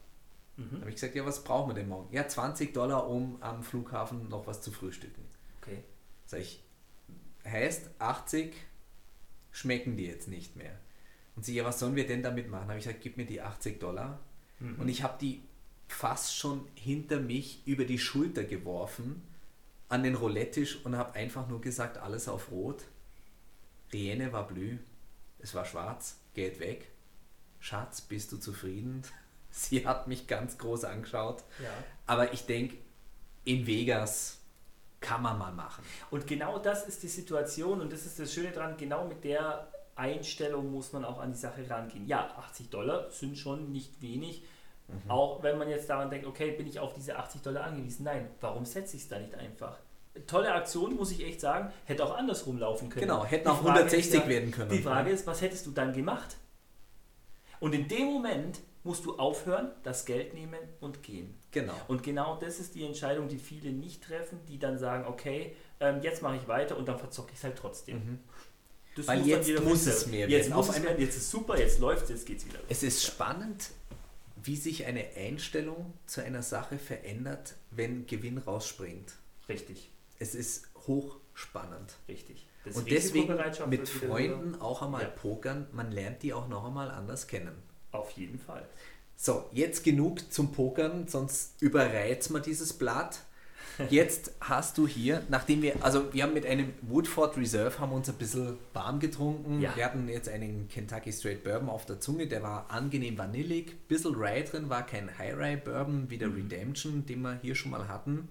Mhm. 0.56 0.80
habe 0.80 0.88
ich 0.88 0.96
gesagt, 0.96 1.16
ja, 1.16 1.26
was 1.26 1.42
brauchen 1.42 1.70
wir 1.70 1.74
denn 1.74 1.88
morgen? 1.88 2.14
Ja, 2.14 2.28
20 2.28 2.72
Dollar, 2.72 3.08
um 3.08 3.42
am 3.42 3.62
Flughafen 3.62 4.28
noch 4.28 4.46
was 4.46 4.60
zu 4.60 4.70
frühstücken. 4.70 5.24
Okay. 5.60 5.82
Sag 6.26 6.40
ich, 6.40 6.62
heißt 7.44 7.90
80 7.98 8.54
schmecken 9.50 9.96
die 9.96 10.06
jetzt 10.06 10.28
nicht 10.28 10.56
mehr. 10.56 10.78
Und 11.36 11.44
sie, 11.44 11.54
ja, 11.54 11.64
was 11.64 11.80
sollen 11.80 11.96
wir 11.96 12.06
denn 12.06 12.22
damit 12.22 12.50
machen? 12.50 12.68
Habe 12.68 12.78
ich 12.78 12.84
gesagt, 12.84 13.02
gib 13.02 13.16
mir 13.16 13.26
die 13.26 13.40
80 13.40 13.80
Dollar. 13.80 14.20
Mhm. 14.60 14.80
Und 14.80 14.88
ich 14.88 15.02
habe 15.02 15.18
die 15.20 15.42
fast 15.88 16.36
schon 16.36 16.66
hinter 16.74 17.20
mich 17.20 17.66
über 17.66 17.84
die 17.84 17.98
Schulter 17.98 18.44
geworfen 18.44 19.22
an 19.88 20.02
den 20.02 20.14
Roulette-Tisch 20.14 20.84
und 20.84 20.96
habe 20.96 21.14
einfach 21.14 21.48
nur 21.48 21.60
gesagt, 21.60 21.98
alles 21.98 22.28
auf 22.28 22.50
Rot. 22.50 22.84
Riene 23.92 24.32
war 24.32 24.46
blü, 24.46 24.78
es 25.44 25.54
war 25.54 25.66
schwarz, 25.66 26.16
Geld 26.32 26.58
weg. 26.58 26.88
Schatz, 27.60 28.00
bist 28.00 28.32
du 28.32 28.38
zufrieden? 28.38 29.02
Sie 29.50 29.86
hat 29.86 30.08
mich 30.08 30.26
ganz 30.26 30.58
groß 30.58 30.84
angeschaut. 30.84 31.44
Ja. 31.62 31.70
Aber 32.06 32.32
ich 32.32 32.46
denke, 32.46 32.78
in 33.44 33.66
Vegas 33.66 34.40
kann 35.00 35.22
man 35.22 35.38
mal 35.38 35.52
machen. 35.52 35.84
Und 36.10 36.26
genau 36.26 36.58
das 36.58 36.86
ist 36.88 37.02
die 37.02 37.08
Situation 37.08 37.82
und 37.82 37.92
das 37.92 38.06
ist 38.06 38.18
das 38.18 38.32
Schöne 38.32 38.50
dran, 38.52 38.76
genau 38.78 39.06
mit 39.06 39.22
der 39.22 39.70
Einstellung 39.96 40.72
muss 40.72 40.92
man 40.92 41.04
auch 41.04 41.20
an 41.20 41.32
die 41.32 41.38
Sache 41.38 41.68
rangehen. 41.68 42.06
Ja, 42.06 42.34
80 42.38 42.70
Dollar 42.70 43.10
sind 43.10 43.36
schon 43.36 43.70
nicht 43.70 44.00
wenig. 44.00 44.44
Mhm. 44.88 45.10
Auch 45.10 45.42
wenn 45.42 45.58
man 45.58 45.68
jetzt 45.68 45.88
daran 45.88 46.10
denkt, 46.10 46.26
okay, 46.26 46.52
bin 46.52 46.66
ich 46.66 46.80
auf 46.80 46.94
diese 46.94 47.16
80 47.16 47.42
Dollar 47.42 47.64
angewiesen? 47.64 48.04
Nein, 48.04 48.28
warum 48.40 48.64
setze 48.64 48.96
ich 48.96 49.02
es 49.02 49.08
da 49.08 49.18
nicht 49.18 49.34
einfach? 49.34 49.78
Tolle 50.26 50.52
Aktion, 50.54 50.94
muss 50.94 51.10
ich 51.10 51.24
echt 51.24 51.40
sagen. 51.40 51.72
Hätte 51.84 52.04
auch 52.04 52.16
andersrum 52.16 52.58
laufen 52.58 52.88
können. 52.88 53.06
Genau, 53.06 53.24
hätten 53.24 53.48
auch 53.48 53.58
160 53.58 54.14
ja, 54.14 54.28
werden 54.28 54.50
können. 54.50 54.70
Die 54.70 54.82
Frage 54.82 55.10
ist, 55.10 55.26
was 55.26 55.40
hättest 55.40 55.66
du 55.66 55.72
dann 55.72 55.92
gemacht? 55.92 56.36
Und 57.60 57.74
in 57.74 57.88
dem 57.88 58.06
Moment 58.06 58.60
musst 58.84 59.04
du 59.06 59.18
aufhören, 59.18 59.70
das 59.82 60.04
Geld 60.04 60.34
nehmen 60.34 60.58
und 60.80 61.02
gehen. 61.02 61.34
Genau. 61.50 61.74
Und 61.88 62.02
genau 62.02 62.36
das 62.36 62.60
ist 62.60 62.74
die 62.74 62.84
Entscheidung, 62.84 63.28
die 63.28 63.38
viele 63.38 63.70
nicht 63.70 64.04
treffen, 64.04 64.38
die 64.46 64.58
dann 64.58 64.78
sagen, 64.78 65.06
okay, 65.06 65.56
ähm, 65.80 66.00
jetzt 66.02 66.22
mache 66.22 66.36
ich 66.36 66.46
weiter 66.46 66.76
und 66.76 66.86
dann 66.86 66.98
verzocke 66.98 67.30
ich 67.32 67.38
es 67.38 67.44
halt 67.44 67.56
trotzdem. 67.56 67.96
Mhm. 67.96 68.18
Das 68.96 69.08
Weil 69.08 69.26
jetzt 69.26 69.64
muss 69.64 69.86
es 69.86 70.06
mehr 70.06 70.28
jetzt 70.28 70.50
werden. 70.50 70.56
Muss 70.56 70.68
es 70.68 70.82
werden. 70.82 71.00
Jetzt 71.00 71.16
ist 71.16 71.30
super, 71.30 71.58
jetzt 71.58 71.80
läuft 71.80 72.04
es, 72.04 72.10
jetzt 72.10 72.26
geht 72.26 72.38
es 72.38 72.46
wieder. 72.46 72.60
Es 72.68 72.82
ist 72.82 73.04
spannend, 73.04 73.70
wie 74.36 74.56
sich 74.56 74.84
eine 74.84 75.04
Einstellung 75.16 75.94
zu 76.06 76.22
einer 76.22 76.42
Sache 76.42 76.78
verändert, 76.78 77.54
wenn 77.70 78.06
Gewinn 78.06 78.38
rausspringt. 78.38 79.14
Richtig. 79.48 79.90
Es 80.18 80.34
ist 80.34 80.68
hochspannend. 80.86 81.94
Richtig. 82.08 82.46
Das 82.64 82.76
und 82.76 82.90
deswegen 82.90 83.36
mit 83.68 83.88
Freunden 83.88 84.60
auch 84.60 84.82
einmal 84.82 85.02
ja. 85.02 85.08
pokern, 85.08 85.66
man 85.72 85.92
lernt 85.92 86.22
die 86.22 86.32
auch 86.32 86.48
noch 86.48 86.64
einmal 86.64 86.90
anders 86.90 87.26
kennen. 87.26 87.52
Auf 87.92 88.10
jeden 88.12 88.38
Fall. 88.38 88.66
So, 89.16 89.48
jetzt 89.52 89.84
genug 89.84 90.32
zum 90.32 90.52
Pokern, 90.52 91.06
sonst 91.06 91.60
überreizt 91.60 92.30
man 92.30 92.42
dieses 92.42 92.72
Blatt. 92.72 93.20
Jetzt 93.90 94.32
hast 94.40 94.78
du 94.78 94.86
hier, 94.86 95.22
nachdem 95.28 95.62
wir, 95.62 95.74
also 95.84 96.12
wir 96.12 96.22
haben 96.22 96.32
mit 96.32 96.46
einem 96.46 96.72
Woodford 96.82 97.36
Reserve 97.36 97.78
haben 97.78 97.92
uns 97.92 98.08
ein 98.08 98.16
bisschen 98.16 98.56
warm 98.72 98.98
getrunken. 98.98 99.60
Ja. 99.60 99.76
Wir 99.76 99.84
hatten 99.84 100.08
jetzt 100.08 100.28
einen 100.28 100.68
Kentucky 100.68 101.12
Straight 101.12 101.44
Bourbon 101.44 101.68
auf 101.68 101.86
der 101.86 102.00
Zunge, 102.00 102.26
der 102.26 102.42
war 102.42 102.70
angenehm 102.70 103.18
vanillig, 103.18 103.76
bisschen 103.88 104.14
Rye 104.14 104.42
drin, 104.42 104.68
war 104.68 104.86
kein 104.86 105.16
High 105.18 105.36
Rye 105.36 105.56
Bourbon 105.56 106.08
wie 106.10 106.18
der 106.18 106.28
mhm. 106.28 106.36
Redemption, 106.36 107.06
den 107.06 107.22
wir 107.22 107.38
hier 107.42 107.54
schon 107.54 107.70
mal 107.70 107.88
hatten. 107.88 108.28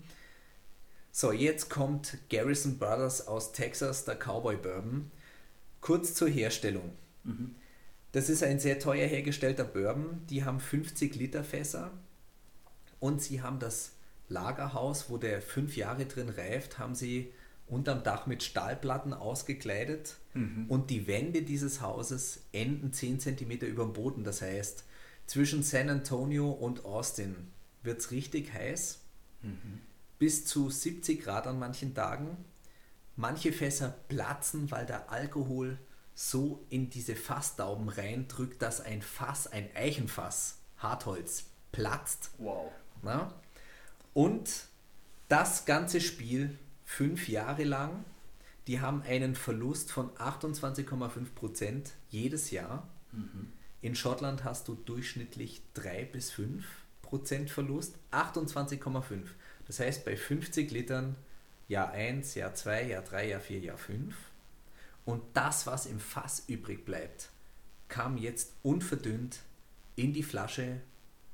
So, 1.15 1.31
jetzt 1.31 1.69
kommt 1.69 2.17
Garrison 2.31 2.79
Brothers 2.79 3.27
aus 3.27 3.51
Texas, 3.51 4.03
der 4.03 4.15
Cowboy 4.15 4.57
Bourbon. 4.57 5.11
Kurz 5.79 6.15
zur 6.15 6.27
Herstellung. 6.27 6.91
Mhm. 7.23 7.53
Das 8.13 8.29
ist 8.29 8.41
ein 8.41 8.59
sehr 8.59 8.79
teuer 8.79 9.05
hergestellter 9.05 9.63
Bourbon. 9.63 10.25
Die 10.31 10.43
haben 10.43 10.59
50 10.59 11.15
Liter 11.15 11.43
Fässer 11.43 11.91
und 12.99 13.21
sie 13.21 13.43
haben 13.43 13.59
das 13.59 13.91
Lagerhaus, 14.27 15.11
wo 15.11 15.17
der 15.17 15.43
fünf 15.43 15.77
Jahre 15.77 16.07
drin 16.07 16.29
reift, 16.29 16.79
haben 16.79 16.95
sie 16.95 17.31
unterm 17.67 18.01
Dach 18.01 18.25
mit 18.25 18.41
Stahlplatten 18.41 19.13
ausgekleidet 19.13 20.15
mhm. 20.33 20.65
und 20.67 20.89
die 20.89 21.05
Wände 21.05 21.43
dieses 21.43 21.81
Hauses 21.81 22.47
enden 22.53 22.91
10 22.91 23.19
cm 23.19 23.51
über 23.51 23.83
dem 23.83 23.93
Boden. 23.93 24.23
Das 24.23 24.41
heißt, 24.41 24.83
zwischen 25.27 25.61
San 25.61 25.91
Antonio 25.91 26.49
und 26.49 26.85
Austin 26.85 27.35
wird 27.83 27.99
es 27.99 28.09
richtig 28.09 28.51
heiß, 28.51 29.01
mhm. 29.43 29.81
Bis 30.23 30.45
zu 30.45 30.69
70 30.69 31.21
Grad 31.21 31.47
an 31.47 31.59
manchen 31.59 31.93
Tagen. 31.93 32.37
Manche 33.17 33.51
Fässer 33.51 33.93
platzen, 34.07 34.71
weil 34.71 34.85
der 34.85 35.11
Alkohol 35.11 35.77
so 36.15 36.63
in 36.69 36.89
diese 36.89 37.17
Fassdauben 37.17 37.89
reindrückt, 37.89 38.61
dass 38.61 38.79
ein 38.79 39.01
Fass, 39.01 39.47
ein 39.47 39.67
Eichenfass, 39.75 40.59
Hartholz, 40.77 41.47
platzt. 41.73 42.29
Wow. 42.37 42.71
Na? 43.01 43.33
Und 44.13 44.67
das 45.27 45.65
ganze 45.65 45.99
Spiel 45.99 46.57
fünf 46.85 47.27
Jahre 47.27 47.65
lang, 47.65 48.05
die 48.67 48.79
haben 48.79 49.01
einen 49.01 49.35
Verlust 49.35 49.91
von 49.91 50.09
28,5% 50.11 51.91
jedes 52.07 52.49
Jahr. 52.49 52.87
Mhm. 53.11 53.51
In 53.81 53.93
Schottland 53.93 54.45
hast 54.45 54.69
du 54.69 54.75
durchschnittlich 54.75 55.63
3 55.73 56.05
bis 56.05 56.31
5% 56.31 57.49
Verlust, 57.49 57.97
28,5. 58.13 59.25
Das 59.73 59.79
heißt, 59.79 60.05
bei 60.05 60.15
50 60.15 60.69
Litern 60.69 61.15
Jahr 61.67 61.89
1, 61.89 62.35
Jahr 62.35 62.53
2, 62.53 62.89
Jahr 62.89 63.01
3, 63.01 63.29
Jahr 63.29 63.39
4, 63.39 63.59
Jahr 63.59 63.77
5. 63.79 64.15
Und 65.03 65.23
das, 65.33 65.65
was 65.65 65.87
im 65.87 65.99
Fass 65.99 66.43
übrig 66.45 66.85
bleibt, 66.85 67.29
kam 67.87 68.17
jetzt 68.17 68.53
unverdünnt 68.61 69.39
in 69.95 70.13
die 70.13 70.21
Flasche 70.21 70.79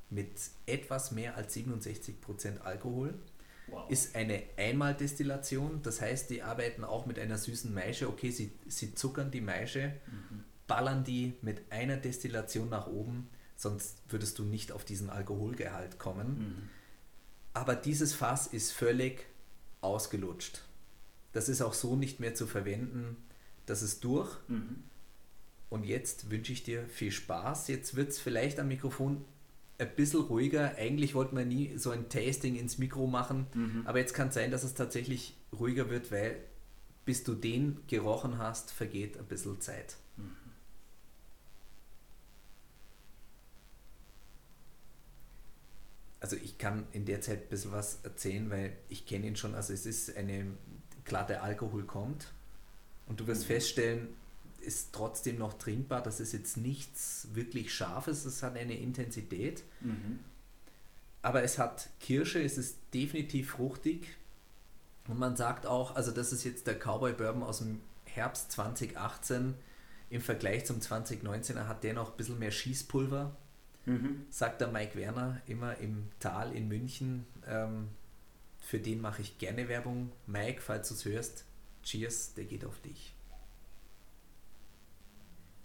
mit 0.09 0.29
etwas 0.65 1.11
mehr 1.11 1.35
als 1.35 1.53
67% 1.53 2.61
Alkohol. 2.61 3.13
Wow. 3.67 3.91
Ist 3.91 4.15
eine 4.15 4.41
Einmaldestillation, 4.55 5.81
das 5.83 5.99
heißt, 5.99 6.29
die 6.29 6.41
arbeiten 6.41 6.85
auch 6.85 7.05
mit 7.05 7.19
einer 7.19 7.37
süßen 7.37 7.73
Maische. 7.73 8.07
Okay, 8.07 8.31
sie, 8.31 8.53
sie 8.67 8.95
zuckern 8.95 9.31
die 9.31 9.41
Maische, 9.41 9.95
mhm. 10.07 10.45
ballern 10.65 11.03
die 11.03 11.33
mit 11.41 11.69
einer 11.73 11.97
Destillation 11.97 12.69
nach 12.69 12.87
oben, 12.87 13.27
sonst 13.57 14.01
würdest 14.07 14.39
du 14.39 14.45
nicht 14.45 14.71
auf 14.71 14.85
diesen 14.85 15.09
Alkoholgehalt 15.09 15.99
kommen. 15.99 16.39
Mhm. 16.39 16.78
Aber 17.53 17.75
dieses 17.75 18.13
Fass 18.13 18.47
ist 18.47 18.71
völlig 18.71 19.25
ausgelutscht. 19.81 20.61
Das 21.33 21.49
ist 21.49 21.61
auch 21.61 21.73
so 21.73 21.95
nicht 21.95 22.19
mehr 22.19 22.35
zu 22.35 22.47
verwenden. 22.47 23.17
Das 23.65 23.81
ist 23.81 24.03
durch. 24.03 24.35
Mhm. 24.47 24.83
Und 25.69 25.85
jetzt 25.85 26.31
wünsche 26.31 26.51
ich 26.51 26.63
dir 26.63 26.87
viel 26.87 27.11
Spaß. 27.11 27.67
Jetzt 27.67 27.95
wird 27.95 28.09
es 28.09 28.19
vielleicht 28.19 28.59
am 28.59 28.67
Mikrofon 28.67 29.23
ein 29.77 29.95
bisschen 29.95 30.21
ruhiger. 30.21 30.75
Eigentlich 30.75 31.15
wollte 31.15 31.35
man 31.35 31.47
nie 31.47 31.77
so 31.77 31.91
ein 31.91 32.09
Tasting 32.09 32.55
ins 32.55 32.77
Mikro 32.77 33.07
machen, 33.07 33.47
mhm. 33.53 33.83
aber 33.85 33.99
jetzt 33.99 34.13
kann 34.13 34.27
es 34.27 34.33
sein, 34.33 34.51
dass 34.51 34.63
es 34.63 34.73
tatsächlich 34.73 35.37
ruhiger 35.57 35.89
wird, 35.89 36.11
weil 36.11 36.37
bis 37.05 37.23
du 37.23 37.33
den 37.33 37.79
gerochen 37.87 38.37
hast, 38.37 38.71
vergeht 38.71 39.17
ein 39.17 39.25
bisschen 39.25 39.59
Zeit. 39.61 39.95
Also 46.19 46.35
ich 46.35 46.57
kann 46.57 46.85
in 46.91 47.05
der 47.05 47.21
Zeit 47.21 47.43
ein 47.43 47.49
bisschen 47.49 47.71
was 47.71 47.99
erzählen, 48.03 48.49
weil 48.49 48.75
ich 48.89 49.05
kenne 49.05 49.27
ihn 49.27 49.35
schon. 49.35 49.55
Also 49.55 49.73
es 49.73 49.85
ist 49.85 50.15
eine, 50.17 50.47
klar 51.05 51.25
der 51.25 51.43
Alkohol 51.43 51.83
kommt 51.83 52.33
und 53.07 53.19
du 53.19 53.27
wirst 53.27 53.43
mhm. 53.43 53.47
feststellen, 53.47 54.07
ist 54.61 54.93
trotzdem 54.93 55.37
noch 55.37 55.53
trinkbar. 55.53 56.01
Das 56.01 56.19
ist 56.19 56.33
jetzt 56.33 56.57
nichts 56.57 57.29
wirklich 57.33 57.73
Scharfes, 57.73 58.25
es 58.25 58.43
hat 58.43 58.57
eine 58.57 58.77
Intensität. 58.77 59.63
Mhm. 59.81 60.19
Aber 61.21 61.43
es 61.43 61.57
hat 61.57 61.89
Kirsche, 61.99 62.41
es 62.41 62.57
ist 62.57 62.77
definitiv 62.93 63.51
fruchtig. 63.51 64.07
Und 65.07 65.19
man 65.19 65.35
sagt 65.35 65.65
auch, 65.65 65.95
also 65.95 66.11
das 66.11 66.31
ist 66.31 66.43
jetzt 66.43 66.67
der 66.67 66.75
Cowboy 66.77 67.13
Bourbon 67.13 67.43
aus 67.43 67.59
dem 67.59 67.81
Herbst 68.05 68.51
2018. 68.51 69.55
Im 70.09 70.21
Vergleich 70.21 70.65
zum 70.65 70.79
2019er 70.79 71.67
hat 71.67 71.83
der 71.83 71.93
noch 71.93 72.11
ein 72.11 72.17
bisschen 72.17 72.39
mehr 72.39 72.51
Schießpulver, 72.51 73.35
mhm. 73.89 74.25
sagt 74.29 74.61
der 74.61 74.69
Mike 74.69 74.95
Werner 74.95 75.41
immer 75.47 75.77
im 75.77 76.09
Tal 76.19 76.55
in 76.55 76.67
München. 76.67 77.25
Ähm, 77.47 77.89
für 78.59 78.79
den 78.79 79.01
mache 79.01 79.21
ich 79.21 79.37
gerne 79.37 79.67
Werbung. 79.67 80.11
Mike, 80.27 80.61
falls 80.61 80.89
du 80.89 80.93
es 80.93 81.05
hörst, 81.05 81.45
cheers, 81.83 82.33
der 82.33 82.45
geht 82.45 82.65
auf 82.65 82.79
dich. 82.81 83.13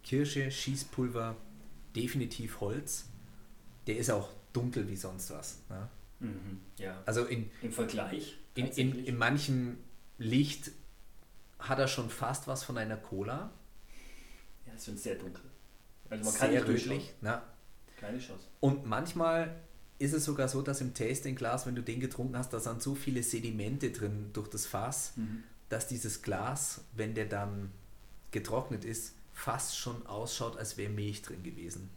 Kirsche, 0.02 0.50
Schießpulver, 0.50 1.36
definitiv 1.94 2.60
Holz. 2.60 3.06
Der 3.86 3.96
ist 3.96 4.10
auch 4.10 4.30
dunkel 4.52 4.88
wie 4.88 4.96
sonst 4.96 5.30
was. 5.30 5.58
Ne? 5.68 5.88
Mhm, 6.20 6.60
ja. 6.78 7.02
Also 7.06 7.24
in, 7.24 7.50
im 7.62 7.72
Vergleich. 7.72 8.38
In, 8.54 8.66
in, 8.68 9.04
in 9.04 9.16
manchem 9.16 9.78
Licht 10.18 10.70
hat 11.58 11.78
er 11.78 11.88
schon 11.88 12.10
fast 12.10 12.46
was 12.46 12.64
von 12.64 12.78
einer 12.78 12.96
Cola. 12.96 13.50
Ja, 14.66 14.74
ist 14.74 14.86
schon 14.86 14.96
sehr 14.96 15.16
dunkel. 15.16 15.44
Also 16.10 16.24
man 16.24 16.34
kann 16.34 16.50
sehr 16.50 16.66
rötlich. 16.66 17.14
Na. 17.20 17.42
Keine 18.04 18.18
Chance. 18.18 18.44
Und 18.60 18.86
manchmal 18.86 19.54
ist 19.98 20.12
es 20.12 20.24
sogar 20.24 20.48
so, 20.48 20.62
dass 20.62 20.80
im 20.80 20.94
Tasting-Glas, 20.94 21.66
wenn 21.66 21.74
du 21.74 21.82
den 21.82 22.00
getrunken 22.00 22.36
hast, 22.36 22.52
da 22.52 22.60
sind 22.60 22.82
so 22.82 22.94
viele 22.94 23.22
Sedimente 23.22 23.90
drin 23.90 24.30
durch 24.32 24.48
das 24.48 24.66
Fass, 24.66 25.12
mhm. 25.16 25.44
dass 25.68 25.86
dieses 25.86 26.22
Glas, 26.22 26.82
wenn 26.94 27.14
der 27.14 27.26
dann 27.26 27.70
getrocknet 28.30 28.84
ist, 28.84 29.14
fast 29.32 29.78
schon 29.78 30.06
ausschaut, 30.06 30.56
als 30.56 30.76
wäre 30.76 30.90
Milch 30.90 31.22
drin 31.22 31.42
gewesen. 31.42 31.90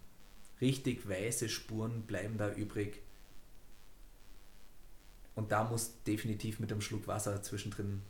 Richtig 0.60 1.08
weiße 1.08 1.48
Spuren 1.48 2.02
bleiben 2.02 2.38
da 2.38 2.52
übrig. 2.52 3.00
Und 5.34 5.52
da 5.52 5.64
muss 5.64 6.02
definitiv 6.04 6.58
mit 6.58 6.72
einem 6.72 6.80
Schluck 6.80 7.06
Wasser 7.06 7.42
zwischendrin 7.42 8.02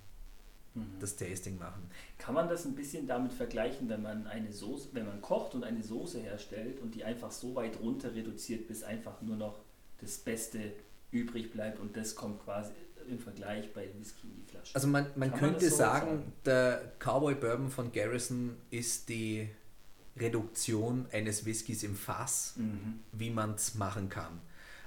mhm. 0.81 1.01
das 1.01 1.17
Tasting 1.17 1.59
machen. 1.59 1.91
Kann 2.19 2.35
man 2.35 2.49
das 2.49 2.65
ein 2.65 2.75
bisschen 2.75 3.07
damit 3.07 3.33
vergleichen, 3.33 3.89
wenn 3.89 4.03
man 4.03 4.27
eine 4.27 4.53
Soße, 4.53 4.91
wenn 4.93 5.07
man 5.07 5.21
kocht 5.21 5.55
und 5.55 5.65
eine 5.65 5.83
Soße 5.83 6.21
herstellt 6.21 6.81
und 6.81 6.95
die 6.95 7.05
einfach 7.05 7.31
so 7.31 7.55
weit 7.55 7.81
runter 7.81 8.15
reduziert, 8.15 8.69
bis 8.69 8.83
einfach 8.83 9.23
nur 9.23 9.37
noch 9.37 9.61
das 10.01 10.19
Beste 10.19 10.73
übrig 11.11 11.53
bleibt 11.53 11.81
und 11.81 11.97
das 11.97 12.15
kommt 12.15 12.43
quasi 12.45 12.73
im 13.09 13.19
Vergleich 13.19 13.73
bei 13.73 13.89
Whisky 13.99 14.27
in 14.27 14.37
die 14.37 14.51
Flasche. 14.51 14.75
Also 14.75 14.87
man, 14.89 15.07
man 15.17 15.31
könnte 15.31 15.65
man 15.65 15.71
so 15.71 15.77
sagen, 15.77 16.07
sagen, 16.07 16.33
der 16.45 16.93
Cowboy 16.99 17.35
Bourbon 17.35 17.71
von 17.71 17.91
Garrison 17.93 18.57
ist 18.71 19.09
die 19.09 19.49
Reduktion 20.17 21.07
eines 21.13 21.47
Whiskys 21.47 21.83
im 21.83 21.97
Fass, 21.97 22.55
mhm. 22.57 23.01
wie 23.13 23.31
man 23.31 23.55
es 23.55 23.75
machen 23.75 24.09
kann. 24.09 24.41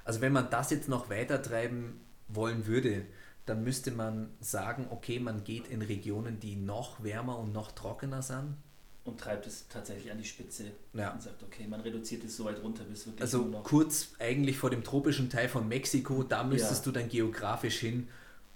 Also 0.04 0.20
wenn 0.20 0.32
man 0.32 0.50
das 0.50 0.70
jetzt 0.70 0.88
noch 0.88 1.10
weiter 1.10 1.42
treiben 1.42 2.00
wollen 2.28 2.66
würde, 2.66 3.06
dann 3.46 3.64
müsste 3.64 3.90
man 3.90 4.30
sagen, 4.40 4.86
okay, 4.90 5.18
man 5.18 5.42
geht 5.44 5.66
in 5.68 5.82
Regionen, 5.82 6.38
die 6.40 6.56
noch 6.56 7.02
wärmer 7.02 7.38
und 7.38 7.52
noch 7.52 7.72
trockener 7.72 8.22
sind. 8.22 8.56
und 9.04 9.18
treibt 9.18 9.48
es 9.48 9.66
tatsächlich 9.68 10.12
an 10.12 10.18
die 10.18 10.24
Spitze 10.24 10.66
Ja. 10.92 11.10
und 11.12 11.20
sagt, 11.20 11.42
okay, 11.42 11.66
man 11.66 11.80
reduziert 11.80 12.22
es 12.22 12.36
so 12.36 12.44
weit 12.44 12.62
runter, 12.62 12.84
bis 12.84 13.04
wirklich 13.06 13.20
Also 13.22 13.44
kurz 13.64 14.12
eigentlich 14.20 14.56
vor 14.58 14.70
dem 14.70 14.84
tropischen 14.84 15.28
Teil 15.28 15.48
von 15.48 15.66
Mexiko, 15.66 16.22
da 16.22 16.44
müsstest 16.44 16.86
Ja. 16.86 16.92
du 16.92 17.00
dann 17.00 17.08
geografisch 17.08 17.80
hin, 17.80 18.06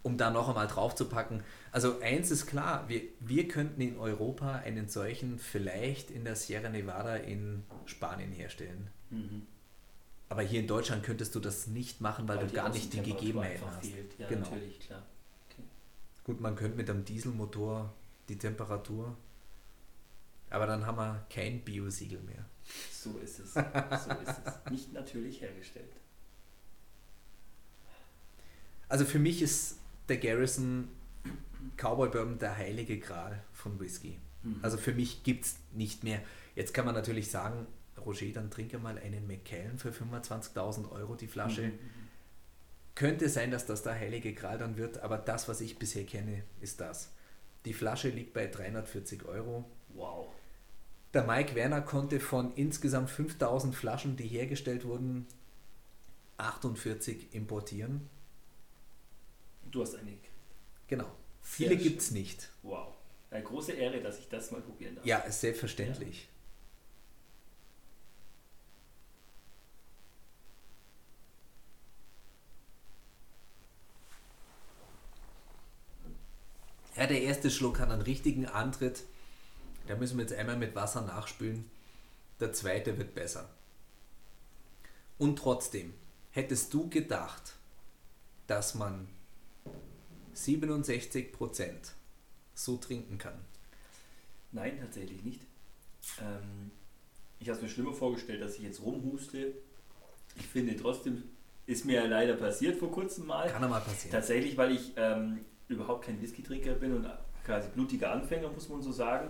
um 0.04 0.16
da 0.16 0.30
noch 0.30 0.48
einmal 0.48 0.68
drauf 0.68 0.94
zu 0.94 1.06
packen. 1.06 1.42
Also 1.72 1.98
eins 2.00 2.30
ist 2.30 2.46
klar, 2.46 2.84
wir, 2.88 3.00
wir 3.18 3.48
könnten 3.48 3.80
in 3.80 3.98
Europa 3.98 4.52
einen 4.58 4.88
solchen 4.88 5.40
vielleicht 5.40 6.12
in 6.12 6.22
der 6.24 6.36
Sierra 6.36 6.68
Nevada 6.68 7.16
in 7.16 7.64
Spanien 7.86 8.30
herstellen. 8.30 8.88
Mhm. 9.10 9.42
Aber 10.28 10.42
hier 10.42 10.60
in 10.60 10.66
Deutschland 10.66 11.04
könntest 11.04 11.34
du 11.34 11.40
das 11.40 11.66
nicht 11.68 12.00
machen, 12.00 12.26
weil, 12.26 12.38
du 12.38 12.52
gar 12.52 12.68
nicht 12.68 12.92
die 12.92 13.00
Gegebenheiten 13.02 13.64
hast. 13.66 13.86
Fehlt. 13.86 14.18
Ja, 14.18 14.26
Genau. 14.28 14.48
natürlich, 14.48 14.80
klar. 14.80 15.02
Okay. 15.50 15.62
Gut, 16.24 16.40
man 16.40 16.56
könnte 16.56 16.76
mit 16.76 16.90
einem 16.90 17.04
Dieselmotor 17.04 17.92
die 18.28 18.36
Temperatur, 18.36 19.16
aber 20.50 20.66
dann 20.66 20.84
haben 20.84 20.96
wir 20.98 21.24
kein 21.30 21.60
Biosiegel 21.60 22.20
mehr. 22.22 22.44
So 22.90 23.18
ist 23.18 23.38
es. 23.38 23.54
So 23.54 23.60
ist 23.60 24.40
es. 24.44 24.54
Nicht 24.70 24.92
natürlich 24.92 25.40
hergestellt. 25.40 25.92
Also 28.88 29.04
für 29.04 29.18
mich 29.18 29.42
ist 29.42 29.76
der 30.08 30.18
Garrison 30.18 30.88
Cowboy 31.76 32.08
Bourbon 32.08 32.38
der 32.38 32.56
heilige 32.56 32.98
Gral 32.98 33.42
von 33.52 33.78
Whisky. 33.80 34.18
Mhm. 34.42 34.58
Also 34.62 34.76
für 34.76 34.92
mich 34.92 35.22
gibt 35.24 35.44
es 35.44 35.56
nicht 35.72 36.04
mehr. 36.04 36.20
Jetzt 36.54 36.72
kann 36.72 36.86
man 36.86 36.94
natürlich 36.94 37.30
sagen, 37.30 37.66
Roger, 38.06 38.32
dann 38.32 38.50
trinke 38.50 38.78
mal 38.78 38.98
einen 38.98 39.26
Macallan 39.26 39.78
für 39.78 39.90
25.000 39.90 40.90
Euro 40.92 41.16
die 41.16 41.26
Flasche. 41.26 41.68
Mhm. 41.68 41.78
Könnte 42.94 43.28
sein, 43.28 43.50
dass 43.50 43.66
das 43.66 43.82
der 43.82 43.94
heilige 43.94 44.32
Gral 44.32 44.58
dann 44.58 44.78
wird, 44.78 44.98
aber 44.98 45.18
das, 45.18 45.48
was 45.48 45.60
ich 45.60 45.78
bisher 45.78 46.04
kenne, 46.04 46.44
ist 46.60 46.80
das. 46.80 47.12
Die 47.66 47.74
Flasche 47.74 48.08
liegt 48.08 48.32
bei 48.32 48.46
340 48.46 49.24
Euro. 49.26 49.68
Wow. 49.88 50.28
Der 51.12 51.24
Mike 51.24 51.54
Werner 51.54 51.82
konnte 51.82 52.20
von 52.20 52.54
insgesamt 52.54 53.10
5000 53.10 53.74
Flaschen, 53.74 54.16
die 54.16 54.28
hergestellt 54.28 54.84
wurden, 54.84 55.26
48 56.38 57.34
importieren. 57.34 58.08
Du 59.70 59.82
hast 59.82 59.96
eine. 59.96 60.12
Genau. 60.86 61.04
Sehr 61.42 61.68
Viele 61.68 61.76
gibt 61.76 62.00
es 62.00 62.10
nicht. 62.12 62.50
Wow. 62.62 62.94
Eine 63.30 63.44
große 63.44 63.72
Ehre, 63.72 64.00
dass 64.00 64.18
ich 64.18 64.28
das 64.28 64.50
mal 64.50 64.60
probieren 64.60 64.96
darf. 64.96 65.04
Ja, 65.04 65.30
selbstverständlich. 65.30 66.22
Ja, 66.22 66.35
der 77.04 77.22
erste 77.22 77.50
Schluck 77.50 77.78
hat 77.78 77.90
einen 77.90 78.02
richtigen 78.02 78.46
Antritt. 78.46 79.04
Da 79.86 79.96
müssen 79.96 80.16
wir 80.16 80.24
jetzt 80.24 80.34
einmal 80.34 80.56
mit 80.56 80.74
Wasser 80.74 81.02
nachspülen. 81.02 81.70
Der 82.40 82.52
zweite 82.52 82.96
wird 82.98 83.14
besser. 83.14 83.48
Und 85.18 85.38
trotzdem, 85.38 85.94
hättest 86.30 86.72
du 86.72 86.88
gedacht, 86.88 87.54
dass 88.46 88.74
man 88.74 89.08
67% 90.34 91.92
so 92.54 92.76
trinken 92.76 93.18
kann? 93.18 93.38
Nein, 94.52 94.78
tatsächlich 94.80 95.22
nicht. 95.22 95.40
Ähm, 96.20 96.70
ich 97.38 97.48
habe 97.48 97.56
es 97.56 97.62
mir 97.62 97.68
schlimmer 97.68 97.92
vorgestellt, 97.92 98.42
dass 98.42 98.56
ich 98.56 98.62
jetzt 98.62 98.80
rumhuste. 98.80 99.52
Ich 100.36 100.46
finde 100.46 100.76
trotzdem, 100.76 101.24
ist 101.66 101.84
mir 101.84 101.94
ja 101.94 102.06
leider 102.06 102.34
passiert 102.34 102.78
vor 102.78 102.90
kurzem 102.90 103.26
mal. 103.26 103.48
Kann 103.50 103.68
mal 103.68 103.80
passieren. 103.80 104.12
Tatsächlich, 104.12 104.56
weil 104.56 104.72
ich 104.72 104.92
ähm, 104.96 105.40
überhaupt 105.68 106.04
kein 106.06 106.20
Whisky-Trinker 106.20 106.74
bin 106.74 106.94
und 106.94 107.06
quasi 107.44 107.68
blutiger 107.74 108.12
Anfänger, 108.12 108.48
muss 108.50 108.68
man 108.68 108.82
so 108.82 108.92
sagen. 108.92 109.28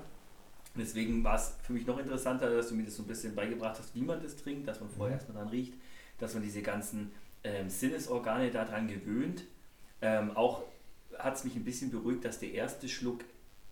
Deswegen 0.74 1.24
war 1.24 1.36
es 1.36 1.54
für 1.62 1.72
mich 1.72 1.86
noch 1.86 1.98
interessanter, 1.98 2.50
dass 2.54 2.68
du 2.68 2.74
mir 2.74 2.84
das 2.84 2.96
so 2.96 3.02
ein 3.02 3.06
bisschen 3.06 3.34
beigebracht 3.34 3.78
hast, 3.78 3.94
wie 3.94 4.02
man 4.02 4.22
das 4.22 4.36
trinkt, 4.36 4.68
dass 4.68 4.80
man 4.80 4.90
vorher 4.90 5.16
Mhm. 5.16 5.20
erstmal 5.20 5.38
dran 5.42 5.48
riecht, 5.48 5.74
dass 6.18 6.34
man 6.34 6.42
diese 6.42 6.62
ganzen 6.62 7.12
ähm, 7.44 7.70
Sinnesorgane 7.70 8.50
daran 8.50 8.88
gewöhnt. 8.88 9.44
Ähm, 10.02 10.36
auch 10.36 10.64
hat 11.18 11.36
es 11.36 11.44
mich 11.44 11.54
ein 11.56 11.64
bisschen 11.64 11.90
beruhigt, 11.90 12.24
dass 12.24 12.40
der 12.40 12.52
erste 12.52 12.88
Schluck 12.88 13.20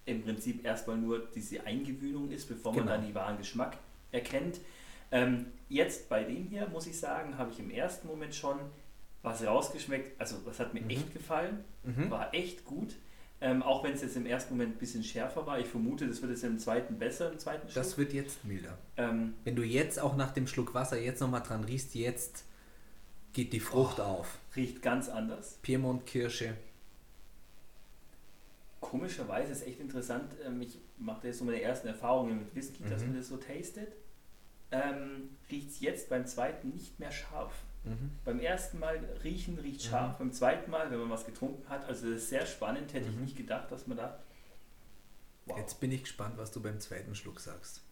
im 0.06 0.22
Prinzip 0.22 0.64
erstmal 0.64 0.96
nur 0.96 1.26
diese 1.34 1.66
Eingewöhnung 1.66 2.30
ist, 2.30 2.48
bevor 2.48 2.72
man 2.72 2.82
Genau. 2.82 2.92
dann 2.96 3.04
den 3.04 3.14
wahren 3.14 3.36
Geschmack 3.36 3.76
erkennt. 4.12 4.60
Ähm, 5.10 5.46
jetzt 5.68 6.08
bei 6.08 6.24
dem 6.24 6.44
hier, 6.46 6.68
muss 6.68 6.86
ich 6.86 6.98
sagen, 6.98 7.36
habe 7.36 7.50
ich 7.52 7.58
im 7.58 7.70
ersten 7.70 8.06
Moment 8.08 8.34
schon 8.34 8.58
was 9.24 9.44
rausgeschmeckt. 9.44 10.20
Also, 10.20 10.36
das 10.44 10.60
hat 10.60 10.72
mir 10.74 10.82
Mhm. 10.82 10.90
echt 10.90 11.12
gefallen. 11.12 11.64
Mhm. 11.82 12.10
War 12.10 12.32
echt 12.32 12.64
gut. 12.64 12.94
Ähm, 13.40 13.62
auch 13.62 13.82
wenn 13.82 13.92
es 13.92 14.00
jetzt 14.02 14.16
im 14.16 14.24
ersten 14.26 14.54
Moment 14.54 14.76
ein 14.76 14.78
bisschen 14.78 15.02
schärfer 15.02 15.44
war. 15.46 15.58
Ich 15.58 15.66
vermute, 15.66 16.06
das 16.06 16.22
wird 16.22 16.30
jetzt 16.30 16.44
im 16.44 16.58
zweiten 16.58 16.98
besser, 16.98 17.30
im 17.32 17.38
zweiten 17.38 17.62
Schluck. 17.68 17.74
Das 17.74 17.98
wird 17.98 18.12
jetzt 18.12 18.44
milder. 18.44 18.78
ähm, 18.96 19.34
Wenn 19.44 19.56
du 19.56 19.62
jetzt 19.64 19.98
auch 19.98 20.16
nach 20.16 20.32
dem 20.32 20.46
Schluck 20.46 20.72
Wasser 20.72 20.98
jetzt 21.00 21.20
nochmal 21.20 21.42
dran 21.42 21.64
riechst, 21.64 21.94
jetzt 21.94 22.44
geht 23.32 23.52
die 23.52 23.60
Frucht 23.60 24.00
auf. 24.00 24.38
riecht 24.56 24.80
ganz 24.80 25.08
anders. 25.08 25.58
Piemont 25.62 26.06
Kirsche. 26.06 26.54
Komischerweise 28.80 29.52
ist 29.52 29.66
echt 29.66 29.80
interessant. 29.80 30.30
Ähm, 30.46 30.60
ich 30.62 30.78
mache 30.98 31.26
jetzt 31.26 31.38
so 31.38 31.44
meine 31.44 31.60
ersten 31.60 31.88
Erfahrungen 31.88 32.38
mit 32.38 32.54
Whisky, 32.54 32.84
dass 32.88 33.02
Mhm. 33.02 33.08
man 33.08 33.16
das 33.18 33.28
so 33.28 33.36
tastet. 33.36 33.88
Ähm, 34.70 35.30
riecht 35.50 35.70
es 35.70 35.80
jetzt 35.80 36.08
beim 36.08 36.26
zweiten 36.26 36.70
nicht 36.70 36.98
mehr 37.00 37.10
scharf. 37.12 37.52
Mhm. 37.84 38.10
Beim 38.24 38.40
ersten 38.40 38.78
Mal 38.78 38.96
riechen 39.22 39.58
riecht 39.58 39.84
Mhm. 39.84 39.88
scharf, 39.90 40.18
beim 40.18 40.32
zweiten 40.32 40.70
Mal, 40.70 40.90
wenn 40.90 40.98
man 40.98 41.10
was 41.10 41.26
getrunken 41.26 41.68
hat, 41.68 41.84
also 41.86 42.06
das 42.10 42.22
ist 42.22 42.28
sehr 42.30 42.46
spannend, 42.46 42.92
hätte 42.94 43.08
ich 43.08 43.14
Mhm. 43.14 43.22
nicht 43.22 43.36
gedacht, 43.36 43.70
dass 43.70 43.86
man 43.86 43.98
da. 43.98 44.18
Wow. 45.46 45.58
Jetzt 45.58 45.78
bin 45.80 45.92
ich 45.92 46.02
gespannt, 46.02 46.38
was 46.38 46.50
du 46.50 46.62
beim 46.62 46.80
zweiten 46.80 47.14
Schluck 47.14 47.40
sagst. 47.40 47.82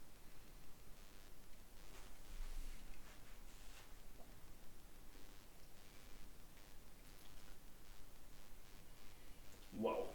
Wow. 9.73 10.15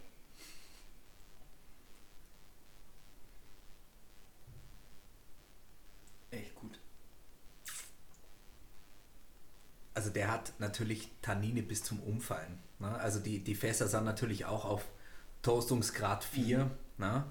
Echt 6.32 6.56
gut. 6.56 6.80
Also 9.94 10.07
der 10.18 10.32
hat 10.32 10.52
natürlich 10.60 11.10
Tannine 11.22 11.62
bis 11.62 11.84
zum 11.84 12.00
Umfallen. 12.02 12.58
Ne? 12.80 12.90
Also 13.00 13.20
die, 13.20 13.44
die 13.44 13.54
Fässer 13.56 13.88
sind 13.88 14.04
natürlich 14.04 14.46
auch 14.46 14.66
auf 14.66 14.84
Toastungsgrad 15.44 16.24
4. 16.24 16.66
Mhm. 16.66 16.72
Ne? 16.98 17.24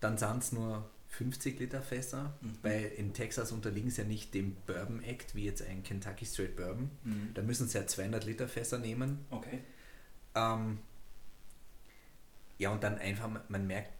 Dann 0.00 0.16
sind 0.18 0.38
es 0.42 0.50
nur 0.52 0.88
50 1.08 1.60
Liter 1.60 1.82
Fässer, 1.82 2.32
Mhm. 2.40 2.58
weil 2.62 2.84
in 2.96 3.12
Texas 3.12 3.52
unterliegen 3.52 3.90
sie 3.90 4.00
ja 4.02 4.08
nicht 4.08 4.32
dem 4.32 4.54
Bourbon 4.66 5.02
Act, 5.04 5.34
wie 5.34 5.44
jetzt 5.44 5.62
ein 5.62 5.82
Kentucky 5.82 6.24
Straight 6.24 6.56
Bourbon. 6.56 6.90
Da 7.34 7.42
müssen 7.42 7.68
sie 7.68 7.76
ja 7.78 7.86
200 7.86 8.24
Liter 8.24 8.48
Fässer 8.48 8.78
nehmen. 8.78 9.26
Okay. 9.30 9.60
Ähm, 10.34 10.78
ja, 12.58 12.70
und 12.70 12.82
dann 12.82 12.98
einfach, 12.98 13.28
man- 13.28 13.42
man 13.48 13.66
merkt, 13.66 13.90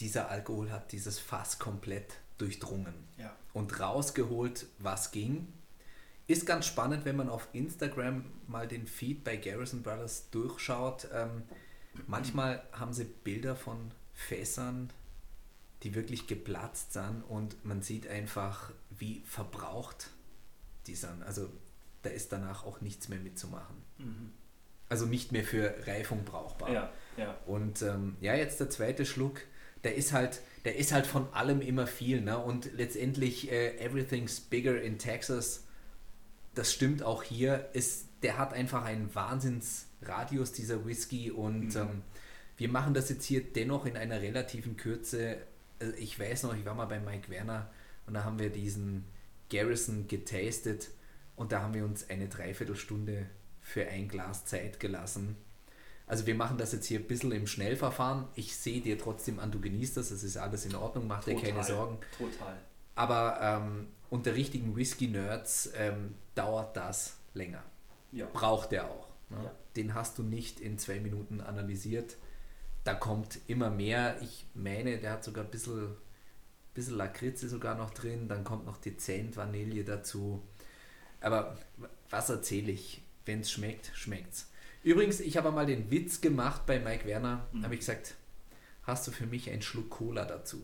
dieser 0.00 0.28
Alkohol 0.30 0.70
hat 0.70 0.92
dieses 0.92 1.18
Fass 1.18 1.58
komplett 1.58 2.14
durchdrungen 2.38 2.94
Ja. 3.16 3.34
und 3.52 3.80
rausgeholt, 3.80 4.66
was 4.78 5.10
ging. 5.10 5.48
Ist 6.28 6.44
ganz 6.44 6.66
spannend, 6.66 7.06
wenn 7.06 7.16
man 7.16 7.30
auf 7.30 7.48
Instagram 7.54 8.24
mal 8.46 8.68
den 8.68 8.86
Feed 8.86 9.24
bei 9.24 9.36
Garrison 9.36 9.82
Brothers 9.82 10.28
durchschaut. 10.30 11.08
Ähm, 11.12 11.42
manchmal 12.06 12.62
haben 12.72 12.92
sie 12.92 13.04
Bilder 13.04 13.56
von 13.56 13.90
Fässern, 14.12 14.90
die 15.82 15.94
wirklich 15.94 16.26
geplatzt 16.26 16.92
sind 16.92 17.22
und 17.28 17.64
man 17.64 17.80
sieht 17.80 18.06
einfach, 18.06 18.72
wie 18.90 19.22
verbraucht 19.24 20.10
die 20.86 20.94
sind. 20.94 21.22
Also 21.22 21.48
da 22.02 22.10
ist 22.10 22.30
danach 22.30 22.64
auch 22.64 22.82
nichts 22.82 23.08
mehr 23.08 23.20
mitzumachen. 23.20 23.76
Mhm. 23.96 24.32
Also 24.90 25.06
nicht 25.06 25.32
mehr 25.32 25.44
für 25.44 25.74
Reifung 25.86 26.24
brauchbar. 26.24 26.70
Ja, 26.70 26.92
ja. 27.16 27.38
Und 27.46 27.80
ähm, 27.80 28.16
ja, 28.20 28.34
jetzt 28.34 28.60
der 28.60 28.68
zweite 28.68 29.06
Schluck, 29.06 29.40
der 29.84 29.94
ist 29.94 30.12
halt, 30.12 30.42
der 30.66 30.76
ist 30.76 30.92
halt 30.92 31.06
von 31.06 31.32
allem 31.32 31.62
immer 31.62 31.86
viel, 31.86 32.20
ne? 32.20 32.38
Und 32.38 32.72
letztendlich 32.74 33.50
äh, 33.50 33.78
Everything's 33.78 34.40
Bigger 34.40 34.80
in 34.80 34.98
Texas, 34.98 35.64
das 36.58 36.72
stimmt 36.72 37.02
auch 37.02 37.22
hier, 37.22 37.68
ist, 37.72 38.06
der 38.22 38.36
hat 38.36 38.52
einfach 38.52 38.84
einen 38.84 39.14
Wahnsinnsradius, 39.14 40.52
dieser 40.52 40.84
Whisky, 40.84 41.30
und 41.30 41.68
Mhm. 41.74 41.76
ähm, 41.76 42.02
wir 42.56 42.68
machen 42.68 42.94
das 42.94 43.08
jetzt 43.08 43.24
hier 43.24 43.42
dennoch 43.42 43.86
in 43.86 43.96
einer 43.96 44.20
relativen 44.20 44.76
Kürze. 44.76 45.36
Äh, 45.78 45.90
Ich 45.98 46.18
weiß 46.18 46.42
noch, 46.42 46.54
ich 46.56 46.64
war 46.64 46.74
mal 46.74 46.86
bei 46.86 46.98
Mike 46.98 47.30
Werner 47.30 47.70
und 48.06 48.14
da 48.14 48.24
haben 48.24 48.38
wir 48.38 48.50
diesen 48.50 49.04
Garrison 49.50 50.08
getastet 50.08 50.88
und 51.36 51.52
da 51.52 51.62
haben 51.62 51.74
wir 51.74 51.84
uns 51.84 52.10
eine 52.10 52.28
Dreiviertelstunde 52.28 53.26
für 53.60 53.86
ein 53.86 54.08
Glas 54.08 54.44
Zeit 54.44 54.80
gelassen. 54.80 55.36
Also 56.06 56.26
wir 56.26 56.34
machen 56.34 56.56
das 56.58 56.72
jetzt 56.72 56.86
hier 56.86 56.98
ein 57.00 57.06
bisschen 57.06 57.32
im 57.32 57.46
Schnellverfahren. 57.46 58.24
Ich 58.34 58.56
sehe 58.56 58.80
dir 58.80 58.98
trotzdem 58.98 59.38
an, 59.38 59.52
du 59.52 59.60
genießt 59.60 59.96
das, 59.96 60.10
es 60.10 60.24
ist 60.24 60.36
alles 60.38 60.64
in 60.64 60.74
Ordnung, 60.74 61.06
mach 61.06 61.22
dir 61.22 61.36
keine 61.36 61.62
Sorgen. 61.62 61.98
Total. 62.16 62.56
Aber 62.94 63.38
ähm, 63.40 63.88
unter 64.10 64.34
richtigen 64.34 64.76
Whisky-Nerds 64.76 65.72
ähm, 65.76 66.14
dauert 66.34 66.76
das 66.76 67.16
länger. 67.34 67.62
Ja. 68.12 68.26
Braucht 68.32 68.72
der 68.72 68.90
auch. 68.90 69.08
Ne? 69.30 69.44
Ja. 69.44 69.54
Den 69.76 69.94
hast 69.94 70.18
du 70.18 70.22
nicht 70.22 70.60
in 70.60 70.78
zwei 70.78 71.00
Minuten 71.00 71.40
analysiert. 71.40 72.16
Da 72.84 72.94
kommt 72.94 73.38
immer 73.46 73.70
mehr. 73.70 74.20
Ich 74.22 74.46
meine, 74.54 74.98
der 74.98 75.12
hat 75.12 75.24
sogar 75.24 75.44
ein 75.44 75.50
bisschen, 75.50 75.94
bisschen 76.74 76.96
Lakritze 76.96 77.48
sogar 77.48 77.74
noch 77.76 77.90
drin, 77.90 78.28
dann 78.28 78.44
kommt 78.44 78.64
noch 78.66 78.78
dezent 78.78 79.36
Vanille 79.36 79.84
dazu. 79.84 80.42
Aber 81.20 81.58
was 82.10 82.30
erzähle 82.30 82.72
ich? 82.72 83.02
Wenn 83.24 83.40
es 83.40 83.50
schmeckt, 83.50 83.90
schmeckt's. 83.94 84.50
Übrigens, 84.82 85.20
ich 85.20 85.36
habe 85.36 85.50
mal 85.50 85.66
den 85.66 85.90
Witz 85.90 86.22
gemacht 86.22 86.64
bei 86.64 86.78
Mike 86.78 87.04
Werner, 87.04 87.46
mhm. 87.52 87.64
habe 87.64 87.74
ich 87.74 87.80
gesagt, 87.80 88.14
hast 88.84 89.06
du 89.06 89.10
für 89.10 89.26
mich 89.26 89.50
einen 89.50 89.60
Schluck 89.60 89.90
Cola 89.90 90.24
dazu? 90.24 90.62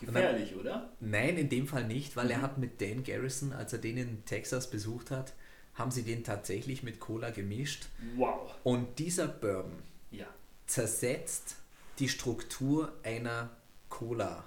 Gefährlich, 0.07 0.51
dann, 0.51 0.61
oder? 0.61 0.91
Nein, 1.01 1.37
in 1.37 1.49
dem 1.49 1.67
Fall 1.67 1.87
nicht, 1.87 2.17
weil 2.17 2.27
mhm. 2.27 2.31
er 2.31 2.43
hat 2.43 2.59
mit 2.59 2.81
Dan 2.81 3.05
Garrison, 3.05 3.53
als 3.53 3.73
er 3.73 3.79
den 3.79 3.97
in 3.97 4.25
Texas 4.25 4.71
besucht 4.71 5.11
hat, 5.11 5.33
haben 5.75 5.91
sie 5.91 6.03
den 6.03 6.25
tatsächlich 6.25 6.83
mit 6.83 7.01
Cola 7.01 7.31
gemischt. 7.31 7.87
Wow. 8.17 8.55
Und 8.63 8.99
dieser 8.99 9.29
Bourbon 9.29 9.79
ja. 10.11 10.27
zersetzt 10.67 11.57
die 11.99 12.09
Struktur 12.09 12.93
einer 13.03 13.51
Cola 13.89 14.45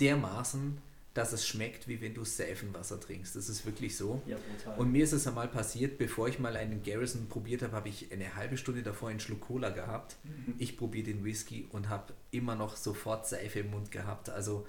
dermaßen, 0.00 0.78
dass 1.18 1.32
es 1.32 1.44
schmeckt, 1.44 1.88
wie 1.88 2.00
wenn 2.00 2.14
du 2.14 2.24
Seifenwasser 2.24 3.00
trinkst. 3.00 3.34
Das 3.34 3.48
ist 3.48 3.66
wirklich 3.66 3.96
so. 3.96 4.22
Ja. 4.24 4.36
Und 4.76 4.92
mir 4.92 5.02
ist 5.02 5.12
es 5.12 5.26
einmal 5.26 5.48
passiert, 5.48 5.98
bevor 5.98 6.28
ich 6.28 6.38
mal 6.38 6.56
einen 6.56 6.84
Garrison 6.84 7.28
probiert 7.28 7.62
habe, 7.62 7.72
habe 7.72 7.88
ich 7.88 8.12
eine 8.12 8.36
halbe 8.36 8.56
Stunde 8.56 8.84
davor 8.84 9.08
einen 9.08 9.18
Schluck 9.18 9.40
Cola 9.40 9.70
gehabt. 9.70 10.14
Mhm. 10.22 10.54
Ich 10.58 10.76
probiere 10.76 11.06
den 11.06 11.24
Whisky 11.24 11.66
und 11.72 11.88
habe 11.88 12.14
immer 12.30 12.54
noch 12.54 12.76
sofort 12.76 13.26
Seife 13.26 13.58
im 13.58 13.72
Mund 13.72 13.90
gehabt. 13.90 14.30
Also 14.30 14.64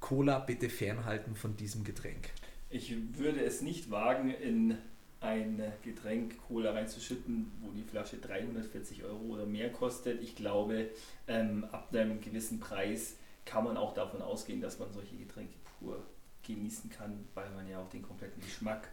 Cola 0.00 0.38
bitte 0.38 0.68
fernhalten 0.68 1.34
von 1.34 1.56
diesem 1.56 1.82
Getränk. 1.82 2.28
Ich 2.68 2.94
würde 3.16 3.42
es 3.42 3.62
nicht 3.62 3.90
wagen, 3.90 4.30
in 4.30 4.76
ein 5.20 5.62
Getränk 5.82 6.36
Cola 6.46 6.72
reinzuschütten, 6.72 7.50
wo 7.62 7.70
die 7.70 7.84
Flasche 7.84 8.18
340 8.18 9.04
Euro 9.04 9.22
oder 9.28 9.46
mehr 9.46 9.72
kostet. 9.72 10.22
Ich 10.22 10.36
glaube, 10.36 10.90
ähm, 11.26 11.64
ab 11.72 11.88
einem 11.94 12.20
gewissen 12.20 12.60
Preis 12.60 13.16
kann 13.44 13.64
man 13.64 13.76
auch 13.76 13.94
davon 13.94 14.22
ausgehen, 14.22 14.60
dass 14.60 14.78
man 14.78 14.92
solche 14.92 15.16
Getränke 15.16 15.54
pur 15.78 16.02
genießen 16.46 16.90
kann, 16.90 17.26
weil 17.34 17.48
man 17.50 17.68
ja 17.68 17.80
auch 17.80 17.88
den 17.90 18.02
kompletten 18.02 18.42
Geschmack. 18.42 18.88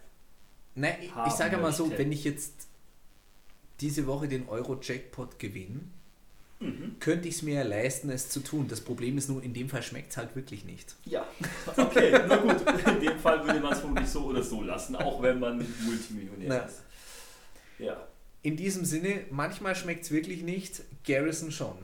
Nein, 0.76 0.98
ich, 1.02 1.12
ich 1.28 1.34
sage 1.34 1.58
mal 1.58 1.74
so, 1.74 1.92
wenn 1.98 2.12
ich 2.12 2.24
jetzt 2.24 2.68
diese 3.82 4.08
Woche 4.08 4.28
den 4.28 4.48
Euro-Jackpot 4.48 5.40
gewinne, 5.40 5.82
mhm. 6.60 6.98
könnte 7.00 7.28
ich 7.28 7.36
es 7.36 7.42
mir 7.42 7.56
ja 7.56 7.64
leisten, 7.64 8.10
es 8.10 8.30
zu 8.30 8.42
tun. 8.42 8.68
Das 8.68 8.82
Problem 8.82 9.18
ist 9.18 9.30
nur, 9.30 9.42
in 9.42 9.54
dem 9.54 9.70
Fall 9.70 9.84
schmeckt 9.84 10.12
es 10.12 10.18
halt 10.18 10.36
wirklich 10.36 10.64
nicht. 10.66 10.96
Ja, 11.06 11.26
okay, 11.76 12.20
na 12.28 12.36
gut. 12.38 12.58
In 12.88 13.00
dem 13.00 13.20
Fall 13.20 13.46
würde 13.46 13.60
man 13.60 13.74
es 13.74 13.80
vermutlich 13.80 14.10
so 14.10 14.26
oder 14.26 14.44
so 14.44 14.62
lassen, 14.62 14.96
auch 14.96 15.22
wenn 15.22 15.40
man 15.40 15.58
Multimillionär 15.86 16.50
na. 16.50 16.58
ist. 16.58 16.84
Ja. 17.80 18.08
In 18.42 18.56
diesem 18.56 18.86
Sinne, 18.86 19.26
manchmal 19.32 19.76
schmeckt 19.76 20.04
es 20.06 20.12
wirklich 20.12 20.44
nicht, 20.44 20.82
Garrison 21.06 21.52
schon. 21.52 21.78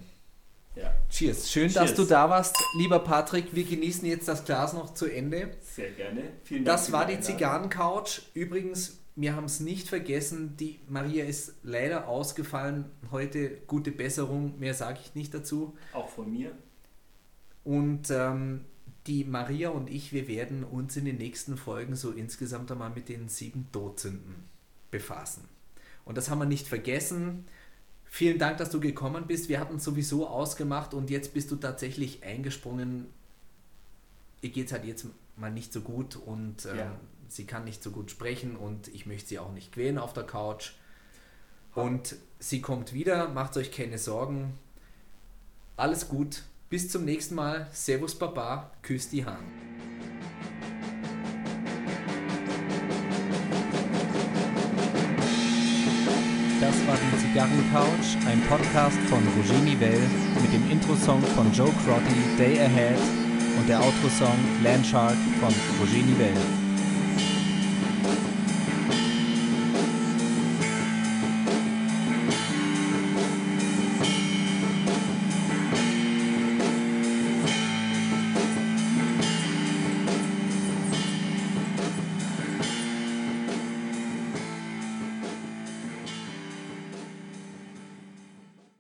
Ja. 0.75 0.93
Cheers. 1.09 1.49
Schön, 1.49 1.69
Cheers. 1.69 1.73
dass 1.73 1.95
du 1.95 2.03
da 2.03 2.29
warst, 2.29 2.57
lieber 2.77 2.99
Patrick. 2.99 3.55
Wir 3.55 3.63
genießen 3.63 4.05
jetzt 4.05 4.27
das 4.27 4.43
Glas 4.43 4.73
noch 4.73 4.93
zu 4.93 5.05
Ende. 5.05 5.51
Sehr 5.61 5.91
gerne. 5.91 6.23
Vielen 6.43 6.65
Dank. 6.65 6.77
Das 6.77 6.91
war 6.91 7.05
die 7.05 7.19
Zigarrencouch. 7.19 8.23
Übrigens, 8.33 8.99
wir 9.15 9.35
haben 9.35 9.45
es 9.45 9.61
nicht 9.61 9.87
vergessen, 9.87 10.57
die 10.57 10.79
Maria 10.89 11.23
ist 11.23 11.53
leider 11.63 12.07
ausgefallen. 12.07 12.85
Heute 13.11 13.49
gute 13.67 13.91
Besserung, 13.91 14.59
mehr 14.59 14.73
sage 14.73 14.99
ich 15.01 15.15
nicht 15.15 15.33
dazu. 15.33 15.77
Auch 15.93 16.09
von 16.09 16.31
mir. 16.31 16.51
Und 17.63 18.11
ähm, 18.11 18.65
die 19.07 19.23
Maria 19.23 19.69
und 19.69 19.89
ich, 19.89 20.11
wir 20.11 20.27
werden 20.27 20.63
uns 20.63 20.97
in 20.97 21.05
den 21.05 21.17
nächsten 21.17 21.55
Folgen 21.55 21.95
so 21.95 22.11
insgesamt 22.11 22.71
einmal 22.71 22.89
mit 22.89 23.07
den 23.07 23.29
sieben 23.29 23.67
Todsünden 23.71 24.35
befassen. 24.91 25.47
Und 26.03 26.17
das 26.17 26.29
haben 26.29 26.39
wir 26.39 26.45
nicht 26.45 26.67
vergessen. 26.67 27.45
Vielen 28.15 28.39
Dank, 28.39 28.59
dass 28.59 28.69
du 28.69 28.79
gekommen 28.79 29.27
bist. 29.27 29.49
Wir 29.49 29.59
hatten 29.59 29.77
sowieso 29.77 30.25
ausgemacht 30.25 30.93
und 30.93 31.09
jetzt 31.09 31.33
bist 31.33 31.51
du 31.51 31.57
tatsächlich 31.57 32.23
eingesprungen. 32.23 33.07
Ihr 34.39 34.51
geht 34.51 34.67
es 34.67 34.71
halt 34.71 34.85
jetzt 34.85 35.07
mal 35.35 35.51
nicht 35.51 35.73
so 35.73 35.81
gut 35.81 36.15
und 36.15 36.63
äh, 36.63 36.77
ja. 36.77 36.95
sie 37.27 37.43
kann 37.43 37.65
nicht 37.65 37.83
so 37.83 37.91
gut 37.91 38.09
sprechen 38.09 38.55
und 38.55 38.87
ich 38.87 39.05
möchte 39.05 39.27
sie 39.27 39.39
auch 39.39 39.51
nicht 39.51 39.73
quälen 39.73 39.97
auf 39.97 40.13
der 40.13 40.23
Couch. 40.23 40.71
Und 41.73 42.15
sie 42.39 42.61
kommt 42.61 42.93
wieder, 42.93 43.27
macht 43.27 43.57
euch 43.57 43.69
keine 43.69 43.97
Sorgen. 43.97 44.53
Alles 45.75 46.07
gut. 46.07 46.43
Bis 46.69 46.89
zum 46.89 47.03
nächsten 47.03 47.35
Mal. 47.35 47.67
Servus 47.73 48.17
Baba. 48.17 48.71
Küss 48.81 49.09
die 49.09 49.25
Hand. 49.25 49.43
Zigarrencouch, 57.35 58.15
ein 58.27 58.41
Podcast 58.47 58.97
von 59.09 59.19
Roger 59.35 59.59
Nivelle 59.65 60.07
mit 60.41 60.53
dem 60.53 60.71
Intro-Song 60.71 61.21
von 61.35 61.51
Joe 61.51 61.69
Crotty, 61.83 62.37
Day 62.37 62.61
Ahead 62.61 62.97
und 63.57 63.67
der 63.67 63.77
Outro-Song 63.81 64.37
Landshark 64.63 65.17
von 65.41 65.53
Roger 65.81 66.05
Nivelle. 66.05 66.64